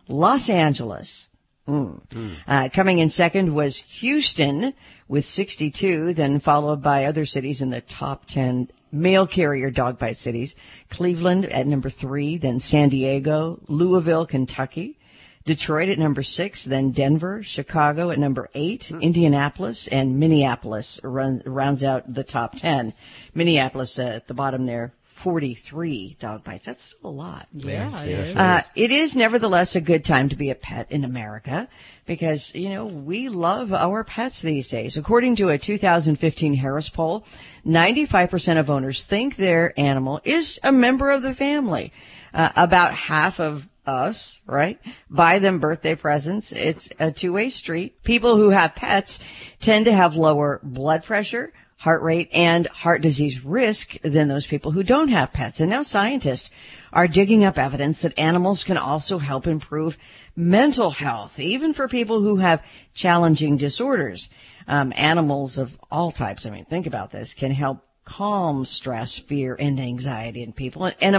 Los 0.10 0.50
Angeles. 0.50 1.30
Mm. 1.66 2.02
Uh, 2.46 2.68
coming 2.74 3.00
in 3.00 3.10
second 3.10 3.56
was 3.56 3.78
Houston 3.78 4.74
with 5.08 5.24
62, 5.26 6.14
then 6.14 6.42
followed 6.42 6.84
by 6.84 7.06
other 7.06 7.26
cities 7.26 7.62
in 7.62 7.70
the 7.70 7.80
top 7.80 8.26
10 8.26 8.68
mail 8.92 9.26
carrier 9.26 9.72
dog 9.72 9.98
bite 9.98 10.18
cities. 10.18 10.58
Cleveland 10.90 11.46
at 11.46 11.68
number 11.68 11.90
three, 11.90 12.36
then 12.36 12.60
San 12.60 12.90
Diego, 12.90 13.62
Louisville, 13.68 14.26
Kentucky. 14.26 14.98
Detroit 15.46 15.90
at 15.90 15.98
number 16.00 16.24
six, 16.24 16.64
then 16.64 16.92
Denver, 16.92 17.42
Chicago 17.42 18.12
at 18.12 18.20
number 18.20 18.50
eight, 18.54 18.92
Indianapolis, 18.92 19.88
and 19.88 20.20
Minneapolis 20.20 21.00
run, 21.04 21.42
rounds 21.46 21.84
out 21.84 22.14
the 22.14 22.24
top 22.24 22.56
10. 22.58 22.94
Minneapolis 23.34 23.98
uh, 23.98 24.04
at 24.04 24.28
the 24.28 24.34
bottom 24.36 24.66
there, 24.68 24.94
43 25.06 26.18
dog 26.20 26.44
bites. 26.44 26.66
That's 26.66 26.84
still 26.84 27.10
a 27.10 27.12
lot. 27.12 27.48
Yeah, 27.54 27.90
Yes, 27.90 28.04
it 28.04 28.10
yes, 28.10 28.20
is. 28.28 28.32
it 28.32 28.38
Uh, 28.38 28.62
it 28.76 28.92
is 28.92 29.16
nevertheless 29.16 29.76
a 29.76 29.82
good 29.82 30.04
time 30.04 30.30
to 30.30 30.36
be 30.36 30.50
a 30.50 30.56
pet 30.56 30.92
in 30.92 31.04
America 31.04 31.68
because, 32.06 32.56
you 32.56 32.70
know, 32.70 32.86
we 32.86 33.30
love 33.30 33.72
our 33.74 34.04
pets 34.04 34.42
these 34.42 34.68
days. 34.68 34.98
According 34.98 35.36
to 35.38 35.50
a 35.50 35.58
2015 35.58 36.56
Harris 36.56 36.90
poll, 36.90 37.24
95% 37.68 38.60
of 38.60 38.70
owners 38.70 39.04
think 39.04 39.36
their 39.36 39.74
animal 39.80 40.22
is 40.24 40.60
a 40.64 40.72
member 40.72 41.12
of 41.12 41.22
the 41.22 41.34
family. 41.36 41.92
Uh, 42.34 42.50
about 42.56 42.94
half 42.94 43.40
of 43.40 43.68
us, 43.86 44.40
right? 44.46 44.80
Buy 45.10 45.40
them 45.40 45.60
birthday 45.60 45.96
presents. 45.96 46.52
It's 46.52 46.90
a 47.00 47.12
two-way 47.12 47.50
street. 47.50 48.04
People 48.04 48.38
who 48.38 48.50
have 48.50 48.76
pets 48.76 49.20
tend 49.60 49.86
to 49.86 49.94
have 49.94 50.16
lower 50.16 50.60
blood 50.64 51.04
pressure, 51.04 51.54
heart 51.78 52.04
rate 52.04 52.30
and 52.32 52.68
heart 52.68 53.02
disease 53.02 53.44
risk 53.44 54.00
than 54.02 54.28
those 54.28 54.46
people 54.46 54.72
who 54.72 54.84
don't 54.84 55.08
have 55.08 55.34
pets. 55.34 55.60
And 55.60 55.70
now 55.70 55.82
scientists 55.82 56.52
are 56.94 57.08
digging 57.08 57.44
up 57.44 57.58
evidence 57.58 58.02
that 58.02 58.18
animals 58.20 58.64
can 58.64 58.78
also 58.78 59.18
help 59.18 59.48
improve 59.48 59.98
mental 60.36 60.92
health, 60.92 61.40
even 61.40 61.74
for 61.74 61.88
people 61.88 62.22
who 62.22 62.38
have 62.38 62.64
challenging 62.94 63.58
disorders. 63.58 64.30
Um, 64.68 64.94
animals 64.96 65.58
of 65.58 65.78
all 65.90 66.12
types, 66.12 66.46
I 66.46 66.52
mean, 66.52 66.66
think 66.66 66.86
about 66.86 67.12
this, 67.12 67.34
can 67.34 67.52
help 67.52 67.80
calm 68.06 68.66
stress, 68.66 69.18
fear, 69.18 69.56
and 69.60 69.80
anxiety 69.80 70.44
in 70.44 70.54
people. 70.54 70.86
And, 70.86 70.96
and 71.02 71.16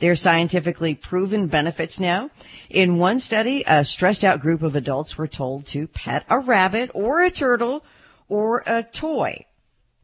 among 0.00 0.06
their 0.06 0.16
scientifically 0.16 0.94
proven 0.94 1.48
benefits 1.48 2.00
now, 2.00 2.30
in 2.70 2.98
one 2.98 3.20
study, 3.20 3.64
a 3.66 3.84
stressed 3.84 4.24
out 4.24 4.40
group 4.40 4.62
of 4.62 4.76
adults 4.76 5.18
were 5.18 5.28
told 5.28 5.66
to 5.66 5.88
pet 5.88 6.24
a 6.28 6.38
rabbit 6.38 6.90
or 6.94 7.20
a 7.22 7.30
turtle 7.30 7.84
or 8.28 8.62
a 8.66 8.82
toy 8.82 9.44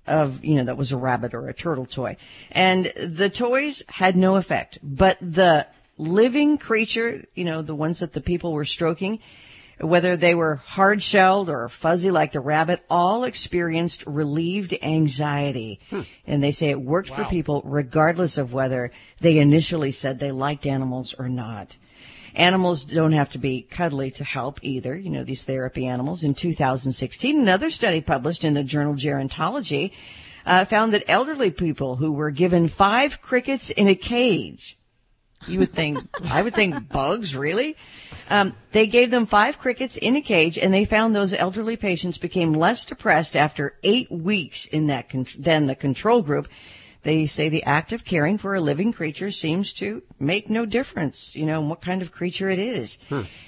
of, 0.06 0.44
you 0.44 0.56
know, 0.56 0.64
that 0.64 0.76
was 0.76 0.92
a 0.92 0.96
rabbit 0.96 1.34
or 1.34 1.48
a 1.48 1.54
turtle 1.54 1.86
toy. 1.86 2.16
And 2.50 2.92
the 2.96 3.30
toys 3.30 3.82
had 3.88 4.16
no 4.16 4.36
effect, 4.36 4.78
but 4.82 5.16
the 5.20 5.66
living 5.96 6.58
creature, 6.58 7.24
you 7.34 7.44
know, 7.44 7.62
the 7.62 7.74
ones 7.74 8.00
that 8.00 8.12
the 8.12 8.20
people 8.20 8.52
were 8.52 8.64
stroking, 8.64 9.20
whether 9.80 10.16
they 10.16 10.34
were 10.34 10.56
hard 10.56 11.02
shelled 11.02 11.50
or 11.50 11.68
fuzzy 11.68 12.10
like 12.10 12.32
the 12.32 12.40
rabbit, 12.40 12.84
all 12.88 13.24
experienced 13.24 14.04
relieved 14.06 14.76
anxiety. 14.82 15.80
And 16.26 16.42
they 16.42 16.52
say 16.52 16.70
it 16.70 16.80
worked 16.80 17.10
for 17.10 17.24
people 17.24 17.62
regardless 17.64 18.38
of 18.38 18.52
whether 18.52 18.90
they 19.20 19.38
initially 19.38 19.90
said 19.90 20.18
they 20.18 20.32
liked 20.32 20.66
animals 20.66 21.14
or 21.18 21.28
not. 21.28 21.76
Animals 22.34 22.84
don't 22.84 23.12
have 23.12 23.30
to 23.30 23.38
be 23.38 23.62
cuddly 23.62 24.10
to 24.12 24.24
help 24.24 24.58
either, 24.62 24.96
you 24.96 25.10
know, 25.10 25.22
these 25.22 25.44
therapy 25.44 25.86
animals. 25.86 26.24
In 26.24 26.34
2016, 26.34 27.38
another 27.38 27.70
study 27.70 28.00
published 28.00 28.44
in 28.44 28.54
the 28.54 28.64
journal 28.64 28.94
Gerontology 28.94 29.92
uh, 30.44 30.64
found 30.64 30.92
that 30.92 31.04
elderly 31.08 31.52
people 31.52 31.96
who 31.96 32.10
were 32.10 32.32
given 32.32 32.66
five 32.66 33.22
crickets 33.22 33.70
in 33.70 33.86
a 33.86 33.94
cage 33.94 34.76
you 35.46 35.58
would 35.58 35.72
think, 35.72 35.98
I 36.30 36.42
would 36.42 36.54
think 36.54 36.88
bugs, 36.88 37.36
really? 37.36 37.76
Um, 38.30 38.54
they 38.72 38.86
gave 38.86 39.10
them 39.10 39.26
five 39.26 39.58
crickets 39.58 39.96
in 39.96 40.16
a 40.16 40.22
cage 40.22 40.58
and 40.58 40.72
they 40.72 40.84
found 40.84 41.14
those 41.14 41.32
elderly 41.32 41.76
patients 41.76 42.18
became 42.18 42.52
less 42.52 42.84
depressed 42.84 43.36
after 43.36 43.74
eight 43.82 44.10
weeks 44.10 44.66
in 44.66 44.86
that, 44.86 45.08
con- 45.08 45.26
than 45.38 45.66
the 45.66 45.74
control 45.74 46.22
group. 46.22 46.48
They 47.02 47.26
say 47.26 47.50
the 47.50 47.64
act 47.64 47.92
of 47.92 48.02
caring 48.06 48.38
for 48.38 48.54
a 48.54 48.62
living 48.62 48.90
creature 48.90 49.30
seems 49.30 49.74
to 49.74 50.02
make 50.18 50.48
no 50.48 50.64
difference, 50.64 51.36
you 51.36 51.44
know, 51.44 51.60
what 51.60 51.82
kind 51.82 52.00
of 52.00 52.10
creature 52.10 52.48
it 52.48 52.58
is. 52.58 52.98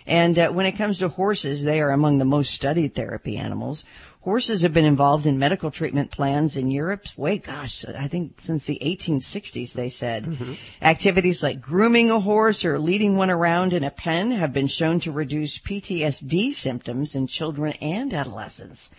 And 0.06 0.38
uh, 0.38 0.50
when 0.50 0.66
it 0.66 0.72
comes 0.72 0.98
to 0.98 1.08
horses, 1.08 1.64
they 1.64 1.80
are 1.80 1.90
among 1.90 2.18
the 2.18 2.26
most 2.26 2.52
studied 2.52 2.94
therapy 2.94 3.38
animals. 3.38 3.86
Horses 4.26 4.62
have 4.62 4.74
been 4.74 4.84
involved 4.84 5.24
in 5.24 5.38
medical 5.38 5.70
treatment 5.70 6.10
plans 6.10 6.56
in 6.56 6.68
Europe. 6.68 7.06
Wait, 7.16 7.44
gosh, 7.44 7.84
I 7.84 8.08
think 8.08 8.40
since 8.40 8.66
the 8.66 8.80
1860s, 8.82 9.72
they 9.72 9.88
said. 9.88 10.24
Mm-hmm. 10.24 10.54
Activities 10.82 11.44
like 11.44 11.60
grooming 11.60 12.10
a 12.10 12.18
horse 12.18 12.64
or 12.64 12.76
leading 12.80 13.16
one 13.16 13.30
around 13.30 13.72
in 13.72 13.84
a 13.84 13.90
pen 13.92 14.32
have 14.32 14.52
been 14.52 14.66
shown 14.66 14.98
to 14.98 15.12
reduce 15.12 15.60
PTSD 15.60 16.52
symptoms 16.52 17.14
in 17.14 17.28
children 17.28 17.74
and 17.74 18.12
adolescents. 18.12 18.90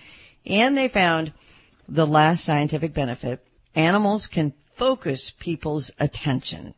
And 0.45 0.77
they 0.77 0.87
found 0.87 1.33
the 1.89 2.07
last 2.07 2.45
scientific 2.45 2.93
benefit, 2.93 3.45
animals 3.75 4.27
can 4.27 4.53
focus 4.75 5.29
people's 5.29 5.91
attention. 5.99 6.73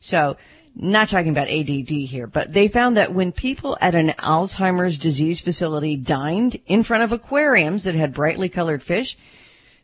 So, 0.00 0.36
not 0.78 1.08
talking 1.08 1.30
about 1.30 1.48
ADD 1.48 1.88
here, 1.88 2.26
but 2.26 2.52
they 2.52 2.68
found 2.68 2.98
that 2.98 3.14
when 3.14 3.32
people 3.32 3.78
at 3.80 3.94
an 3.94 4.10
Alzheimer's 4.18 4.98
disease 4.98 5.40
facility 5.40 5.96
dined 5.96 6.60
in 6.66 6.82
front 6.82 7.02
of 7.02 7.12
aquariums 7.12 7.84
that 7.84 7.94
had 7.94 8.12
brightly 8.12 8.50
colored 8.50 8.82
fish, 8.82 9.16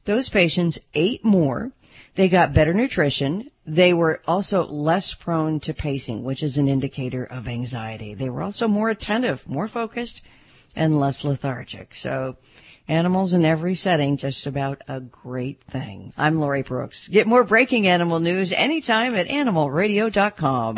those 0.04 0.28
patients 0.28 0.78
ate 0.92 1.24
more. 1.24 1.72
They 2.14 2.28
got 2.28 2.52
better 2.52 2.74
nutrition. 2.74 3.50
They 3.64 3.94
were 3.94 4.20
also 4.26 4.66
less 4.66 5.14
prone 5.14 5.60
to 5.60 5.72
pacing, 5.72 6.24
which 6.24 6.42
is 6.42 6.58
an 6.58 6.68
indicator 6.68 7.24
of 7.24 7.48
anxiety. 7.48 8.12
They 8.12 8.28
were 8.28 8.42
also 8.42 8.68
more 8.68 8.90
attentive, 8.90 9.48
more 9.48 9.68
focused, 9.68 10.22
and 10.76 11.00
less 11.00 11.24
lethargic. 11.24 11.94
So, 11.94 12.36
animals 12.88 13.34
in 13.34 13.44
every 13.44 13.74
setting, 13.74 14.16
just 14.16 14.46
about 14.46 14.82
a 14.88 15.00
great 15.00 15.62
thing. 15.64 16.12
I'm 16.16 16.40
Lori 16.40 16.62
Brooks. 16.62 17.08
Get 17.08 17.26
more 17.26 17.44
breaking 17.44 17.86
animal 17.86 18.20
news 18.20 18.52
anytime 18.52 19.14
at 19.14 19.28
animalradio.com. 19.28 20.76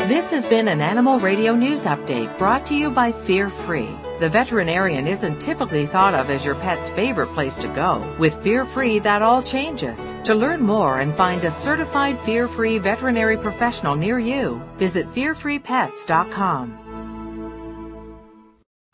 This 0.00 0.30
has 0.32 0.44
been 0.44 0.68
an 0.68 0.82
Animal 0.82 1.18
Radio 1.18 1.54
News 1.54 1.84
Update 1.84 2.36
brought 2.36 2.66
to 2.66 2.74
you 2.74 2.90
by 2.90 3.10
Fear 3.10 3.48
Free. 3.48 3.88
The 4.20 4.28
veterinarian 4.28 5.06
isn't 5.06 5.40
typically 5.40 5.86
thought 5.86 6.12
of 6.14 6.28
as 6.28 6.44
your 6.44 6.56
pet's 6.56 6.90
favorite 6.90 7.32
place 7.32 7.56
to 7.58 7.68
go. 7.68 8.04
With 8.18 8.34
Fear 8.42 8.66
Free, 8.66 8.98
that 8.98 9.22
all 9.22 9.40
changes. 9.40 10.14
To 10.24 10.34
learn 10.34 10.60
more 10.60 11.00
and 11.00 11.14
find 11.14 11.42
a 11.44 11.50
certified 11.50 12.18
Fear 12.20 12.48
Free 12.48 12.76
veterinary 12.76 13.38
professional 13.38 13.94
near 13.94 14.18
you, 14.18 14.60
visit 14.76 15.10
fearfreepets.com. 15.10 16.83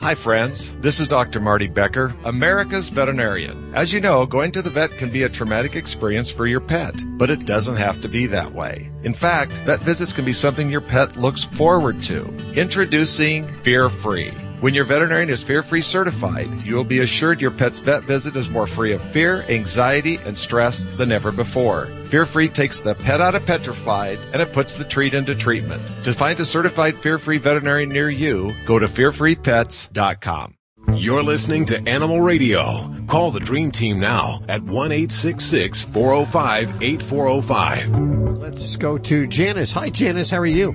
Hi, 0.03 0.15
friends. 0.15 0.73
This 0.81 0.99
is 0.99 1.09
Dr. 1.09 1.41
Marty 1.41 1.67
Becker, 1.67 2.15
America's 2.25 2.89
veterinarian. 2.89 3.71
As 3.75 3.93
you 3.93 4.01
know, 4.01 4.25
going 4.25 4.51
to 4.53 4.63
the 4.63 4.71
vet 4.71 4.93
can 4.93 5.11
be 5.11 5.25
a 5.25 5.29
traumatic 5.29 5.77
experience 5.77 6.31
for 6.31 6.47
your 6.47 6.61
pet, 6.61 6.95
but 7.19 7.29
it 7.29 7.45
doesn't 7.45 7.77
have 7.77 8.01
to 8.01 8.09
be 8.09 8.25
that 8.25 8.55
way. 8.55 8.91
In 9.03 9.13
fact, 9.13 9.53
vet 9.67 9.81
visits 9.81 10.15
can 10.15 10.25
be 10.25 10.33
something 10.33 10.71
your 10.71 10.81
pet 10.81 11.19
looks 11.19 11.45
forward 11.45 12.03
to. 12.05 12.25
Introducing 12.55 13.47
Fear 13.63 13.91
Free. 13.91 14.33
When 14.61 14.75
your 14.75 14.85
veterinarian 14.85 15.31
is 15.31 15.43
fear 15.43 15.63
free 15.63 15.81
certified, 15.81 16.47
you 16.65 16.75
will 16.77 16.85
be 16.85 16.99
assured 16.99 17.41
your 17.41 17.51
pet's 17.51 17.79
vet 17.79 18.03
visit 18.03 18.37
is 18.37 18.51
more 18.51 18.67
free 18.67 18.93
of 18.93 19.01
fear, 19.01 19.41
anxiety, 19.49 20.19
and 20.27 20.37
stress 20.37 20.85
than 20.99 21.13
ever 21.13 21.33
before. 21.33 21.87
Fear 22.05 22.27
Free 22.27 22.49
takes 22.49 22.81
the 22.81 22.95
pet 22.95 23.23
out 23.23 23.35
of 23.35 23.47
petrified 23.47 24.19
and 24.35 24.43
it 24.43 24.53
puts 24.53 24.77
the 24.77 24.85
treat 24.85 25.15
into 25.15 25.35
treatment. 25.35 25.83
To 26.05 26.13
find 26.13 26.39
a 26.41 26.45
certified 26.45 26.99
fear 26.99 27.19
free 27.19 27.39
veterinarian 27.39 27.89
near 27.89 28.11
you, 28.11 28.53
go 28.67 28.79
to 28.79 28.87
fearfreepets.com. 28.87 30.57
You're 30.95 31.23
listening 31.23 31.65
to 31.67 31.89
Animal 31.89 32.21
Radio. 32.21 32.93
Call 33.07 33.31
the 33.31 33.41
Dream 33.41 33.71
Team 33.71 33.99
now 33.99 34.43
at 34.47 34.63
1 34.63 34.91
405 34.91 36.83
8405. 36.83 37.99
Let's 38.37 38.77
go 38.77 38.99
to 38.99 39.27
Janice. 39.27 39.73
Hi, 39.73 39.89
Janice. 39.89 40.29
How 40.29 40.39
are 40.39 40.47
you? 40.47 40.73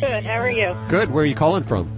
Good. 0.00 0.26
How 0.26 0.38
are 0.38 0.50
you? 0.50 0.76
Good. 0.88 1.10
Where 1.10 1.22
are 1.22 1.26
you 1.26 1.34
calling 1.34 1.62
from? 1.62 1.95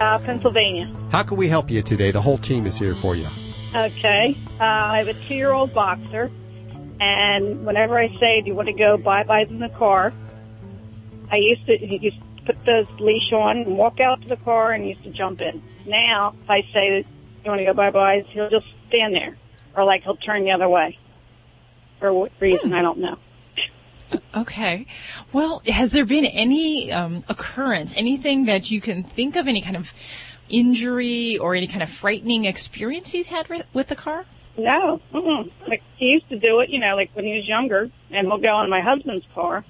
Uh, 0.00 0.18
Pennsylvania. 0.20 0.90
How 1.12 1.22
can 1.22 1.36
we 1.36 1.46
help 1.46 1.70
you 1.70 1.82
today? 1.82 2.10
The 2.10 2.22
whole 2.22 2.38
team 2.38 2.64
is 2.64 2.78
here 2.78 2.94
for 2.94 3.14
you. 3.14 3.28
Okay. 3.74 4.34
Uh, 4.58 4.64
I 4.64 4.98
have 4.98 5.08
a 5.08 5.14
two-year-old 5.14 5.74
boxer, 5.74 6.30
and 6.98 7.66
whenever 7.66 7.98
I 7.98 8.08
say, 8.18 8.40
"Do 8.40 8.48
you 8.48 8.54
want 8.54 8.68
to 8.68 8.72
go 8.72 8.96
bye-bye 8.96 9.42
in 9.42 9.58
the 9.58 9.68
car?" 9.68 10.14
I 11.30 11.36
used 11.36 11.66
to 11.66 11.76
he 11.76 11.98
used 11.98 12.16
to 12.16 12.42
put 12.44 12.64
the 12.64 12.88
leash 12.98 13.30
on 13.32 13.58
and 13.58 13.76
walk 13.76 14.00
out 14.00 14.22
to 14.22 14.28
the 14.28 14.38
car 14.38 14.72
and 14.72 14.88
used 14.88 15.04
to 15.04 15.10
jump 15.10 15.42
in. 15.42 15.62
Now, 15.86 16.34
if 16.42 16.48
I 16.50 16.62
say, 16.72 17.02
do 17.02 17.08
"You 17.44 17.50
want 17.50 17.58
to 17.60 17.66
go 17.66 17.74
bye-bye," 17.74 18.24
he'll 18.30 18.48
just 18.48 18.66
stand 18.88 19.14
there, 19.14 19.36
or 19.76 19.84
like 19.84 20.02
he'll 20.04 20.16
turn 20.16 20.44
the 20.44 20.52
other 20.52 20.68
way. 20.68 20.98
For 21.98 22.10
what 22.10 22.32
reason, 22.40 22.72
I 22.72 22.80
don't 22.80 22.98
know. 22.98 23.18
Okay. 24.34 24.86
Well, 25.32 25.62
has 25.66 25.92
there 25.92 26.04
been 26.04 26.24
any 26.24 26.92
um, 26.92 27.24
occurrence, 27.28 27.94
anything 27.96 28.46
that 28.46 28.70
you 28.70 28.80
can 28.80 29.02
think 29.02 29.36
of, 29.36 29.46
any 29.48 29.60
kind 29.60 29.76
of 29.76 29.92
injury 30.48 31.38
or 31.38 31.54
any 31.54 31.66
kind 31.66 31.82
of 31.82 31.90
frightening 31.90 32.44
experience 32.44 33.10
he's 33.10 33.28
had 33.28 33.48
with, 33.48 33.66
with 33.72 33.88
the 33.88 33.96
car? 33.96 34.24
No, 34.56 35.00
mm-mm. 35.14 35.50
like 35.68 35.82
he 35.96 36.06
used 36.06 36.28
to 36.30 36.38
do 36.38 36.60
it, 36.60 36.70
you 36.70 36.80
know, 36.80 36.96
like 36.96 37.10
when 37.14 37.24
he 37.24 37.34
was 37.36 37.46
younger, 37.46 37.90
and 38.10 38.26
he'll 38.26 38.38
go 38.38 38.60
in 38.62 38.68
my 38.68 38.80
husband's 38.80 39.24
car, 39.34 39.64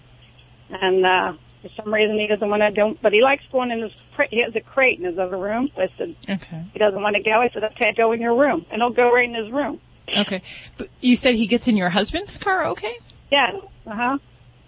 and 0.71 1.05
uh 1.05 1.33
for 1.63 1.69
some 1.77 1.93
reason 1.93 2.19
he 2.19 2.27
doesn't 2.27 2.49
want 2.49 2.63
to 2.63 2.71
go, 2.73 2.97
but 3.03 3.13
he 3.13 3.23
likes 3.23 3.45
going 3.53 3.71
in 3.71 3.83
his. 3.83 3.93
He 4.31 4.41
has 4.43 4.55
a 4.57 4.61
crate 4.61 4.99
in 4.99 5.05
his 5.05 5.19
other 5.19 5.37
room. 5.37 5.71
So 5.77 5.83
I 5.83 5.89
said, 5.99 6.17
Okay. 6.29 6.65
he 6.73 6.79
doesn't 6.79 7.01
want 7.01 7.17
to 7.17 7.23
go. 7.23 7.33
I 7.33 7.51
said, 7.51 7.65
okay, 7.65 7.93
go 7.97 8.13
in 8.13 8.21
your 8.21 8.35
room, 8.35 8.65
and 8.71 8.81
he'll 8.81 8.91
go 8.91 9.13
right 9.13 9.29
in 9.29 9.35
his 9.35 9.51
room. 9.51 9.81
Okay. 10.17 10.43
But 10.79 10.89
you 11.01 11.17
said 11.17 11.35
he 11.35 11.47
gets 11.47 11.69
in 11.69 11.77
your 11.77 11.91
husband's 11.91 12.39
car, 12.39 12.67
okay? 12.69 12.99
Yeah, 13.31 13.53
uh 13.87 13.95
huh. 13.95 14.19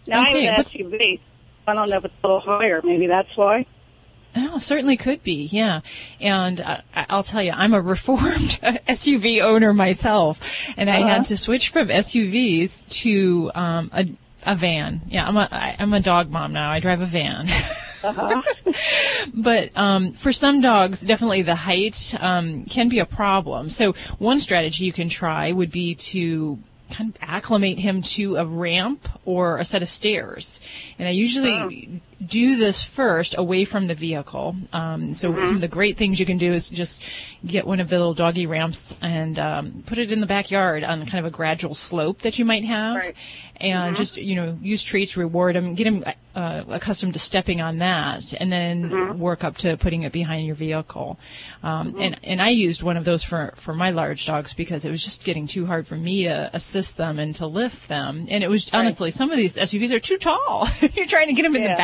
Now 0.07 0.23
Okay, 0.23 0.49
I 0.49 0.55
have 0.55 0.67
an 0.67 0.73
SUV. 0.91 1.21
I 1.67 1.75
don't 1.75 1.89
know 1.89 1.97
if 1.99 2.05
it's 2.05 2.15
a 2.25 2.27
little 2.27 2.41
higher. 2.41 2.81
Maybe 2.83 3.07
that's 3.07 3.37
why. 3.37 3.67
Oh, 4.35 4.59
certainly 4.59 4.97
could 4.97 5.23
be, 5.23 5.45
yeah. 5.53 5.81
And 6.21 6.61
uh, 6.61 6.79
I- 6.95 7.07
I'll 7.11 7.23
tell 7.23 7.43
you, 7.43 7.53
I'm 7.53 7.75
a 7.75 7.81
reformed 7.81 8.59
SUV 8.89 9.43
owner 9.43 9.73
myself, 9.75 10.41
and 10.77 10.89
I 10.91 11.01
Uh-huh. 11.01 11.09
had 11.09 11.25
to 11.27 11.37
switch 11.37 11.69
from 11.69 11.89
SUVs 11.89 12.89
to 13.03 13.51
um, 13.55 13.91
a, 13.93 14.07
a 14.47 14.57
van. 14.57 15.03
Yeah, 15.09 15.29
I'm 15.29 15.37
a 15.37 15.49
I'm 15.79 15.93
a 15.93 16.01
dog 16.01 16.31
mom 16.31 16.53
now. 16.55 16.71
I 16.71 16.81
drive 16.81 17.01
a 17.01 17.07
van. 17.07 17.47
Uh-huh. 18.05 18.43
but 19.33 19.71
um, 19.77 20.13
for 20.15 20.33
some 20.33 20.61
dogs, 20.61 21.01
definitely 21.03 21.43
the 21.43 21.55
height 21.55 22.17
um, 22.19 22.65
can 22.65 22.89
be 22.89 22.99
a 22.99 23.07
problem. 23.07 23.69
So 23.69 23.93
one 24.19 24.41
strategy 24.41 24.85
you 24.85 24.93
can 24.93 25.09
try 25.09 25.53
would 25.53 25.71
be 25.71 25.95
to 25.95 26.59
kind 26.93 27.11
of 27.11 27.17
acclimate 27.21 27.79
him 27.79 28.03
to 28.03 28.37
a 28.37 28.45
ramp 28.45 29.09
or 29.25 29.59
a 29.59 29.65
set 29.65 29.83
of 29.83 29.89
stairs. 29.89 30.61
And 30.99 31.09
I 31.09 31.11
usually 31.13 31.59
oh. 31.59 32.01
Do 32.27 32.57
this 32.57 32.83
first 32.83 33.35
away 33.37 33.65
from 33.65 33.87
the 33.87 33.95
vehicle. 33.95 34.57
Um, 34.73 35.15
so 35.15 35.39
some 35.41 35.57
of 35.57 35.61
the 35.61 35.69
great 35.69 35.97
things 35.97 36.21
you 36.21 36.27
can 36.27 36.39
do 36.39 36.53
is 36.53 36.71
just 36.71 37.03
get 37.45 37.67
one 37.67 37.81
of 37.81 37.89
the 37.89 37.99
little 37.99 38.15
doggy 38.15 38.47
ramps 38.47 38.95
and 39.03 39.39
um, 39.39 39.83
put 39.87 39.99
it 39.99 40.13
in 40.13 40.21
the 40.21 40.27
backyard 40.27 40.85
on 40.85 41.05
kind 41.07 41.25
of 41.25 41.33
a 41.33 41.35
gradual 41.35 41.75
slope 41.75 42.21
that 42.21 42.39
you 42.39 42.45
might 42.45 42.65
have, 42.65 43.03
and 43.57 43.97
just 43.97 44.17
you 44.17 44.35
know 44.35 44.59
use 44.63 44.83
treats, 44.83 45.17
reward 45.17 45.57
them, 45.57 45.75
get 45.75 45.85
them 45.85 46.05
uh, 46.35 46.63
accustomed 46.69 47.13
to 47.13 47.19
stepping 47.19 47.61
on 47.61 47.79
that, 47.79 48.33
and 48.41 48.51
then 48.53 49.19
work 49.19 49.45
up 49.45 49.57
to 49.59 49.77
putting 49.77 50.03
it 50.03 50.13
behind 50.13 50.47
your 50.47 50.55
vehicle. 50.57 51.19
Um, 51.63 51.95
And 51.99 52.17
and 52.25 52.41
I 52.43 52.49
used 52.51 52.83
one 52.83 52.97
of 52.97 53.05
those 53.05 53.23
for 53.23 53.53
for 53.57 53.75
my 53.75 53.91
large 53.91 54.27
dogs 54.27 54.53
because 54.55 54.85
it 54.85 54.91
was 54.91 55.05
just 55.05 55.25
getting 55.25 55.47
too 55.47 55.67
hard 55.67 55.87
for 55.87 55.97
me 55.97 56.25
to 56.25 56.51
assist 56.53 56.97
them 56.97 57.19
and 57.19 57.35
to 57.37 57.47
lift 57.47 57.89
them, 57.89 58.27
and 58.31 58.43
it 58.45 58.49
was 58.51 58.71
honestly 58.73 59.11
some 59.11 59.31
of 59.31 59.37
these 59.37 59.57
SUVs 59.57 59.91
are 59.91 60.01
too 60.01 60.19
tall. 60.19 60.69
You're 60.95 61.07
trying 61.07 61.29
to 61.29 61.33
get 61.35 61.43
them 61.43 61.57
in 61.57 61.63
the 61.65 61.71
Yeah. 61.71 61.77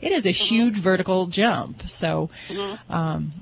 It 0.00 0.12
is 0.12 0.26
a 0.26 0.30
huge 0.30 0.76
vertical 0.76 1.26
jump. 1.26 1.88
So. 1.88 2.30
Um, 2.88 3.32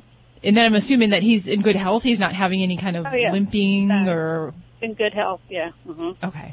and 0.44 0.56
then 0.56 0.66
I'm 0.66 0.74
assuming 0.74 1.10
that 1.10 1.22
he's 1.22 1.46
in 1.46 1.62
good 1.62 1.76
health. 1.76 2.02
He's 2.02 2.18
not 2.20 2.32
having 2.34 2.62
any 2.62 2.76
kind 2.76 2.96
of 2.96 3.06
Oh, 3.08 3.14
yeah. 3.14 3.30
limping 3.32 3.90
or 3.92 4.52
In 4.80 4.94
good 4.94 5.14
health, 5.14 5.40
yeah. 5.48 5.70
hmm 5.86 6.10
Okay. 6.22 6.52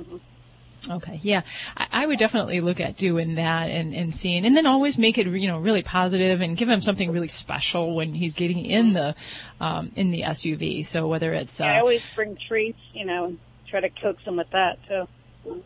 Okay. 0.90 1.20
Yeah. 1.24 1.42
I, 1.76 1.88
I 1.92 2.06
would 2.06 2.20
definitely 2.20 2.62
look 2.62 2.80
at 2.80 2.96
doing 2.98 3.36
that 3.36 3.70
and, 3.70 3.94
and 3.94 4.14
seeing, 4.14 4.46
and 4.46 4.56
then 4.56 4.66
always 4.66 4.98
make 4.98 5.18
it, 5.18 5.28
you 5.28 5.48
know, 5.48 5.60
really 5.60 5.82
positive 5.84 6.40
and 6.40 6.56
give 6.56 6.70
him 6.70 6.82
something 6.82 7.12
really 7.12 7.28
special 7.28 7.96
when 7.96 8.14
he's 8.14 8.34
getting 8.36 8.64
in 8.64 8.94
the, 8.94 9.16
um, 9.60 9.92
in 9.96 10.12
the 10.12 10.22
SUV. 10.22 10.86
So 10.86 11.08
whether 11.08 11.34
it's, 11.34 11.60
uh, 11.60 11.66
I 11.66 11.80
always 11.80 12.02
bring 12.16 12.38
treats, 12.38 12.80
you 12.94 13.06
know, 13.06 13.26
and 13.26 13.40
try 13.68 13.82
to 13.82 13.90
coax 13.90 14.24
him 14.24 14.38
with 14.38 14.50
that 14.52 14.78
too. 14.88 15.08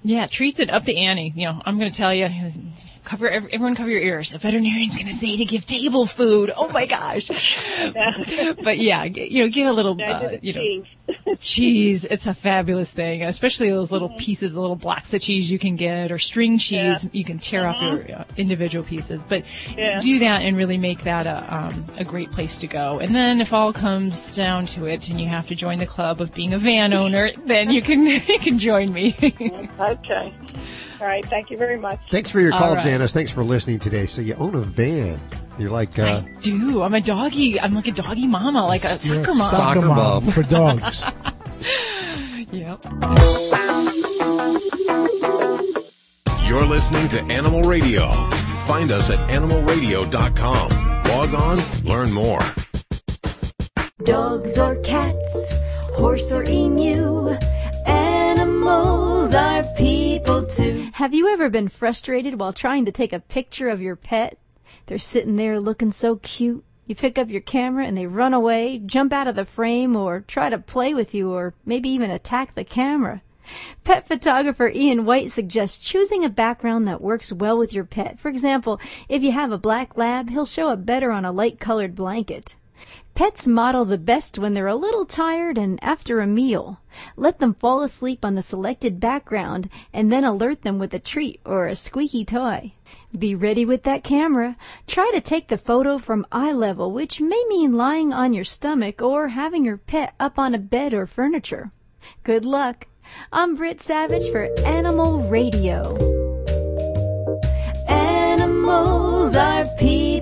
yeah, 0.02 0.26
treats 0.28 0.60
it 0.60 0.70
up 0.70 0.86
the 0.86 0.98
ante. 0.98 1.32
You 1.36 1.48
know, 1.48 1.62
I'm 1.66 1.78
going 1.78 1.92
to 1.92 1.96
tell 1.98 2.14
you, 2.14 2.28
cover, 3.04 3.30
everyone 3.30 3.76
cover 3.76 3.90
your 3.90 4.02
ears. 4.02 4.34
A 4.34 4.38
veterinarian's 4.38 4.96
going 4.96 5.08
to 5.08 5.14
say 5.14 5.38
to 5.38 5.46
give 5.46 5.66
table 5.66 6.06
food. 6.06 6.52
Oh 6.56 6.70
my 6.70 6.86
gosh. 6.86 7.28
but 8.64 8.78
yeah, 8.78 9.04
you 9.04 9.44
know, 9.44 9.50
give 9.50 9.68
a 9.68 9.74
little, 9.74 10.02
uh, 10.02 10.38
you 10.42 10.54
know, 10.54 10.86
cheese. 11.40 12.06
It's 12.06 12.28
a 12.28 12.34
fabulous 12.34 12.92
thing, 12.92 13.24
especially 13.24 13.70
those 13.70 13.92
little 13.92 14.10
pieces, 14.10 14.54
the 14.54 14.60
little 14.60 14.76
blocks 14.76 15.14
of 15.14 15.22
cheese 15.22 15.52
you 15.52 15.60
can 15.60 15.76
get, 15.76 16.12
or 16.12 16.18
string 16.18 16.58
cheese. 16.58 17.06
You 17.12 17.24
can 17.24 17.40
tear 17.40 17.68
off 17.68 17.82
your 17.82 18.20
uh, 18.20 18.24
individual 18.38 18.86
pieces, 18.86 19.22
but 19.28 19.44
Yeah. 19.78 20.00
do 20.00 20.20
that 20.20 20.44
and 20.44 20.56
really 20.56 20.78
make 20.78 21.04
that 21.04 21.28
a 21.28 21.56
um, 21.56 21.86
a 21.98 22.04
great 22.04 22.32
place 22.32 22.58
to 22.60 22.68
go. 22.68 23.00
And 23.00 23.14
then, 23.14 23.42
if 23.42 23.54
all 23.54 23.74
comes 23.74 24.36
down 24.36 24.66
to 24.68 24.86
it, 24.86 25.10
and 25.10 25.20
you 25.20 25.28
have 25.28 25.48
to 25.50 25.56
join 25.56 25.80
the 25.80 25.86
club 25.86 26.22
of 26.22 26.34
being 26.34 26.54
a 26.54 26.58
van 26.60 26.94
owner, 26.94 27.32
then 27.46 27.70
you 27.70 27.82
can 27.82 28.06
you 28.28 28.40
can 28.40 28.58
join 28.60 28.92
me. 28.94 29.16
Okay. 29.80 30.34
All 31.04 31.10
right. 31.10 31.26
Thank 31.26 31.52
you 31.52 31.58
very 31.58 31.78
much. 31.78 32.00
Thanks 32.10 32.30
for 32.30 32.40
your 32.40 32.52
call, 32.52 32.76
right. 32.76 32.82
Janice. 32.82 33.12
Thanks 33.12 33.30
for 33.30 33.44
listening 33.44 33.78
today. 33.78 34.06
So 34.06 34.22
you 34.22 34.36
own 34.36 34.56
a 34.56 34.62
van. 34.62 35.20
You're 35.60 35.70
like 35.70 36.00
uh, 36.00 36.22
Do 36.40 36.82
I'm 36.82 36.94
a 36.94 37.02
doggy. 37.02 37.60
I'm 37.60 37.76
like 37.76 37.88
a 37.88 37.92
doggy 37.92 38.26
mama, 38.26 38.66
like 38.66 38.86
a 38.86 38.98
You're 39.02 39.18
soccer 39.18 39.34
mom. 39.36 39.50
Soccer 39.50 39.82
mom. 39.82 40.24
for 40.24 40.44
dogs. 40.44 41.04
Yep. 42.54 42.86
You're 46.46 46.66
listening 46.68 47.08
to 47.10 47.24
Animal 47.32 47.64
Radio. 47.64 48.12
Find 48.68 48.92
us 48.92 49.10
at 49.10 49.18
animalradio.com. 49.28 50.70
Log 51.10 51.34
on, 51.34 51.84
learn 51.84 52.12
more. 52.14 52.42
Dogs 54.04 54.60
or 54.60 54.76
cats, 54.84 55.54
horse 55.96 56.32
or 56.32 56.44
emu, 56.48 57.30
animals 57.88 59.34
are 59.34 59.64
people 59.76 60.03
too. 60.20 60.90
Have 60.94 61.14
you 61.14 61.28
ever 61.30 61.50
been 61.50 61.68
frustrated 61.68 62.40
while 62.40 62.54
trying 62.54 62.86
to 62.86 62.92
take 62.92 63.14
a 63.14 63.20
picture 63.20 63.70
of 63.70 63.82
your 63.82 63.96
pet? 63.96 64.38
They're 64.86 65.00
sitting 65.00 65.38
there 65.38 65.60
looking 65.60 65.92
so 65.92 66.18
cute. 66.18 66.64
You 66.86 66.96
pick 66.96 67.18
up 67.18 67.30
your 67.30 67.42
camera 67.42 67.86
and 67.86 67.98
they 67.98 68.06
run 68.06 68.34
away, 68.34 68.78
jump 68.78 69.14
out 69.14 69.28
of 69.28 69.36
the 69.36 69.46
frame, 69.46 69.96
or 69.96 70.22
try 70.22 70.50
to 70.50 70.58
play 70.58 70.94
with 70.94 71.14
you, 71.14 71.32
or 71.32 71.54
maybe 71.66 71.90
even 71.90 72.12
attack 72.12 72.54
the 72.54 72.64
camera. 72.64 73.22
Pet 73.84 74.08
photographer 74.08 74.70
Ian 74.70 75.06
White 75.06 75.32
suggests 75.32 75.86
choosing 75.86 76.24
a 76.24 76.30
background 76.30 76.88
that 76.88 77.02
works 77.02 77.32
well 77.32 77.58
with 77.58 77.74
your 77.74 77.84
pet. 77.84 78.20
For 78.20 78.30
example, 78.30 78.80
if 79.10 79.24
you 79.24 79.32
have 79.32 79.52
a 79.52 79.58
black 79.58 79.98
lab, 79.98 80.30
he'll 80.30 80.46
show 80.46 80.70
up 80.70 80.86
better 80.86 81.12
on 81.12 81.26
a 81.26 81.32
light 81.32 81.60
colored 81.60 81.96
blanket. 81.96 82.56
Pets 83.16 83.46
model 83.48 83.86
the 83.86 84.00
best 84.00 84.40
when 84.40 84.56
they're 84.56 84.66
a 84.66 84.76
little 84.76 85.06
tired 85.06 85.56
and 85.56 85.78
after 85.84 86.20
a 86.20 86.26
meal. 86.26 86.80
Let 87.16 87.38
them 87.38 87.54
fall 87.54 87.84
asleep 87.84 88.26
on 88.26 88.34
the 88.34 88.42
selected 88.42 89.00
background 89.00 89.70
and 89.94 90.12
then 90.12 90.24
alert 90.24 90.64
them 90.64 90.80
with 90.80 90.94
a 90.96 91.00
treat 91.00 91.40
or 91.46 91.68
a 91.68 91.76
squeaky 91.76 92.26
toy. 92.26 92.74
Be 93.18 93.36
ready 93.36 93.66
with 93.66 93.84
that 93.84 94.04
camera. 94.04 94.56
Try 94.88 95.12
to 95.14 95.22
take 95.22 95.48
the 95.48 95.60
photo 95.60 96.00
from 96.00 96.26
eye 96.32 96.54
level, 96.54 96.92
which 96.92 97.22
may 97.22 97.44
mean 97.48 97.78
lying 97.78 98.12
on 98.12 98.34
your 98.34 98.46
stomach 98.46 99.00
or 99.00 99.30
having 99.30 99.64
your 99.64 99.78
pet 99.78 100.16
up 100.20 100.40
on 100.40 100.56
a 100.56 100.60
bed 100.60 100.94
or 100.94 101.06
furniture. 101.06 101.72
Good 102.24 102.46
luck. 102.46 102.88
I'm 103.32 103.56
Britt 103.56 103.80
Savage 103.80 104.32
for 104.32 104.50
Animal 104.66 105.20
Radio. 105.30 106.24
People. 109.34 110.14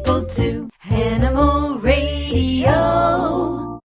Animal 0.89 1.79
Radio. 1.79 3.79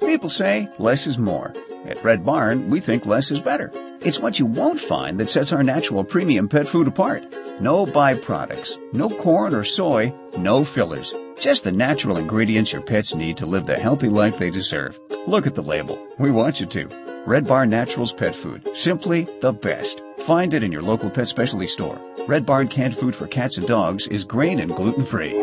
People 0.00 0.28
say 0.28 0.68
less 0.78 1.06
is 1.06 1.18
more. 1.18 1.52
At 1.86 2.02
Red 2.02 2.24
Barn, 2.24 2.70
we 2.70 2.80
think 2.80 3.06
less 3.06 3.30
is 3.30 3.40
better. 3.40 3.70
It's 4.00 4.18
what 4.18 4.38
you 4.38 4.46
won't 4.46 4.80
find 4.80 5.20
that 5.20 5.30
sets 5.30 5.52
our 5.52 5.62
natural 5.62 6.04
premium 6.04 6.48
pet 6.48 6.66
food 6.66 6.88
apart. 6.88 7.24
No 7.60 7.86
byproducts, 7.86 8.76
no 8.92 9.10
corn 9.10 9.54
or 9.54 9.64
soy, 9.64 10.12
no 10.36 10.64
fillers. 10.64 11.14
Just 11.38 11.64
the 11.64 11.72
natural 11.72 12.16
ingredients 12.16 12.72
your 12.72 12.82
pets 12.82 13.14
need 13.14 13.36
to 13.36 13.46
live 13.46 13.66
the 13.66 13.78
healthy 13.78 14.08
life 14.08 14.38
they 14.38 14.50
deserve. 14.50 14.98
Look 15.26 15.46
at 15.46 15.54
the 15.54 15.62
label. 15.62 15.98
We 16.18 16.30
want 16.30 16.60
you 16.60 16.66
to. 16.66 16.88
Red 17.26 17.46
Barn 17.46 17.70
Naturals 17.70 18.12
Pet 18.12 18.34
Food. 18.34 18.68
Simply 18.74 19.28
the 19.40 19.52
best. 19.52 20.02
Find 20.20 20.54
it 20.54 20.62
in 20.62 20.72
your 20.72 20.82
local 20.82 21.10
pet 21.10 21.28
specialty 21.28 21.66
store. 21.66 22.00
Red 22.26 22.46
Barn 22.46 22.68
canned 22.68 22.96
food 22.96 23.14
for 23.14 23.26
cats 23.26 23.58
and 23.58 23.66
dogs 23.66 24.06
is 24.08 24.24
grain 24.24 24.60
and 24.60 24.74
gluten 24.74 25.04
free. 25.04 25.34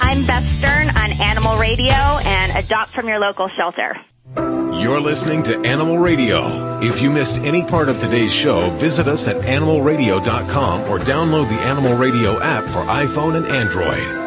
I'm 0.00 0.26
Beth 0.26 0.48
Stern 0.58 0.90
on 0.90 1.12
Animal 1.20 1.56
Radio 1.58 1.94
and 1.94 2.64
Adopt 2.64 2.90
from 2.90 3.08
your 3.08 3.18
local 3.18 3.48
shelter. 3.48 3.96
You're 4.80 5.00
listening 5.00 5.42
to 5.44 5.58
Animal 5.60 5.98
Radio. 5.98 6.78
If 6.80 7.00
you 7.00 7.08
missed 7.08 7.38
any 7.38 7.64
part 7.64 7.88
of 7.88 7.98
today's 7.98 8.34
show, 8.34 8.68
visit 8.70 9.08
us 9.08 9.26
at 9.26 9.36
animalradio.com 9.36 10.90
or 10.90 10.98
download 10.98 11.48
the 11.48 11.62
Animal 11.62 11.96
Radio 11.96 12.38
app 12.40 12.64
for 12.64 12.80
iPhone 12.80 13.36
and 13.36 13.46
Android. 13.46 14.24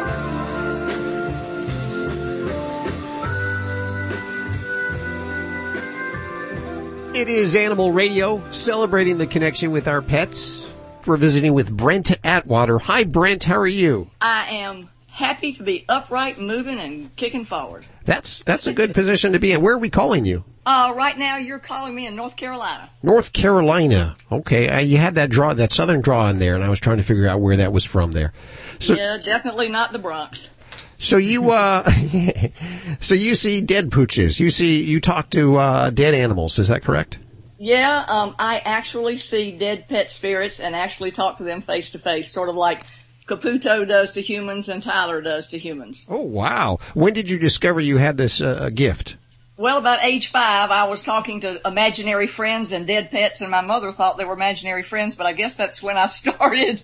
It 7.14 7.28
is 7.28 7.54
Animal 7.54 7.92
Radio, 7.92 8.42
celebrating 8.50 9.18
the 9.18 9.26
connection 9.26 9.70
with 9.70 9.86
our 9.86 10.02
pets. 10.02 10.70
We're 11.06 11.16
visiting 11.16 11.52
with 11.54 11.70
Brent 11.70 12.12
Atwater. 12.24 12.78
Hi, 12.78 13.04
Brent. 13.04 13.44
How 13.44 13.58
are 13.58 13.66
you? 13.66 14.10
I 14.20 14.48
am 14.50 14.88
happy 15.08 15.52
to 15.54 15.62
be 15.62 15.84
upright, 15.88 16.38
moving, 16.38 16.78
and 16.78 17.14
kicking 17.16 17.44
forward. 17.44 17.84
That's 18.08 18.42
that's 18.42 18.66
a 18.66 18.72
good 18.72 18.94
position 18.94 19.32
to 19.32 19.38
be 19.38 19.52
in. 19.52 19.60
Where 19.60 19.74
are 19.74 19.78
we 19.78 19.90
calling 19.90 20.24
you? 20.24 20.42
Uh, 20.64 20.94
right 20.96 21.18
now, 21.18 21.36
you're 21.36 21.58
calling 21.58 21.94
me 21.94 22.06
in 22.06 22.16
North 22.16 22.36
Carolina. 22.36 22.88
North 23.02 23.34
Carolina. 23.34 24.16
Okay, 24.32 24.66
uh, 24.66 24.78
you 24.78 24.96
had 24.96 25.16
that 25.16 25.28
draw, 25.28 25.52
that 25.52 25.72
southern 25.72 26.00
draw 26.00 26.30
in 26.30 26.38
there, 26.38 26.54
and 26.54 26.64
I 26.64 26.70
was 26.70 26.80
trying 26.80 26.96
to 26.96 27.02
figure 27.02 27.28
out 27.28 27.40
where 27.40 27.58
that 27.58 27.70
was 27.70 27.84
from 27.84 28.12
there. 28.12 28.32
So, 28.78 28.94
yeah, 28.94 29.18
definitely 29.22 29.68
not 29.68 29.92
the 29.92 29.98
Bronx. 29.98 30.48
so 30.96 31.18
you, 31.18 31.50
uh, 31.50 31.82
so 33.00 33.14
you 33.14 33.34
see 33.34 33.60
dead 33.60 33.90
pooches. 33.90 34.40
You 34.40 34.48
see, 34.48 34.82
you 34.84 35.00
talk 35.00 35.28
to 35.30 35.56
uh, 35.56 35.90
dead 35.90 36.14
animals. 36.14 36.58
Is 36.58 36.68
that 36.68 36.82
correct? 36.82 37.18
Yeah, 37.58 38.06
um, 38.08 38.34
I 38.38 38.60
actually 38.60 39.18
see 39.18 39.52
dead 39.52 39.86
pet 39.86 40.10
spirits 40.10 40.60
and 40.60 40.74
actually 40.74 41.10
talk 41.10 41.38
to 41.38 41.44
them 41.44 41.60
face 41.60 41.90
to 41.90 41.98
face, 41.98 42.32
sort 42.32 42.48
of 42.48 42.54
like 42.54 42.84
Caputo 43.28 43.86
does 43.86 44.12
to 44.12 44.22
humans 44.22 44.68
and 44.68 44.82
Tyler 44.82 45.20
does 45.20 45.48
to 45.48 45.58
humans. 45.58 46.04
Oh 46.08 46.22
wow! 46.22 46.78
When 46.94 47.14
did 47.14 47.30
you 47.30 47.38
discover 47.38 47.80
you 47.80 47.98
had 47.98 48.16
this 48.16 48.40
uh, 48.40 48.70
gift? 48.74 49.16
Well, 49.56 49.78
about 49.78 50.04
age 50.04 50.28
five, 50.28 50.70
I 50.70 50.84
was 50.84 51.02
talking 51.02 51.40
to 51.40 51.60
imaginary 51.66 52.28
friends 52.28 52.70
and 52.70 52.86
dead 52.86 53.10
pets, 53.10 53.40
and 53.40 53.50
my 53.50 53.60
mother 53.60 53.90
thought 53.90 54.16
they 54.16 54.24
were 54.24 54.34
imaginary 54.34 54.84
friends, 54.84 55.16
but 55.16 55.26
I 55.26 55.32
guess 55.32 55.54
that's 55.54 55.82
when 55.82 55.96
I 55.96 56.06
started. 56.20 56.80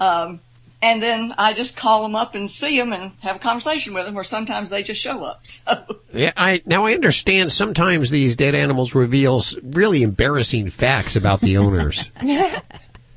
Um, 0.00 0.40
and 0.80 1.02
then 1.02 1.34
I 1.38 1.54
just 1.54 1.76
call 1.76 2.02
them 2.02 2.14
up 2.14 2.34
and 2.34 2.50
see 2.50 2.76
them 2.78 2.92
and 2.92 3.12
have 3.20 3.36
a 3.36 3.38
conversation 3.40 3.94
with 3.94 4.04
them, 4.04 4.16
or 4.16 4.24
sometimes 4.24 4.70
they 4.70 4.82
just 4.82 5.00
show 5.00 5.24
up. 5.24 5.42
So, 5.46 6.00
Yeah, 6.12 6.32
I 6.36 6.62
now 6.66 6.86
I 6.86 6.94
understand. 6.94 7.52
Sometimes 7.52 8.10
these 8.10 8.36
dead 8.36 8.54
animals 8.54 8.94
reveal 8.94 9.40
really 9.62 10.02
embarrassing 10.02 10.70
facts 10.70 11.16
about 11.16 11.40
the 11.40 11.58
owners. 11.58 12.10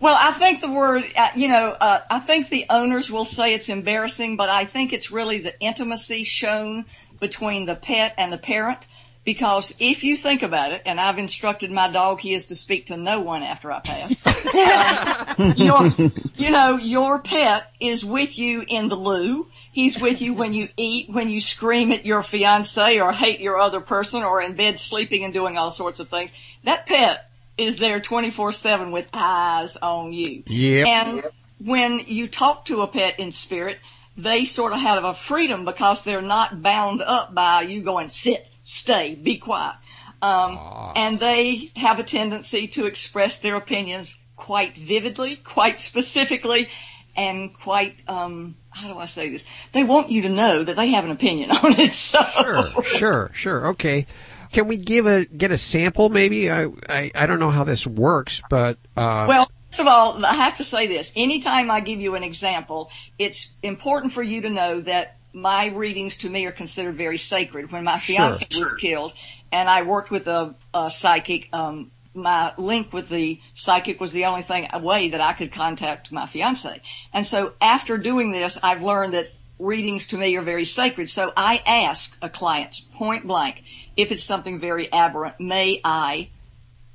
well, 0.02 0.18
I 0.19 0.32
think 0.32 0.61
the 0.61 0.72
word, 0.72 1.06
uh, 1.15 1.30
you 1.36 1.48
know, 1.48 1.69
uh, 1.69 2.02
I 2.10 2.19
think 2.19 2.49
the 2.49 2.65
owners 2.69 3.11
will 3.11 3.26
say 3.26 3.53
it's 3.53 3.69
embarrassing, 3.69 4.36
but 4.36 4.49
I 4.49 4.65
think 4.65 4.94
it's 4.94 5.11
really 5.11 5.40
the 5.40 5.57
intimacy 5.60 6.23
shown 6.23 6.86
between 7.19 7.68
the 7.68 7.76
pet 7.76 8.15
and 8.18 8.34
the 8.34 8.38
parent 8.38 8.88
Because 9.23 9.76
if 9.80 10.03
you 10.03 10.18
think 10.18 10.41
about 10.41 10.72
it, 10.72 10.82
and 10.88 10.99
I've 10.99 11.19
instructed 11.19 11.72
my 11.72 11.91
dog 11.91 12.19
he 12.19 12.34
is 12.34 12.48
to 12.48 12.56
speak 12.56 12.88
to 12.88 12.98
no 12.98 13.22
one 13.22 13.44
after 13.44 13.72
I 13.72 13.80
pass, 13.80 15.38
um, 15.40 15.53
your, 15.56 16.11
you 16.36 16.49
know, 16.49 16.78
your 16.78 17.22
pet 17.22 17.72
is 17.80 18.03
with 18.03 18.40
you 18.40 18.64
in 18.68 18.88
the 18.88 18.95
loo. 18.95 19.48
He's 19.72 20.02
with 20.02 20.23
you 20.23 20.34
when 20.34 20.56
you 20.56 20.69
eat, 20.76 21.11
when 21.11 21.30
you 21.30 21.40
scream 21.40 21.91
at 21.91 22.03
your 22.03 22.23
fiance 22.23 22.99
or 22.99 23.11
hate 23.11 23.40
your 23.40 23.60
other 23.60 23.80
person 23.80 24.23
or 24.23 24.41
in 24.41 24.56
bed 24.56 24.80
sleeping 24.80 25.23
and 25.23 25.34
doing 25.34 25.56
all 25.56 25.69
sorts 25.69 25.99
of 25.99 26.10
things. 26.10 26.32
That 26.64 26.88
pet 26.88 27.31
is 27.62 27.78
there 27.78 28.00
24-7 28.00 28.92
with 28.92 29.08
eyes 29.14 29.78
on 29.78 30.14
you. 30.14 30.44
Yep. 30.48 30.88
And 30.88 31.24
when 31.60 32.00
you 32.08 32.28
talk 32.28 32.66
to 32.66 32.82
a 32.82 32.88
pet 32.88 33.20
in 33.20 33.32
spirit, 33.32 33.78
they 34.18 34.46
sort 34.46 34.74
of 34.74 34.80
have 34.80 35.04
a 35.04 35.14
freedom 35.14 35.66
because 35.66 36.04
they're 36.04 36.22
not 36.22 36.62
bound 36.62 37.02
up 37.02 37.34
by 37.34 37.62
you 37.62 37.84
going 37.84 38.10
sit, 38.10 38.50
stay, 38.64 39.16
be 39.16 39.38
quiet. 39.38 39.76
Um, 40.22 40.60
and 40.96 41.20
they 41.20 41.72
have 41.76 42.00
a 42.00 42.04
tendency 42.04 42.68
to 42.70 42.86
express 42.86 43.40
their 43.40 43.56
opinions 43.56 44.16
quite 44.36 44.78
vividly, 44.78 45.36
quite 45.36 45.80
specifically, 45.80 46.70
and 47.16 47.54
quite, 47.54 47.96
um, 48.08 48.56
how 48.70 48.88
do 48.88 48.98
I 48.98 49.06
say 49.06 49.30
this? 49.30 49.46
They 49.72 49.84
want 49.84 50.12
you 50.12 50.24
to 50.24 50.30
know 50.30 50.64
that 50.64 50.76
they 50.76 50.90
have 50.90 51.06
an 51.06 51.12
opinion 51.12 51.52
on 51.64 51.80
it. 51.80 51.92
So. 51.92 52.22
Sure, 52.24 52.84
sure, 52.84 53.32
sure. 53.34 53.68
Okay. 53.70 54.06
Can 54.52 54.68
we 54.68 54.78
give 54.78 55.06
a 55.06 55.26
get 55.26 55.52
a 55.52 55.57
sample? 55.57 56.10
Maybe 56.10 56.52
I 56.52 56.68
I, 56.90 57.11
I 57.15 57.28
don't 57.28 57.40
know 57.40 57.52
how 57.52 57.64
this 57.64 57.88
works, 57.88 58.41
but 58.49 58.78
uh, 58.98 59.26
Well, 59.28 59.52
first 59.69 59.80
of 59.80 59.88
all, 59.88 60.26
I 60.26 60.34
have 60.34 60.57
to 60.57 60.64
say 60.64 60.88
this. 60.88 61.14
Anytime 61.15 61.72
I 61.72 61.80
give 61.80 61.99
you 61.99 62.15
an 62.15 62.23
example, 62.23 62.90
it's 63.18 63.52
important 63.64 64.14
for 64.14 64.23
you 64.23 64.41
to 64.41 64.49
know 64.49 64.82
that 64.82 65.18
my 65.34 65.68
readings 65.68 66.18
to 66.18 66.30
me 66.30 66.45
are 66.45 66.52
considered 66.52 66.95
very 66.98 67.18
sacred. 67.18 67.72
When 67.72 67.84
my 67.86 67.98
Sure. 67.98 68.15
fiance 68.15 68.48
was 68.60 68.76
killed 68.76 69.14
and 69.52 69.69
I 69.69 69.84
worked 69.84 70.11
with 70.11 70.28
a, 70.28 70.56
a 70.73 70.91
psychic, 70.91 71.48
um, 71.53 71.91
my 72.14 72.53
link 72.57 72.91
with 72.91 73.07
the 73.07 73.40
psychic 73.56 74.02
was 74.02 74.11
the 74.11 74.26
only 74.26 74.41
thing, 74.41 74.68
a 74.73 74.80
way 74.80 75.10
that 75.10 75.22
I 75.22 75.32
could 75.32 75.53
contact 75.53 76.11
my 76.11 76.28
fiance. 76.28 76.82
And 77.14 77.26
so 77.26 77.53
after 77.61 77.98
doing 77.98 78.32
this, 78.32 78.57
I've 78.61 78.82
learned 78.82 79.14
that 79.14 79.32
readings 79.60 80.07
to 80.07 80.18
me 80.18 80.36
are 80.36 80.41
very 80.41 80.65
sacred. 80.65 81.10
So 81.10 81.32
I 81.38 81.61
ask 81.65 82.18
a 82.22 82.30
client 82.30 82.82
point 82.95 83.26
blank, 83.26 83.64
if 83.98 84.12
it's 84.12 84.24
something 84.24 84.60
very 84.60 84.92
aberrant, 84.92 85.40
may 85.40 85.82
I 85.84 86.30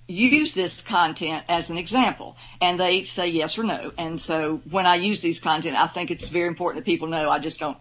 use 0.09 0.55
this 0.55 0.82
content 0.82 1.44
as 1.48 1.70
an 1.70 1.78
example? 1.78 2.36
And 2.60 2.78
they 2.78 3.02
say 3.02 3.28
yes 3.28 3.59
or 3.59 3.64
no. 3.64 3.93
And 3.98 4.20
so 4.20 4.60
when 4.70 4.86
I 4.86 4.97
use 4.97 5.20
these 5.20 5.40
content, 5.40 5.77
I 5.77 5.86
think 5.86 6.10
it's 6.10 6.28
very 6.28 6.47
important 6.48 6.85
that 6.85 6.90
people 6.90 7.09
know 7.09 7.28
I 7.31 7.39
just 7.39 7.59
don't, 7.60 7.77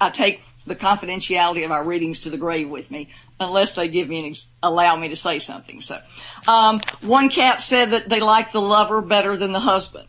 I 0.00 0.10
take 0.10 0.42
the 0.66 0.76
confidentiality 0.76 1.64
of 1.64 1.70
our 1.70 1.84
readings 1.84 2.20
to 2.20 2.30
the 2.30 2.36
grave 2.36 2.68
with 2.68 2.90
me 2.90 3.10
unless 3.38 3.74
they 3.74 3.88
give 3.88 4.08
me 4.08 4.18
an 4.20 4.24
ex- 4.26 4.50
allow 4.62 4.96
me 4.96 5.08
to 5.08 5.16
say 5.16 5.38
something. 5.38 5.80
So, 5.80 6.00
um, 6.48 6.80
one 7.02 7.28
cat 7.30 7.60
said 7.60 7.90
that 7.90 8.08
they 8.08 8.20
like 8.20 8.52
the 8.52 8.60
lover 8.60 9.00
better 9.00 9.36
than 9.36 9.52
the 9.52 9.60
husband. 9.60 10.08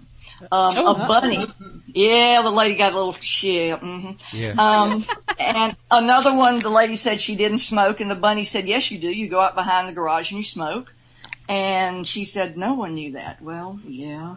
Um, 0.51 0.73
Oh, 0.75 0.95
a 0.95 1.07
bunny. 1.07 1.47
Yeah, 1.93 2.41
the 2.41 2.51
lady 2.51 2.75
got 2.75 2.93
a 2.93 2.95
little 2.95 3.17
shit. 3.19 3.79
hmm 3.79 4.11
Yeah. 4.31 4.53
Um, 4.57 5.05
and 5.39 5.75
another 5.91 6.33
one, 6.35 6.59
the 6.59 6.69
lady 6.69 6.95
said 6.95 7.21
she 7.21 7.35
didn't 7.35 7.59
smoke, 7.59 7.99
and 8.01 8.09
the 8.09 8.15
bunny 8.15 8.43
said, 8.43 8.67
"Yes, 8.67 8.91
you 8.91 8.97
do. 8.97 9.11
You 9.11 9.27
go 9.27 9.39
out 9.39 9.55
behind 9.55 9.87
the 9.87 9.93
garage 9.93 10.31
and 10.31 10.39
you 10.39 10.43
smoke." 10.43 10.91
And 11.47 12.05
she 12.05 12.25
said, 12.25 12.57
"No 12.57 12.73
one 12.73 12.95
knew 12.95 13.13
that." 13.13 13.41
Well, 13.41 13.79
yeah. 13.85 14.35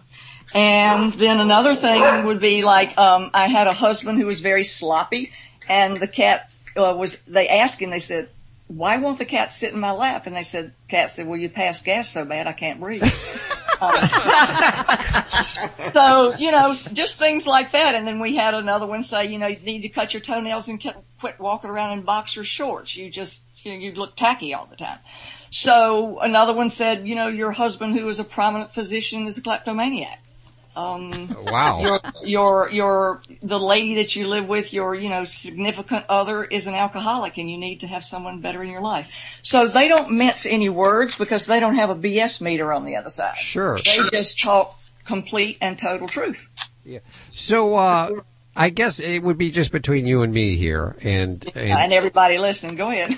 And 0.53 1.13
then 1.15 1.41
another 1.41 1.75
thing 1.75 2.25
would 2.25 2.41
be 2.41 2.63
like, 2.65 2.99
um, 2.99 3.31
I 3.35 3.47
had 3.47 3.67
a 3.67 3.73
husband 3.73 4.19
who 4.19 4.27
was 4.27 4.41
very 4.41 4.65
sloppy, 4.65 5.33
and 5.69 5.97
the 5.97 6.09
cat 6.09 6.53
uh, 6.77 6.95
was. 6.97 7.21
They 7.23 7.49
asked 7.49 7.81
him. 7.81 7.91
They 7.91 7.99
said, 8.01 8.29
"Why 8.69 8.99
won't 8.99 9.19
the 9.19 9.25
cat 9.25 9.53
sit 9.53 9.73
in 9.73 9.81
my 9.81 9.93
lap?" 9.93 10.27
And 10.27 10.37
they 10.37 10.43
said, 10.43 10.73
"Cat 10.89 11.11
said, 11.11 11.27
well, 11.27 11.39
you 11.39 11.49
pass 11.49 11.83
gas 11.83 12.09
so 12.09 12.25
bad 12.25 12.47
I 12.47 12.53
can't 12.53 12.81
breathe." 12.81 13.03
so 15.95 16.35
you 16.39 16.53
know, 16.53 16.77
just 16.93 17.19
things 17.19 17.47
like 17.47 17.73
that. 17.73 17.95
And 17.95 18.07
then 18.07 18.21
we 18.21 18.37
had 18.37 18.55
another 18.55 18.87
one 18.87 19.03
say, 19.03 19.27
you 19.27 19.39
know, 19.39 19.47
you 19.47 19.59
need 19.61 19.83
to 19.83 19.89
cut 19.89 20.13
your 20.13 20.21
toenails 20.21 20.69
and 20.69 20.81
quit- 21.19 21.41
walking 21.41 21.71
around 21.71 21.99
in 21.99 22.03
boxer 22.03 22.45
shorts. 22.45 22.95
You 22.95 23.11
just 23.11 23.43
you, 23.63 23.73
know, 23.73 23.79
you 23.79 23.93
look 23.93 24.17
tacky 24.17 24.55
all 24.55 24.67
the 24.67 24.77
time. 24.77 24.99
So 25.51 26.21
another 26.21 26.53
one 26.53 26.69
said, 26.69 27.09
you 27.09 27.15
know, 27.15 27.29
your 27.29 27.51
husband 27.51 27.99
who 27.99 28.09
is 28.09 28.21
a 28.21 28.25
prominent 28.25 28.73
physician 28.73 29.27
is 29.27 29.39
a 29.39 29.43
kleptomaniac. 29.43 30.21
Um, 30.77 31.37
Wow. 31.45 31.81
Your, 31.81 32.01
your, 32.23 32.71
your, 32.71 33.23
the 33.43 33.59
lady 33.59 33.97
that 33.97 34.15
you 34.15 34.29
live 34.29 34.47
with, 34.47 34.73
your, 34.73 34.95
you 34.95 35.09
know, 35.09 35.25
significant 35.25 36.07
other 36.09 36.45
is 36.45 36.67
an 36.67 36.75
alcoholic 36.75 37.39
and 37.39 37.51
you 37.51 37.59
need 37.59 37.81
to 37.81 37.87
have 37.87 38.05
someone 38.05 38.41
better 38.41 38.63
in 38.63 38.71
your 38.71 38.81
life. 38.81 39.09
So 39.43 39.67
they 39.67 39.89
don't 39.89 40.13
mince 40.13 40.47
any 40.47 40.69
words 40.69 41.17
because 41.17 41.47
they 41.47 41.61
don't 41.61 41.75
have 41.77 41.91
a 41.91 41.95
BS 41.95 42.41
meter 42.41 42.73
on 42.73 42.85
the 42.85 42.97
other 42.97 43.11
side. 43.11 43.37
Sure. 43.37 43.79
They 43.79 43.99
just 44.13 44.41
talk 44.41 44.79
complete 45.05 45.59
and 45.61 45.79
total 45.79 46.09
truth. 46.09 46.49
Yeah. 46.85 47.01
So 47.33 47.75
uh, 47.75 48.11
I 48.57 48.71
guess 48.71 48.99
it 48.99 49.23
would 49.23 49.39
be 49.39 49.51
just 49.51 49.71
between 49.73 50.07
you 50.07 50.23
and 50.23 50.33
me 50.33 50.57
here, 50.57 50.97
and 51.03 51.45
And, 51.55 51.71
and 51.71 51.93
everybody 51.93 52.37
listening, 52.39 52.77
go 52.77 52.91
ahead. 52.91 53.17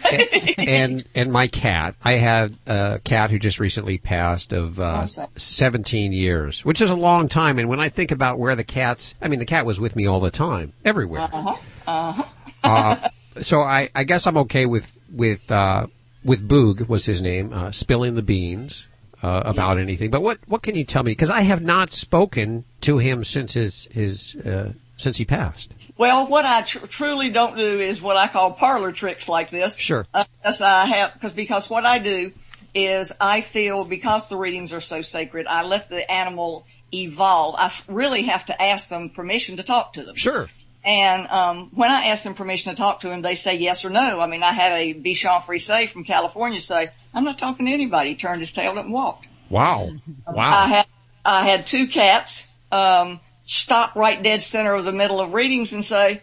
and 0.59 1.05
and 1.15 1.33
my 1.33 1.47
cat. 1.47 1.95
I 2.05 2.13
had 2.13 2.57
a 2.67 3.01
cat 3.03 3.31
who 3.31 3.39
just 3.39 3.59
recently 3.59 3.99
passed 3.99 4.53
of 4.53 4.79
uh, 4.79 5.07
Okay. 5.19 5.27
17 5.37 6.13
years, 6.13 6.65
which 6.65 6.81
is 6.83 6.91
a 6.91 6.97
long 6.97 7.29
time. 7.29 7.59
And 7.59 7.69
when 7.69 7.81
I 7.81 7.89
think 7.89 8.11
about 8.11 8.39
where 8.39 8.55
the 8.55 8.65
cats, 8.65 9.15
I 9.23 9.29
mean, 9.29 9.39
the 9.39 9.47
cat 9.47 9.65
was 9.67 9.81
with 9.81 9.97
me 9.97 10.07
all 10.07 10.21
the 10.21 10.31
time, 10.31 10.73
everywhere. 10.85 11.23
Uh-huh. 11.23 11.57
Uh-huh. 11.87 12.23
Uh, 12.63 13.09
so 13.41 13.63
I, 13.63 13.89
I 13.95 14.05
guess 14.05 14.27
I'm 14.27 14.37
okay 14.39 14.67
with 14.67 14.99
with 15.11 15.51
uh, 15.51 15.87
with 16.25 16.47
Boog 16.47 16.89
was 16.89 17.07
his 17.07 17.21
name, 17.23 17.53
uh, 17.53 17.73
spilling 17.73 18.15
the 18.15 18.23
beans 18.23 18.87
uh, 19.23 19.43
about 19.45 19.79
anything. 19.79 20.11
But 20.11 20.23
what 20.23 20.39
what 20.47 20.63
can 20.63 20.75
you 20.77 20.85
tell 20.85 21.03
me? 21.03 21.13
Because 21.13 21.31
I 21.31 21.41
have 21.43 21.63
not 21.63 21.91
spoken 21.91 22.65
to 22.83 22.99
him 22.99 23.25
since 23.25 23.55
his 23.55 23.89
his 23.91 24.37
uh, 24.37 24.73
since 25.03 25.17
he 25.17 25.25
passed. 25.25 25.75
Well, 25.97 26.27
what 26.29 26.45
I 26.45 26.63
tr- 26.63 26.87
truly 26.87 27.31
don't 27.31 27.57
do 27.57 27.81
is 27.81 28.01
what 28.01 28.17
I 28.17 28.29
call 28.29 28.53
parlor 28.53 28.93
tricks 28.93 29.29
like 29.29 29.51
this. 29.51 29.77
Sure. 29.77 30.07
Unless 30.15 30.61
I 30.61 30.87
have, 30.87 31.15
because 31.15 31.33
because 31.33 31.69
what 31.69 31.85
I 31.85 31.99
do 31.99 32.33
is 32.75 33.13
I 33.21 33.41
feel 33.43 33.85
because 33.85 34.29
the 34.29 34.37
readings 34.37 34.73
are 34.73 34.81
so 34.81 35.03
sacred, 35.03 35.47
I 35.47 35.63
let 35.63 35.89
the 35.89 36.11
animal 36.11 36.65
evolve. 36.93 37.57
I 37.59 37.67
f- 37.67 37.85
really 37.89 38.25
have 38.25 38.47
to 38.47 38.63
ask 38.63 38.89
them 38.89 39.11
permission 39.11 39.59
to 39.59 39.63
talk 39.63 39.95
to 39.95 40.05
them. 40.05 40.15
Sure. 40.17 40.49
And 40.85 41.29
um, 41.29 41.71
when 41.75 41.91
I 41.91 42.07
ask 42.07 42.25
them 42.25 42.35
permission 42.35 42.73
to 42.73 42.77
talk 42.77 43.01
to 43.01 43.11
him, 43.11 43.23
they 43.23 43.37
say 43.37 43.57
yes 43.57 43.85
or 43.85 43.91
no. 43.91 44.21
I 44.21 44.27
mean, 44.27 44.43
I 44.43 44.53
had 44.53 44.73
a 44.73 44.95
Bichon 44.95 45.45
Frise 45.45 45.91
from 45.91 46.05
California 46.05 46.61
say, 46.61 46.91
"I'm 47.15 47.25
not 47.25 47.39
talking 47.39 47.67
to 47.67 47.73
anybody." 47.73 48.11
He 48.11 48.17
turned 48.17 48.41
his 48.41 48.53
tail 48.53 48.73
up 48.73 48.85
and 48.85 48.93
walked. 48.93 49.27
Wow. 49.49 49.93
Wow! 50.27 50.59
I 50.59 50.67
had 50.67 50.87
I 51.25 51.49
had 51.49 51.67
two 51.67 51.87
cats 51.87 52.49
um, 52.73 53.21
stop 53.45 53.97
right 53.97 54.23
dead 54.23 54.43
center 54.43 54.75
of 54.75 54.85
the 54.85 54.93
middle 54.93 55.21
of 55.21 55.33
readings 55.33 55.73
and 55.73 55.85
say, 55.85 56.23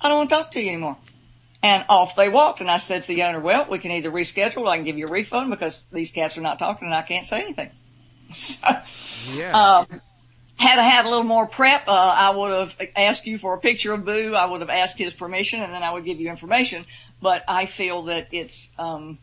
"I 0.00 0.08
don't 0.08 0.18
want 0.18 0.30
to 0.30 0.36
talk 0.36 0.50
to 0.52 0.60
you 0.60 0.68
anymore," 0.68 0.96
and 1.62 1.84
off 1.88 2.16
they 2.16 2.28
walked. 2.28 2.60
And 2.60 2.70
I 2.70 2.78
said 2.78 3.02
to 3.02 3.08
the 3.08 3.24
owner, 3.24 3.40
"Well, 3.40 3.66
we 3.68 3.78
can 3.78 3.90
either 3.92 4.10
reschedule, 4.10 4.62
or 4.62 4.68
I 4.68 4.76
can 4.76 4.84
give 4.84 4.98
you 4.98 5.06
a 5.06 5.10
refund 5.10 5.50
because 5.50 5.84
these 5.92 6.12
cats 6.12 6.38
are 6.38 6.42
not 6.42 6.58
talking 6.58 6.86
and 6.86 6.94
I 6.94 7.02
can't 7.02 7.26
say 7.26 7.42
anything." 7.42 7.70
So, 8.30 8.66
Yeah. 9.32 9.78
um, 9.78 10.00
had 10.58 10.78
I 10.78 10.82
had 10.82 11.06
a 11.06 11.08
little 11.08 11.24
more 11.24 11.46
prep, 11.46 11.88
uh, 11.88 11.92
I 11.92 12.30
would 12.30 12.50
have 12.52 12.76
asked 12.96 13.26
you 13.26 13.38
for 13.38 13.54
a 13.54 13.58
picture 13.58 13.92
of 13.94 14.04
Boo. 14.04 14.34
I 14.34 14.44
would 14.44 14.60
have 14.60 14.70
asked 14.70 14.98
his 14.98 15.14
permission, 15.14 15.62
and 15.62 15.72
then 15.72 15.82
I 15.82 15.92
would 15.92 16.04
give 16.04 16.20
you 16.20 16.28
information. 16.28 16.84
But 17.22 17.44
I 17.48 17.66
feel 17.66 18.02
that 18.02 18.28
it's 18.32 18.70
um, 18.78 19.18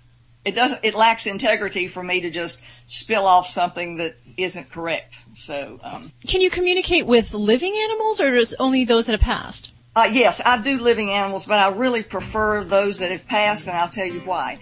it 0.45 0.55
doesn't 0.55 0.79
it 0.83 0.95
lacks 0.95 1.27
integrity 1.27 1.87
for 1.87 2.01
me 2.01 2.21
to 2.21 2.29
just 2.29 2.63
spill 2.85 3.27
off 3.27 3.47
something 3.47 3.97
that 3.97 4.15
isn't 4.37 4.69
correct. 4.71 5.19
So 5.35 5.79
um, 5.83 6.11
Can 6.27 6.41
you 6.41 6.49
communicate 6.49 7.05
with 7.05 7.33
living 7.33 7.75
animals 7.83 8.19
or 8.21 8.35
just 8.37 8.55
only 8.59 8.85
those 8.85 9.07
that 9.07 9.13
have 9.13 9.21
passed? 9.21 9.71
uh, 9.95 10.09
yes, 10.11 10.41
I 10.45 10.57
do 10.57 10.77
living 10.79 11.11
animals, 11.11 11.45
but 11.45 11.57
I 11.59 11.69
really 11.69 12.03
prefer 12.03 12.63
those 12.65 12.99
that 12.99 13.11
have 13.11 13.25
passed, 13.27 13.67
and 13.67 13.77
I'll 13.77 13.87
tell 13.89 14.07
you 14.07 14.19
why. 14.21 14.57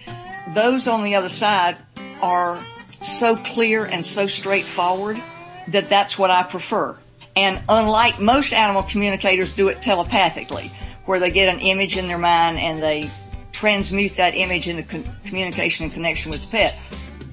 Those 0.53 0.87
on 0.87 1.03
the 1.03 1.15
other 1.15 1.29
side 1.29 1.77
are 2.21 2.63
so 3.01 3.35
clear 3.35 3.85
and 3.85 4.05
so 4.05 4.27
straightforward 4.27 5.19
that 5.69 5.89
that's 5.89 6.19
what 6.19 6.29
I 6.29 6.43
prefer. 6.43 6.97
And 7.35 7.59
unlike 7.67 8.19
most 8.19 8.53
animal 8.53 8.83
communicators 8.83 9.51
do 9.55 9.69
it 9.69 9.81
telepathically, 9.81 10.71
where 11.05 11.19
they 11.19 11.31
get 11.31 11.53
an 11.53 11.61
image 11.61 11.97
in 11.97 12.07
their 12.07 12.19
mind 12.19 12.59
and 12.59 12.81
they 12.81 13.09
transmute 13.51 14.17
that 14.17 14.35
image 14.35 14.67
into 14.67 14.83
communication 15.25 15.85
and 15.85 15.93
connection 15.93 16.31
with 16.31 16.41
the 16.43 16.51
pet. 16.51 16.77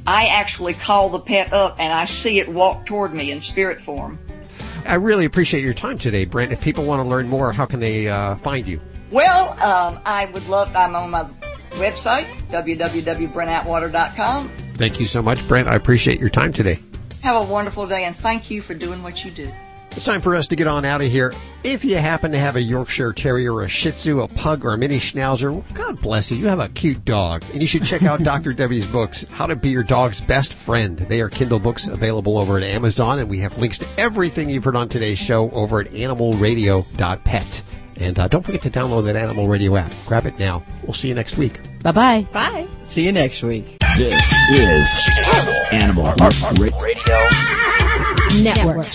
I 0.07 0.27
actually 0.27 0.75
call 0.75 1.09
the 1.11 1.21
pet 1.21 1.53
up 1.53 1.77
and 1.79 1.93
I 1.93 2.05
see 2.07 2.41
it 2.41 2.49
walk 2.49 2.87
toward 2.87 3.13
me 3.13 3.31
in 3.31 3.41
spirit 3.41 3.83
form. 3.83 4.19
I 4.87 4.95
really 4.95 5.25
appreciate 5.25 5.63
your 5.63 5.75
time 5.75 5.99
today, 5.99 6.25
Brent. 6.25 6.53
If 6.53 6.63
people 6.63 6.85
want 6.85 7.03
to 7.03 7.09
learn 7.09 7.29
more, 7.29 7.53
how 7.53 7.67
can 7.67 7.81
they 7.81 8.09
uh, 8.09 8.35
find 8.37 8.67
you? 8.67 8.81
Well, 9.11 9.51
um, 9.61 10.01
I 10.07 10.27
would 10.27 10.49
love, 10.49 10.75
I'm 10.75 10.95
on 10.97 11.11
my 11.11 11.25
website, 11.73 12.25
www.brentatwater.com. 12.51 14.49
Thank 14.75 15.01
you 15.01 15.07
so 15.07 15.21
much, 15.23 15.47
Brent. 15.47 15.69
I 15.69 15.75
appreciate 15.75 16.19
your 16.19 16.31
time 16.31 16.53
today. 16.53 16.81
Have 17.23 17.37
a 17.37 17.43
wonderful 17.43 17.87
day 17.87 18.05
and 18.05 18.17
thank 18.17 18.51
you 18.51 18.63
for 18.63 18.73
doing 18.75 19.03
what 19.03 19.25
you 19.25 19.31
do. 19.31 19.51
It's 19.93 20.05
time 20.05 20.21
for 20.21 20.37
us 20.37 20.47
to 20.49 20.57
get 20.57 20.67
on 20.67 20.85
out 20.85 21.01
of 21.01 21.09
here. 21.09 21.35
If 21.65 21.85
you 21.85 21.97
happen 21.97 22.31
to 22.33 22.39
have 22.39 22.57
a 22.57 22.61
Yorkshire 22.63 23.13
Terrier, 23.13 23.61
a 23.61 23.69
Shih 23.69 23.91
Tzu, 23.91 24.21
a 24.21 24.29
Pug, 24.29 24.65
or 24.65 24.73
a 24.73 24.79
Mini 24.79 24.97
Schnauzer, 24.97 25.53
well, 25.53 25.65
God 25.75 26.01
bless 26.01 26.31
you. 26.31 26.39
You 26.39 26.47
have 26.47 26.61
a 26.61 26.69
cute 26.69 27.05
dog. 27.05 27.45
And 27.53 27.61
you 27.61 27.67
should 27.67 27.85
check 27.85 28.03
out 28.05 28.23
Dr. 28.23 28.53
Debbie's 28.53 28.87
books, 28.87 29.27
How 29.31 29.47
to 29.47 29.57
Be 29.57 29.69
Your 29.71 29.83
Dog's 29.83 30.21
Best 30.21 30.55
Friend. 30.55 30.97
They 30.97 31.21
are 31.21 31.29
Kindle 31.29 31.59
books 31.59 31.87
available 31.89 32.39
over 32.39 32.57
at 32.57 32.63
Amazon, 32.63 33.19
and 33.19 33.29
we 33.29 33.39
have 33.39 33.59
links 33.59 33.79
to 33.79 33.87
everything 33.99 34.49
you've 34.49 34.65
heard 34.65 34.77
on 34.77 34.89
today's 34.89 35.19
show 35.19 35.51
over 35.51 35.81
at 35.81 35.89
animalradio.pet. 35.89 37.63
And 37.97 38.19
uh, 38.19 38.29
don't 38.29 38.43
forget 38.43 38.63
to 38.63 38.71
download 38.71 39.05
that 39.05 39.17
Animal 39.17 39.47
Radio 39.49 39.77
app. 39.77 39.93
Grab 40.07 40.25
it 40.25 40.39
now. 40.39 40.63
We'll 40.83 40.95
see 40.95 41.09
you 41.09 41.15
next 41.15 41.37
week. 41.37 41.61
Bye 41.83 41.93
bye. 41.93 42.27
Bye. 42.33 42.67
See 42.83 43.05
you 43.05 43.13
next 43.13 43.43
week. 43.43 43.77
This 43.99 44.35
is 44.53 45.01
Animal 45.73 46.15
Radio 46.59 47.29
Network. 48.43 48.87